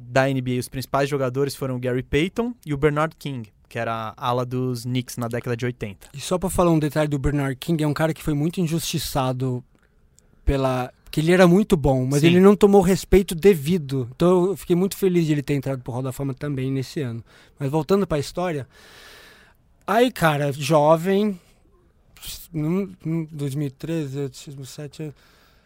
da 0.00 0.28
NBA, 0.28 0.58
os 0.58 0.68
principais 0.68 1.08
jogadores 1.08 1.54
foram 1.54 1.76
o 1.76 1.78
Gary 1.78 2.02
Payton 2.02 2.54
e 2.66 2.72
o 2.74 2.76
Bernard 2.76 3.14
King, 3.16 3.52
que 3.68 3.78
era 3.78 4.12
a 4.16 4.28
ala 4.28 4.44
dos 4.44 4.82
Knicks 4.84 5.16
na 5.16 5.28
década 5.28 5.56
de 5.56 5.64
80. 5.66 6.08
E 6.14 6.20
só 6.20 6.38
pra 6.38 6.50
falar 6.50 6.70
um 6.72 6.78
detalhe 6.78 7.08
do 7.08 7.18
Bernard 7.18 7.54
King, 7.56 7.84
é 7.84 7.86
um 7.86 7.94
cara 7.94 8.12
que 8.14 8.22
foi 8.22 8.34
muito 8.34 8.60
injustiçado 8.60 9.62
pela. 10.44 10.92
que 11.10 11.20
ele 11.20 11.30
era 11.30 11.46
muito 11.46 11.76
bom, 11.76 12.06
mas 12.06 12.22
Sim. 12.22 12.28
ele 12.28 12.40
não 12.40 12.56
tomou 12.56 12.80
o 12.80 12.84
respeito 12.84 13.34
devido. 13.34 14.08
Então 14.16 14.46
eu 14.46 14.56
fiquei 14.56 14.74
muito 14.74 14.96
feliz 14.96 15.26
de 15.26 15.32
ele 15.32 15.42
ter 15.42 15.52
entrado 15.54 15.82
pro 15.82 15.92
Hall 15.92 16.02
da 16.02 16.10
Fama 16.10 16.32
também 16.32 16.70
nesse 16.72 17.00
ano. 17.02 17.22
Mas 17.58 17.70
voltando 17.70 18.06
pra 18.06 18.18
história. 18.18 18.66
Aí, 19.92 20.10
cara, 20.10 20.50
jovem. 20.52 21.38
num- 22.50 22.94
num 23.04 23.24
2013, 23.30 24.28
2007. 24.28 25.12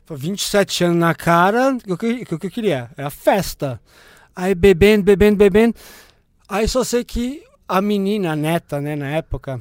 foi 0.05 0.17
27 0.17 0.83
anos 0.85 0.97
na 0.99 1.15
cara. 1.15 1.77
O 1.89 1.97
que, 1.97 2.23
o 2.35 2.39
que 2.39 2.47
eu 2.47 2.51
queria? 2.51 2.91
Era 2.97 3.09
festa. 3.09 3.81
Aí 4.35 4.53
bebendo, 4.53 5.05
bebendo, 5.05 5.37
bebendo. 5.37 5.75
Aí 6.49 6.67
só 6.67 6.83
sei 6.83 7.05
que 7.05 7.45
a 7.69 7.81
menina, 7.81 8.33
a 8.33 8.37
neta, 8.37 8.81
né, 8.81 8.97
na 8.97 9.07
época, 9.11 9.61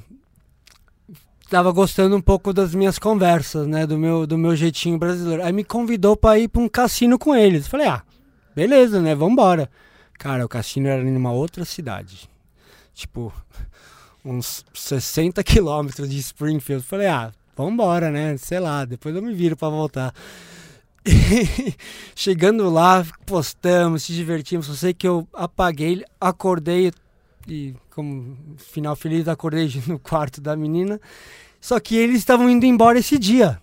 tava 1.48 1.72
gostando 1.72 2.16
um 2.16 2.22
pouco 2.22 2.52
das 2.52 2.74
minhas 2.74 2.98
conversas, 2.98 3.68
né, 3.68 3.86
do 3.86 3.98
meu, 4.00 4.26
do 4.26 4.38
meu 4.38 4.56
jeitinho 4.56 4.98
brasileiro. 4.98 5.44
Aí 5.44 5.54
me 5.54 5.64
convidou 5.64 6.18
pra 6.18 6.40
ir 6.40 6.48
pra 6.48 6.62
um 6.62 6.70
cassino 6.70 7.20
com 7.20 7.36
eles. 7.36 7.68
Falei, 7.68 7.88
ah, 7.88 8.02
beleza, 8.56 9.00
né, 9.00 9.14
vambora. 9.14 9.70
Cara, 10.18 10.44
o 10.46 10.50
cassino 10.50 10.88
era 10.88 11.04
em 11.04 11.16
uma 11.16 11.32
outra 11.32 11.64
cidade. 11.66 12.28
Tipo, 12.96 13.32
uns 14.26 14.66
60 14.74 15.44
quilômetros 15.44 16.10
de 16.10 16.18
Springfield. 16.18 16.84
Falei, 16.84 17.08
ah, 17.08 17.32
vambora, 17.56 18.10
né, 18.10 18.36
sei 18.38 18.60
lá, 18.60 18.84
depois 18.84 19.16
eu 19.16 19.22
me 19.22 19.34
viro 19.34 19.56
pra 19.56 19.70
voltar. 19.70 20.14
Chegando 22.16 22.70
lá, 22.70 23.06
postamos, 23.26 24.04
se 24.04 24.14
divertimos. 24.14 24.66
Só 24.66 24.74
sei 24.74 24.94
que 24.94 25.08
eu 25.08 25.28
apaguei, 25.34 26.04
acordei 26.20 26.92
e, 27.48 27.76
como 27.92 28.36
final 28.58 28.96
feliz, 28.96 29.28
acordei 29.28 29.70
no 29.88 30.00
quarto 30.00 30.42
da 30.42 30.56
menina. 30.56 31.00
Só 31.62 31.80
que 31.80 31.96
eles 31.96 32.18
estavam 32.18 32.50
indo 32.50 32.66
embora 32.66 33.00
esse 33.00 33.18
dia, 33.18 33.62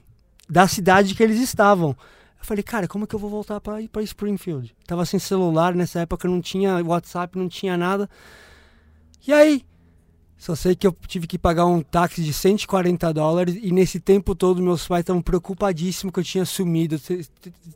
da 0.48 0.66
cidade 0.68 1.14
que 1.14 1.22
eles 1.22 1.40
estavam. 1.40 1.90
Eu 1.90 2.46
falei, 2.46 2.62
cara, 2.62 2.88
como 2.88 3.06
que 3.06 3.14
eu 3.14 3.18
vou 3.18 3.30
voltar 3.30 3.60
para 3.60 3.80
ir 3.80 3.88
para 3.88 4.02
Springfield? 4.02 4.74
Tava 4.86 5.04
sem 5.06 5.20
celular 5.20 5.74
nessa 5.74 6.00
época, 6.00 6.26
não 6.28 6.40
tinha 6.40 6.82
WhatsApp, 6.84 7.38
não 7.38 7.48
tinha 7.48 7.76
nada. 7.76 8.10
E 9.26 9.32
aí? 9.32 9.64
Só 10.42 10.56
sei 10.56 10.74
que 10.74 10.84
eu 10.84 10.96
tive 11.06 11.28
que 11.28 11.38
pagar 11.38 11.66
um 11.66 11.80
táxi 11.80 12.20
de 12.20 12.32
140 12.32 13.12
dólares 13.12 13.56
e 13.62 13.70
nesse 13.70 14.00
tempo 14.00 14.34
todo 14.34 14.60
meus 14.60 14.88
pais 14.88 15.02
estavam 15.02 15.22
preocupadíssimos 15.22 16.12
que 16.12 16.18
eu 16.18 16.24
tinha 16.24 16.44
sumido, 16.44 17.00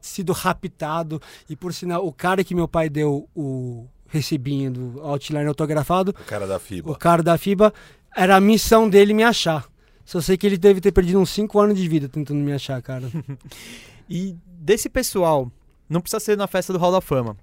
sido 0.01 0.33
raptado. 0.33 1.23
E 1.49 1.55
por 1.55 1.73
sinal, 1.73 2.05
o 2.05 2.12
cara 2.12 2.43
que 2.43 2.57
meu 2.57 2.67
pai 2.67 2.89
deu 2.89 3.29
o 3.37 3.87
recibinho 4.09 4.73
do 4.73 5.01
outline 5.01 5.47
autografado, 5.47 6.11
O 6.11 6.25
cara 6.25 6.45
da 6.45 6.59
FIBA. 6.59 6.91
o 6.91 6.97
cara 6.97 7.23
da 7.23 7.39
FIBA, 7.39 7.73
era 8.17 8.35
a 8.35 8.41
missão 8.41 8.91
dele 8.91 9.14
me 9.14 9.23
achar. 9.23 9.69
Só 10.05 10.21
sei 10.21 10.37
que 10.37 10.45
ele 10.45 10.59
deve 10.59 10.81
ter 10.81 10.91
perdido 10.91 11.21
uns 11.21 11.31
5 11.31 11.57
anos 11.61 11.79
de 11.79 11.87
vida 11.89 12.09
tentando 12.09 12.41
me 12.41 12.53
achar, 12.53 12.83
cara. 12.83 13.09
E 14.11 14.37
desse 14.45 14.89
pessoal, 14.89 15.51
não 15.89 16.01
precisa 16.01 16.19
ser 16.19 16.37
na 16.37 16.49
festa 16.49 16.73
do 16.73 16.81
Hall 16.81 16.91
da 16.91 17.01
Fama. 17.01 17.37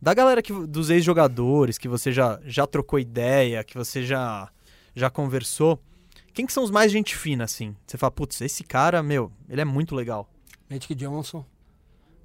Da 0.00 0.12
galera 0.14 0.42
que, 0.42 0.52
dos 0.52 0.90
ex-jogadores, 0.90 1.78
que 1.78 1.88
você 1.88 2.12
já, 2.12 2.40
já 2.44 2.66
trocou 2.66 2.98
ideia, 2.98 3.64
que 3.64 3.76
você 3.76 4.04
já, 4.04 4.50
já 4.94 5.08
conversou, 5.10 5.80
quem 6.32 6.44
que 6.44 6.52
são 6.52 6.62
os 6.62 6.70
mais 6.70 6.92
gente 6.92 7.16
fina, 7.16 7.44
assim? 7.44 7.74
Você 7.86 7.96
fala, 7.96 8.10
putz, 8.10 8.40
esse 8.42 8.62
cara, 8.62 9.02
meu, 9.02 9.32
ele 9.48 9.62
é 9.62 9.64
muito 9.64 9.94
legal. 9.94 10.28
Magic 10.68 10.94
Johnson. 10.94 11.44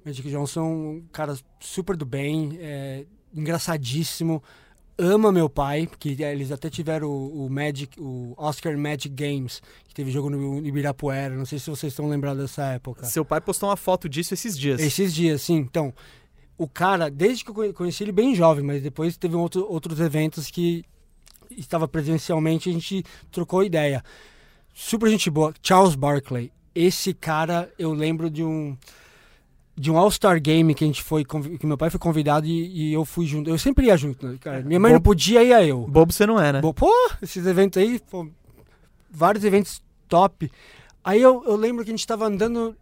Magic 0.04 0.28
Johnson, 0.28 0.62
um 0.62 1.04
cara 1.12 1.34
super 1.58 1.96
do 1.96 2.04
bem, 2.04 2.58
é, 2.60 3.06
engraçadíssimo. 3.34 4.42
Ama 4.98 5.32
meu 5.32 5.48
pai, 5.48 5.86
porque 5.86 6.10
eles 6.10 6.52
até 6.52 6.68
tiveram 6.68 7.08
o, 7.08 7.46
o 7.46 7.50
Magic, 7.50 7.98
o 7.98 8.34
Oscar 8.36 8.76
Magic 8.76 9.08
Games, 9.08 9.62
que 9.88 9.94
teve 9.94 10.10
jogo 10.10 10.28
no 10.28 10.64
Ibirapuera. 10.64 11.34
Não 11.34 11.46
sei 11.46 11.58
se 11.58 11.70
vocês 11.70 11.92
estão 11.92 12.08
lembrados 12.08 12.42
dessa 12.42 12.64
época. 12.66 13.06
Seu 13.06 13.24
pai 13.24 13.40
postou 13.40 13.70
uma 13.70 13.76
foto 13.76 14.08
disso 14.08 14.34
esses 14.34 14.58
dias. 14.58 14.80
Esses 14.80 15.14
dias, 15.14 15.40
sim. 15.40 15.56
Então, 15.56 15.94
o 16.62 16.68
cara, 16.68 17.10
desde 17.10 17.44
que 17.44 17.50
eu 17.50 17.54
conhe- 17.54 17.72
conheci 17.72 18.04
ele 18.04 18.12
bem 18.12 18.34
jovem, 18.34 18.64
mas 18.64 18.82
depois 18.82 19.16
teve 19.16 19.34
outro, 19.34 19.66
outros 19.68 20.00
eventos 20.00 20.50
que 20.50 20.84
estava 21.50 21.86
presencialmente 21.86 22.68
a 22.70 22.72
gente 22.72 23.04
trocou 23.30 23.62
ideia. 23.62 24.02
Super 24.74 25.10
gente 25.10 25.28
boa. 25.30 25.52
Charles 25.62 25.94
Barkley. 25.94 26.50
Esse 26.74 27.12
cara, 27.12 27.70
eu 27.78 27.92
lembro 27.92 28.30
de 28.30 28.42
um 28.42 28.76
de 29.74 29.90
um 29.90 29.96
All-Star 29.96 30.38
Game 30.40 30.74
que 30.74 30.84
a 30.84 30.86
gente 30.86 31.02
foi, 31.02 31.24
que 31.24 31.66
meu 31.66 31.78
pai 31.78 31.88
foi 31.88 31.98
convidado 31.98 32.46
e, 32.46 32.90
e 32.90 32.92
eu 32.92 33.06
fui 33.06 33.24
junto. 33.26 33.48
Eu 33.48 33.56
sempre 33.56 33.86
ia 33.86 33.96
junto, 33.96 34.26
né, 34.26 34.36
cara. 34.38 34.62
Minha 34.62 34.78
mãe 34.78 34.92
não 34.92 35.00
podia, 35.00 35.42
ia 35.42 35.64
eu. 35.66 35.86
Bobo 35.86 36.12
você 36.12 36.26
não 36.26 36.38
é, 36.38 36.52
né? 36.52 36.60
Pô, 36.60 36.92
esses 37.22 37.46
eventos 37.46 37.82
aí, 37.82 37.98
pô, 37.98 38.28
vários 39.10 39.44
eventos 39.44 39.82
top. 40.08 40.50
Aí 41.02 41.20
eu, 41.20 41.42
eu 41.46 41.56
lembro 41.56 41.84
que 41.84 41.90
a 41.90 41.94
gente 41.94 42.06
tava 42.06 42.26
andando 42.26 42.76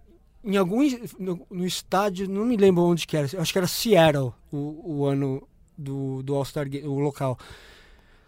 em 0.44 0.56
algum 0.56 0.80
no, 1.18 1.46
no 1.50 1.66
estádio, 1.66 2.28
não 2.28 2.44
me 2.44 2.56
lembro 2.56 2.82
onde 2.84 3.06
que 3.06 3.16
era. 3.16 3.26
Acho 3.40 3.52
que 3.52 3.58
era 3.58 3.66
Seattle, 3.66 4.32
o, 4.50 4.98
o 5.00 5.06
ano 5.06 5.46
do, 5.76 6.22
do 6.22 6.34
All-Star 6.34 6.66
o 6.84 6.98
local. 6.98 7.38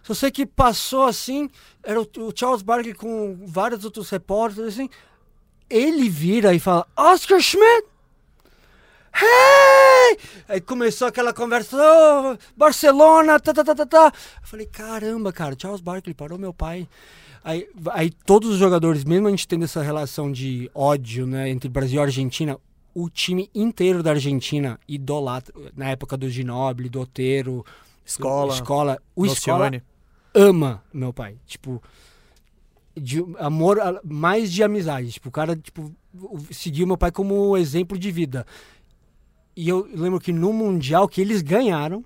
Só 0.03 0.15
sei 0.15 0.31
que 0.31 0.45
passou 0.45 1.05
assim, 1.05 1.49
era 1.83 2.01
o, 2.01 2.09
o 2.19 2.33
Charles 2.35 2.63
Barkley 2.63 2.95
com 2.95 3.39
vários 3.47 3.85
outros 3.85 4.11
repórteres, 4.11 4.75
assim. 4.75 4.89
Ele 5.71 6.09
vira 6.09 6.55
e 6.55 6.61
fala, 6.61 6.87
Oscar 6.97 7.41
Schmidt! 7.41 7.91
Aí 10.53 10.61
começou 10.61 11.09
aquela 11.09 11.32
conversa, 11.32 11.78
"Oh, 11.78 12.36
Barcelona, 12.55 13.40
tá, 13.40 13.55
tá, 13.55 13.64
tá, 13.64 13.74
tá, 13.74 13.86
tá. 13.86 14.12
Eu 14.42 14.46
falei, 14.46 14.66
caramba, 14.66 15.32
cara, 15.32 15.57
Charles 15.59 15.80
Barkley 15.80 16.12
parou 16.14 16.38
meu 16.38 16.53
pai. 16.53 16.86
Aí, 17.42 17.66
aí 17.92 18.11
todos 18.11 18.50
os 18.50 18.59
jogadores, 18.59 19.03
mesmo 19.03 19.28
a 19.28 19.30
gente 19.30 19.48
tendo 19.48 19.64
essa 19.64 19.80
relação 19.80 20.30
de 20.30 20.70
ódio, 20.74 21.26
né, 21.26 21.48
entre 21.48 21.70
Brasil 21.70 21.98
e 22.03 22.05
Argentina, 22.05 22.59
o 22.94 23.09
time 23.09 23.50
inteiro 23.55 24.03
da 24.03 24.11
Argentina 24.11 24.78
idolatra, 24.86 25.55
na 25.74 25.88
época 25.88 26.18
do 26.18 26.28
Ginóbili, 26.28 26.90
do 26.90 27.00
Otero, 27.00 27.64
Escola, 28.05 28.53
escola, 28.53 29.03
o 29.16 29.24
escola 29.24 29.72
ama 30.34 30.84
meu 30.92 31.14
pai. 31.14 31.38
Tipo, 31.46 31.82
de 32.94 33.24
amor, 33.38 33.78
mais 34.05 34.53
de 34.53 34.62
amizade. 34.62 35.12
Tipo, 35.12 35.30
o 35.30 35.32
cara, 35.32 35.57
tipo, 35.57 35.90
seguiu 36.50 36.86
meu 36.86 36.98
pai 36.98 37.11
como 37.11 37.57
exemplo 37.57 37.98
de 37.98 38.11
vida. 38.11 38.46
E 39.55 39.68
eu 39.68 39.88
lembro 39.94 40.18
que 40.20 40.32
no 40.32 40.53
Mundial 40.53 41.09
que 41.09 41.20
eles 41.20 41.42
ganharam. 41.42 42.05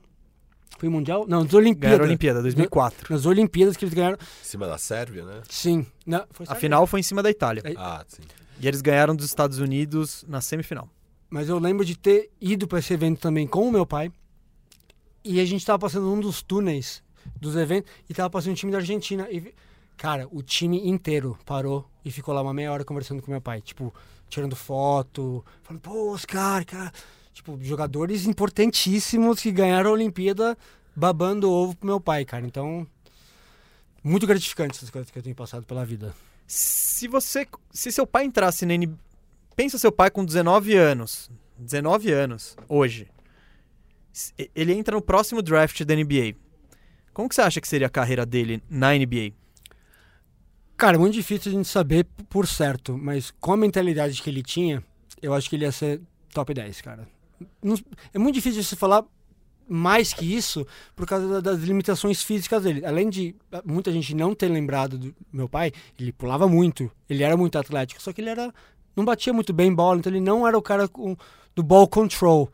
Foi 0.78 0.88
Mundial? 0.88 1.24
Não, 1.26 1.40
nas 1.40 1.50
Ganharam 1.50 1.64
Olimpíadas. 1.64 2.00
a 2.00 2.04
Olimpíada, 2.04 2.42
2004. 2.42 3.14
Nas 3.14 3.24
Olimpíadas 3.24 3.76
que 3.76 3.84
eles 3.84 3.94
ganharam. 3.94 4.18
Em 4.20 4.44
cima 4.44 4.66
da 4.66 4.76
Sérvia, 4.76 5.24
né? 5.24 5.42
Sim. 5.48 5.86
Na, 6.04 6.26
foi 6.30 6.44
A 6.48 6.54
final 6.54 6.86
foi 6.86 7.00
em 7.00 7.02
cima 7.02 7.22
da 7.22 7.30
Itália. 7.30 7.62
É. 7.64 7.72
Ah, 7.76 8.04
sim. 8.06 8.22
E 8.60 8.68
eles 8.68 8.82
ganharam 8.82 9.16
dos 9.16 9.24
Estados 9.24 9.58
Unidos 9.58 10.24
na 10.28 10.40
semifinal. 10.40 10.88
Mas 11.30 11.48
eu 11.48 11.58
lembro 11.58 11.84
de 11.84 11.96
ter 11.96 12.30
ido 12.40 12.68
para 12.68 12.78
esse 12.78 12.92
evento 12.92 13.20
também 13.20 13.46
com 13.46 13.66
o 13.66 13.72
meu 13.72 13.86
pai. 13.86 14.12
E 15.24 15.40
a 15.40 15.44
gente 15.46 15.64
tava 15.64 15.78
passando 15.78 16.04
num 16.06 16.20
dos 16.20 16.42
túneis 16.42 17.02
dos 17.40 17.56
eventos 17.56 17.90
e 18.08 18.12
tava 18.14 18.28
passando 18.28 18.52
um 18.52 18.54
time 18.54 18.70
da 18.70 18.78
Argentina. 18.78 19.26
E, 19.30 19.54
Cara, 19.96 20.28
o 20.30 20.42
time 20.42 20.86
inteiro 20.86 21.38
parou 21.46 21.88
e 22.04 22.10
ficou 22.10 22.34
lá 22.34 22.42
uma 22.42 22.52
meia 22.52 22.70
hora 22.70 22.84
conversando 22.84 23.22
com 23.22 23.30
meu 23.30 23.40
pai. 23.40 23.62
Tipo, 23.62 23.92
tirando 24.28 24.54
foto, 24.54 25.44
falando, 25.62 25.80
pô, 25.80 26.12
Oscar, 26.12 26.64
cara. 26.66 26.92
Tipo, 27.36 27.58
jogadores 27.60 28.24
importantíssimos 28.24 29.42
que 29.42 29.52
ganharam 29.52 29.90
a 29.90 29.92
Olimpíada 29.92 30.56
babando 30.96 31.50
ovo 31.50 31.76
pro 31.76 31.86
meu 31.86 32.00
pai, 32.00 32.24
cara. 32.24 32.46
Então, 32.46 32.86
muito 34.02 34.26
gratificante 34.26 34.78
essas 34.78 34.88
coisas 34.88 35.10
que 35.10 35.18
eu 35.18 35.22
tenho 35.22 35.36
passado 35.36 35.66
pela 35.66 35.84
vida. 35.84 36.14
Se 36.46 37.06
você. 37.06 37.46
Se 37.70 37.92
seu 37.92 38.06
pai 38.06 38.24
entrasse 38.24 38.64
na 38.64 38.74
NBA. 38.74 38.96
Pensa 39.54 39.76
seu 39.76 39.92
pai 39.92 40.10
com 40.10 40.24
19 40.24 40.76
anos. 40.76 41.30
19 41.58 42.10
anos, 42.10 42.56
hoje. 42.70 43.06
Ele 44.54 44.72
entra 44.72 44.96
no 44.96 45.02
próximo 45.02 45.42
draft 45.42 45.84
da 45.84 45.94
NBA. 45.94 46.36
Como 47.12 47.28
que 47.28 47.34
você 47.34 47.42
acha 47.42 47.60
que 47.60 47.68
seria 47.68 47.86
a 47.86 47.90
carreira 47.90 48.24
dele 48.24 48.62
na 48.70 48.94
NBA? 48.94 49.34
Cara, 50.74 50.98
muito 50.98 51.12
difícil 51.12 51.52
a 51.52 51.54
gente 51.54 51.68
saber 51.68 52.06
por 52.30 52.46
certo, 52.46 52.96
mas 52.96 53.30
com 53.30 53.52
a 53.52 53.56
mentalidade 53.58 54.22
que 54.22 54.30
ele 54.30 54.42
tinha, 54.42 54.82
eu 55.20 55.34
acho 55.34 55.50
que 55.50 55.56
ele 55.56 55.66
ia 55.66 55.72
ser 55.72 56.00
top 56.32 56.54
10, 56.54 56.80
cara. 56.80 57.15
Não- 57.62 57.76
é 58.14 58.18
muito 58.18 58.34
difícil 58.34 58.60
de 58.62 58.66
se 58.66 58.76
falar 58.76 59.04
mais 59.68 60.12
que 60.12 60.24
isso 60.24 60.64
por 60.94 61.06
causa 61.06 61.26
da- 61.28 61.52
das 61.52 61.62
limitações 61.64 62.22
físicas 62.22 62.62
dele. 62.62 62.84
Além 62.86 63.10
de 63.10 63.34
ah, 63.52 63.62
muita 63.64 63.90
gente 63.90 64.14
não 64.14 64.34
ter 64.34 64.48
lembrado 64.48 64.96
do 64.96 65.14
meu 65.32 65.48
pai, 65.48 65.72
ele 65.98 66.12
pulava 66.12 66.46
muito, 66.48 66.90
ele 67.10 67.22
era 67.24 67.36
muito 67.36 67.58
atlético, 67.58 68.00
só 68.00 68.12
que 68.12 68.20
ele 68.20 68.30
era 68.30 68.52
não 68.94 69.04
batia 69.04 69.32
muito 69.32 69.52
bem 69.52 69.74
bola, 69.74 69.98
então 69.98 70.10
ele 70.10 70.20
não 70.20 70.46
era 70.48 70.56
o 70.56 70.62
cara 70.62 70.86
com, 70.88 71.16
do 71.54 71.62
ball 71.62 71.86
control. 71.86 72.48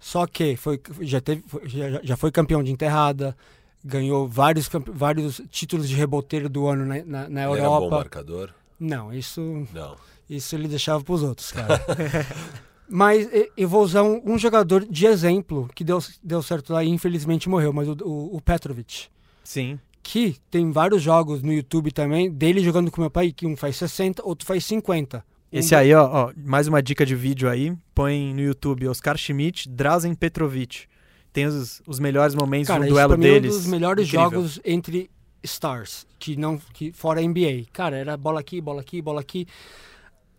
Só 0.00 0.26
que 0.26 0.56
foi, 0.56 0.80
já, 1.02 1.20
teve, 1.20 1.44
já, 1.64 2.00
já 2.02 2.16
foi 2.16 2.30
campeão 2.32 2.62
de 2.64 2.70
enterrada, 2.72 3.36
ganhou 3.84 4.26
vários, 4.26 4.68
vários 4.92 5.40
títulos 5.50 5.88
de 5.88 5.94
reboteiro 5.94 6.48
do 6.48 6.66
ano 6.66 6.84
na, 6.86 7.04
na, 7.04 7.28
na 7.28 7.42
Ele 7.50 7.60
era 7.60 7.68
bom 7.68 7.74
Europa. 7.76 7.96
marcador? 7.96 8.50
Não, 8.80 9.12
isso, 9.12 9.66
Não. 9.72 9.96
isso 10.30 10.54
ele 10.56 10.66
deixava 10.66 11.02
para 11.04 11.14
os 11.14 11.22
outros, 11.22 11.52
cara. 11.52 11.80
mas 12.88 13.28
eu 13.56 13.68
vou 13.68 13.82
usar 13.82 14.02
um, 14.02 14.20
um 14.24 14.38
jogador 14.38 14.84
de 14.84 15.06
exemplo 15.06 15.68
que 15.74 15.84
deu, 15.84 15.98
deu 16.22 16.42
certo 16.42 16.72
lá 16.72 16.82
e 16.82 16.88
infelizmente 16.88 17.48
morreu, 17.48 17.72
mas 17.72 17.88
o, 17.88 17.96
o, 18.02 18.36
o 18.36 18.40
Petrovic. 18.40 19.06
Sim. 19.44 19.78
Que 20.02 20.36
tem 20.50 20.70
vários 20.72 21.02
jogos 21.02 21.42
no 21.42 21.52
YouTube 21.52 21.92
também 21.92 22.30
dele 22.30 22.60
jogando 22.60 22.90
com 22.90 23.00
meu 23.00 23.10
pai, 23.10 23.30
que 23.32 23.46
um 23.46 23.56
faz 23.56 23.76
60, 23.76 24.22
outro 24.24 24.46
faz 24.46 24.64
50. 24.64 25.18
Um 25.52 25.58
Esse 25.58 25.74
aí, 25.74 25.92
ó, 25.94 26.28
ó, 26.28 26.32
mais 26.36 26.66
uma 26.66 26.82
dica 26.82 27.04
de 27.04 27.14
vídeo 27.14 27.48
aí. 27.48 27.74
Põe 27.94 28.32
no 28.34 28.40
YouTube 28.40 28.88
Oscar 28.88 29.16
Schmidt, 29.16 29.68
Drazen 29.68 30.14
Petrovic. 30.14 30.86
Tem 31.32 31.46
os, 31.46 31.82
os 31.86 31.98
melhores 31.98 32.34
momentos 32.34 32.68
Cara, 32.68 32.84
do 32.84 32.88
duelo 32.88 33.18
mim 33.18 33.26
é 33.26 33.30
um 33.30 33.32
deles. 33.34 33.54
dos 33.54 33.66
melhores 33.66 34.08
Incrível. 34.08 34.30
jogos 34.30 34.60
entre 34.64 35.10
stars, 35.42 36.06
que 36.18 36.36
não 36.36 36.58
que 36.72 36.92
fora 36.92 37.20
NBA. 37.20 37.66
Cara, 37.72 37.96
era 37.96 38.16
bola 38.16 38.40
aqui, 38.40 38.60
bola 38.60 38.80
aqui, 38.80 39.00
bola 39.00 39.20
aqui. 39.20 39.46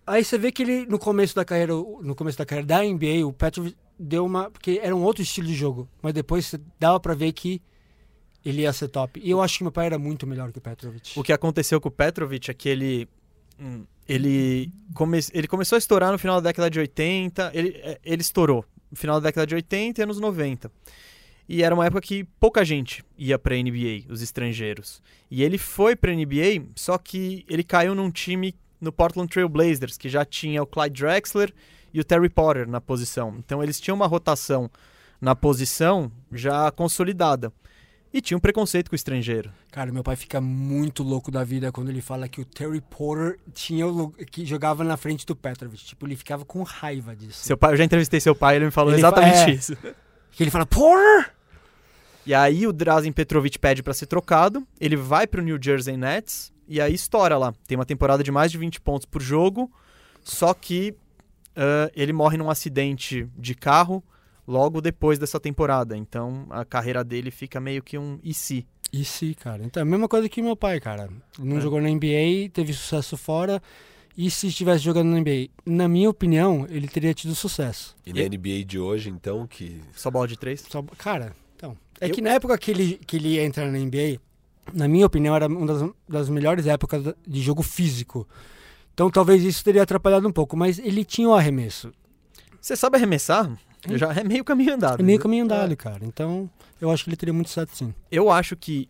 Aí 0.10 0.24
você 0.24 0.38
vê 0.38 0.52
que 0.52 0.64
ele 0.64 0.86
no 0.88 0.98
começo 0.98 1.36
da 1.36 1.46
carreira, 1.46 1.74
no 1.74 2.16
começo 2.16 2.38
da 2.38 2.46
carreira 2.46 2.68
da 2.68 2.84
NBA, 2.84 3.26
o 3.26 3.32
Petrovic 3.32 3.78
deu 3.98 4.26
uma, 4.26 4.50
porque 4.50 4.80
era 4.82 4.96
um 4.96 5.04
outro 5.04 5.22
estilo 5.22 5.48
de 5.48 5.54
jogo, 5.54 5.88
mas 6.02 6.14
depois 6.14 6.56
dava 6.80 7.00
pra 7.00 7.14
ver 7.14 7.32
que 7.32 7.62
ele 8.44 8.62
ia 8.64 8.74
ser 8.74 8.88
top. 8.88 9.20
E 9.24 9.30
eu 9.30 9.42
acho 9.42 9.58
que 9.58 9.64
meu 9.64 9.72
pai 9.72 9.86
era 9.86 10.00
muito 10.00 10.26
melhor 10.26 10.52
que 10.52 10.58
o 10.58 10.62
Petrovic. 10.62 11.20
O 11.20 11.24
que 11.24 11.32
aconteceu 11.34 11.80
com 11.80 11.90
o 11.90 11.92
Petrovic 11.92 12.50
é 12.50 12.54
que 12.54 12.70
ele. 12.70 13.08
hum, 13.60 13.84
Ele, 14.08 14.72
come, 14.96 15.20
ele 15.34 15.48
começou 15.48 15.76
a 15.76 15.80
estourar 15.80 16.12
no 16.12 16.18
final 16.18 16.42
da 16.42 16.50
década 16.50 16.70
de 16.72 16.80
80. 16.80 17.52
Ele, 17.54 17.70
é, 17.78 18.00
ele 18.04 18.22
estourou 18.22 18.66
no 18.90 18.98
final 18.98 19.22
da 19.22 19.28
década 19.30 19.46
de 19.46 19.54
80 19.54 20.02
e 20.02 20.04
anos 20.04 20.20
90. 20.20 20.72
E 21.48 21.62
era 21.62 21.76
uma 21.76 21.86
época 21.86 22.02
que 22.02 22.24
pouca 22.40 22.64
gente 22.66 23.04
ia 23.18 23.38
pra 23.38 23.56
NBA, 23.56 24.06
os 24.10 24.22
estrangeiros. 24.22 25.02
E 25.30 25.44
ele 25.44 25.58
foi 25.60 25.96
pra 25.96 26.12
NBA, 26.14 26.66
só 26.76 26.98
que 26.98 27.46
ele 27.50 27.64
caiu 27.64 27.94
num 27.94 28.10
time 28.10 28.56
no 28.80 28.92
Portland 28.92 29.30
Trail 29.30 29.50
Blazers, 29.50 29.98
que 29.98 30.10
já 30.10 30.24
tinha 30.26 30.62
o 30.64 30.68
Clyde 30.68 31.02
Drexler 31.02 31.54
e 31.94 32.00
o 32.00 32.04
Terry 32.04 32.30
Potter 32.30 32.68
na 32.68 32.80
posição. 32.80 33.36
Então 33.38 33.62
eles 33.64 33.80
tinham 33.80 33.96
uma 33.96 34.08
rotação 34.08 34.70
na 35.20 35.36
posição 35.36 36.12
já 36.32 36.72
consolidada. 36.72 37.52
E 38.12 38.22
tinha 38.22 38.36
um 38.36 38.40
preconceito 38.42 38.90
com 38.90 38.94
o 38.94 38.96
estrangeiro. 38.96 39.52
Cara, 39.72 39.92
meu 39.92 40.02
pai 40.02 40.16
fica 40.16 40.42
muito 40.42 41.04
louco 41.04 41.30
da 41.30 41.44
vida 41.44 41.72
quando 41.72 41.90
ele 41.90 42.02
fala 42.02 42.28
que 42.28 42.42
o 42.42 42.46
Terry 42.46 42.82
Porter 42.82 43.38
tinha 43.54 43.86
o 43.86 44.10
que 44.10 44.44
jogava 44.48 44.84
na 44.84 44.98
frente 44.98 45.28
do 45.28 45.36
Petrovic. 45.36 45.84
Tipo, 45.86 46.08
ele 46.08 46.16
ficava 46.16 46.44
com 46.44 46.64
raiva 46.64 47.16
disso. 47.16 47.46
Seu 47.46 47.56
pai, 47.56 47.74
eu 47.74 47.78
já 47.78 47.84
entrevistei 47.84 48.20
seu 48.20 48.34
pai, 48.34 48.56
ele 48.56 48.66
me 48.66 48.72
falou 48.72 48.92
Ele 48.92 49.00
exatamente 49.00 49.36
fa- 49.38 49.50
é. 49.52 49.54
isso. 49.54 49.78
Que 50.32 50.42
ele 50.42 50.50
fala, 50.50 50.66
Porter! 50.66 51.32
E 52.26 52.34
aí 52.34 52.66
o 52.66 52.74
Drazen 52.74 53.12
Petrovic 53.12 53.60
pede 53.60 53.84
pra 53.84 53.94
ser 53.94 54.08
trocado, 54.08 54.66
ele 54.80 54.96
vai 54.96 55.28
pro 55.28 55.42
New 55.44 55.60
Jersey 55.62 55.96
Nets 55.96 56.52
e 56.70 56.80
aí 56.80 56.94
estoura 56.94 57.38
lá. 57.38 57.54
Tem 57.68 57.78
uma 57.78 57.86
temporada 57.86 58.24
de 58.24 58.32
mais 58.32 58.52
de 58.52 58.58
20 58.58 58.80
pontos 58.82 59.06
por 59.06 59.22
jogo, 59.22 59.70
só 60.24 60.54
que 60.54 60.96
ah, 61.56 61.90
ele 61.96 62.14
morre 62.14 62.38
num 62.38 62.50
acidente 62.50 63.28
de 63.38 63.56
carro 63.56 64.04
logo 64.48 64.80
depois 64.82 65.20
dessa 65.20 65.40
temporada. 65.40 65.98
Então 65.98 66.46
a 66.50 66.64
carreira 66.64 67.04
dele 67.04 67.32
fica 67.32 67.60
meio 67.60 67.82
que 67.84 67.98
um 67.98 68.20
e 68.24 68.34
se. 68.34 68.66
E 68.92 69.06
sim, 69.06 69.34
cara. 69.34 69.64
Então, 69.64 69.84
a 69.84 69.86
mesma 69.86 70.08
coisa 70.08 70.28
que 70.28 70.42
meu 70.42 70.56
pai, 70.56 70.80
cara. 70.80 71.10
Não 71.38 71.58
É. 71.58 71.62
jogou 71.62 71.80
na 71.80 71.90
NBA, 71.90 72.50
teve 72.52 72.74
sucesso 72.74 73.16
fora. 73.18 73.62
E 74.18 74.32
se 74.32 74.48
estivesse 74.48 74.84
jogando 74.84 75.10
na 75.12 75.18
NBA? 75.22 75.50
Na 75.66 75.88
minha 75.88 76.10
opinião, 76.10 76.66
ele 76.70 76.88
teria 76.88 77.14
tido 77.14 77.36
sucesso. 77.36 77.96
E 78.06 78.12
na 78.12 78.22
NBA 78.22 78.66
de 78.66 78.80
hoje, 78.80 79.10
então, 79.12 79.46
que 79.48 79.80
Só 79.94 80.10
bola 80.10 80.28
de 80.28 80.38
três? 80.38 80.66
Só- 80.68 80.82
cara, 80.98 81.36
então. 81.56 81.78
É 82.02 82.08
Eu- 82.08 82.12
que 82.12 82.20
na 82.22 82.32
época 82.32 82.58
que 82.58 82.72
ele, 82.72 83.00
que 83.06 83.16
ele 83.18 83.40
entra 83.40 83.70
na 83.72 83.78
NBA, 83.78 84.20
na 84.74 84.88
minha 84.88 85.06
opinião, 85.06 85.36
era 85.36 85.48
uma 85.48 85.66
das, 85.66 85.90
das 86.08 86.30
melhores 86.30 86.68
épocas 86.68 87.14
de 87.28 87.42
jogo 87.42 87.64
físico. 87.64 88.28
Então 88.94 89.10
talvez 89.10 89.44
isso 89.44 89.64
teria 89.64 89.84
atrapalhado 89.84 90.28
um 90.28 90.32
pouco, 90.32 90.58
mas 90.58 90.78
ele 90.80 91.06
tinha 91.06 91.30
o 91.30 91.34
arremesso. 91.34 91.92
Você 92.60 92.76
sabe 92.76 92.98
arremessar? 92.98 93.50
Já 93.96 94.14
é 94.14 94.24
meio 94.24 94.44
caminho 94.44 94.74
andado. 94.74 95.00
É 95.00 95.04
meio 95.04 95.18
né? 95.18 95.24
caminho 95.24 95.46
andado, 95.46 95.76
cara. 95.78 96.04
Então 96.04 96.50
eu 96.82 96.92
acho 96.92 97.04
que 97.04 97.10
ele 97.10 97.18
teria 97.18 97.34
muito 97.34 97.50
certo 97.50 97.76
sim. 97.76 97.94
Eu 98.12 98.30
acho 98.30 98.56
que 98.56 98.90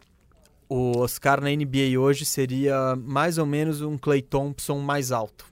o 0.67 0.99
Oscar 0.99 1.41
na 1.41 1.49
NBA 1.49 1.99
hoje 1.99 2.25
seria 2.25 2.95
mais 2.95 3.38
ou 3.38 3.45
menos 3.45 3.82
um 3.82 3.97
Clay 3.97 4.21
Thompson 4.21 4.80
mais 4.80 5.11
alto. 5.11 5.45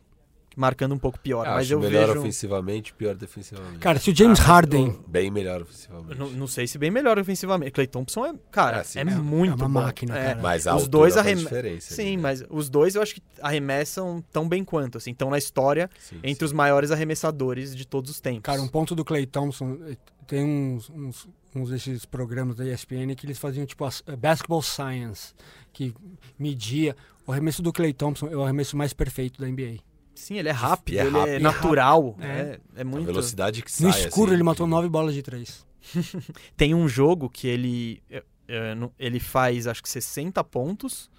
Marcando 0.57 0.95
um 0.95 0.97
pouco 0.97 1.19
pior. 1.19 1.45
mas 1.45 1.65
acho 1.67 1.73
eu 1.73 1.79
melhor 1.79 2.07
vejo. 2.07 2.19
ofensivamente, 2.19 2.91
pior 2.93 3.13
defensivamente. 3.15 3.77
Cara, 3.77 3.99
se 3.99 4.09
o 4.09 4.15
James 4.15 4.39
Ah, 4.39 4.41
mas 4.41 4.49
Harden. 4.49 4.99
Bem 5.07 5.29
melhor 5.29 5.57
Eu 5.57 5.61
ofensivamente. 5.61 6.19
Não, 6.19 6.29
não 6.31 6.47
sei 6.47 6.65
se 6.65 6.79
bem 6.79 6.89
melhor 6.89 7.19
ofensivamente. 7.19 7.71
Clay 7.71 7.85
Thompson 7.85 8.25
é, 8.25 8.33
cara, 8.51 8.79
É, 8.79 8.83
sim, 8.83 8.97
é, 8.99 9.01
é- 9.03 9.05
muito 9.05 9.51
é 9.51 9.55
uma 9.55 9.65
bom. 9.69 9.69
máquina, 9.69 10.17
É, 10.17 10.23
cara. 10.29 10.41
Mas 10.41 10.65
a 10.65 10.75
Os 10.75 10.87
dois 10.87 11.13
faz 11.13 11.25
arreme- 11.27 11.43
diferença. 11.43 11.93
Sim, 11.93 12.17
né? 12.17 12.23
mas 12.23 12.43
os 12.49 12.69
dois 12.69 12.95
eu 12.95 13.01
acho 13.03 13.13
que 13.15 13.21
arremessam 13.39 14.23
tão 14.33 14.49
bem 14.49 14.63
quanto, 14.63 14.97
assim, 14.97 15.11
estão 15.11 15.29
na 15.29 15.37
história 15.37 15.89
Sim, 15.99 16.15
entre 16.23 16.39
sim. 16.39 16.45
os 16.45 16.51
maiores 16.53 16.89
arremessadores 16.89 17.75
de 17.75 17.85
todos 17.85 18.09
os 18.09 18.19
tempos. 18.19 18.41
Cara, 18.41 18.59
um 18.61 18.67
ponto 18.67 18.95
do 18.95 19.05
Clay 19.05 19.25
Thompson, 19.27 19.77
eh, 19.87 19.95
tem 20.25 20.43
uns, 20.43 20.89
uns, 20.89 21.27
uns 21.55 21.69
desses 21.69 22.03
programas 22.05 22.55
da 22.55 22.65
ESPN 22.65 23.13
que 23.15 23.25
eles 23.25 23.37
faziam 23.37 23.65
tipo 23.65 23.85
as- 23.85 24.03
eh, 24.07 24.15
Basketball 24.15 24.61
Science, 24.61 25.33
que 25.71 25.93
media. 26.37 26.95
O 27.25 27.31
arremesso 27.31 27.61
do 27.61 27.73
Clay 27.73 27.91
Thompson 27.93 28.27
é 28.27 28.35
o 28.35 28.41
arremesso 28.43 28.75
mais 28.77 28.93
perfeito 28.93 29.39
da 29.39 29.47
NBA. 29.47 29.79
Sim, 30.17 30.37
ele 30.37 30.49
é 30.49 30.51
rápido, 30.51 30.97
é 30.97 31.01
ele 31.01 31.09
rápido. 31.11 31.29
é 31.33 31.35
E 31.37 31.39
natural, 31.39 32.09
rápido. 32.11 32.23
é, 32.25 32.59
é 32.75 32.81
A 32.81 32.85
muito... 32.85 33.05
velocidade 33.05 33.61
que 33.61 33.71
sai. 33.71 33.83
No 33.91 33.97
escuro 33.97 34.27
assim, 34.27 34.33
ele 34.35 34.43
matou 34.43 34.65
que- 34.65 34.71
nove 34.71 34.89
bolas 34.89 35.13
de 35.13 35.21
três. 35.21 35.65
Tem 36.57 36.73
um 36.75 36.87
jogo 36.87 37.29
que 37.29 37.47
ele, 37.47 38.01
é, 38.09 38.23
é, 38.47 38.75
no- 38.75 38.91
ele 38.99 39.19
faz, 39.19 39.67
acho 39.67 39.81
que 39.81 39.89
60 39.89 40.43
pontos 40.43 41.09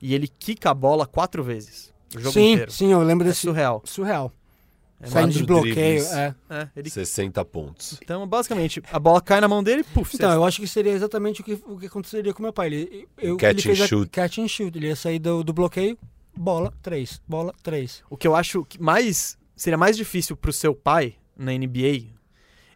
e 0.00 0.14
ele 0.14 0.28
quica 0.28 0.70
a 0.70 0.74
bola 0.74 1.06
quatro 1.06 1.42
vezes. 1.42 1.92
O 2.14 2.20
jogo 2.20 2.32
sim, 2.34 2.52
inteiro. 2.52 2.70
sim, 2.70 2.92
eu 2.92 3.00
lembro 3.02 3.26
É 3.26 3.30
desse. 3.30 3.40
surreal. 3.40 3.82
Surreal. 3.84 4.32
É 5.00 5.06
Saindo 5.08 5.32
de 5.32 5.44
bloqueio. 5.44 6.04
É. 6.12 6.34
É, 6.48 6.68
ele... 6.76 6.88
60 6.88 7.44
pontos. 7.46 7.98
Então, 8.00 8.24
basicamente, 8.24 8.80
a 8.92 9.00
bola 9.00 9.20
cai 9.20 9.40
na 9.40 9.48
mão 9.48 9.60
dele 9.60 9.80
e 9.80 9.84
puf, 9.84 10.14
Então, 10.14 10.30
eu 10.32 10.44
acho 10.44 10.60
que 10.60 10.68
seria 10.68 10.92
exatamente 10.92 11.40
o 11.40 11.44
que, 11.44 11.54
o 11.66 11.76
que 11.76 11.86
aconteceria 11.86 12.32
com 12.32 12.40
meu 12.40 12.52
pai. 12.52 12.68
Ele, 12.68 13.08
eu, 13.18 13.36
Catch 13.36 13.50
ele 13.54 13.62
fez 13.62 13.80
and 13.80 13.84
a- 13.84 13.86
shoot. 13.88 14.10
catch 14.10 14.38
and 14.38 14.46
shoot. 14.46 14.78
Ele 14.78 14.86
ia 14.86 14.94
sair 14.94 15.18
do, 15.18 15.42
do 15.42 15.52
bloqueio, 15.52 15.98
bola, 16.36 16.72
três. 16.82 17.20
Bola, 17.28 17.54
três. 17.62 18.02
O 18.10 18.16
que 18.16 18.26
eu 18.26 18.34
acho 18.34 18.64
que 18.64 18.80
mais 18.80 19.36
seria 19.56 19.78
mais 19.78 19.96
difícil 19.96 20.36
pro 20.36 20.52
seu 20.52 20.74
pai 20.74 21.14
na 21.36 21.52
NBA, 21.52 22.06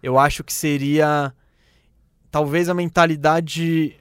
eu 0.03 0.19
acho 0.19 0.45
que 0.45 0.53
seria 0.53 1.33
talvez 2.31 2.69
a 2.69 2.75
mentalidade 2.75 3.97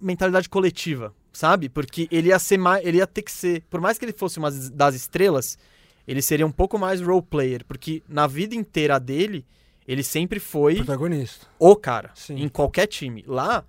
mentalidade 0.00 0.48
coletiva, 0.48 1.14
sabe? 1.32 1.68
Porque 1.68 2.08
ele 2.10 2.28
ia 2.28 2.38
ser 2.38 2.56
mais, 2.58 2.84
ele 2.86 2.98
ia 2.98 3.06
ter 3.06 3.22
que 3.22 3.30
ser, 3.30 3.62
por 3.68 3.80
mais 3.80 3.98
que 3.98 4.04
ele 4.04 4.12
fosse 4.14 4.38
uma 4.38 4.50
das 4.50 4.94
estrelas, 4.94 5.58
ele 6.06 6.22
seria 6.22 6.46
um 6.46 6.50
pouco 6.50 6.78
mais 6.78 7.00
role 7.00 7.22
player, 7.22 7.64
porque 7.66 8.02
na 8.08 8.26
vida 8.26 8.54
inteira 8.54 8.98
dele 8.98 9.44
ele 9.86 10.02
sempre 10.02 10.38
foi 10.40 10.76
Protagonista. 10.76 11.46
o 11.58 11.76
cara 11.76 12.10
Sim. 12.14 12.36
em 12.42 12.48
qualquer 12.48 12.86
time. 12.86 13.22
Lá, 13.26 13.64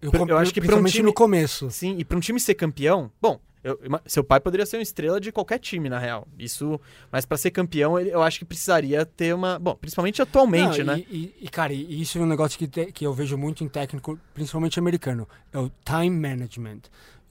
Eu, 0.00 0.10
eu 0.28 0.38
acho 0.38 0.52
que 0.52 0.60
pra 0.60 0.76
um 0.76 0.84
time- 0.84 1.04
no 1.04 1.12
começo. 1.12 1.70
Sim, 1.70 1.96
e 1.98 2.04
para 2.04 2.16
um 2.16 2.20
time 2.20 2.40
ser 2.40 2.54
campeão, 2.54 3.10
bom, 3.20 3.38
eu- 3.66 4.00
seu 4.06 4.22
pai 4.24 4.38
poderia 4.40 4.64
ser 4.66 4.76
uma 4.76 4.82
estrela 4.82 5.20
de 5.20 5.30
qualquer 5.32 5.58
time, 5.58 5.88
na 5.88 5.98
real. 5.98 6.26
Isso, 6.38 6.80
mas 7.10 7.24
para 7.24 7.36
ser 7.36 7.50
campeão, 7.50 7.98
eu 7.98 8.22
acho 8.22 8.38
que 8.38 8.44
precisaria 8.44 9.04
ter 9.04 9.34
uma, 9.34 9.58
bom, 9.58 9.74
principalmente 9.74 10.22
atualmente, 10.22 10.78
Não, 10.84 10.94
né? 10.96 11.04
E, 11.10 11.34
e- 11.40 11.48
cara, 11.48 11.72
e 11.72 12.00
isso 12.00 12.18
é 12.18 12.20
um 12.20 12.26
negócio 12.26 12.58
que, 12.58 12.66
te- 12.68 12.92
que 12.92 13.06
eu 13.06 13.12
vejo 13.12 13.36
muito 13.36 13.62
em 13.64 13.68
técnico, 13.68 14.18
principalmente 14.34 14.78
americano. 14.78 15.28
É 15.52 15.58
o 15.58 15.70
time 15.84 16.10
management. 16.10 16.82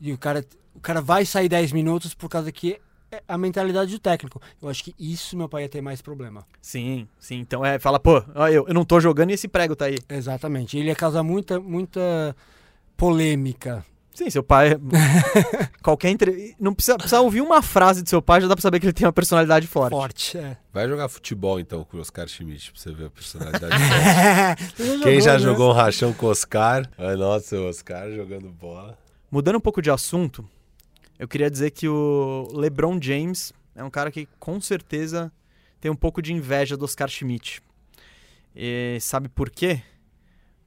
E 0.02 0.12
o 0.12 0.18
cara, 0.18 0.44
o 0.74 0.80
cara 0.80 1.02
vai 1.02 1.26
sair 1.26 1.48
10 1.50 1.72
minutos 1.72 2.14
por 2.14 2.28
causa 2.30 2.52
que 2.52 2.80
é 3.12 3.22
a 3.28 3.38
mentalidade 3.38 3.92
do 3.92 4.00
técnico. 4.00 4.42
Eu 4.62 4.68
acho 4.68 4.84
que 4.84 4.94
isso 5.00 5.38
meu 5.38 5.48
pai 5.48 5.64
ia 5.64 5.70
ter 5.70 5.80
mais 5.80 6.02
problema. 6.02 6.46
Sim, 6.62 7.08
sim. 7.20 7.40
Então 7.40 7.64
é, 7.64 7.80
fala, 7.80 8.00
pô, 8.00 8.18
eu, 8.52 8.68
eu 8.68 8.74
não 8.74 8.84
tô 8.84 9.00
jogando 9.00 9.30
e 9.30 9.34
esse 9.34 9.48
prego 9.48 9.76
tá 9.76 9.86
aí. 9.86 9.98
Exatamente. 10.10 10.78
Ele 10.78 10.88
ia 10.90 10.96
causar 10.96 11.24
muita, 11.24 11.60
muita 11.60 12.36
polêmica. 12.98 13.86
Sim, 14.16 14.30
seu 14.30 14.42
pai. 14.42 14.72
qualquer 15.84 16.10
entre... 16.10 16.56
Não 16.58 16.74
precisa, 16.74 16.96
precisa 16.98 17.20
ouvir 17.20 17.42
uma 17.42 17.62
frase 17.62 18.02
de 18.02 18.10
seu 18.10 18.22
pai, 18.22 18.40
já 18.40 18.48
dá 18.48 18.56
pra 18.56 18.62
saber 18.62 18.80
que 18.80 18.86
ele 18.86 18.94
tem 18.94 19.06
uma 19.06 19.12
personalidade 19.12 19.68
forte. 19.68 19.92
Forte, 19.92 20.38
é. 20.38 20.58
Vai 20.74 20.88
jogar 20.88 21.10
futebol 21.10 21.60
então 21.60 21.84
com 21.84 21.98
o 21.98 22.00
Oscar 22.00 22.26
Schmidt 22.26 22.72
pra 22.72 22.82
você 22.82 22.94
ver 22.94 23.08
a 23.08 23.10
personalidade. 23.10 23.76
Já 23.78 25.04
Quem 25.04 25.20
já 25.22 25.34
né? 25.34 25.40
jogou 25.40 25.70
um 25.70 25.74
rachão 25.74 26.14
com 26.14 26.28
o 26.28 26.30
Oscar? 26.30 26.90
Ai, 26.98 27.16
nossa, 27.18 27.58
o 27.58 27.68
Oscar 27.68 28.10
jogando 28.10 28.50
bola. 28.50 28.98
Mudando 29.30 29.58
um 29.58 29.62
pouco 29.62 29.82
de 29.82 29.92
assunto, 29.92 30.48
eu 31.20 31.28
queria 31.28 31.52
dizer 31.52 31.72
que 31.72 31.88
o 31.88 32.48
LeBron 32.54 32.98
James 33.02 33.52
é 33.76 33.84
um 33.84 33.90
cara 33.90 34.10
que 34.12 34.30
com 34.40 34.62
certeza 34.62 35.30
tem 35.82 35.92
um 35.92 35.96
pouco 35.96 36.22
de 36.22 36.32
inveja 36.32 36.78
do 36.78 36.86
Oscar 36.86 37.10
Schmidt. 37.10 37.62
E 38.56 38.98
sabe 39.02 39.28
por 39.28 39.50
quê? 39.50 39.82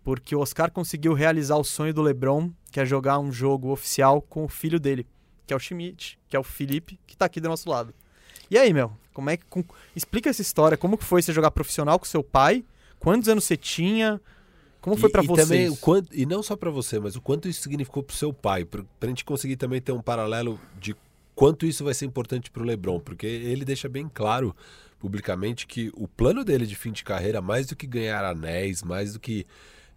Porque 0.09 0.35
o 0.35 0.41
Oscar 0.41 0.71
conseguiu 0.71 1.13
realizar 1.13 1.57
o 1.57 1.63
sonho 1.65 1.93
do 1.93 2.01
LeBron, 2.01 2.51
que 2.73 2.81
é 2.81 2.87
jogar 2.87 3.19
um 3.19 3.31
jogo 3.31 3.69
oficial 3.71 4.23
com 4.23 4.43
o 4.43 4.49
filho 4.49 4.81
dele, 4.81 5.07
que 5.47 5.53
é 5.53 5.57
o 5.57 5.61
Schmidt, 5.61 6.19
que 6.31 6.35
é 6.35 6.39
o 6.41 6.43
Felipe, 6.43 6.99
que 7.07 7.15
tá 7.15 7.27
aqui 7.27 7.39
do 7.43 7.49
nosso 7.51 7.69
lado. 7.69 7.93
E 8.51 8.57
aí, 8.57 8.73
meu, 8.73 8.91
como 9.13 9.29
é 9.29 9.37
que 9.37 9.45
com- 9.45 9.63
explica 9.95 10.31
essa 10.31 10.41
história, 10.41 10.79
como 10.79 10.97
que 10.97 11.05
foi 11.05 11.21
você 11.21 11.31
jogar 11.31 11.51
profissional 11.51 11.99
com 11.99 12.07
seu 12.07 12.23
pai? 12.25 12.65
Quantos 12.99 13.29
anos 13.29 13.45
você 13.45 13.55
tinha? 13.55 14.19
Como 14.81 14.97
foi 14.97 15.11
E- 15.11 15.13
pra 15.13 15.23
e 15.23 15.27
vocês? 15.27 15.47
também 15.47 15.69
o 15.69 15.77
quanto, 15.77 16.09
e 16.17 16.25
não 16.25 16.43
só 16.43 16.57
pra 16.57 16.71
você, 16.71 16.99
mas 16.99 17.15
o 17.15 17.21
quanto 17.21 17.47
isso 17.47 17.61
significou 17.61 18.03
pro 18.03 18.17
seu 18.17 18.33
pai, 18.33 18.65
pra, 18.65 18.83
pra 18.99 19.11
gente 19.11 19.27
conseguir 19.27 19.57
também 19.57 19.79
ter 19.79 19.93
um 19.93 20.01
paralelo 20.01 20.59
de 20.81 20.97
quanto 21.35 21.67
isso 21.67 21.85
vai 21.85 21.93
ser 21.93 22.07
importante 22.07 22.51
pro 22.51 22.65
LeBron, 22.65 22.99
porque 22.99 23.27
ele 23.27 23.63
deixa 23.63 23.91
bem 23.91 24.09
claro 24.09 24.57
publicamente 24.99 25.67
que 25.67 25.91
o 25.95 26.09
plano 26.09 26.43
dele 26.47 26.65
de 26.67 26.75
fim 26.75 26.93
de 26.93 27.05
carreira, 27.05 27.43
mais 27.43 27.67
do 27.67 27.77
que 27.77 27.87
ganhar 27.87 28.25
anéis, 28.25 28.83
mais 28.83 29.13
do 29.13 29.21
que 29.21 29.47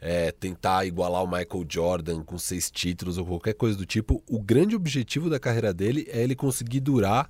é, 0.02 0.32
tentar 0.32 0.86
igualar 0.86 1.24
o 1.24 1.28
Michael 1.28 1.66
Jordan 1.70 2.24
com 2.24 2.38
seis 2.40 2.72
títulos 2.72 3.20
ou 3.20 3.26
qualquer 3.26 3.54
coisa 3.54 3.78
do 3.78 3.86
tipo, 3.86 4.24
o 4.28 4.42
grande 4.42 4.76
objetivo 4.76 5.30
da 5.30 5.40
carreira 5.40 5.72
dele 5.72 6.08
é 6.10 6.24
ele 6.24 6.36
conseguir 6.36 6.80
durar 6.80 7.30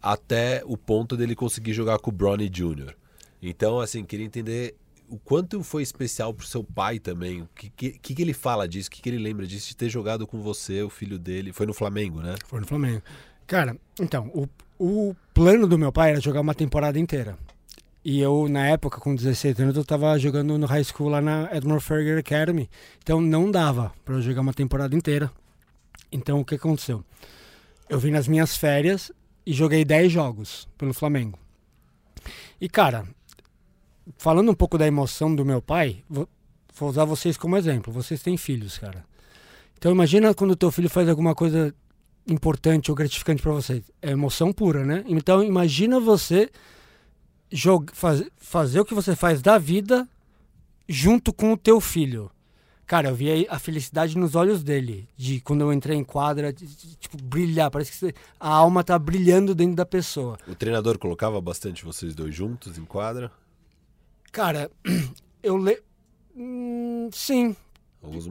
até 0.00 0.62
o 0.64 0.76
ponto 0.76 1.16
dele 1.16 1.36
conseguir 1.36 1.74
jogar 1.74 1.98
com 1.98 2.10
o 2.10 2.12
Bronny 2.12 2.48
Jr. 2.48 2.94
Então, 3.42 3.78
assim, 3.78 4.04
queria 4.04 4.24
entender 4.24 4.74
o 5.08 5.18
quanto 5.18 5.62
foi 5.62 5.82
especial 5.82 6.32
pro 6.32 6.46
seu 6.46 6.64
pai 6.64 6.98
também. 6.98 7.42
O 7.42 7.48
que, 7.54 7.68
que, 7.90 8.14
que 8.14 8.22
ele 8.22 8.32
fala 8.32 8.66
disso? 8.66 8.88
O 8.88 8.92
que, 8.92 9.02
que 9.02 9.08
ele 9.10 9.18
lembra 9.18 9.46
disso 9.46 9.68
de 9.68 9.76
ter 9.76 9.90
jogado 9.90 10.26
com 10.26 10.40
você, 10.40 10.82
o 10.82 10.88
filho 10.88 11.18
dele? 11.18 11.52
Foi 11.52 11.66
no 11.66 11.74
Flamengo, 11.74 12.22
né? 12.22 12.34
Foi 12.46 12.60
no 12.60 12.66
Flamengo. 12.66 13.02
Cara, 13.46 13.76
então, 14.00 14.28
o, 14.28 14.48
o 14.78 15.14
plano 15.34 15.66
do 15.66 15.78
meu 15.78 15.92
pai 15.92 16.12
era 16.12 16.20
jogar 16.20 16.40
uma 16.40 16.54
temporada 16.54 16.98
inteira. 16.98 17.36
E 18.04 18.20
eu, 18.20 18.48
na 18.48 18.66
época, 18.66 18.98
com 18.98 19.14
16 19.14 19.60
anos, 19.60 19.76
eu 19.76 19.84
tava 19.84 20.18
jogando 20.18 20.58
no 20.58 20.66
high 20.66 20.82
school 20.82 21.08
lá 21.08 21.20
na 21.20 21.48
Edmund 21.52 21.82
Ferger 21.82 22.18
Academy. 22.18 22.68
Então 23.00 23.20
não 23.20 23.50
dava 23.50 23.92
pra 24.04 24.16
eu 24.16 24.22
jogar 24.22 24.40
uma 24.40 24.52
temporada 24.52 24.94
inteira. 24.96 25.30
Então 26.10 26.40
o 26.40 26.44
que 26.44 26.56
aconteceu? 26.56 27.04
Eu 27.88 27.98
vim 28.00 28.10
nas 28.10 28.26
minhas 28.26 28.56
férias 28.56 29.12
e 29.46 29.52
joguei 29.52 29.84
10 29.84 30.10
jogos 30.10 30.68
pelo 30.76 30.92
Flamengo. 30.92 31.38
E 32.60 32.68
cara, 32.68 33.06
falando 34.18 34.50
um 34.50 34.54
pouco 34.54 34.76
da 34.76 34.86
emoção 34.86 35.34
do 35.34 35.44
meu 35.44 35.62
pai, 35.62 36.02
vou, 36.08 36.28
usar 36.80 37.04
vocês 37.04 37.36
como 37.36 37.56
exemplo. 37.56 37.92
Vocês 37.92 38.20
têm 38.20 38.36
filhos, 38.36 38.78
cara. 38.78 39.04
Então 39.78 39.92
imagina 39.92 40.34
quando 40.34 40.56
teu 40.56 40.70
filho 40.70 40.90
faz 40.90 41.08
alguma 41.08 41.34
coisa 41.34 41.74
importante 42.26 42.90
ou 42.90 42.96
gratificante 42.96 43.42
pra 43.42 43.52
você. 43.52 43.82
É 44.00 44.10
emoção 44.10 44.52
pura, 44.52 44.84
né? 44.84 45.04
Então 45.06 45.42
imagina 45.42 46.00
você 46.00 46.50
joga, 47.52 47.92
faz, 47.94 48.24
fazer 48.36 48.80
o 48.80 48.84
que 48.84 48.94
você 48.94 49.14
faz 49.14 49.40
da 49.42 49.58
vida 49.58 50.08
junto 50.88 51.32
com 51.32 51.52
o 51.52 51.56
teu 51.56 51.80
filho. 51.80 52.30
Cara, 52.86 53.08
eu 53.08 53.14
vi 53.14 53.46
a 53.48 53.58
felicidade 53.58 54.18
nos 54.18 54.34
olhos 54.34 54.62
dele, 54.62 55.08
de 55.16 55.40
quando 55.40 55.62
eu 55.62 55.72
entrei 55.72 55.96
em 55.96 56.04
quadra, 56.04 56.52
de- 56.52 56.66
de- 56.66 56.96
tipo, 56.96 57.16
brilhar, 57.22 57.70
parece 57.70 57.92
que 57.98 58.14
a 58.38 58.48
alma 58.48 58.84
tá 58.84 58.98
brilhando 58.98 59.54
dentro 59.54 59.76
da 59.76 59.86
pessoa. 59.86 60.36
O 60.46 60.54
treinador 60.54 60.98
colocava 60.98 61.40
bastante 61.40 61.84
vocês 61.84 62.14
dois 62.14 62.34
juntos 62.34 62.76
em 62.76 62.84
quadra? 62.84 63.32
Cara, 64.30 64.70
eu 65.42 65.56
le... 65.56 65.80
Hum, 66.36 67.08
sim, 67.12 67.54
Alguns... 68.02 68.30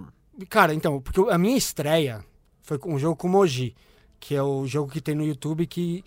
Cara, 0.50 0.74
então, 0.74 1.00
porque 1.02 1.20
a 1.32 1.38
minha 1.38 1.58
estreia 1.58 2.24
foi 2.62 2.78
com 2.78 2.94
um 2.94 3.00
jogo 3.00 3.16
com 3.16 3.28
o 3.28 3.32
Moji, 3.32 3.76
que 4.20 4.36
é 4.36 4.44
o 4.44 4.68
jogo 4.68 4.92
que 4.92 5.02
tem 5.02 5.16
no 5.16 5.24
YouTube 5.26 5.66
que, 5.66 6.04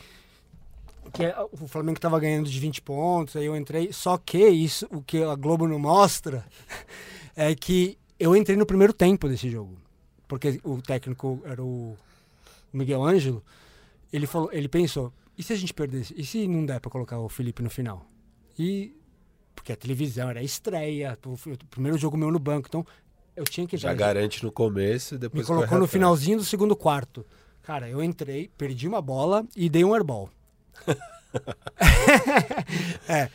que 1.15 1.25
é, 1.25 1.35
o 1.53 1.69
Flamengo 1.69 2.01
tava 2.01 2.19
ganhando 2.19 2.51
de 2.51 2.59
20 2.59 2.83
pontos, 2.83 3.37
aí 3.37 3.47
eu 3.47 3.57
entrei. 3.57 3.93
Só 3.93 4.19
que 4.19 4.47
isso, 4.49 4.87
o 4.91 5.01
que 5.01 5.23
a 5.23 5.35
Globo 5.37 5.67
não 5.69 5.79
mostra, 5.79 6.45
é 7.37 7.55
que 7.55 7.97
eu 8.19 8.35
entrei 8.37 8.57
no 8.57 8.67
primeiro 8.67 8.93
tempo 8.93 9.29
desse 9.29 9.49
jogo. 9.49 9.79
Porque 10.27 10.61
o 10.65 10.83
técnico 10.83 11.41
era 11.45 11.62
o 11.62 11.97
Miguel 12.73 13.03
Ângelo. 13.05 13.43
Ele, 14.12 14.27
falou, 14.27 14.51
ele 14.53 14.69
pensou, 14.69 15.12
e 15.39 15.43
se 15.43 15.53
a 15.53 15.57
gente 15.57 15.73
perdesse? 15.73 16.12
E 16.17 16.27
se 16.27 16.49
não 16.49 16.67
der 16.67 16.81
pra 16.81 16.91
colocar 16.91 17.19
o 17.19 17.29
Felipe 17.29 17.62
no 17.62 17.71
final? 17.71 18.05
E. 18.59 18.95
Porque 19.55 19.73
a 19.73 19.77
televisão 19.77 20.29
era 20.29 20.41
a 20.41 20.43
estreia, 20.43 21.17
o 21.25 21.39
primeiro 21.71 21.97
jogo 21.97 22.17
meu 22.17 22.31
no 22.31 22.41
banco, 22.41 22.67
então 22.69 22.85
eu 23.37 23.45
tinha 23.45 23.67
que 23.69 23.77
Já 23.77 23.93
entrar. 23.93 24.07
garante 24.07 24.43
no 24.43 24.51
começo 24.51 25.15
e 25.15 25.19
depois 25.19 25.43
Me 25.43 25.47
colocou 25.47 25.79
no 25.79 25.87
finalzinho 25.87 26.39
do 26.39 26.45
segundo 26.45 26.75
quarto. 26.75 27.25
Cara, 27.62 27.89
eu 27.89 28.03
entrei, 28.03 28.51
perdi 28.59 28.89
uma 28.89 29.01
bola 29.01 29.47
e 29.57 29.71
dei 29.71 29.85
um 29.85 29.95
airball. 29.95 30.29
é. 33.09 33.29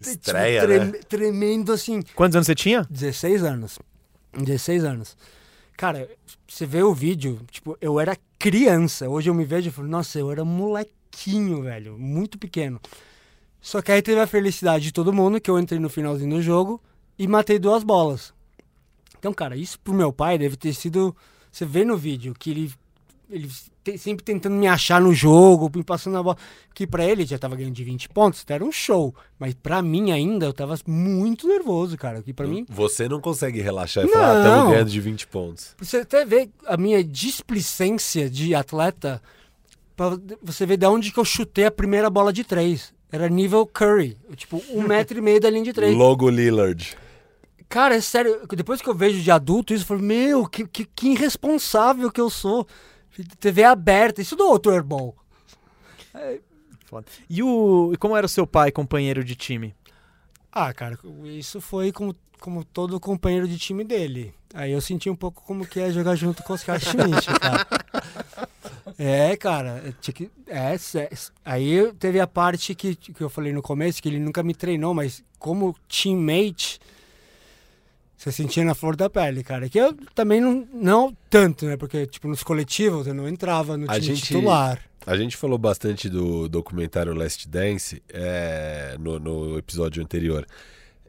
Estreia, 0.00 0.60
tipo, 0.60 0.72
né? 0.72 0.78
trem- 0.90 1.02
Tremendo 1.02 1.72
assim. 1.72 2.02
Quantos 2.14 2.36
anos 2.36 2.46
você 2.46 2.54
tinha? 2.54 2.86
16 2.90 3.42
anos. 3.42 3.78
16 4.36 4.84
anos. 4.84 5.16
Cara, 5.76 6.08
você 6.46 6.66
vê 6.66 6.82
o 6.82 6.94
vídeo, 6.94 7.40
tipo, 7.50 7.76
eu 7.80 7.98
era 7.98 8.16
criança. 8.38 9.08
Hoje 9.08 9.30
eu 9.30 9.34
me 9.34 9.44
vejo 9.44 9.68
e 9.68 9.72
falo, 9.72 9.88
nossa, 9.88 10.18
eu 10.18 10.30
era 10.30 10.44
molequinho, 10.44 11.62
velho. 11.62 11.98
Muito 11.98 12.38
pequeno. 12.38 12.80
Só 13.60 13.80
que 13.80 13.90
aí 13.90 14.02
teve 14.02 14.20
a 14.20 14.26
felicidade 14.26 14.84
de 14.84 14.92
todo 14.92 15.12
mundo 15.12 15.40
que 15.40 15.50
eu 15.50 15.58
entrei 15.58 15.80
no 15.80 15.88
finalzinho 15.88 16.36
do 16.36 16.42
jogo 16.42 16.80
e 17.18 17.26
matei 17.26 17.58
duas 17.58 17.82
bolas. 17.82 18.34
Então, 19.18 19.32
cara, 19.32 19.56
isso 19.56 19.80
pro 19.80 19.94
meu 19.94 20.12
pai 20.12 20.36
deve 20.36 20.56
ter 20.56 20.74
sido. 20.74 21.16
Você 21.50 21.64
vê 21.64 21.84
no 21.84 21.96
vídeo 21.96 22.34
que 22.38 22.50
ele. 22.50 22.72
Ele 23.30 23.50
sempre 23.98 24.24
tentando 24.24 24.56
me 24.56 24.66
achar 24.66 25.00
no 25.00 25.12
jogo, 25.12 25.70
me 25.74 25.82
passando 25.84 26.16
a 26.18 26.22
bola. 26.22 26.36
Que 26.74 26.86
pra 26.86 27.04
ele 27.04 27.24
já 27.24 27.38
tava 27.38 27.56
ganhando 27.56 27.74
de 27.74 27.84
20 27.84 28.08
pontos, 28.08 28.42
então 28.42 28.54
era 28.54 28.64
um 28.64 28.72
show. 28.72 29.14
Mas 29.38 29.54
pra 29.54 29.80
mim 29.82 30.10
ainda, 30.10 30.46
eu 30.46 30.52
tava 30.52 30.76
muito 30.86 31.46
nervoso, 31.46 31.96
cara. 31.96 32.22
Que 32.22 32.32
pra 32.32 32.46
mim. 32.46 32.66
Você 32.68 33.08
não 33.08 33.20
consegue 33.20 33.60
relaxar 33.60 34.04
e 34.04 34.08
falar, 34.08 34.30
ah, 34.30 34.34
Não. 34.34 34.40
estamos 34.42 34.72
ganhando 34.72 34.90
de 34.90 35.00
20 35.00 35.26
pontos. 35.28 35.74
Você 35.78 35.98
até 35.98 36.24
vê 36.24 36.48
a 36.66 36.76
minha 36.76 37.02
displicência 37.04 38.28
de 38.28 38.54
atleta, 38.54 39.22
pra 39.96 40.18
você 40.42 40.66
ver 40.66 40.76
de 40.76 40.86
onde 40.86 41.12
que 41.12 41.18
eu 41.18 41.24
chutei 41.24 41.66
a 41.66 41.70
primeira 41.70 42.10
bola 42.10 42.32
de 42.32 42.44
três. 42.44 42.92
Era 43.12 43.28
nível 43.28 43.64
Curry, 43.64 44.16
tipo, 44.34 44.60
um 44.70 44.82
metro 44.88 45.16
e 45.16 45.20
meio 45.20 45.40
da 45.40 45.48
linha 45.48 45.64
de 45.64 45.72
três. 45.72 45.96
Logo 45.96 46.28
Lillard. 46.28 46.96
Cara, 47.68 47.94
é 47.96 48.00
sério, 48.00 48.40
depois 48.50 48.80
que 48.80 48.88
eu 48.88 48.94
vejo 48.94 49.20
de 49.20 49.30
adulto 49.30 49.72
isso, 49.72 49.82
eu 49.84 49.88
falo, 49.88 50.02
meu, 50.02 50.46
que, 50.46 50.66
que, 50.66 50.84
que 50.84 51.08
irresponsável 51.08 52.10
que 52.10 52.20
eu 52.20 52.30
sou. 52.30 52.66
TV 53.38 53.62
aberta, 53.64 54.20
isso 54.20 54.34
do 54.34 54.46
outro 54.48 54.72
airball. 54.72 55.14
Foda. 56.86 57.06
E, 57.28 57.42
o, 57.42 57.90
e 57.92 57.96
como 57.96 58.16
era 58.16 58.26
o 58.26 58.28
seu 58.28 58.46
pai, 58.46 58.70
companheiro 58.70 59.24
de 59.24 59.34
time? 59.34 59.74
Ah, 60.52 60.72
cara, 60.72 60.98
isso 61.24 61.60
foi 61.60 61.90
como, 61.92 62.14
como 62.40 62.64
todo 62.64 63.00
companheiro 63.00 63.48
de 63.48 63.58
time 63.58 63.84
dele. 63.84 64.32
Aí 64.52 64.70
eu 64.70 64.80
senti 64.80 65.10
um 65.10 65.16
pouco 65.16 65.42
como 65.42 65.66
que 65.66 65.80
é 65.80 65.90
jogar 65.90 66.14
junto 66.14 66.42
com 66.44 66.52
os 66.52 66.60
Oscar 66.60 66.78
Schmidt, 66.80 67.26
cara. 67.40 67.66
É, 68.96 69.36
cara, 69.36 69.82
é, 69.84 69.92
tinha 70.00 70.14
que- 70.14 70.30
é, 70.46 70.78
sé- 70.78 71.10
aí 71.44 71.92
teve 71.94 72.20
a 72.20 72.28
parte 72.28 72.76
que, 72.76 72.94
que 72.94 73.20
eu 73.20 73.28
falei 73.28 73.52
no 73.52 73.60
começo, 73.60 74.00
que 74.00 74.08
ele 74.08 74.20
nunca 74.20 74.40
me 74.40 74.54
treinou, 74.54 74.94
mas 74.94 75.24
como 75.36 75.74
teammate, 75.88 76.78
você 78.16 78.30
sentia 78.32 78.64
na 78.64 78.74
flor 78.74 78.96
da 78.96 79.10
pele, 79.10 79.42
cara. 79.44 79.68
Que 79.68 79.78
eu 79.78 79.94
também 80.14 80.40
não, 80.40 80.66
não 80.72 81.16
tanto, 81.28 81.66
né? 81.66 81.76
Porque, 81.76 82.06
tipo, 82.06 82.26
nos 82.28 82.42
coletivos 82.42 83.06
eu 83.06 83.14
não 83.14 83.28
entrava 83.28 83.76
no 83.76 83.90
A 83.90 83.94
time 83.94 84.06
gente- 84.16 84.22
titular. 84.26 84.80
A 85.06 85.16
gente 85.18 85.36
falou 85.36 85.58
bastante 85.58 86.08
do 86.08 86.48
documentário 86.48 87.12
Last 87.12 87.46
Dance 87.46 88.02
é, 88.08 88.96
no, 88.98 89.18
no 89.18 89.58
episódio 89.58 90.02
anterior. 90.02 90.46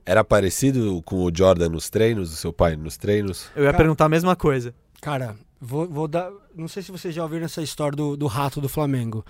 Era 0.06 0.24
parecido 0.24 1.02
com 1.04 1.24
o 1.24 1.32
Jordan 1.34 1.70
nos 1.70 1.90
treinos, 1.90 2.34
o 2.34 2.36
seu 2.36 2.52
pai 2.52 2.76
nos 2.76 2.98
treinos? 2.98 3.48
Eu 3.56 3.64
ia 3.64 3.68
Cara- 3.72 3.78
perguntar 3.78 4.06
a 4.06 4.10
mesma 4.10 4.36
coisa. 4.36 4.76
Cara, 5.02 5.36
vou, 5.62 5.88
vou 5.88 6.08
dar. 6.10 6.30
Não 6.54 6.68
sei 6.68 6.84
se 6.84 6.92
vocês 6.92 7.16
já 7.16 7.24
ouviram 7.24 7.46
essa 7.46 7.62
história 7.62 7.96
do, 7.96 8.18
do 8.18 8.28
rato 8.28 8.60
do 8.60 8.68
Flamengo. 8.68 9.26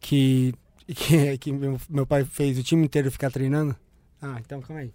Que, 0.00 0.52
que, 0.88 1.38
que 1.38 1.52
meu, 1.52 1.80
meu 1.88 2.04
pai 2.06 2.24
fez 2.24 2.58
o 2.58 2.62
time 2.64 2.84
inteiro 2.84 3.10
ficar 3.12 3.30
treinando. 3.30 3.76
Ah, 4.20 4.38
então 4.44 4.60
calma 4.60 4.82
aí. 4.82 4.90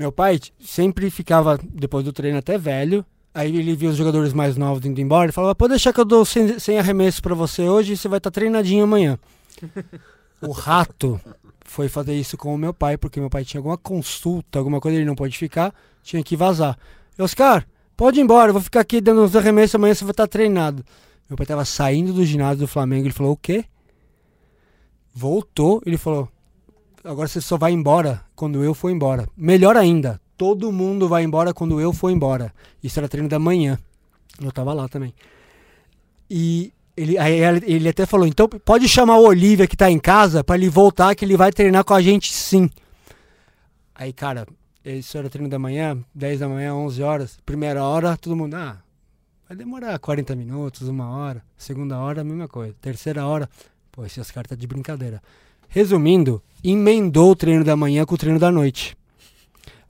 Meu 0.00 0.10
pai 0.10 0.40
sempre 0.58 1.10
ficava, 1.10 1.60
depois 1.62 2.06
do 2.06 2.10
treino 2.10 2.38
até 2.38 2.56
velho, 2.56 3.04
Aí 3.32 3.56
ele 3.56 3.76
viu 3.76 3.90
os 3.90 3.96
jogadores 3.96 4.32
mais 4.32 4.56
novos 4.56 4.84
indo 4.84 5.00
embora 5.00 5.30
e 5.30 5.32
falou: 5.32 5.54
pode 5.54 5.70
deixar 5.70 5.92
que 5.92 6.00
eu 6.00 6.04
dou 6.04 6.24
100, 6.24 6.58
100 6.58 6.78
arremessos 6.78 7.20
pra 7.20 7.34
você 7.34 7.62
hoje 7.68 7.92
e 7.92 7.96
você 7.96 8.08
vai 8.08 8.18
estar 8.18 8.30
treinadinho 8.30 8.82
amanhã. 8.82 9.16
o 10.42 10.50
rato 10.50 11.20
foi 11.64 11.88
fazer 11.88 12.14
isso 12.14 12.36
com 12.36 12.52
o 12.52 12.58
meu 12.58 12.74
pai, 12.74 12.96
porque 12.96 13.20
meu 13.20 13.30
pai 13.30 13.44
tinha 13.44 13.60
alguma 13.60 13.78
consulta, 13.78 14.58
alguma 14.58 14.80
coisa, 14.80 14.96
ele 14.96 15.04
não 15.04 15.14
pode 15.14 15.38
ficar, 15.38 15.72
tinha 16.02 16.24
que 16.24 16.36
vazar. 16.36 16.76
Oscar, 17.16 17.64
pode 17.96 18.18
ir 18.18 18.22
embora, 18.22 18.48
eu 18.48 18.54
vou 18.54 18.62
ficar 18.62 18.80
aqui 18.80 19.00
dando 19.00 19.22
uns 19.22 19.36
arremessos, 19.36 19.76
amanhã 19.76 19.94
você 19.94 20.04
vai 20.04 20.10
estar 20.10 20.26
treinado. 20.26 20.84
Meu 21.28 21.36
pai 21.36 21.44
estava 21.44 21.64
saindo 21.64 22.12
do 22.12 22.24
ginásio 22.24 22.60
do 22.60 22.66
Flamengo, 22.66 23.06
ele 23.06 23.14
falou: 23.14 23.34
o 23.34 23.36
quê? 23.36 23.64
Voltou, 25.14 25.80
ele 25.86 25.96
falou: 25.96 26.28
agora 27.04 27.28
você 27.28 27.40
só 27.40 27.56
vai 27.56 27.72
embora 27.72 28.22
quando 28.34 28.62
eu 28.62 28.74
for 28.74 28.90
embora. 28.90 29.28
Melhor 29.36 29.76
ainda, 29.76 30.20
todo 30.36 30.72
mundo 30.72 31.08
vai 31.08 31.22
embora 31.22 31.52
quando 31.52 31.80
eu 31.80 31.92
for 31.92 32.10
embora. 32.10 32.52
Isso 32.82 32.98
era 32.98 33.08
treino 33.08 33.28
da 33.28 33.38
manhã. 33.38 33.78
Eu 34.40 34.50
tava 34.52 34.72
lá 34.72 34.88
também. 34.88 35.14
E 36.28 36.72
ele, 36.96 37.16
ele 37.66 37.88
até 37.88 38.06
falou: 38.06 38.26
então 38.26 38.48
pode 38.48 38.88
chamar 38.88 39.16
o 39.18 39.26
Olivia 39.26 39.66
que 39.66 39.76
tá 39.76 39.90
em 39.90 39.98
casa 39.98 40.44
para 40.44 40.56
ele 40.56 40.68
voltar, 40.68 41.14
que 41.14 41.24
ele 41.24 41.36
vai 41.36 41.52
treinar 41.52 41.84
com 41.84 41.94
a 41.94 42.00
gente 42.00 42.32
sim. 42.32 42.70
Aí, 43.94 44.12
cara, 44.12 44.46
isso 44.84 45.18
era 45.18 45.28
treino 45.28 45.48
da 45.48 45.58
manhã, 45.58 45.98
10 46.14 46.40
da 46.40 46.48
manhã, 46.48 46.74
11 46.74 47.02
horas. 47.02 47.38
Primeira 47.44 47.84
hora, 47.84 48.16
todo 48.16 48.34
mundo, 48.34 48.54
ah, 48.54 48.78
vai 49.46 49.56
demorar 49.56 49.98
40 49.98 50.34
minutos, 50.34 50.88
uma 50.88 51.10
hora. 51.10 51.42
Segunda 51.56 51.98
hora, 51.98 52.24
mesma 52.24 52.48
coisa. 52.48 52.74
Terceira 52.80 53.26
hora, 53.26 53.48
pô, 53.92 54.06
esses 54.06 54.30
caras 54.30 54.48
tá 54.48 54.56
de 54.56 54.66
brincadeira. 54.66 55.22
Resumindo, 55.72 56.42
emendou 56.62 57.30
o 57.30 57.36
treino 57.36 57.64
da 57.64 57.76
manhã 57.76 58.04
com 58.04 58.14
o 58.14 58.18
treino 58.18 58.38
da 58.40 58.50
noite. 58.50 58.96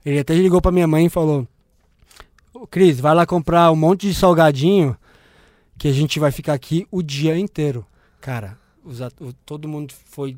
Ele 0.05 0.19
até 0.19 0.33
ligou 0.35 0.61
pra 0.61 0.71
minha 0.71 0.87
mãe 0.87 1.07
e 1.07 1.09
falou: 1.09 1.47
Cris, 2.69 2.99
vai 2.99 3.13
lá 3.15 3.25
comprar 3.25 3.71
um 3.71 3.75
monte 3.75 4.07
de 4.07 4.13
salgadinho 4.15 4.95
que 5.77 5.87
a 5.87 5.91
gente 5.91 6.19
vai 6.19 6.31
ficar 6.31 6.53
aqui 6.53 6.87
o 6.91 7.01
dia 7.01 7.37
inteiro. 7.37 7.83
Cara, 8.21 8.57
todo 9.45 9.67
mundo 9.67 9.91
foi, 10.05 10.37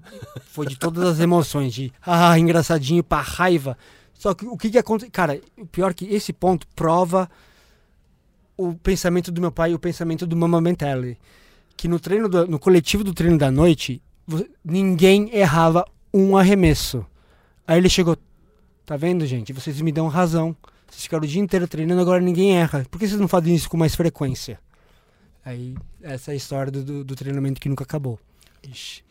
foi 0.52 0.66
de 0.66 0.78
todas 0.78 1.04
as 1.04 1.20
emoções, 1.20 1.74
de 1.74 1.92
ah, 2.02 2.40
engraçadinho 2.40 3.04
pra 3.04 3.20
raiva. 3.22 3.78
Só 4.14 4.34
que 4.34 4.46
o 4.46 4.58
que 4.58 4.70
que 4.70 4.78
acontece? 4.78 5.12
Cara, 5.12 5.42
o 5.58 5.66
pior 5.66 5.92
é 5.92 5.94
que 5.94 6.06
esse 6.06 6.32
ponto 6.32 6.66
prova 6.74 7.30
o 8.56 8.74
pensamento 8.76 9.30
do 9.32 9.42
meu 9.42 9.52
pai 9.52 9.72
e 9.72 9.76
o 9.76 9.80
pensamento 9.80 10.26
do 10.26 10.38
Mama 10.38 10.62
Mentality. 10.62 11.20
Que 11.76 11.90
no 11.90 12.00
treino, 12.00 12.30
do- 12.30 12.48
no 12.48 12.58
coletivo 12.60 13.04
do 13.04 13.14
treino 13.14 13.38
da 13.38 13.52
noite, 13.52 14.02
ninguém 14.64 15.30
errava 15.36 15.86
um 16.14 16.38
arremesso. 16.38 17.06
Aí 17.68 17.78
ele 17.78 17.90
chegou, 17.90 18.18
tá 18.86 18.96
vendo, 18.98 19.26
gente? 19.26 19.54
Vocês 19.54 19.80
me 19.82 19.92
dão 19.92 20.08
razão. 20.08 20.56
Vocês 20.90 21.04
ficaram 21.04 21.24
o 21.24 21.28
dia 21.28 21.42
inteiro 21.42 21.68
treinando, 21.68 22.02
agora 22.02 22.22
ninguém 22.22 22.56
erra. 22.58 22.86
Por 22.90 23.00
que 23.00 23.08
vocês 23.08 23.20
não 23.20 23.28
fazem 23.28 23.56
isso 23.56 23.70
com 23.70 23.78
mais 23.78 23.96
frequência? 23.96 24.60
Aí, 25.44 25.76
essa 26.02 26.32
é 26.32 26.34
a 26.34 26.38
história 26.38 26.72
do, 26.72 27.04
do- 27.04 27.16
treinamento 27.16 27.60
que 27.60 27.68
nunca 27.68 27.84
acabou. 27.84 28.20
Ixi. 28.64 29.04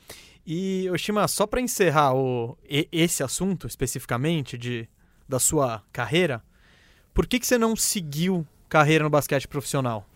E, 0.46 0.88
Oshima, 0.90 1.26
só 1.28 1.46
para 1.46 1.60
encerrar 1.60 2.14
o, 2.14 2.56
esse 2.90 3.22
assunto 3.22 3.66
especificamente 3.66 4.56
de, 4.56 4.88
da 5.28 5.38
sua 5.38 5.82
carreira, 5.92 6.42
por 7.12 7.26
que, 7.26 7.38
que 7.38 7.46
você 7.46 7.58
não 7.58 7.76
seguiu 7.76 8.46
carreira 8.68 9.04
no 9.04 9.10
basquete 9.10 9.46
profissional? 9.46 10.06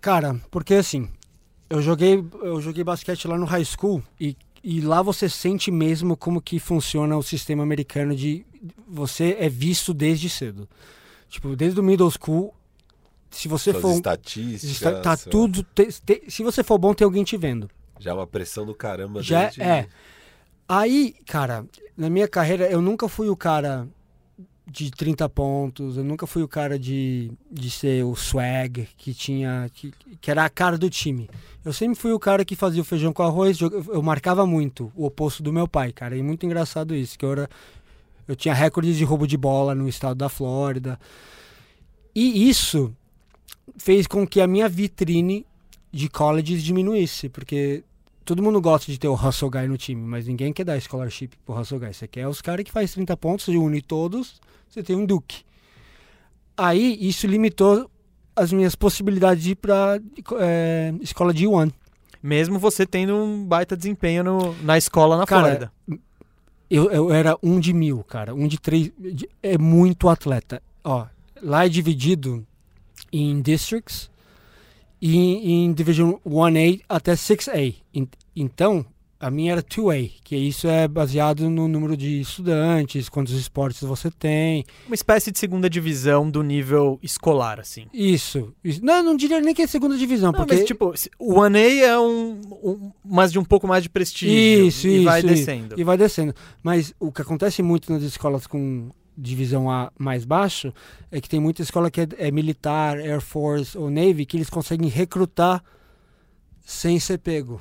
Cara, 0.00 0.40
porque 0.50 0.74
assim, 0.74 1.08
eu 1.72 1.82
joguei, 1.82 2.22
eu 2.42 2.60
joguei 2.60 2.84
basquete 2.84 3.26
lá 3.26 3.38
no 3.38 3.46
high 3.46 3.64
school 3.64 4.02
e, 4.20 4.36
e 4.62 4.80
lá 4.80 5.00
você 5.02 5.28
sente 5.28 5.70
mesmo 5.70 6.16
como 6.16 6.40
que 6.40 6.58
funciona 6.58 7.16
o 7.16 7.22
sistema 7.22 7.62
americano 7.62 8.14
de 8.14 8.44
você 8.86 9.36
é 9.40 9.48
visto 9.48 9.94
desde 9.94 10.28
cedo. 10.28 10.68
Tipo, 11.28 11.56
desde 11.56 11.80
o 11.80 11.82
middle 11.82 12.10
school, 12.10 12.54
se 13.30 13.48
você 13.48 13.70
Suas 13.72 13.82
for 13.82 13.92
estatísticas. 13.94 14.64
está- 14.70 15.00
tá 15.00 15.16
sua- 15.16 15.30
tudo, 15.32 15.62
te- 15.62 15.88
te- 16.04 16.24
se 16.30 16.42
você 16.42 16.62
for 16.62 16.76
bom 16.78 16.92
tem 16.92 17.04
alguém 17.06 17.24
te 17.24 17.36
vendo. 17.38 17.70
Já 17.98 18.10
é 18.10 18.14
uma 18.14 18.26
pressão 18.26 18.66
do 18.66 18.74
caramba. 18.74 19.22
Já 19.22 19.44
desde- 19.44 19.62
é. 19.62 19.88
Aí, 20.68 21.14
cara, 21.26 21.64
na 21.96 22.10
minha 22.10 22.28
carreira 22.28 22.70
eu 22.70 22.80
nunca 22.82 23.08
fui 23.08 23.28
o 23.28 23.36
cara 23.36 23.88
de 24.66 24.90
30 24.90 25.28
pontos, 25.28 25.96
eu 25.96 26.04
nunca 26.04 26.26
fui 26.26 26.42
o 26.42 26.48
cara 26.48 26.78
de, 26.78 27.32
de 27.50 27.70
ser 27.70 28.04
o 28.04 28.14
swag 28.14 28.88
que 28.96 29.12
tinha 29.12 29.68
que, 29.74 29.92
que 30.20 30.30
era 30.30 30.44
a 30.44 30.48
cara 30.48 30.78
do 30.78 30.88
time. 30.88 31.28
Eu 31.64 31.72
sempre 31.72 31.96
fui 31.96 32.12
o 32.12 32.18
cara 32.18 32.44
que 32.44 32.54
fazia 32.54 32.80
o 32.80 32.84
feijão 32.84 33.12
com 33.12 33.22
arroz, 33.22 33.60
eu 33.60 34.02
marcava 34.02 34.46
muito 34.46 34.92
o 34.94 35.04
oposto 35.04 35.42
do 35.42 35.52
meu 35.52 35.66
pai, 35.66 35.92
cara. 35.92 36.16
E 36.16 36.20
é 36.20 36.22
muito 36.22 36.46
engraçado 36.46 36.94
isso, 36.94 37.18
que 37.18 37.24
eu 37.24 37.32
era 37.32 37.50
eu 38.26 38.36
tinha 38.36 38.54
recordes 38.54 38.96
de 38.96 39.04
roubo 39.04 39.26
de 39.26 39.36
bola 39.36 39.74
no 39.74 39.88
estado 39.88 40.14
da 40.14 40.28
Flórida. 40.28 40.98
E 42.14 42.48
isso 42.48 42.94
fez 43.76 44.06
com 44.06 44.26
que 44.26 44.40
a 44.40 44.46
minha 44.46 44.68
vitrine 44.68 45.44
de 45.90 46.08
colleges 46.08 46.62
diminuísse, 46.62 47.28
porque 47.28 47.84
todo 48.24 48.42
mundo 48.42 48.60
gosta 48.60 48.90
de 48.90 48.98
ter 48.98 49.08
o 49.08 49.14
hustle 49.14 49.50
guy 49.50 49.66
no 49.68 49.76
time, 49.76 50.00
mas 50.02 50.26
ninguém 50.26 50.52
quer 50.52 50.64
dar 50.64 50.80
scholarship 50.80 51.30
pro 51.44 51.58
hustle 51.58 51.78
guy. 51.78 51.92
Você 51.92 52.06
quer 52.08 52.26
os 52.28 52.40
caras 52.40 52.64
que 52.64 52.72
faz 52.72 52.92
30 52.92 53.16
pontos, 53.16 53.44
você 53.44 53.56
une 53.56 53.80
todos, 53.82 54.40
você 54.68 54.82
tem 54.82 54.96
um 54.96 55.04
Duke. 55.06 55.42
Aí 56.56 56.96
isso 57.00 57.26
limitou 57.26 57.90
as 58.36 58.52
minhas 58.52 58.74
possibilidades 58.74 59.42
de 59.44 59.50
ir 59.52 59.56
pra 59.56 59.98
é, 60.40 60.94
escola 61.00 61.32
de 61.32 61.46
one. 61.46 61.72
Mesmo 62.22 62.58
você 62.58 62.86
tendo 62.86 63.16
um 63.16 63.44
baita 63.44 63.76
desempenho 63.76 64.22
no- 64.22 64.54
na 64.62 64.78
escola 64.78 65.16
na 65.16 65.26
Cara, 65.26 65.42
Flórida. 65.42 65.72
Eu, 66.70 66.90
eu 66.90 67.12
era 67.12 67.36
um 67.42 67.58
de 67.58 67.72
mil, 67.72 68.02
cara. 68.04 68.34
Um 68.34 68.46
de 68.46 68.58
três. 68.58 68.90
É 69.42 69.58
muito 69.58 70.08
atleta. 70.08 70.62
Ó, 70.84 71.04
lá 71.42 71.66
é 71.66 71.68
dividido 71.68 72.46
em 73.12 73.42
districts 73.42 74.10
e 75.02 75.16
em, 75.16 75.64
em 75.66 75.72
Division 75.72 76.12
1A 76.24 76.80
até 76.88 77.12
6A. 77.14 77.74
En- 77.92 78.06
Então, 78.36 78.86
a 79.20 79.30
minha 79.30 79.52
era 79.52 79.62
2A, 79.62 80.10
que 80.24 80.34
isso 80.36 80.66
é 80.66 80.88
baseado 80.88 81.48
no 81.50 81.68
número 81.68 81.96
de 81.96 82.20
estudantes, 82.20 83.08
quantos 83.08 83.34
esportes 83.34 83.80
você 83.82 84.10
tem. 84.10 84.64
Uma 84.86 84.94
espécie 84.96 85.30
de 85.30 85.38
segunda 85.38 85.68
divisão 85.70 86.28
do 86.30 86.42
nível 86.42 86.98
escolar, 87.02 87.60
assim. 87.60 87.86
Isso. 87.92 88.52
isso. 88.64 88.84
Não, 88.84 88.94
eu 88.96 89.02
não 89.04 89.16
diria 89.16 89.40
nem 89.40 89.54
que 89.54 89.62
é 89.62 89.66
segunda 89.68 89.96
divisão, 89.96 90.32
Não, 90.32 90.38
porque. 90.40 90.54
mas 90.56 90.64
tipo, 90.64 90.92
o 91.20 91.34
1A 91.34 91.56
é 91.82 91.98
um, 91.98 92.40
um 92.64 92.90
mas 93.04 93.30
de 93.30 93.38
um 93.38 93.44
pouco 93.44 93.66
mais 93.68 93.82
de 93.84 93.88
prestígio 93.90 94.66
Isso, 94.66 94.88
e 94.88 95.04
vai 95.04 95.18
isso, 95.20 95.28
descendo. 95.28 95.74
E 95.80 95.84
vai 95.84 95.96
descendo. 95.96 96.34
Mas 96.62 96.92
o 96.98 97.12
que 97.12 97.22
acontece 97.22 97.62
muito 97.62 97.92
nas 97.92 98.02
escolas 98.02 98.46
com 98.46 98.88
divisão 99.16 99.70
A 99.70 99.92
mais 99.98 100.24
baixo 100.24 100.72
é 101.10 101.20
que 101.20 101.28
tem 101.28 101.40
muita 101.40 101.62
escola 101.62 101.90
que 101.90 102.00
é, 102.00 102.08
é 102.18 102.30
militar, 102.30 102.98
Air 102.98 103.20
Force 103.20 103.76
ou 103.76 103.90
Navy 103.90 104.26
que 104.26 104.36
eles 104.36 104.50
conseguem 104.50 104.88
recrutar 104.88 105.62
sem 106.64 106.98
ser 106.98 107.18
pego. 107.18 107.60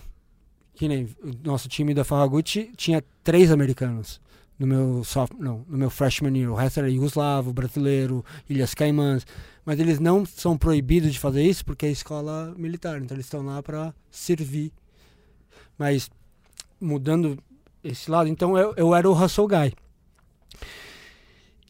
Que 0.73 0.87
nem 0.87 1.05
o 1.21 1.31
nosso 1.43 1.67
time 1.67 1.93
da 1.93 2.03
Farragut 2.03 2.71
tinha 2.75 3.03
três 3.23 3.51
americanos 3.51 4.21
no 4.61 4.67
meu 4.67 5.03
soft, 5.03 5.33
não, 5.39 5.65
no 5.67 5.77
meu 5.77 5.89
freshman 5.89 6.37
year. 6.37 6.51
O 6.51 6.55
resto 6.55 6.79
era 6.79 6.89
Yugoslavo, 6.89 7.51
brasileiro, 7.51 8.23
Ilhas 8.47 8.75
Caimãs. 8.75 9.25
Mas 9.65 9.79
eles 9.79 9.99
não 9.99 10.23
são 10.23 10.55
proibidos 10.55 11.11
de 11.11 11.19
fazer 11.19 11.43
isso 11.43 11.65
porque 11.65 11.87
é 11.87 11.89
escola 11.89 12.53
militar. 12.55 13.01
Então 13.01 13.15
eles 13.15 13.25
estão 13.25 13.43
lá 13.43 13.61
para 13.63 13.93
servir. 14.11 14.71
Mas 15.77 16.11
mudando 16.79 17.37
esse 17.83 18.09
lado, 18.09 18.29
então 18.29 18.55
eu, 18.55 18.73
eu 18.77 18.93
era 18.93 19.09
o 19.09 19.13
hustle 19.13 19.47
guy. 19.47 19.73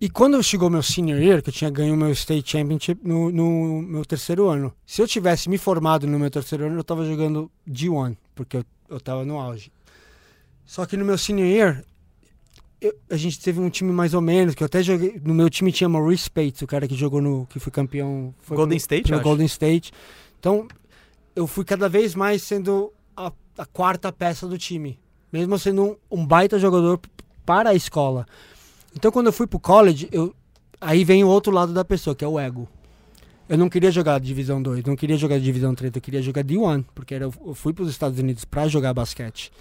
E 0.03 0.09
quando 0.09 0.41
chegou 0.41 0.67
meu 0.67 0.81
senior 0.81 1.21
year, 1.21 1.43
que 1.43 1.49
eu 1.49 1.53
tinha 1.53 1.69
ganho 1.69 1.95
meu 1.95 2.09
state 2.11 2.49
championship 2.51 2.99
no, 3.07 3.31
no 3.31 3.81
meu 3.83 4.03
terceiro 4.03 4.49
ano, 4.49 4.73
se 4.83 4.99
eu 4.99 5.07
tivesse 5.07 5.47
me 5.47 5.59
formado 5.59 6.07
no 6.07 6.17
meu 6.17 6.31
terceiro 6.31 6.65
ano, 6.65 6.79
eu 6.79 6.83
tava 6.83 7.05
jogando 7.05 7.51
G1, 7.69 8.17
porque 8.33 8.57
eu, 8.57 8.65
eu 8.89 8.99
tava 8.99 9.23
no 9.23 9.37
auge. 9.39 9.71
Só 10.65 10.87
que 10.87 10.97
no 10.97 11.05
meu 11.05 11.19
senior 11.19 11.47
year, 11.47 11.85
eu- 12.81 12.95
a 13.11 13.15
gente 13.15 13.39
teve 13.39 13.59
um 13.59 13.69
time 13.69 13.91
mais 13.91 14.15
ou 14.15 14.21
menos, 14.21 14.55
que 14.55 14.63
eu 14.63 14.65
até 14.65 14.81
joguei. 14.81 15.21
No 15.23 15.35
meu 15.35 15.47
time 15.51 15.71
tinha 15.71 15.87
Maurice 15.87 16.23
Spates, 16.23 16.63
o 16.63 16.67
cara 16.67 16.87
que 16.87 16.95
jogou 16.95 17.21
no. 17.21 17.45
que 17.45 17.59
foi 17.59 17.71
campeão. 17.71 18.33
Foi 18.41 18.57
Golden 18.57 18.77
pro- 18.79 18.81
State. 18.81 19.11
Golden 19.21 19.45
State. 19.45 19.91
Então, 20.39 20.67
eu 21.35 21.45
fui 21.45 21.63
cada 21.63 21.87
vez 21.87 22.15
mais 22.15 22.41
sendo 22.41 22.91
a, 23.15 23.31
a 23.55 23.65
quarta 23.67 24.11
peça 24.11 24.47
do 24.47 24.57
time. 24.57 24.97
Mesmo 25.31 25.59
sendo 25.59 25.83
um, 26.11 26.19
um 26.21 26.25
baita 26.25 26.57
jogador 26.57 26.99
para 27.45 27.69
a 27.69 27.75
escola. 27.75 28.25
Então, 28.95 29.11
quando 29.11 29.27
eu 29.27 29.33
fui 29.33 29.47
pro 29.47 29.59
college, 29.59 30.09
eu, 30.11 30.35
aí 30.79 31.03
vem 31.03 31.23
o 31.23 31.27
outro 31.27 31.51
lado 31.51 31.73
da 31.73 31.85
pessoa, 31.85 32.15
que 32.15 32.25
é 32.25 32.27
o 32.27 32.39
ego. 32.39 32.67
Eu 33.47 33.57
não 33.57 33.69
queria 33.69 33.91
jogar 33.91 34.19
Divisão 34.19 34.61
2, 34.61 34.85
não 34.85 34.95
queria 34.95 35.17
jogar 35.17 35.39
Divisão 35.39 35.75
3, 35.75 35.93
eu 35.93 36.01
queria 36.01 36.21
jogar 36.21 36.43
D1, 36.43 36.85
porque 36.95 37.13
era, 37.13 37.25
eu 37.25 37.53
fui 37.53 37.73
para 37.73 37.83
os 37.83 37.89
Estados 37.89 38.17
Unidos 38.17 38.45
para 38.45 38.67
jogar 38.67 38.93
basquete. 38.93 39.51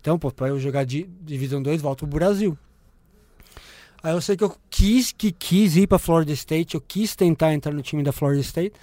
Então, 0.00 0.18
pô, 0.18 0.30
para 0.30 0.48
eu 0.48 0.58
jogar 0.58 0.84
di, 0.84 1.08
Divisão 1.20 1.62
2, 1.62 1.82
volto 1.82 2.06
pro 2.06 2.18
Brasil. 2.18 2.56
Aí 4.02 4.12
eu 4.12 4.20
sei 4.20 4.36
que 4.36 4.44
eu 4.44 4.54
quis, 4.68 5.12
que 5.12 5.32
quis 5.32 5.76
ir 5.76 5.86
para 5.86 5.98
Florida 5.98 6.32
State, 6.32 6.74
eu 6.74 6.80
quis 6.80 7.16
tentar 7.16 7.54
entrar 7.54 7.72
no 7.72 7.80
time 7.80 8.02
da 8.02 8.12
Florida 8.12 8.42
State. 8.42 8.74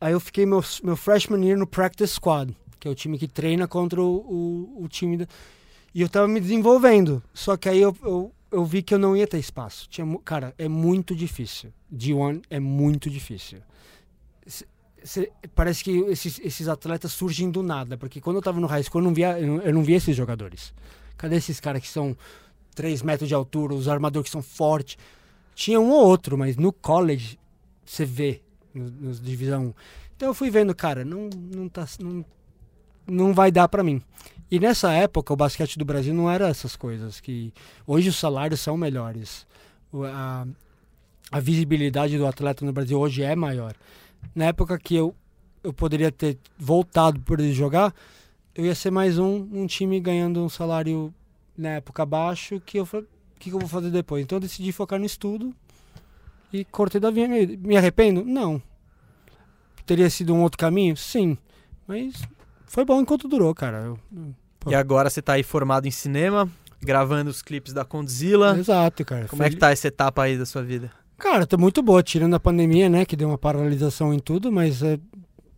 Aí 0.00 0.12
eu 0.12 0.20
fiquei 0.20 0.46
meu, 0.46 0.62
meu 0.82 0.96
freshman 0.96 1.44
year 1.44 1.58
no 1.58 1.66
practice 1.66 2.14
squad, 2.14 2.56
que 2.78 2.86
é 2.86 2.90
o 2.90 2.94
time 2.94 3.18
que 3.18 3.26
treina 3.26 3.66
contra 3.66 4.00
o, 4.00 4.16
o, 4.16 4.84
o 4.84 4.88
time 4.88 5.16
da... 5.18 5.26
E 5.92 6.02
eu 6.02 6.08
tava 6.08 6.28
me 6.28 6.40
desenvolvendo. 6.40 7.20
Só 7.34 7.56
que 7.56 7.68
aí 7.68 7.80
eu, 7.80 7.96
eu, 8.02 8.32
eu 8.50 8.64
vi 8.64 8.82
que 8.82 8.94
eu 8.94 8.98
não 8.98 9.16
ia 9.16 9.26
ter 9.26 9.38
espaço. 9.38 9.88
Tinha, 9.88 10.06
cara, 10.24 10.54
é 10.58 10.68
muito 10.68 11.14
difícil. 11.14 11.72
D1 11.92 12.42
é 12.50 12.58
muito 12.58 13.08
difícil. 13.08 13.60
parece 15.54 15.84
que 15.84 15.98
esses, 16.08 16.40
esses 16.40 16.68
atletas 16.68 17.12
surgem 17.12 17.50
do 17.50 17.62
nada, 17.62 17.96
porque 17.96 18.20
quando 18.20 18.36
eu 18.36 18.42
tava 18.42 18.60
no 18.60 18.66
high 18.66 18.82
school 18.82 19.00
eu 19.00 19.04
não 19.04 19.14
via, 19.14 19.38
eu 19.38 19.46
não, 19.46 19.62
eu 19.62 19.74
não 19.74 19.82
via 19.82 19.96
esses 19.96 20.16
jogadores. 20.16 20.74
Cadê 21.16 21.36
esses 21.36 21.60
caras 21.60 21.82
que 21.82 21.88
são 21.88 22.16
3 22.74 23.02
metros 23.02 23.28
de 23.28 23.34
altura, 23.34 23.74
os 23.74 23.88
armadores 23.88 24.28
que 24.28 24.32
são 24.32 24.42
fortes? 24.42 24.96
Tinha 25.54 25.80
um 25.80 25.90
ou 25.90 26.06
outro, 26.06 26.36
mas 26.38 26.56
no 26.56 26.72
college 26.72 27.38
você 27.84 28.04
vê, 28.04 28.42
nos 28.74 29.20
no 29.20 29.26
divisão 29.26 29.66
1. 29.66 29.74
Então 30.16 30.28
eu 30.28 30.34
fui 30.34 30.50
vendo, 30.50 30.74
cara, 30.74 31.04
não, 31.04 31.28
não, 31.34 31.68
tá, 31.68 31.86
não, 31.98 32.24
não 33.06 33.34
vai 33.34 33.50
dar 33.50 33.68
para 33.68 33.82
mim. 33.82 34.02
E 34.50 34.58
nessa 34.58 34.92
época 34.92 35.32
o 35.32 35.36
basquete 35.36 35.78
do 35.78 35.84
Brasil 35.84 36.12
não 36.12 36.28
era 36.28 36.48
essas 36.48 36.74
coisas, 36.74 37.20
que 37.20 37.52
hoje 37.86 38.08
os 38.08 38.16
salários 38.16 38.60
são 38.60 38.76
melhores. 38.76 39.46
A, 40.12 40.46
a 41.30 41.40
visibilidade 41.40 42.18
do 42.18 42.26
atleta 42.26 42.64
no 42.64 42.72
Brasil 42.72 42.98
hoje 42.98 43.22
é 43.22 43.36
maior. 43.36 43.74
Na 44.34 44.46
época 44.46 44.76
que 44.78 44.96
eu, 44.96 45.14
eu 45.62 45.72
poderia 45.72 46.10
ter 46.10 46.36
voltado 46.58 47.20
por 47.20 47.40
jogar, 47.52 47.94
eu 48.54 48.66
ia 48.66 48.74
ser 48.74 48.90
mais 48.90 49.18
um, 49.18 49.48
um 49.52 49.66
time 49.66 50.00
ganhando 50.00 50.42
um 50.42 50.48
salário 50.48 51.14
na 51.56 51.70
época 51.70 52.04
baixo, 52.04 52.60
que 52.60 52.78
eu 52.78 52.86
falei, 52.86 53.06
o 53.06 53.38
que, 53.38 53.50
que 53.50 53.54
eu 53.54 53.60
vou 53.60 53.68
fazer 53.68 53.90
depois? 53.90 54.24
Então 54.24 54.36
eu 54.36 54.40
decidi 54.40 54.72
focar 54.72 54.98
no 54.98 55.06
estudo 55.06 55.54
e 56.52 56.64
cortei 56.64 57.00
da 57.00 57.10
vinha. 57.10 57.28
Me 57.28 57.76
arrependo? 57.76 58.24
Não. 58.24 58.60
Teria 59.86 60.10
sido 60.10 60.34
um 60.34 60.42
outro 60.42 60.58
caminho? 60.58 60.96
Sim. 60.96 61.38
Mas 61.86 62.22
foi 62.70 62.84
bom 62.84 63.00
enquanto 63.00 63.26
durou, 63.26 63.52
cara. 63.52 63.78
Eu, 63.78 63.98
e 64.68 64.76
agora 64.76 65.10
você 65.10 65.20
tá 65.20 65.32
aí 65.32 65.42
formado 65.42 65.88
em 65.88 65.90
cinema, 65.90 66.48
gravando 66.80 67.28
os 67.28 67.42
clipes 67.42 67.72
da 67.72 67.84
Condzilla. 67.84 68.56
Exato, 68.56 69.04
cara. 69.04 69.26
Como 69.26 69.38
Foi... 69.38 69.48
é 69.48 69.50
que 69.50 69.56
tá 69.56 69.72
essa 69.72 69.88
etapa 69.88 70.22
aí 70.22 70.38
da 70.38 70.46
sua 70.46 70.62
vida? 70.62 70.88
Cara, 71.18 71.44
tô 71.48 71.58
muito 71.58 71.82
boa, 71.82 72.00
tirando 72.00 72.34
a 72.34 72.40
pandemia, 72.40 72.88
né, 72.88 73.04
que 73.04 73.16
deu 73.16 73.26
uma 73.26 73.36
paralisação 73.36 74.14
em 74.14 74.20
tudo, 74.20 74.52
mas 74.52 74.84
é, 74.84 75.00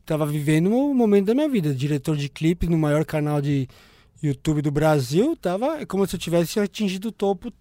tava 0.07 0.25
vivendo 0.25 0.71
um 0.71 0.95
momento 0.95 1.27
da 1.27 1.35
minha 1.35 1.51
vida. 1.51 1.75
Diretor 1.75 2.17
de 2.17 2.31
clipes 2.31 2.71
no 2.71 2.79
maior 2.79 3.05
canal 3.05 3.43
de 3.43 3.69
YouTube 4.23 4.63
do 4.63 4.71
Brasil, 4.71 5.37
tava 5.37 5.83
é 5.83 5.85
como 5.85 6.07
se 6.07 6.17
eu 6.17 6.19
tivesse 6.19 6.59
atingido 6.59 7.09
o 7.09 7.13
topo, 7.13 7.53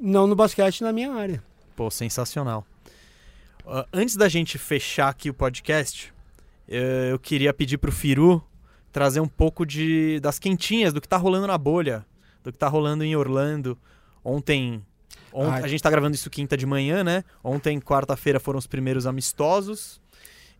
não 0.00 0.28
no 0.28 0.36
basquete, 0.36 0.80
na 0.80 0.92
minha 0.92 1.12
área. 1.12 1.42
Pô, 1.74 1.90
sensacional. 1.90 2.64
Uh, 3.66 3.84
antes 3.92 4.14
da 4.14 4.28
gente 4.28 4.58
fechar 4.58 5.08
aqui 5.08 5.28
o 5.28 5.34
podcast, 5.34 6.14
uh, 6.68 6.72
eu 7.10 7.18
queria 7.18 7.52
pedir 7.52 7.78
pro 7.78 7.90
Firu 7.90 8.40
trazer 8.92 9.20
um 9.20 9.28
pouco 9.28 9.64
de 9.66 10.20
das 10.20 10.38
quentinhas 10.38 10.92
do 10.92 11.00
que 11.00 11.08
tá 11.08 11.16
rolando 11.16 11.46
na 11.46 11.58
bolha, 11.58 12.04
do 12.44 12.52
que 12.52 12.58
tá 12.58 12.68
rolando 12.68 13.02
em 13.02 13.16
Orlando. 13.16 13.76
Ontem 14.24 14.84
Ontem, 15.32 15.64
a 15.64 15.66
gente 15.66 15.82
tá 15.82 15.90
gravando 15.90 16.14
isso 16.14 16.28
quinta 16.28 16.56
de 16.56 16.66
manhã, 16.66 17.02
né? 17.02 17.24
Ontem, 17.42 17.80
quarta-feira, 17.80 18.38
foram 18.38 18.58
os 18.58 18.66
primeiros 18.66 19.06
amistosos. 19.06 20.00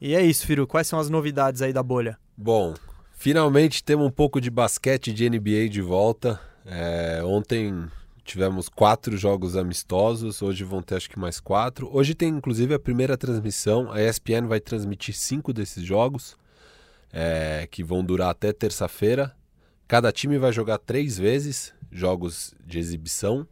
E 0.00 0.14
é 0.14 0.22
isso, 0.22 0.46
Firu. 0.46 0.66
Quais 0.66 0.86
são 0.86 0.98
as 0.98 1.10
novidades 1.10 1.60
aí 1.62 1.72
da 1.72 1.82
bolha? 1.82 2.18
Bom, 2.36 2.74
finalmente 3.12 3.84
temos 3.84 4.06
um 4.06 4.10
pouco 4.10 4.40
de 4.40 4.50
basquete 4.50 5.12
de 5.12 5.28
NBA 5.28 5.68
de 5.68 5.82
volta. 5.82 6.40
É, 6.64 7.20
ontem 7.24 7.88
tivemos 8.24 8.68
quatro 8.68 9.16
jogos 9.16 9.56
amistosos, 9.56 10.42
hoje 10.42 10.64
vão 10.64 10.80
ter 10.80 10.96
acho 10.96 11.10
que 11.10 11.18
mais 11.18 11.38
quatro. 11.38 11.88
Hoje 11.92 12.14
tem 12.14 12.30
inclusive 12.30 12.72
a 12.74 12.78
primeira 12.78 13.16
transmissão. 13.16 13.92
A 13.92 14.02
ESPN 14.02 14.46
vai 14.48 14.59
transmitir 14.59 15.14
cinco 15.14 15.52
desses 15.52 15.84
jogos, 15.84 16.36
é, 17.12 17.68
que 17.70 17.84
vão 17.84 18.05
durar 18.05 18.30
até 18.30 18.52
terça-feira. 18.52 19.36
Cada 19.86 20.10
time 20.10 20.39
vai 20.39 20.52
jogar 20.52 20.78
três 20.78 21.18
vezes 21.18 21.74
jogos 21.90 22.55
de 22.66 22.78
exibição. 22.78 23.47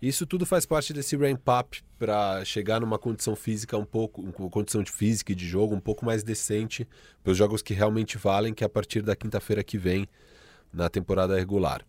Isso 0.00 0.26
tudo 0.26 0.46
faz 0.46 0.66
parte 0.66 0.92
desse 0.92 1.16
ramp-up 1.16 1.82
para 1.98 2.44
chegar 2.44 2.80
numa 2.80 2.98
condição 2.98 3.34
física 3.34 3.76
um 3.76 3.84
pouco, 3.84 4.22
uma 4.38 4.50
condição 4.50 4.82
de 4.82 4.90
física 4.90 5.32
e 5.32 5.34
de 5.34 5.46
jogo 5.46 5.74
um 5.74 5.80
pouco 5.80 6.04
mais 6.04 6.22
decente 6.22 6.86
para 7.22 7.32
os 7.32 7.36
jogos 7.36 7.62
que 7.62 7.74
realmente 7.74 8.18
valem, 8.18 8.52
que 8.52 8.62
é 8.62 8.66
a 8.66 8.70
partir 8.70 9.02
da 9.02 9.16
quinta-feira 9.16 9.64
que 9.64 9.78
vem 9.78 10.06
na 10.72 10.88
temporada 10.88 11.36
regular. 11.36 11.82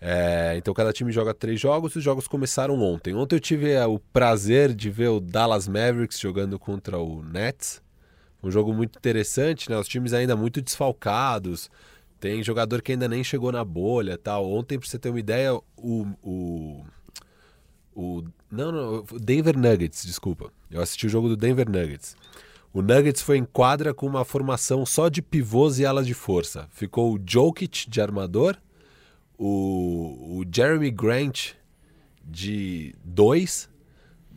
É, 0.00 0.54
então 0.56 0.74
cada 0.74 0.92
time 0.92 1.12
joga 1.12 1.32
três 1.32 1.60
jogos, 1.60 1.94
os 1.96 2.02
jogos 2.02 2.26
começaram 2.26 2.80
ontem. 2.80 3.14
Ontem 3.14 3.36
eu 3.36 3.40
tive 3.40 3.70
é, 3.70 3.86
o 3.86 3.98
prazer 3.98 4.74
de 4.74 4.90
ver 4.90 5.08
o 5.08 5.20
Dallas 5.20 5.68
Mavericks 5.68 6.18
jogando 6.18 6.58
contra 6.58 6.98
o 6.98 7.22
Nets. 7.22 7.83
Um 8.44 8.50
jogo 8.50 8.72
muito 8.72 8.98
interessante, 8.98 9.70
né? 9.70 9.78
Os 9.78 9.88
times 9.88 10.12
ainda 10.12 10.36
muito 10.36 10.60
desfalcados. 10.60 11.70
Tem 12.20 12.42
jogador 12.42 12.82
que 12.82 12.92
ainda 12.92 13.08
nem 13.08 13.24
chegou 13.24 13.50
na 13.50 13.64
bolha 13.64 14.18
tal. 14.18 14.50
Ontem, 14.50 14.78
para 14.78 14.88
você 14.88 14.98
ter 14.98 15.08
uma 15.08 15.18
ideia, 15.18 15.54
o, 15.54 16.06
o 16.22 16.84
o 17.94 18.24
não, 18.50 18.72
não, 18.72 19.04
Denver 19.20 19.56
Nuggets, 19.56 20.04
desculpa. 20.04 20.52
Eu 20.70 20.82
assisti 20.82 21.06
o 21.06 21.08
jogo 21.08 21.28
do 21.28 21.36
Denver 21.36 21.68
Nuggets. 21.70 22.16
O 22.72 22.82
Nuggets 22.82 23.22
foi 23.22 23.38
em 23.38 23.44
quadra 23.44 23.94
com 23.94 24.06
uma 24.06 24.24
formação 24.24 24.84
só 24.84 25.08
de 25.08 25.22
pivôs 25.22 25.78
e 25.78 25.86
alas 25.86 26.06
de 26.06 26.14
força. 26.14 26.68
Ficou 26.72 27.14
o 27.14 27.20
Jokic 27.24 27.88
de 27.88 28.00
armador, 28.00 28.56
o, 29.38 30.40
o 30.40 30.44
Jeremy 30.52 30.90
Grant 30.90 31.52
de 32.24 32.94
2. 33.04 33.68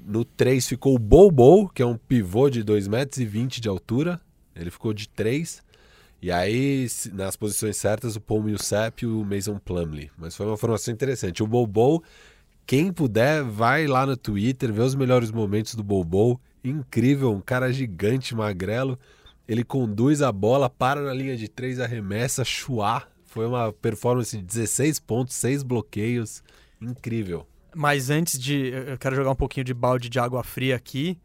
No 0.06 0.24
3 0.24 0.68
ficou 0.68 0.96
o 0.96 1.00
Bobo, 1.00 1.70
que 1.70 1.82
é 1.82 1.86
um 1.86 1.98
pivô 1.98 2.50
de 2.50 2.64
2 2.64 2.88
metros 2.88 3.20
e 3.20 3.26
20 3.26 3.60
de 3.60 3.68
altura. 3.68 4.22
Ele 4.56 4.72
ficou 4.72 4.94
de 4.94 5.08
3. 5.10 5.62
E 6.22 6.32
aí, 6.32 6.88
nas 7.14 7.36
posições 7.36 7.78
certas, 7.78 8.16
o 8.16 8.22
Paul 8.22 8.44
Millsap 8.44 9.04
e 9.04 9.06
o 9.06 9.24
Mason 9.24 9.60
Plumlee. 9.60 10.10
Mas 10.18 10.36
foi 10.36 10.46
uma 10.46 10.58
formação 10.58 10.94
interessante. 10.94 11.44
O 11.44 11.48
Bobo 11.48 12.04
quem 12.68 12.92
puder, 12.92 13.46
vai 13.46 13.88
lá 13.88 14.06
no 14.06 14.18
Twitter, 14.18 14.74
vê 14.74 14.82
os 14.82 14.94
melhores 14.94 15.32
momentos 15.32 15.74
do 15.74 15.82
Bobo. 15.82 16.38
Incrível, 16.62 17.32
um 17.32 17.40
cara 17.40 17.72
gigante, 17.72 18.36
magrelo. 18.36 19.00
Ele 19.48 19.64
conduz 19.64 20.22
a 20.22 20.34
bola, 20.34 20.70
para 20.70 21.02
na 21.02 21.14
linha 21.14 21.38
de 21.38 21.48
três, 21.48 21.80
arremessa, 21.80 22.44
chuá. 22.44 23.08
Foi 23.24 23.46
uma 23.46 23.72
performance 23.72 24.36
de 24.36 24.44
16 24.44 25.00
pontos, 25.00 25.34
6 25.36 25.64
bloqueios. 25.64 26.44
Incrível. 26.82 27.48
Mas 27.78 28.10
antes 28.10 28.40
de. 28.40 28.74
Eu 28.88 28.98
quero 28.98 29.16
jogar 29.16 29.32
um 29.32 29.36
pouquinho 29.36 29.64
de 29.64 29.74
balde 29.74 30.10
de 30.10 30.20
água 30.20 30.44
fria 30.44 30.76
aqui. 30.76 31.18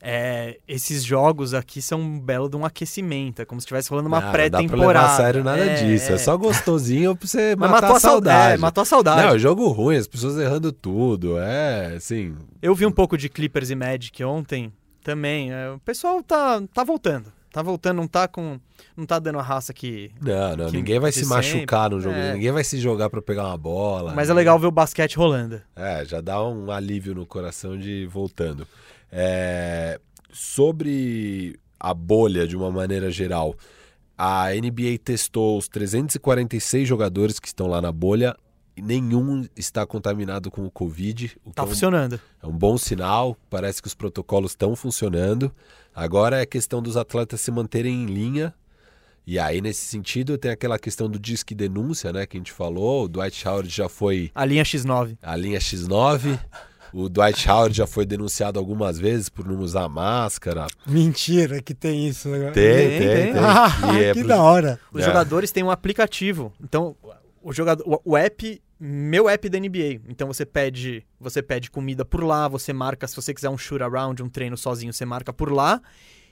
É, 0.00 0.58
esses 0.66 1.02
jogos 1.02 1.52
aqui 1.52 1.82
são 1.82 2.00
um 2.00 2.20
belo 2.20 2.48
de 2.48 2.56
um 2.56 2.64
aquecimento. 2.64 3.42
É 3.42 3.44
como 3.44 3.60
se 3.60 3.64
estivesse 3.64 3.90
rolando 3.90 4.08
uma 4.08 4.30
pré-temporada. 4.30 5.08
Não 5.08 5.16
sério 5.16 5.44
nada 5.44 5.64
é, 5.64 5.74
disso. 5.74 6.12
É. 6.12 6.14
é. 6.14 6.18
só 6.18 6.36
gostosinho 6.36 7.16
pra 7.16 7.28
você 7.28 7.56
Mas 7.56 7.70
matar 7.70 7.90
a 7.90 8.00
saudade. 8.00 8.54
É, 8.54 8.56
matou 8.56 8.82
a 8.82 8.84
saudade. 8.84 9.22
Não, 9.22 9.34
é 9.34 9.38
jogo 9.38 9.68
ruim, 9.68 9.96
as 9.96 10.06
pessoas 10.06 10.38
errando 10.38 10.72
tudo. 10.72 11.36
É, 11.38 11.96
assim... 11.96 12.36
Eu 12.62 12.74
vi 12.74 12.86
um 12.86 12.92
pouco 12.92 13.18
de 13.18 13.28
Clippers 13.28 13.70
e 13.70 13.74
Magic 13.74 14.22
ontem 14.22 14.72
também. 15.02 15.52
É, 15.52 15.70
o 15.70 15.80
pessoal 15.80 16.22
tá, 16.22 16.62
tá 16.72 16.84
voltando. 16.84 17.32
Tá 17.50 17.62
voltando, 17.62 17.96
não 17.96 18.06
tá 18.06 18.28
com... 18.28 18.60
Não 18.96 19.06
tá 19.06 19.18
dando 19.18 19.38
a 19.38 19.42
raça 19.42 19.72
que... 19.72 20.10
Não, 20.20 20.56
não. 20.56 20.66
Que, 20.66 20.76
ninguém 20.76 20.98
vai 20.98 21.12
se 21.12 21.20
sempre. 21.20 21.34
machucar 21.34 21.90
no 21.90 22.00
jogo. 22.00 22.16
É. 22.16 22.34
Ninguém 22.34 22.52
vai 22.52 22.64
se 22.64 22.78
jogar 22.78 23.08
para 23.08 23.22
pegar 23.22 23.46
uma 23.46 23.56
bola. 23.56 24.12
Mas 24.14 24.28
é 24.28 24.34
legal 24.34 24.58
ver 24.58 24.66
o 24.66 24.70
basquete 24.70 25.16
rolando. 25.16 25.60
É, 25.74 26.04
já 26.04 26.20
dá 26.20 26.42
um 26.42 26.70
alívio 26.70 27.14
no 27.14 27.26
coração 27.26 27.78
de 27.78 28.06
voltando. 28.06 28.66
É, 29.10 30.00
sobre 30.30 31.58
a 31.80 31.94
bolha 31.94 32.46
de 32.46 32.56
uma 32.56 32.70
maneira 32.70 33.10
geral, 33.10 33.54
a 34.16 34.48
NBA 34.50 34.98
testou 35.02 35.56
os 35.56 35.68
346 35.68 36.86
jogadores 36.88 37.38
que 37.38 37.46
estão 37.46 37.66
lá 37.66 37.80
na 37.80 37.92
bolha 37.92 38.36
e 38.76 38.82
nenhum 38.82 39.44
está 39.56 39.86
contaminado 39.86 40.50
com 40.50 40.64
o 40.64 40.70
Covid. 40.70 41.36
O 41.44 41.52
tá 41.52 41.62
é 41.62 41.66
funcionando. 41.66 42.20
É 42.42 42.46
um 42.46 42.52
bom 42.52 42.78
sinal, 42.78 43.36
parece 43.50 43.82
que 43.82 43.88
os 43.88 43.94
protocolos 43.94 44.52
estão 44.52 44.76
funcionando. 44.76 45.52
Agora 45.94 46.40
é 46.40 46.46
questão 46.46 46.82
dos 46.82 46.96
atletas 46.96 47.40
se 47.40 47.50
manterem 47.50 48.04
em 48.04 48.06
linha. 48.06 48.54
E 49.26 49.38
aí, 49.38 49.60
nesse 49.60 49.84
sentido, 49.84 50.38
tem 50.38 50.50
aquela 50.50 50.78
questão 50.78 51.08
do 51.08 51.18
disque 51.18 51.54
denúncia, 51.54 52.12
né, 52.12 52.24
que 52.24 52.36
a 52.36 52.40
gente 52.40 52.52
falou. 52.52 53.04
O 53.04 53.08
Dwight 53.08 53.46
Howard 53.46 53.68
já 53.68 53.88
foi. 53.88 54.30
A 54.34 54.44
linha 54.44 54.62
X9. 54.62 55.18
A 55.20 55.36
linha 55.36 55.58
X9. 55.58 56.38
O 56.92 57.08
Dwight 57.08 57.48
Howard 57.50 57.76
já 57.76 57.86
foi 57.86 58.06
denunciado 58.06 58.58
algumas 58.58 58.98
vezes 58.98 59.28
por 59.28 59.46
não 59.46 59.58
usar 59.58 59.88
máscara. 59.88 60.66
Mentira 60.86 61.60
que 61.60 61.74
tem 61.74 62.08
isso. 62.08 62.28
Né? 62.28 62.50
Tem, 62.52 62.88
tem, 62.88 62.98
tem. 62.98 63.32
tem. 63.32 63.34
Ah, 63.42 64.00
é 64.00 64.14
que 64.14 64.20
pro... 64.20 64.28
da 64.28 64.42
hora. 64.42 64.80
Os 64.92 65.02
é. 65.02 65.04
jogadores 65.04 65.52
têm 65.52 65.62
um 65.62 65.70
aplicativo. 65.70 66.52
Então, 66.62 66.96
o 67.42 67.52
jogador, 67.52 68.00
o 68.04 68.16
app, 68.16 68.62
meu 68.78 69.28
app 69.28 69.48
da 69.48 69.58
NBA. 69.58 70.00
Então 70.08 70.28
você 70.28 70.46
pede, 70.46 71.04
você 71.20 71.42
pede 71.42 71.70
comida 71.70 72.04
por 72.04 72.22
lá, 72.22 72.48
você 72.48 72.72
marca 72.72 73.06
se 73.06 73.16
você 73.16 73.34
quiser 73.34 73.50
um 73.50 73.58
shoot 73.58 73.82
around, 73.82 74.22
um 74.22 74.28
treino 74.28 74.56
sozinho, 74.56 74.92
você 74.92 75.04
marca 75.04 75.32
por 75.32 75.52
lá. 75.52 75.80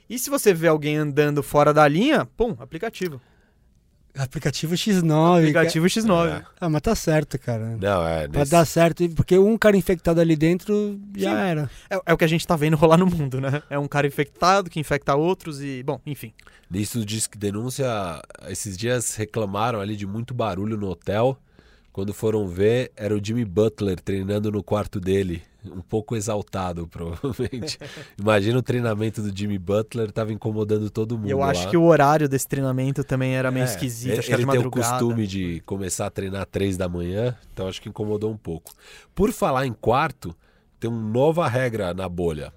E 0.09 0.19
se 0.19 0.31
você 0.31 0.55
vê 0.55 0.69
alguém 0.69 0.97
andando 0.97 1.43
fora 1.43 1.75
da 1.75 1.87
linha, 1.89 2.25
pum, 2.25 2.57
aplicativo. 2.59 3.21
Aplicativo 4.17 4.75
X9. 4.75 5.41
Aplicativo 5.41 5.87
X9. 5.87 6.41
É. 6.41 6.45
Ah, 6.59 6.71
mas 6.71 6.81
tá 6.81 6.95
certo, 6.95 7.39
cara. 7.39 7.77
Não, 7.77 8.07
é. 8.07 8.27
Pra 8.27 8.45
dar 8.45 8.65
certo, 8.65 9.07
porque 9.11 9.39
um 9.39 9.59
cara 9.59 9.77
infectado 9.77 10.21
ali 10.21 10.35
dentro 10.35 10.99
já 11.15 11.31
Sim. 11.31 11.37
era. 11.37 11.71
É, 11.91 12.01
é, 12.07 12.13
o 12.15 12.17
que 12.17 12.25
a 12.25 12.29
gente 12.29 12.47
tá 12.47 12.57
vendo 12.57 12.77
rolar 12.77 12.97
no 12.97 13.07
mundo, 13.07 13.41
né? 13.41 13.63
É 13.69 13.79
um 13.79 13.87
cara 13.87 14.07
infectado 14.07 14.71
que 14.71 14.81
infecta 14.81 15.15
outros 15.15 15.61
e, 15.61 15.83
bom, 15.83 16.01
enfim. 16.07 16.33
Nisso 16.71 17.05
diz 17.05 17.27
que 17.27 17.37
denúncia, 17.37 17.87
esses 18.49 18.77
dias 18.77 19.15
reclamaram 19.17 19.81
ali 19.81 19.97
de 19.97 20.07
muito 20.07 20.33
barulho 20.33 20.79
no 20.79 20.89
hotel. 20.89 21.39
Quando 21.97 22.13
foram 22.13 22.47
ver, 22.47 22.93
era 22.95 23.17
o 23.17 23.25
Jimmy 23.25 23.43
Butler 23.43 23.99
treinando 23.99 24.53
no 24.53 24.63
quarto 24.63 25.01
dele. 25.01 25.43
um 25.65 25.81
pouco 25.81 26.15
exaltado, 26.15 26.87
provavelmente. 26.93 27.79
Imagina 28.21 28.59
o 28.59 28.63
treinamento 28.63 29.23
do 29.23 29.35
Jimmy 29.35 29.59
Butler, 29.59 30.13
tava 30.13 30.31
incomodando 30.31 30.91
todo 30.91 31.17
mundo. 31.17 31.31
Eu 31.31 31.43
acho 31.43 31.65
lá. 31.65 31.71
que 31.71 31.77
o 31.79 31.85
horário 31.85 32.29
desse 32.29 32.47
treinamento 32.47 33.03
também 33.03 33.35
era 33.35 33.51
meio 33.51 33.63
É, 33.63 33.65
esquisito, 33.65 34.11
ele, 34.11 34.19
acho 34.19 34.29
que 34.29 34.35
era 34.35 34.43
ele 34.43 34.51
tem 34.51 34.67
o 34.67 34.71
costume 34.71 35.27
de 35.27 35.63
começar 35.65 36.05
a 36.05 36.11
treinar 36.11 36.45
três 36.45 36.77
da 36.77 36.87
manhã, 36.87 37.35
então 37.51 37.67
acho 37.67 37.81
que 37.81 37.89
incomodou 37.89 38.31
um 38.31 38.37
pouco. 38.37 38.75
Por 39.15 39.33
falar 39.33 39.67
em 39.67 39.73
quarto, 39.73 40.37
tem 40.79 40.91
uma 40.91 41.01
nova 41.01 41.49
regra 41.49 41.95
na 41.95 42.11
bolha. 42.11 42.53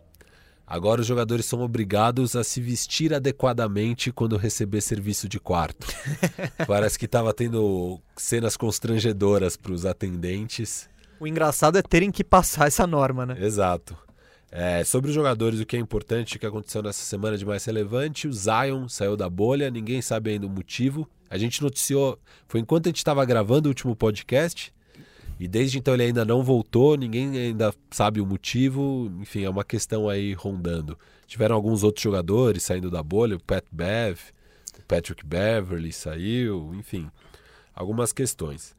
Agora 0.69 1.01
os 1.01 1.07
jogadores 1.07 1.47
são 1.47 1.61
obrigados 1.61 2.35
a 2.35 2.43
se 2.43 2.61
vestir 2.61 3.11
adequadamente 3.11 4.11
quando 4.11 4.37
receber 4.37 4.81
serviço 4.81 5.27
de 5.27 5.39
quarto. 5.39 5.87
Parece 6.67 6.99
que 6.99 7.05
estava 7.05 7.33
tendo 7.33 7.99
cenas 8.15 8.55
constrangedoras 8.55 9.57
para 9.57 9.71
os 9.71 9.83
atendentes. 9.83 10.87
O 11.19 11.25
engraçado 11.25 11.79
é 11.79 11.81
terem 11.81 12.11
que 12.11 12.23
passar 12.23 12.67
essa 12.67 12.85
norma, 12.85 13.25
né? 13.25 13.35
Exato. 13.39 13.97
É, 14.51 14.83
sobre 14.83 15.09
os 15.09 15.15
jogadores, 15.15 15.59
o 15.59 15.65
que 15.65 15.75
é 15.75 15.79
importante, 15.79 16.37
o 16.37 16.39
que 16.39 16.45
aconteceu 16.45 16.83
nessa 16.83 17.03
semana 17.03 17.35
de 17.35 17.47
mais 17.47 17.65
relevante, 17.65 18.27
o 18.27 18.33
Zion 18.33 18.87
saiu 18.87 19.17
da 19.17 19.27
bolha, 19.27 19.71
ninguém 19.71 20.03
sabe 20.03 20.29
ainda 20.29 20.45
o 20.45 20.49
motivo. 20.49 21.09
A 21.31 21.37
gente 21.39 21.63
noticiou, 21.63 22.19
foi 22.47 22.59
enquanto 22.59 22.85
a 22.85 22.89
gente 22.89 22.97
estava 22.97 23.25
gravando 23.25 23.69
o 23.69 23.71
último 23.71 23.95
podcast, 23.95 24.71
e 25.39 25.47
desde 25.47 25.77
então 25.77 25.93
ele 25.93 26.03
ainda 26.03 26.25
não 26.25 26.43
voltou, 26.43 26.97
ninguém 26.97 27.37
ainda 27.37 27.73
sabe 27.89 28.19
o 28.19 28.25
motivo, 28.25 29.09
enfim, 29.21 29.45
é 29.45 29.49
uma 29.49 29.63
questão 29.63 30.09
aí 30.09 30.33
rondando. 30.33 30.99
Tiveram 31.25 31.55
alguns 31.55 31.81
outros 31.81 32.03
jogadores 32.03 32.63
saindo 32.63 32.91
da 32.91 33.01
bolha, 33.01 33.37
o 33.37 33.43
Pat 33.43 33.63
Bev, 33.71 34.19
o 34.77 34.81
Patrick 34.85 35.25
Beverly 35.25 35.93
saiu, 35.93 36.75
enfim, 36.75 37.09
algumas 37.73 38.11
questões. 38.11 38.75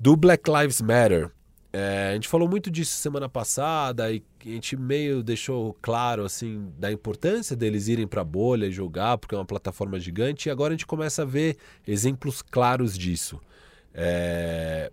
Do 0.00 0.16
Black 0.16 0.50
Lives 0.50 0.80
Matter, 0.80 1.30
é, 1.72 2.10
a 2.10 2.14
gente 2.14 2.28
falou 2.28 2.48
muito 2.48 2.70
disso 2.70 2.96
semana 2.96 3.28
passada 3.28 4.10
e 4.12 4.22
a 4.44 4.48
gente 4.48 4.76
meio 4.76 5.22
deixou 5.22 5.76
claro 5.80 6.24
assim 6.24 6.72
da 6.78 6.90
importância 6.90 7.54
deles 7.54 7.86
irem 7.86 8.06
para 8.06 8.20
a 8.20 8.24
bolha 8.24 8.66
e 8.66 8.72
jogar, 8.72 9.16
porque 9.16 9.34
é 9.34 9.38
uma 9.38 9.44
plataforma 9.44 9.98
gigante, 10.00 10.48
e 10.48 10.50
agora 10.50 10.72
a 10.72 10.76
gente 10.76 10.86
começa 10.86 11.22
a 11.22 11.24
ver 11.24 11.56
exemplos 11.86 12.42
claros 12.42 12.98
disso. 12.98 13.40
É, 13.92 14.90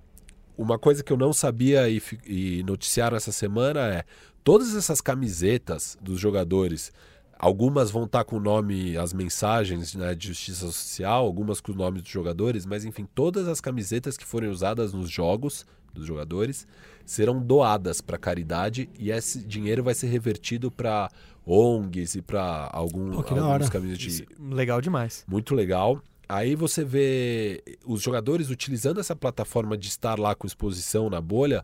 uma 0.58 0.78
coisa 0.80 1.04
que 1.04 1.12
eu 1.12 1.18
não 1.18 1.34
sabia 1.34 1.90
e, 1.90 2.02
e 2.26 2.64
noticiaram 2.64 3.18
essa 3.18 3.32
semana 3.32 3.80
é 3.82 4.04
todas 4.44 4.76
essas 4.76 5.02
camisetas 5.02 5.98
dos 6.02 6.20
jogadores. 6.20 6.92
Algumas 7.38 7.90
vão 7.90 8.04
estar 8.06 8.24
com 8.24 8.36
o 8.38 8.40
nome, 8.40 8.96
as 8.98 9.14
mensagens 9.14 9.96
né, 9.96 10.14
de 10.14 10.28
justiça 10.28 10.66
social, 10.68 11.26
algumas 11.26 11.60
com 11.60 11.72
o 11.72 11.76
nome 11.76 12.00
dos 12.02 12.12
jogadores, 12.12 12.66
mas 12.68 12.86
enfim, 12.86 13.08
todas 13.16 13.48
as 13.48 13.60
camisetas 13.60 14.16
que 14.16 14.26
forem 14.26 14.50
usadas 14.50 14.94
nos 14.94 15.10
jogos 15.10 15.66
dos 15.92 16.06
jogadores 16.06 16.68
serão 17.04 17.42
doadas 17.42 18.00
para 18.00 18.18
caridade 18.18 18.88
e 18.98 19.10
esse 19.12 19.40
dinheiro 19.40 19.84
vai 19.84 19.94
ser 19.96 20.08
revertido 20.08 20.70
para 20.72 21.10
ONGs 21.46 22.16
e 22.16 22.22
para 22.22 22.70
algum, 22.72 23.10
Pô, 23.22 23.36
alguns 23.40 23.70
caminhos 23.70 23.98
de, 23.98 24.08
Isso- 24.08 24.24
Legal 24.40 24.80
demais. 24.80 25.26
muito 25.28 25.56
legal. 25.56 26.00
Aí 26.28 26.56
você 26.56 26.84
vê 26.84 27.64
os 27.86 28.02
jogadores 28.02 28.50
utilizando 28.50 29.00
essa 29.00 29.16
plataforma 29.16 29.78
de 29.78 29.88
estar 29.88 30.18
lá 30.18 30.34
com 30.34 30.48
exposição 30.48 31.10
na 31.10 31.20
bolha 31.20 31.64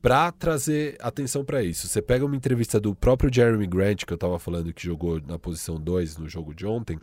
para 0.00 0.30
trazer 0.32 0.96
atenção 1.00 1.44
para 1.44 1.62
isso. 1.62 1.86
Você 1.86 2.00
pega 2.00 2.24
uma 2.24 2.36
entrevista 2.36 2.80
do 2.80 2.94
próprio 2.94 3.32
Jeremy 3.32 3.66
Grant, 3.66 4.04
que 4.04 4.12
eu 4.12 4.16
estava 4.16 4.38
falando 4.38 4.72
que 4.72 4.84
jogou 4.84 5.20
na 5.20 5.38
posição 5.38 5.80
2 5.80 6.18
no 6.18 6.28
jogo 6.28 6.54
de 6.54 6.66
ontem. 6.66 6.98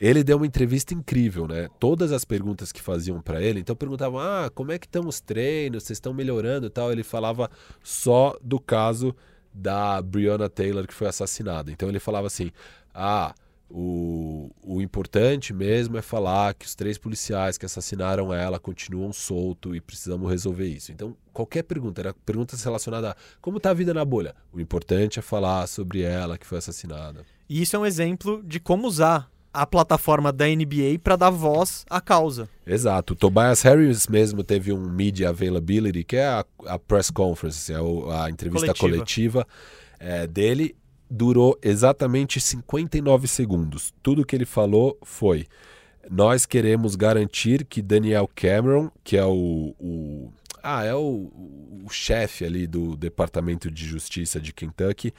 Ele 0.00 0.24
deu 0.24 0.38
uma 0.38 0.46
entrevista 0.46 0.92
incrível, 0.92 1.46
né? 1.46 1.68
Todas 1.78 2.12
as 2.12 2.24
perguntas 2.24 2.72
que 2.72 2.82
faziam 2.82 3.20
para 3.20 3.40
ele, 3.40 3.60
então 3.60 3.76
perguntavam: 3.76 4.18
"Ah, 4.18 4.50
como 4.52 4.72
é 4.72 4.78
que 4.78 4.86
estão 4.86 5.06
os 5.06 5.20
treinos? 5.20 5.84
Vocês 5.84 5.96
estão 5.96 6.12
melhorando?" 6.12 6.68
tal. 6.68 6.90
Ele 6.90 7.04
falava 7.04 7.50
só 7.82 8.36
do 8.42 8.58
caso 8.58 9.14
da 9.52 10.02
Breonna 10.02 10.48
Taylor 10.48 10.86
que 10.86 10.94
foi 10.94 11.06
assassinada. 11.06 11.70
Então 11.70 11.88
ele 11.88 12.00
falava 12.00 12.26
assim: 12.26 12.50
"Ah, 12.92 13.34
o, 13.76 14.50
o 14.62 14.80
importante 14.80 15.52
mesmo 15.52 15.96
é 15.98 16.02
falar 16.02 16.54
que 16.54 16.64
os 16.64 16.76
três 16.76 16.96
policiais 16.96 17.58
que 17.58 17.66
assassinaram 17.66 18.32
ela 18.32 18.60
continuam 18.60 19.12
soltos 19.12 19.74
e 19.74 19.80
precisamos 19.80 20.30
resolver 20.30 20.68
isso. 20.68 20.92
Então, 20.92 21.16
qualquer 21.32 21.64
pergunta, 21.64 22.00
era 22.00 22.14
perguntas 22.24 22.62
relacionadas 22.62 23.10
a 23.10 23.16
como 23.40 23.56
está 23.56 23.70
a 23.70 23.74
vida 23.74 23.92
na 23.92 24.04
bolha. 24.04 24.32
O 24.52 24.60
importante 24.60 25.18
é 25.18 25.22
falar 25.22 25.66
sobre 25.66 26.02
ela 26.02 26.38
que 26.38 26.46
foi 26.46 26.58
assassinada. 26.58 27.24
E 27.48 27.60
isso 27.60 27.74
é 27.74 27.78
um 27.80 27.84
exemplo 27.84 28.40
de 28.44 28.60
como 28.60 28.86
usar 28.86 29.28
a 29.52 29.66
plataforma 29.66 30.32
da 30.32 30.46
NBA 30.46 30.98
para 31.02 31.16
dar 31.16 31.30
voz 31.30 31.84
à 31.90 32.00
causa. 32.00 32.48
Exato. 32.64 33.12
O 33.12 33.16
Tobias 33.16 33.62
Harris 33.62 34.06
mesmo 34.06 34.44
teve 34.44 34.72
um 34.72 34.88
media 34.88 35.30
availability, 35.30 36.04
que 36.04 36.16
é 36.16 36.26
a, 36.26 36.44
a 36.66 36.78
press 36.78 37.10
conference, 37.10 37.72
é 37.72 37.80
o- 37.80 38.08
a 38.10 38.30
entrevista 38.30 38.72
Coletiva. 38.74 39.44
coletiva, 39.44 39.46
é, 39.98 40.26
dele. 40.26 40.76
Durou 41.10 41.58
exatamente 41.62 42.40
59 42.40 43.28
segundos. 43.28 43.92
Tudo 44.02 44.24
que 44.24 44.34
ele 44.34 44.46
falou 44.46 44.98
foi: 45.02 45.46
Nós 46.10 46.46
queremos 46.46 46.96
garantir 46.96 47.64
que 47.64 47.80
Daniel 47.82 48.28
Cameron, 48.34 48.90
que 49.02 49.16
é 49.16 49.24
o. 49.24 49.74
o- 49.78 50.32
ah, 50.66 50.82
é 50.82 50.94
o, 50.94 51.30
o 51.84 51.90
chefe 51.90 52.42
ali 52.42 52.66
do 52.66 52.96
Departamento 52.96 53.70
de 53.70 53.84
Justiça 53.84 54.40
de 54.40 54.50
Kentucky. 54.50 55.12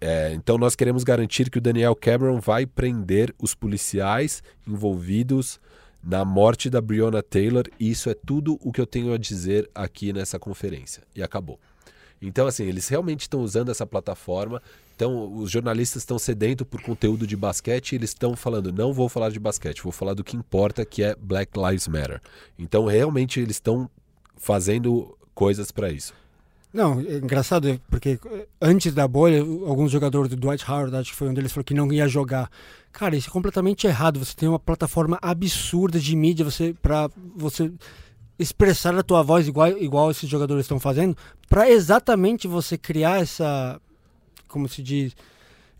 É, 0.00 0.32
então 0.32 0.56
nós 0.56 0.74
queremos 0.74 1.04
garantir 1.04 1.50
que 1.50 1.58
o 1.58 1.60
Daniel 1.60 1.94
Cameron 1.94 2.40
vai 2.40 2.64
prender 2.66 3.34
os 3.38 3.54
policiais 3.54 4.42
envolvidos 4.66 5.60
na 6.02 6.24
morte 6.24 6.68
da 6.70 6.80
Breonna 6.80 7.22
Taylor. 7.22 7.64
E 7.78 7.90
isso 7.90 8.08
é 8.08 8.14
tudo 8.14 8.58
o 8.62 8.72
que 8.72 8.80
eu 8.80 8.86
tenho 8.86 9.12
a 9.12 9.18
dizer 9.18 9.70
aqui 9.74 10.12
nessa 10.14 10.38
conferência. 10.38 11.02
E 11.14 11.22
acabou. 11.22 11.60
Então, 12.26 12.46
assim, 12.46 12.64
eles 12.64 12.88
realmente 12.88 13.22
estão 13.22 13.40
usando 13.40 13.70
essa 13.70 13.86
plataforma. 13.86 14.62
Então, 14.96 15.36
os 15.36 15.50
jornalistas 15.50 16.02
estão 16.02 16.18
sedentos 16.18 16.66
por 16.66 16.80
conteúdo 16.80 17.26
de 17.26 17.36
basquete 17.36 17.92
e 17.92 17.96
eles 17.96 18.10
estão 18.10 18.34
falando: 18.34 18.72
não 18.72 18.92
vou 18.92 19.08
falar 19.08 19.30
de 19.30 19.38
basquete, 19.38 19.82
vou 19.82 19.92
falar 19.92 20.14
do 20.14 20.24
que 20.24 20.36
importa, 20.36 20.84
que 20.84 21.02
é 21.02 21.14
Black 21.14 21.52
Lives 21.58 21.86
Matter. 21.86 22.20
Então, 22.58 22.86
realmente, 22.86 23.40
eles 23.40 23.56
estão 23.56 23.90
fazendo 24.36 25.16
coisas 25.34 25.70
para 25.70 25.90
isso. 25.90 26.14
Não, 26.72 26.98
é 26.98 27.18
engraçado, 27.18 27.80
porque 27.88 28.18
eh, 28.26 28.48
antes 28.60 28.92
da 28.92 29.06
bolha, 29.06 29.38
alguns 29.38 29.92
jogadores 29.92 30.28
do 30.28 30.34
Dwight 30.34 30.68
Howard, 30.68 30.96
acho 30.96 31.10
que 31.10 31.16
foi 31.16 31.28
um 31.28 31.34
deles, 31.34 31.52
falou 31.52 31.64
que 31.64 31.72
não 31.72 31.92
ia 31.92 32.08
jogar. 32.08 32.50
Cara, 32.90 33.16
isso 33.16 33.28
é 33.28 33.32
completamente 33.32 33.86
errado. 33.86 34.18
Você 34.18 34.34
tem 34.34 34.48
uma 34.48 34.58
plataforma 34.58 35.16
absurda 35.22 36.00
de 36.00 36.16
mídia 36.16 36.44
você 36.44 36.74
para 36.80 37.08
você 37.36 37.70
expressar 38.38 38.96
a 38.98 39.02
tua 39.02 39.22
voz 39.22 39.46
igual, 39.46 39.68
igual 39.78 40.10
esses 40.10 40.28
jogadores 40.28 40.64
estão 40.64 40.80
fazendo, 40.80 41.16
para 41.48 41.70
exatamente 41.70 42.48
você 42.48 42.76
criar 42.76 43.20
essa, 43.20 43.80
como 44.48 44.68
se 44.68 44.82
diz, 44.82 45.14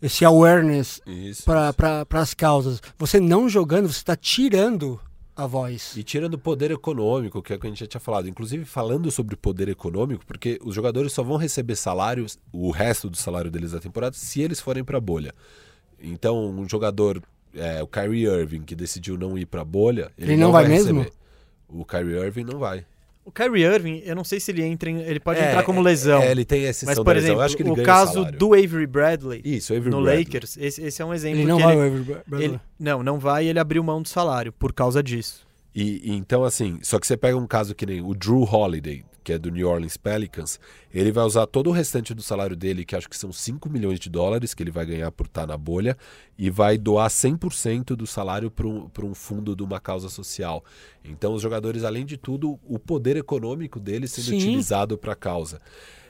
esse 0.01 0.23
awareness 0.23 1.01
para 1.43 2.05
as 2.11 2.33
causas. 2.33 2.81
Você 2.97 3.19
não 3.19 3.49
jogando, 3.49 3.91
você 3.91 3.99
está 3.99 4.15
tirando 4.15 4.99
a 5.35 5.45
voz. 5.45 5.97
E 5.97 6.03
tirando 6.03 6.35
o 6.35 6.37
poder 6.37 6.71
econômico, 6.71 7.41
que 7.41 7.51
é 7.51 7.55
o 7.57 7.59
que 7.59 7.67
a 7.67 7.69
gente 7.69 7.79
já 7.79 7.87
tinha 7.87 7.99
falado. 7.99 8.27
Inclusive, 8.27 8.63
falando 8.63 9.11
sobre 9.11 9.35
poder 9.35 9.67
econômico, 9.67 10.25
porque 10.25 10.59
os 10.63 10.73
jogadores 10.73 11.11
só 11.11 11.23
vão 11.23 11.35
receber 11.35 11.75
salários, 11.75 12.37
o 12.53 12.71
resto 12.71 13.09
do 13.09 13.17
salário 13.17 13.51
deles 13.51 13.71
da 13.71 13.79
temporada, 13.79 14.15
se 14.15 14.41
eles 14.41 14.61
forem 14.61 14.83
para 14.83 14.97
a 14.97 15.01
bolha. 15.01 15.33
Então, 15.99 16.49
um 16.49 16.67
jogador, 16.69 17.21
é, 17.53 17.83
o 17.83 17.87
Kyrie 17.87 18.25
Irving, 18.25 18.61
que 18.61 18.75
decidiu 18.75 19.17
não 19.17 19.37
ir 19.37 19.45
para 19.45 19.61
a 19.61 19.65
bolha, 19.65 20.11
ele, 20.17 20.33
Ele 20.33 20.41
não 20.41 20.51
vai 20.51 20.65
receber. 20.65 20.93
mesmo? 20.93 21.11
O 21.75 21.85
Kyrie 21.85 22.17
Irving 22.17 22.43
não 22.45 22.57
vai. 22.59 22.85
O 23.25 23.31
Kyrie 23.31 23.63
Irving, 23.63 24.01
eu 24.05 24.15
não 24.15 24.23
sei 24.23 24.39
se 24.39 24.51
ele 24.51 24.61
entra 24.63 24.87
em, 24.89 24.99
ele 25.01 25.19
pode 25.19 25.39
É, 25.39 25.49
entrar 25.49 25.63
como 25.63 25.79
é, 25.79 25.83
lesão. 25.83 26.21
É, 26.21 26.29
ele 26.31 26.45
tem 26.45 26.63
exceção 26.63 26.93
mas, 26.95 27.03
por 27.03 27.17
exemplo, 27.17 27.41
acho 27.41 27.57
que 27.57 27.63
ele 27.63 27.71
o 27.71 27.75
ganha 27.75 27.85
caso 27.85 28.13
salário. 28.13 28.37
do 28.37 28.53
Avery 28.53 28.85
Bradley 28.85 29.41
Isso, 29.43 29.73
Avery 29.73 29.89
no 29.89 30.01
Bradley. 30.03 30.25
Lakers, 30.25 30.57
esse, 30.57 30.83
esse 30.83 31.01
é 31.01 31.05
um 31.05 31.11
exemplo 31.13 31.39
Ele 31.39 31.47
não 31.47 31.57
que 31.57 31.63
vai, 31.63 31.73
ele, 31.75 31.81
o 31.81 31.87
Avery 31.87 32.03
Bradley. 32.03 32.45
ele- 32.45 32.59
não, 32.79 33.01
não 33.03 33.17
vai 33.19 33.45
e 33.45 33.47
ele 33.49 33.59
abriu 33.59 33.83
mão 33.83 34.01
do 34.01 34.07
salário 34.07 34.53
por 34.53 34.71
causa 34.73 35.01
disso. 35.01 35.43
E, 35.73 36.11
e 36.11 36.15
então, 36.15 36.43
assim, 36.43 36.77
só 36.83 36.99
que 36.99 37.07
você 37.07 37.17
pega 37.17 37.35
um 37.35 37.47
caso 37.47 37.73
que 37.73 37.85
nem 37.85 37.99
o 37.99 38.13
Drew 38.13 38.43
Holiday, 38.43 39.03
que 39.25 39.33
é 39.33 39.39
do 39.39 39.49
New 39.49 39.67
Orleans 39.67 39.97
Pelicans, 39.97 40.59
ele 40.93 41.11
vai 41.11 41.23
usar 41.23 41.47
todo 41.47 41.67
o 41.67 41.73
restante 41.73 42.13
do 42.13 42.21
salário 42.21 42.55
dele, 42.55 42.85
que 42.85 42.95
acho 42.95 43.09
que 43.09 43.17
são 43.17 43.33
5 43.33 43.67
milhões 43.67 43.99
de 43.99 44.07
dólares 44.07 44.53
que 44.53 44.61
ele 44.61 44.69
vai 44.69 44.85
ganhar 44.85 45.11
por 45.11 45.25
estar 45.25 45.47
na 45.47 45.57
bolha, 45.57 45.97
e 46.37 46.51
vai 46.51 46.77
doar 46.77 47.09
100% 47.09 47.95
do 47.95 48.05
salário 48.05 48.51
para 48.51 48.67
um, 48.67 48.87
um 49.03 49.15
fundo 49.15 49.55
de 49.55 49.63
uma 49.63 49.79
causa 49.79 50.09
social. 50.09 50.63
Então, 51.03 51.33
os 51.33 51.41
jogadores, 51.41 51.83
além 51.83 52.05
de 52.05 52.17
tudo, 52.17 52.59
o 52.63 52.77
poder 52.77 53.17
econômico 53.17 53.79
deles 53.79 54.11
sendo 54.11 54.25
Sim. 54.25 54.37
utilizado 54.37 54.95
para 54.95 55.13
a 55.13 55.15
causa. 55.15 55.59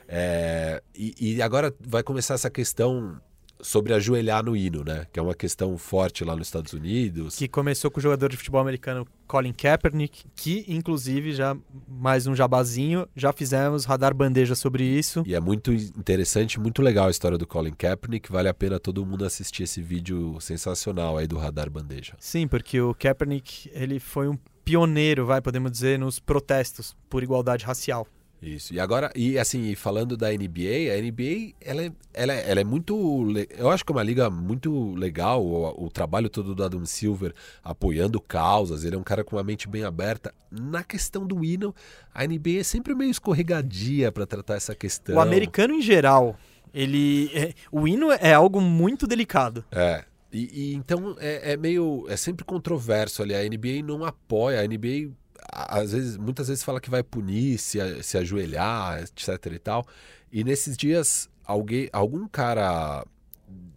É, 0.06 0.82
e, 0.94 1.36
e 1.36 1.42
agora 1.42 1.74
vai 1.80 2.02
começar 2.02 2.34
essa 2.34 2.50
questão 2.50 3.18
sobre 3.60 3.94
ajoelhar 3.94 4.44
no 4.44 4.56
hino, 4.56 4.84
né? 4.84 5.06
Que 5.12 5.18
é 5.18 5.22
uma 5.22 5.34
questão 5.34 5.76
forte 5.78 6.24
lá 6.24 6.36
nos 6.36 6.48
Estados 6.48 6.72
Unidos. 6.72 7.36
Que 7.36 7.48
começou 7.48 7.90
com 7.90 7.98
o 7.98 8.02
jogador 8.02 8.28
de 8.28 8.36
futebol 8.36 8.60
americano 8.60 9.06
Colin 9.26 9.52
Kaepernick, 9.52 10.24
que 10.34 10.64
inclusive 10.68 11.32
já 11.32 11.56
mais 11.88 12.26
um 12.26 12.34
jabazinho, 12.34 13.08
já 13.16 13.32
fizemos 13.32 13.84
radar 13.84 14.14
bandeja 14.14 14.54
sobre 14.54 14.84
isso. 14.84 15.22
E 15.26 15.34
é 15.34 15.40
muito 15.40 15.72
interessante, 15.72 16.60
muito 16.60 16.80
legal 16.80 17.08
a 17.08 17.10
história 17.10 17.36
do 17.36 17.46
Colin 17.46 17.72
Kaepernick. 17.72 18.30
Vale 18.30 18.48
a 18.48 18.54
pena 18.54 18.78
todo 18.78 19.04
mundo 19.04 19.24
assistir 19.24 19.64
esse 19.64 19.82
vídeo 19.82 20.38
sensacional 20.40 21.18
aí 21.18 21.26
do 21.26 21.36
Radar 21.36 21.70
Bandeja. 21.70 22.14
Sim, 22.18 22.46
porque 22.46 22.80
o 22.80 22.94
Kaepernick, 22.94 23.70
ele 23.74 23.98
foi 23.98 24.28
um 24.28 24.38
pioneiro, 24.64 25.24
vai, 25.24 25.40
podemos 25.40 25.70
dizer, 25.70 25.98
nos 25.98 26.18
protestos 26.18 26.96
por 27.08 27.22
igualdade 27.22 27.64
racial. 27.64 28.06
Isso. 28.40 28.74
E 28.74 28.78
agora, 28.80 29.10
e 29.16 29.38
assim, 29.38 29.74
falando 29.74 30.16
da 30.16 30.30
NBA, 30.30 30.92
a 30.94 31.00
NBA, 31.00 31.54
ela 31.60 31.84
é, 31.84 31.92
ela 32.12 32.32
é, 32.32 32.50
ela 32.50 32.60
é 32.60 32.64
muito. 32.64 33.26
Eu 33.56 33.70
acho 33.70 33.84
que 33.84 33.90
é 33.90 33.94
uma 33.94 34.02
liga 34.02 34.28
muito 34.28 34.94
legal. 34.94 35.44
O, 35.44 35.86
o 35.86 35.90
trabalho 35.90 36.28
todo 36.28 36.54
do 36.54 36.62
Adam 36.62 36.84
Silver 36.84 37.34
apoiando 37.64 38.20
causas. 38.20 38.84
Ele 38.84 38.94
é 38.94 38.98
um 38.98 39.02
cara 39.02 39.24
com 39.24 39.36
uma 39.36 39.42
mente 39.44 39.68
bem 39.68 39.84
aberta. 39.84 40.34
Na 40.50 40.84
questão 40.84 41.26
do 41.26 41.44
hino, 41.44 41.74
a 42.14 42.26
NBA 42.26 42.60
é 42.60 42.62
sempre 42.62 42.94
meio 42.94 43.10
escorregadia 43.10 44.12
para 44.12 44.26
tratar 44.26 44.54
essa 44.54 44.74
questão. 44.74 45.16
O 45.16 45.20
americano 45.20 45.74
em 45.74 45.82
geral, 45.82 46.36
ele. 46.72 47.30
é- 47.34 47.54
o 47.72 47.88
hino 47.88 48.12
é 48.12 48.32
algo 48.34 48.60
muito 48.60 49.06
delicado. 49.06 49.64
É. 49.72 50.04
E, 50.32 50.50
e 50.52 50.74
então 50.74 51.16
é, 51.18 51.52
é 51.52 51.56
meio. 51.56 52.04
É 52.08 52.16
sempre 52.16 52.44
controverso 52.44 53.22
ali. 53.22 53.34
A 53.34 53.42
NBA 53.42 53.82
não 53.82 54.04
apoia. 54.04 54.60
A 54.60 54.64
NBA, 54.66 55.10
às 55.52 55.92
vezes, 55.92 56.16
muitas 56.16 56.48
vezes 56.48 56.64
fala 56.64 56.80
que 56.80 56.90
vai 56.90 57.02
punir, 57.02 57.58
se, 57.58 57.78
se 58.02 58.18
ajoelhar, 58.18 59.02
etc 59.02 59.52
e 59.52 59.58
tal. 59.58 59.86
E 60.32 60.44
nesses 60.44 60.76
dias, 60.76 61.28
alguém, 61.44 61.88
algum 61.92 62.26
cara 62.28 63.04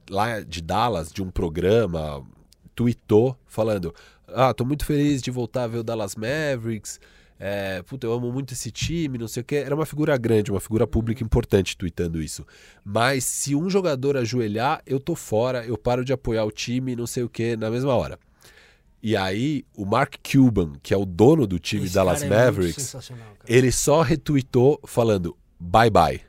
lá 0.10 0.42
de 0.42 0.62
Dallas, 0.62 1.12
de 1.12 1.22
um 1.22 1.30
programa, 1.30 2.26
tweetou 2.76 3.38
falando: 3.46 3.94
Ah, 4.28 4.54
tô 4.54 4.66
muito 4.66 4.86
feliz 4.86 5.22
de 5.22 5.32
voltar 5.32 5.64
a 5.64 5.68
ver 5.68 5.78
o 5.80 5.84
Dallas 5.84 6.16
Mavericks. 6.16 7.00
É, 7.42 7.82
puta, 7.84 8.06
eu 8.06 8.12
amo 8.12 8.34
muito 8.34 8.54
esse 8.54 8.70
time, 8.70 9.18
não 9.18 9.28
sei 9.28 9.42
o 9.42 9.44
que. 9.46 9.56
Era 9.56 9.74
uma 9.74 9.86
figura 9.86 10.18
grande, 10.18 10.52
uma 10.52 10.60
figura 10.60 10.86
pública 10.86 11.24
importante 11.24 11.78
tweetando 11.78 12.22
isso. 12.22 12.46
Mas 12.84 13.24
se 13.24 13.56
um 13.56 13.70
jogador 13.70 14.18
ajoelhar, 14.18 14.82
eu 14.86 15.00
tô 15.00 15.16
fora, 15.16 15.66
eu 15.66 15.78
paro 15.78 16.04
de 16.04 16.12
apoiar 16.12 16.44
o 16.44 16.52
time, 16.52 16.98
não 16.98 17.08
sei 17.08 17.24
o 17.24 17.30
que, 17.30 17.56
na 17.56 17.70
mesma 17.70 17.96
hora. 17.96 18.20
E 19.02 19.16
aí, 19.16 19.66
o 19.76 19.86
Mark 19.86 20.16
Cuban, 20.30 20.74
que 20.84 20.94
é 20.94 20.98
o 20.98 21.06
dono 21.06 21.48
do 21.48 21.58
time 21.58 21.86
Esse 21.86 21.94
Dallas 21.94 22.22
é 22.22 22.28
Mavericks, 22.28 22.96
ele 23.48 23.72
só 23.72 24.02
retweetou 24.02 24.80
falando 24.86 25.38
bye 25.60 25.90
bye. 25.90 26.22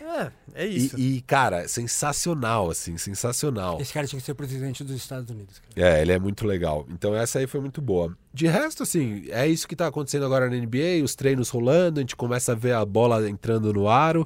É, 0.00 0.32
é 0.54 0.66
E, 0.66 0.76
isso. 0.76 0.98
e, 0.98 1.20
cara, 1.20 1.68
sensacional, 1.68 2.70
assim, 2.70 2.96
sensacional. 2.96 3.78
Esse 3.80 3.92
cara 3.92 4.06
tinha 4.06 4.18
que 4.18 4.24
ser 4.24 4.32
presidente 4.34 4.82
dos 4.82 4.96
Estados 4.96 5.30
Unidos. 5.30 5.60
Cara. 5.74 5.88
É, 5.88 6.00
ele 6.00 6.12
é 6.12 6.18
muito 6.18 6.46
legal. 6.46 6.86
Então 6.88 7.14
essa 7.14 7.38
aí 7.38 7.46
foi 7.46 7.60
muito 7.60 7.82
boa. 7.82 8.16
De 8.32 8.46
resto, 8.46 8.82
assim, 8.82 9.26
é 9.28 9.46
isso 9.46 9.68
que 9.68 9.76
tá 9.76 9.86
acontecendo 9.86 10.24
agora 10.24 10.48
na 10.48 10.56
NBA, 10.56 11.04
os 11.04 11.14
treinos 11.14 11.50
rolando, 11.50 12.00
a 12.00 12.02
gente 12.02 12.16
começa 12.16 12.52
a 12.52 12.54
ver 12.54 12.72
a 12.72 12.84
bola 12.84 13.28
entrando 13.28 13.72
no 13.72 13.88
aro. 13.88 14.24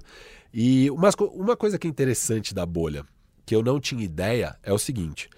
E 0.54 0.88
uma 0.90 1.56
coisa 1.56 1.78
que 1.78 1.86
é 1.86 1.90
interessante 1.90 2.54
da 2.54 2.64
bolha, 2.64 3.04
que 3.44 3.54
eu 3.54 3.62
não 3.62 3.80
tinha 3.80 4.04
ideia, 4.04 4.56
é 4.62 4.72
o 4.72 4.78
seguinte. 4.78 5.28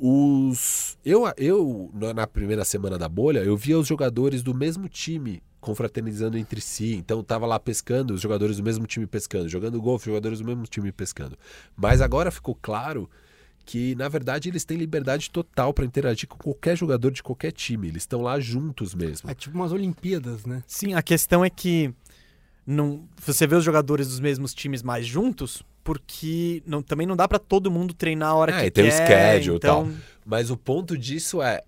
Os. 0.00 0.96
Eu, 1.04 1.24
eu, 1.36 1.90
na- 2.14 2.26
primeira 2.26 2.64
semana 2.64 2.96
da 2.96 3.08
bolha, 3.08 3.40
eu 3.40 3.56
via 3.56 3.78
os 3.78 3.86
jogadores 3.86 4.42
do 4.42 4.54
mesmo 4.54 4.88
time 4.88 5.42
confraternizando 5.60 6.38
entre 6.38 6.60
si. 6.60 6.94
Então 6.94 7.22
tava 7.22 7.46
lá 7.46 7.60
pescando, 7.60 8.14
os 8.14 8.20
jogadores 8.20 8.56
do 8.56 8.62
mesmo 8.62 8.86
time 8.86 9.06
pescando, 9.06 9.48
jogando 9.48 9.80
golfe, 9.80 10.06
jogadores 10.06 10.38
do 10.38 10.44
mesmo 10.44 10.64
time 10.66 10.90
pescando. 10.90 11.36
Mas 11.76 12.00
agora 12.00 12.30
ficou 12.30 12.54
claro 12.60 13.08
que, 13.66 13.94
na 13.94 14.08
verdade, 14.08 14.48
eles 14.48 14.64
têm 14.64 14.78
liberdade 14.78 15.30
total 15.30 15.72
para 15.74 15.84
interagir 15.84 16.26
com 16.26 16.36
qualquer 16.38 16.76
jogador 16.76 17.10
de 17.12 17.22
qualquer 17.22 17.52
time. 17.52 17.88
Eles 17.88 18.02
estão 18.02 18.22
lá 18.22 18.40
juntos 18.40 18.94
mesmo. 18.94 19.30
É 19.30 19.34
tipo 19.34 19.54
umas 19.54 19.70
Olimpíadas, 19.70 20.46
né? 20.46 20.62
Sim, 20.66 20.94
a 20.94 21.02
questão 21.02 21.44
é 21.44 21.50
que 21.50 21.92
não, 22.66 23.04
você 23.18 23.46
vê 23.46 23.54
os 23.54 23.62
jogadores 23.64 24.08
dos 24.08 24.18
mesmos 24.18 24.54
times 24.54 24.82
mais 24.82 25.06
juntos, 25.06 25.62
porque 25.94 26.62
não- 26.64 26.82
também 26.82 27.04
não 27.04 27.16
dá 27.16 27.26
pra 27.26 27.38
todo 27.40 27.68
mundo 27.68 27.92
treinar 27.92 28.30
a 28.30 28.34
hora 28.34 28.52
É, 28.54 28.60
que 28.60 28.66
e 28.66 28.70
tem 28.70 28.84
o 28.84 28.86
quer. 28.88 29.34
schedule 29.38 29.54
e 29.54 29.56
então, 29.56 29.92
Mas 30.24 30.48
o 30.48 30.56
ponto 30.56 30.96
disso 30.96 31.42
é. 31.42 31.60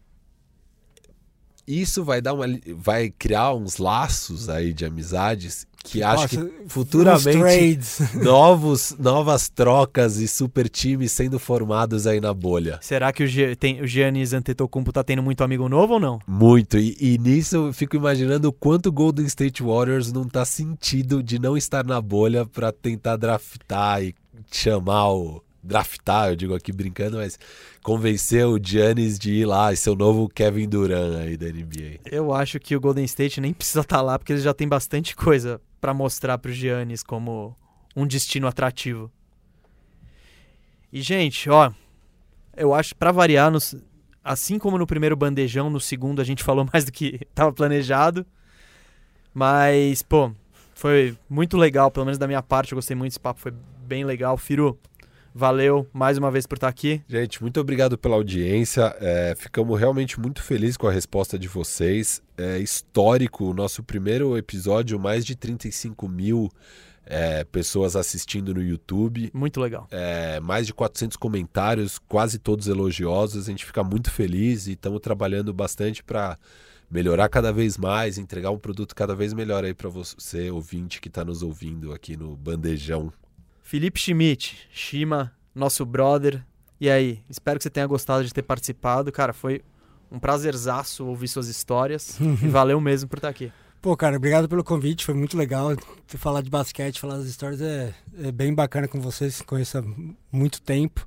Isso 1.66 2.04
vai 2.04 2.20
dar 2.20 2.32
uma. 2.34 2.44
vai 2.76 3.10
criar 3.10 3.52
uns 3.54 3.78
laços 3.78 4.48
aí 4.48 4.72
de 4.72 4.84
amizades 4.84 5.66
que 5.84 6.02
acho 6.02 6.28
que 6.28 6.36
futuramente 6.68 7.78
novos, 8.22 8.94
novas 8.98 9.48
trocas 9.48 10.16
e 10.18 10.28
super 10.28 10.68
times 10.68 11.12
sendo 11.12 11.38
formados 11.38 12.06
aí 12.06 12.20
na 12.20 12.32
bolha. 12.32 12.78
Será 12.80 13.12
que 13.12 13.24
o, 13.24 13.26
Gia- 13.26 13.56
tem, 13.56 13.80
o 13.80 13.86
Giannis 13.86 14.32
Antetokounmpo 14.32 14.92
tá 14.92 15.02
tendo 15.02 15.22
muito 15.22 15.42
amigo 15.42 15.68
novo 15.68 15.94
ou 15.94 16.00
não? 16.00 16.18
Muito. 16.26 16.78
E, 16.78 16.96
e 17.00 17.18
nisso 17.18 17.56
eu 17.56 17.72
fico 17.72 17.96
imaginando 17.96 18.48
o 18.48 18.52
quanto 18.52 18.86
o 18.86 18.92
Golden 18.92 19.26
State 19.26 19.62
Warriors 19.62 20.12
não 20.12 20.24
tá 20.24 20.44
sentido 20.44 21.22
de 21.22 21.38
não 21.38 21.56
estar 21.56 21.84
na 21.84 22.00
bolha 22.00 22.46
pra 22.46 22.70
tentar 22.72 23.16
draftar 23.16 24.02
e 24.02 24.14
chamar 24.50 25.10
o. 25.12 25.42
Draftar, 25.62 26.30
eu 26.30 26.36
digo 26.36 26.54
aqui 26.54 26.72
brincando, 26.72 27.18
mas 27.18 27.38
convencer 27.82 28.44
o 28.46 28.58
Giannis 28.62 29.18
de 29.18 29.32
ir 29.32 29.44
lá 29.46 29.72
e 29.72 29.76
ser 29.76 29.90
o 29.90 29.94
novo 29.94 30.28
Kevin 30.28 30.68
Durant 30.68 31.14
aí 31.20 31.36
da 31.36 31.46
NBA. 31.46 32.00
Eu 32.04 32.32
acho 32.34 32.58
que 32.58 32.74
o 32.74 32.80
Golden 32.80 33.04
State 33.04 33.40
nem 33.40 33.52
precisa 33.54 33.80
estar 33.80 34.00
lá, 34.02 34.18
porque 34.18 34.32
eles 34.32 34.42
já 34.42 34.52
têm 34.52 34.66
bastante 34.66 35.14
coisa 35.14 35.60
pra 35.80 35.94
mostrar 35.94 36.38
pro 36.38 36.52
Giannis 36.52 37.02
como 37.02 37.56
um 37.94 38.06
destino 38.06 38.46
atrativo. 38.46 39.10
E, 40.92 41.00
gente, 41.00 41.48
ó, 41.48 41.72
eu 42.56 42.74
acho, 42.74 42.94
pra 42.96 43.12
variar, 43.12 43.50
nos- 43.50 43.74
assim 44.22 44.58
como 44.58 44.76
no 44.76 44.86
primeiro 44.86 45.16
bandejão, 45.16 45.70
no 45.70 45.80
segundo 45.80 46.20
a 46.20 46.24
gente 46.24 46.42
falou 46.44 46.66
mais 46.72 46.84
do 46.84 46.92
que 46.92 47.20
tava 47.34 47.52
planejado. 47.52 48.26
Mas, 49.34 50.02
pô, 50.02 50.32
foi 50.74 51.16
muito 51.28 51.56
legal, 51.56 51.90
pelo 51.90 52.04
menos 52.06 52.18
da 52.18 52.26
minha 52.26 52.42
parte, 52.42 52.72
eu 52.72 52.76
gostei 52.76 52.94
muito 52.94 53.12
desse 53.12 53.20
papo, 53.20 53.40
foi 53.40 53.52
bem 53.86 54.04
legal. 54.04 54.36
Firu, 54.36 54.78
valeu 55.34 55.86
mais 55.92 56.18
uma 56.18 56.30
vez 56.30 56.46
por 56.46 56.56
estar 56.56 56.68
aqui. 56.68 57.02
Gente, 57.08 57.42
muito 57.42 57.60
obrigado 57.60 57.96
pela 57.98 58.16
audiência. 58.16 58.94
É, 59.00 59.34
ficamos 59.36 59.78
realmente 59.78 60.20
muito 60.20 60.42
felizes 60.42 60.76
com 60.76 60.86
a 60.86 60.92
resposta 60.92 61.38
de 61.38 61.48
vocês. 61.48 62.22
É 62.36 62.58
histórico 62.58 63.44
o 63.44 63.54
nosso 63.54 63.82
primeiro 63.82 64.36
episódio, 64.36 64.98
mais 64.98 65.24
de 65.24 65.34
35 65.36 66.08
mil 66.08 66.50
é, 67.04 67.44
pessoas 67.44 67.96
assistindo 67.96 68.54
no 68.54 68.62
YouTube. 68.62 69.30
Muito 69.34 69.60
legal. 69.60 69.86
É, 69.90 70.40
mais 70.40 70.66
de 70.66 70.74
400 70.74 71.16
comentários, 71.16 71.98
quase 72.08 72.38
todos 72.38 72.68
elogiosos. 72.68 73.46
A 73.46 73.50
gente 73.50 73.64
fica 73.64 73.82
muito 73.82 74.10
feliz 74.10 74.66
e 74.66 74.72
estamos 74.72 75.00
trabalhando 75.00 75.52
bastante 75.52 76.02
para 76.02 76.38
melhorar 76.90 77.28
cada 77.28 77.52
vez 77.52 77.78
mais, 77.78 78.18
entregar 78.18 78.50
um 78.50 78.58
produto 78.58 78.94
cada 78.94 79.14
vez 79.14 79.32
melhor 79.32 79.64
aí 79.64 79.72
para 79.72 79.88
você, 79.88 80.50
ouvinte 80.50 81.00
que 81.00 81.08
está 81.08 81.24
nos 81.24 81.42
ouvindo 81.42 81.92
aqui 81.92 82.16
no 82.16 82.36
Bandejão. 82.36 83.10
Felipe 83.72 83.98
Schmidt, 83.98 84.54
Shima, 84.70 85.32
nosso 85.54 85.86
brother. 85.86 86.44
E 86.78 86.90
aí, 86.90 87.24
espero 87.26 87.58
que 87.58 87.62
você 87.62 87.70
tenha 87.70 87.86
gostado 87.86 88.22
de 88.22 88.30
ter 88.30 88.42
participado. 88.42 89.10
Cara, 89.10 89.32
foi 89.32 89.62
um 90.10 90.18
prazerzaço 90.18 91.06
ouvir 91.06 91.26
suas 91.26 91.48
histórias. 91.48 92.18
e 92.20 92.48
valeu 92.52 92.78
mesmo 92.82 93.08
por 93.08 93.16
estar 93.16 93.30
aqui. 93.30 93.50
Pô, 93.80 93.96
cara, 93.96 94.18
obrigado 94.18 94.46
pelo 94.46 94.62
convite, 94.62 95.06
foi 95.06 95.14
muito 95.14 95.38
legal. 95.38 95.70
Falar 96.06 96.42
de 96.42 96.50
basquete, 96.50 97.00
falar 97.00 97.16
das 97.16 97.24
histórias 97.24 97.62
é, 97.62 97.94
é 98.22 98.30
bem 98.30 98.52
bacana 98.52 98.86
com 98.86 99.00
vocês, 99.00 99.40
conheço 99.40 99.78
há 99.78 99.84
muito 100.30 100.60
tempo. 100.60 101.06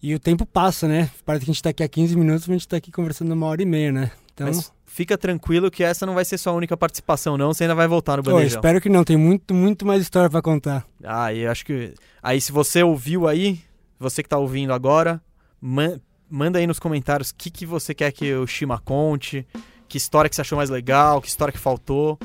E 0.00 0.14
o 0.14 0.20
tempo 0.20 0.46
passa, 0.46 0.86
né? 0.86 1.10
Parece 1.26 1.46
que 1.46 1.50
a 1.50 1.52
gente 1.52 1.62
tá 1.64 1.70
aqui 1.70 1.82
há 1.82 1.88
15 1.88 2.16
minutos, 2.16 2.46
mas 2.46 2.54
a 2.54 2.58
gente 2.58 2.68
tá 2.68 2.76
aqui 2.76 2.92
conversando 2.92 3.32
uma 3.32 3.46
hora 3.46 3.60
e 3.60 3.66
meia, 3.66 3.90
né? 3.90 4.12
Então, 4.42 4.46
Mas 4.54 4.72
fica 4.86 5.18
tranquilo 5.18 5.70
que 5.70 5.82
essa 5.82 6.06
não 6.06 6.14
vai 6.14 6.24
ser 6.24 6.38
sua 6.38 6.52
única 6.52 6.76
participação, 6.76 7.36
não. 7.36 7.52
Você 7.52 7.64
ainda 7.64 7.74
vai 7.74 7.88
voltar 7.88 8.16
no 8.16 8.22
bandejão. 8.22 8.58
espero 8.60 8.80
que 8.80 8.88
não, 8.88 9.02
tem 9.04 9.16
muito, 9.16 9.52
muito 9.54 9.84
mais 9.86 10.02
história 10.02 10.30
pra 10.30 10.40
contar. 10.42 10.86
Ah, 11.02 11.32
e 11.32 11.40
eu 11.40 11.50
acho 11.50 11.64
que. 11.64 11.94
Aí, 12.22 12.40
se 12.40 12.52
você 12.52 12.82
ouviu 12.82 13.26
aí, 13.26 13.60
você 13.98 14.22
que 14.22 14.28
tá 14.28 14.38
ouvindo 14.38 14.72
agora, 14.72 15.20
man- 15.60 16.00
manda 16.30 16.58
aí 16.58 16.66
nos 16.66 16.78
comentários 16.78 17.30
o 17.30 17.34
que, 17.34 17.50
que 17.50 17.66
você 17.66 17.92
quer 17.94 18.12
que 18.12 18.32
o 18.34 18.46
Shima 18.46 18.78
conte, 18.78 19.46
que 19.88 19.96
história 19.98 20.28
que 20.28 20.36
você 20.36 20.42
achou 20.42 20.56
mais 20.56 20.70
legal, 20.70 21.20
que 21.20 21.28
história 21.28 21.52
que 21.52 21.58
faltou. 21.58 22.18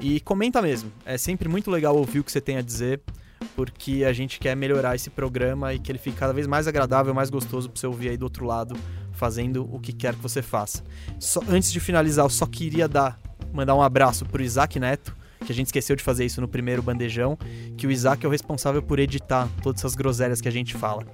E 0.00 0.20
comenta 0.20 0.62
mesmo. 0.62 0.92
É 1.04 1.18
sempre 1.18 1.48
muito 1.48 1.70
legal 1.70 1.96
ouvir 1.96 2.20
o 2.20 2.24
que 2.24 2.30
você 2.30 2.40
tem 2.40 2.56
a 2.56 2.62
dizer, 2.62 3.00
porque 3.56 4.04
a 4.04 4.12
gente 4.12 4.38
quer 4.38 4.54
melhorar 4.56 4.94
esse 4.94 5.10
programa 5.10 5.74
e 5.74 5.78
que 5.78 5.90
ele 5.90 5.98
fique 5.98 6.16
cada 6.16 6.32
vez 6.32 6.46
mais 6.46 6.68
agradável, 6.68 7.12
mais 7.12 7.30
gostoso 7.30 7.68
pra 7.68 7.80
você 7.80 7.86
ouvir 7.86 8.10
aí 8.10 8.16
do 8.16 8.22
outro 8.22 8.44
lado, 8.46 8.76
fazendo 9.18 9.68
o 9.74 9.78
que 9.80 9.92
quer 9.92 10.14
que 10.14 10.22
você 10.22 10.40
faça. 10.40 10.82
Só- 11.18 11.42
antes 11.48 11.70
de 11.72 11.80
finalizar, 11.80 12.24
eu 12.24 12.30
só 12.30 12.46
queria 12.46 12.88
dar, 12.88 13.18
mandar 13.52 13.74
um 13.74 13.82
abraço 13.82 14.24
pro 14.24 14.42
Isaac 14.42 14.78
Neto, 14.78 15.14
que 15.44 15.52
a 15.52 15.54
gente 15.54 15.66
esqueceu 15.66 15.94
de 15.96 16.02
fazer 16.02 16.24
isso 16.24 16.40
no 16.40 16.48
primeiro 16.48 16.82
bandejão, 16.82 17.36
que 17.76 17.86
o 17.86 17.90
Isaac 17.90 18.24
é 18.24 18.28
o 18.28 18.30
responsável 18.32 18.82
por 18.82 18.98
editar 18.98 19.48
todas 19.62 19.80
essas 19.80 19.94
groselhas 19.94 20.40
que 20.40 20.48
a 20.48 20.52
gente 20.52 20.74
fala. 20.74 21.04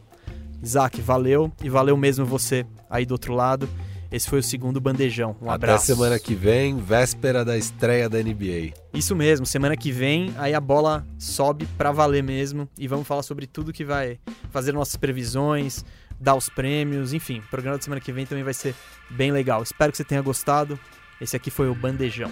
Isaac, 0.63 1.01
valeu 1.01 1.51
e 1.63 1.69
valeu 1.69 1.97
mesmo 1.97 2.25
você 2.25 2.65
aí 2.89 3.05
do 3.05 3.13
outro 3.13 3.35
lado. 3.35 3.69
Esse 4.11 4.29
foi 4.31 4.39
o 4.39 4.43
segundo 4.43 4.81
bandejão. 4.81 5.35
Um 5.43 5.47
Até 5.47 5.55
abraço. 5.67 5.87
semana 5.87 6.19
que 6.21 6.35
vem, 6.37 6.79
véspera 6.79 7.45
da 7.45 7.59
estreia 7.59 8.09
da 8.09 8.19
NBA. 8.23 8.73
Isso 8.95 9.15
mesmo, 9.17 9.45
semana 9.45 9.77
que 9.77 9.91
vem, 9.91 10.33
aí 10.39 10.55
a 10.55 10.61
bola 10.61 11.05
sobe 11.19 11.67
pra 11.77 11.91
valer 11.91 12.23
mesmo 12.23 12.69
e 12.79 12.87
vamos 12.87 13.09
falar 13.09 13.25
sobre 13.25 13.45
tudo 13.47 13.73
que 13.73 13.85
vai 13.85 14.21
fazer 14.51 14.71
nossas 14.73 14.95
previsões, 14.97 15.85
dar 16.25 16.35
os 16.35 16.49
prêmios, 16.49 17.13
enfim. 17.13 17.41
O 17.41 17.51
programa 17.51 17.77
da 17.77 17.85
semana 17.85 18.01
que 18.01 18.11
vem 18.11 18.25
também 18.25 18.43
vai 18.43 18.55
ser 18.55 18.75
bem 19.11 19.31
legal. 19.31 19.63
Espero 19.63 19.93
que 19.93 19.99
você 19.99 20.05
tenha 20.05 20.23
gostado. 20.23 20.81
Esse 21.21 21.37
aqui 21.37 21.51
foi 21.51 21.69
o 21.69 21.75
Bandejão. 21.75 22.31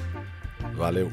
Valeu. 0.75 1.13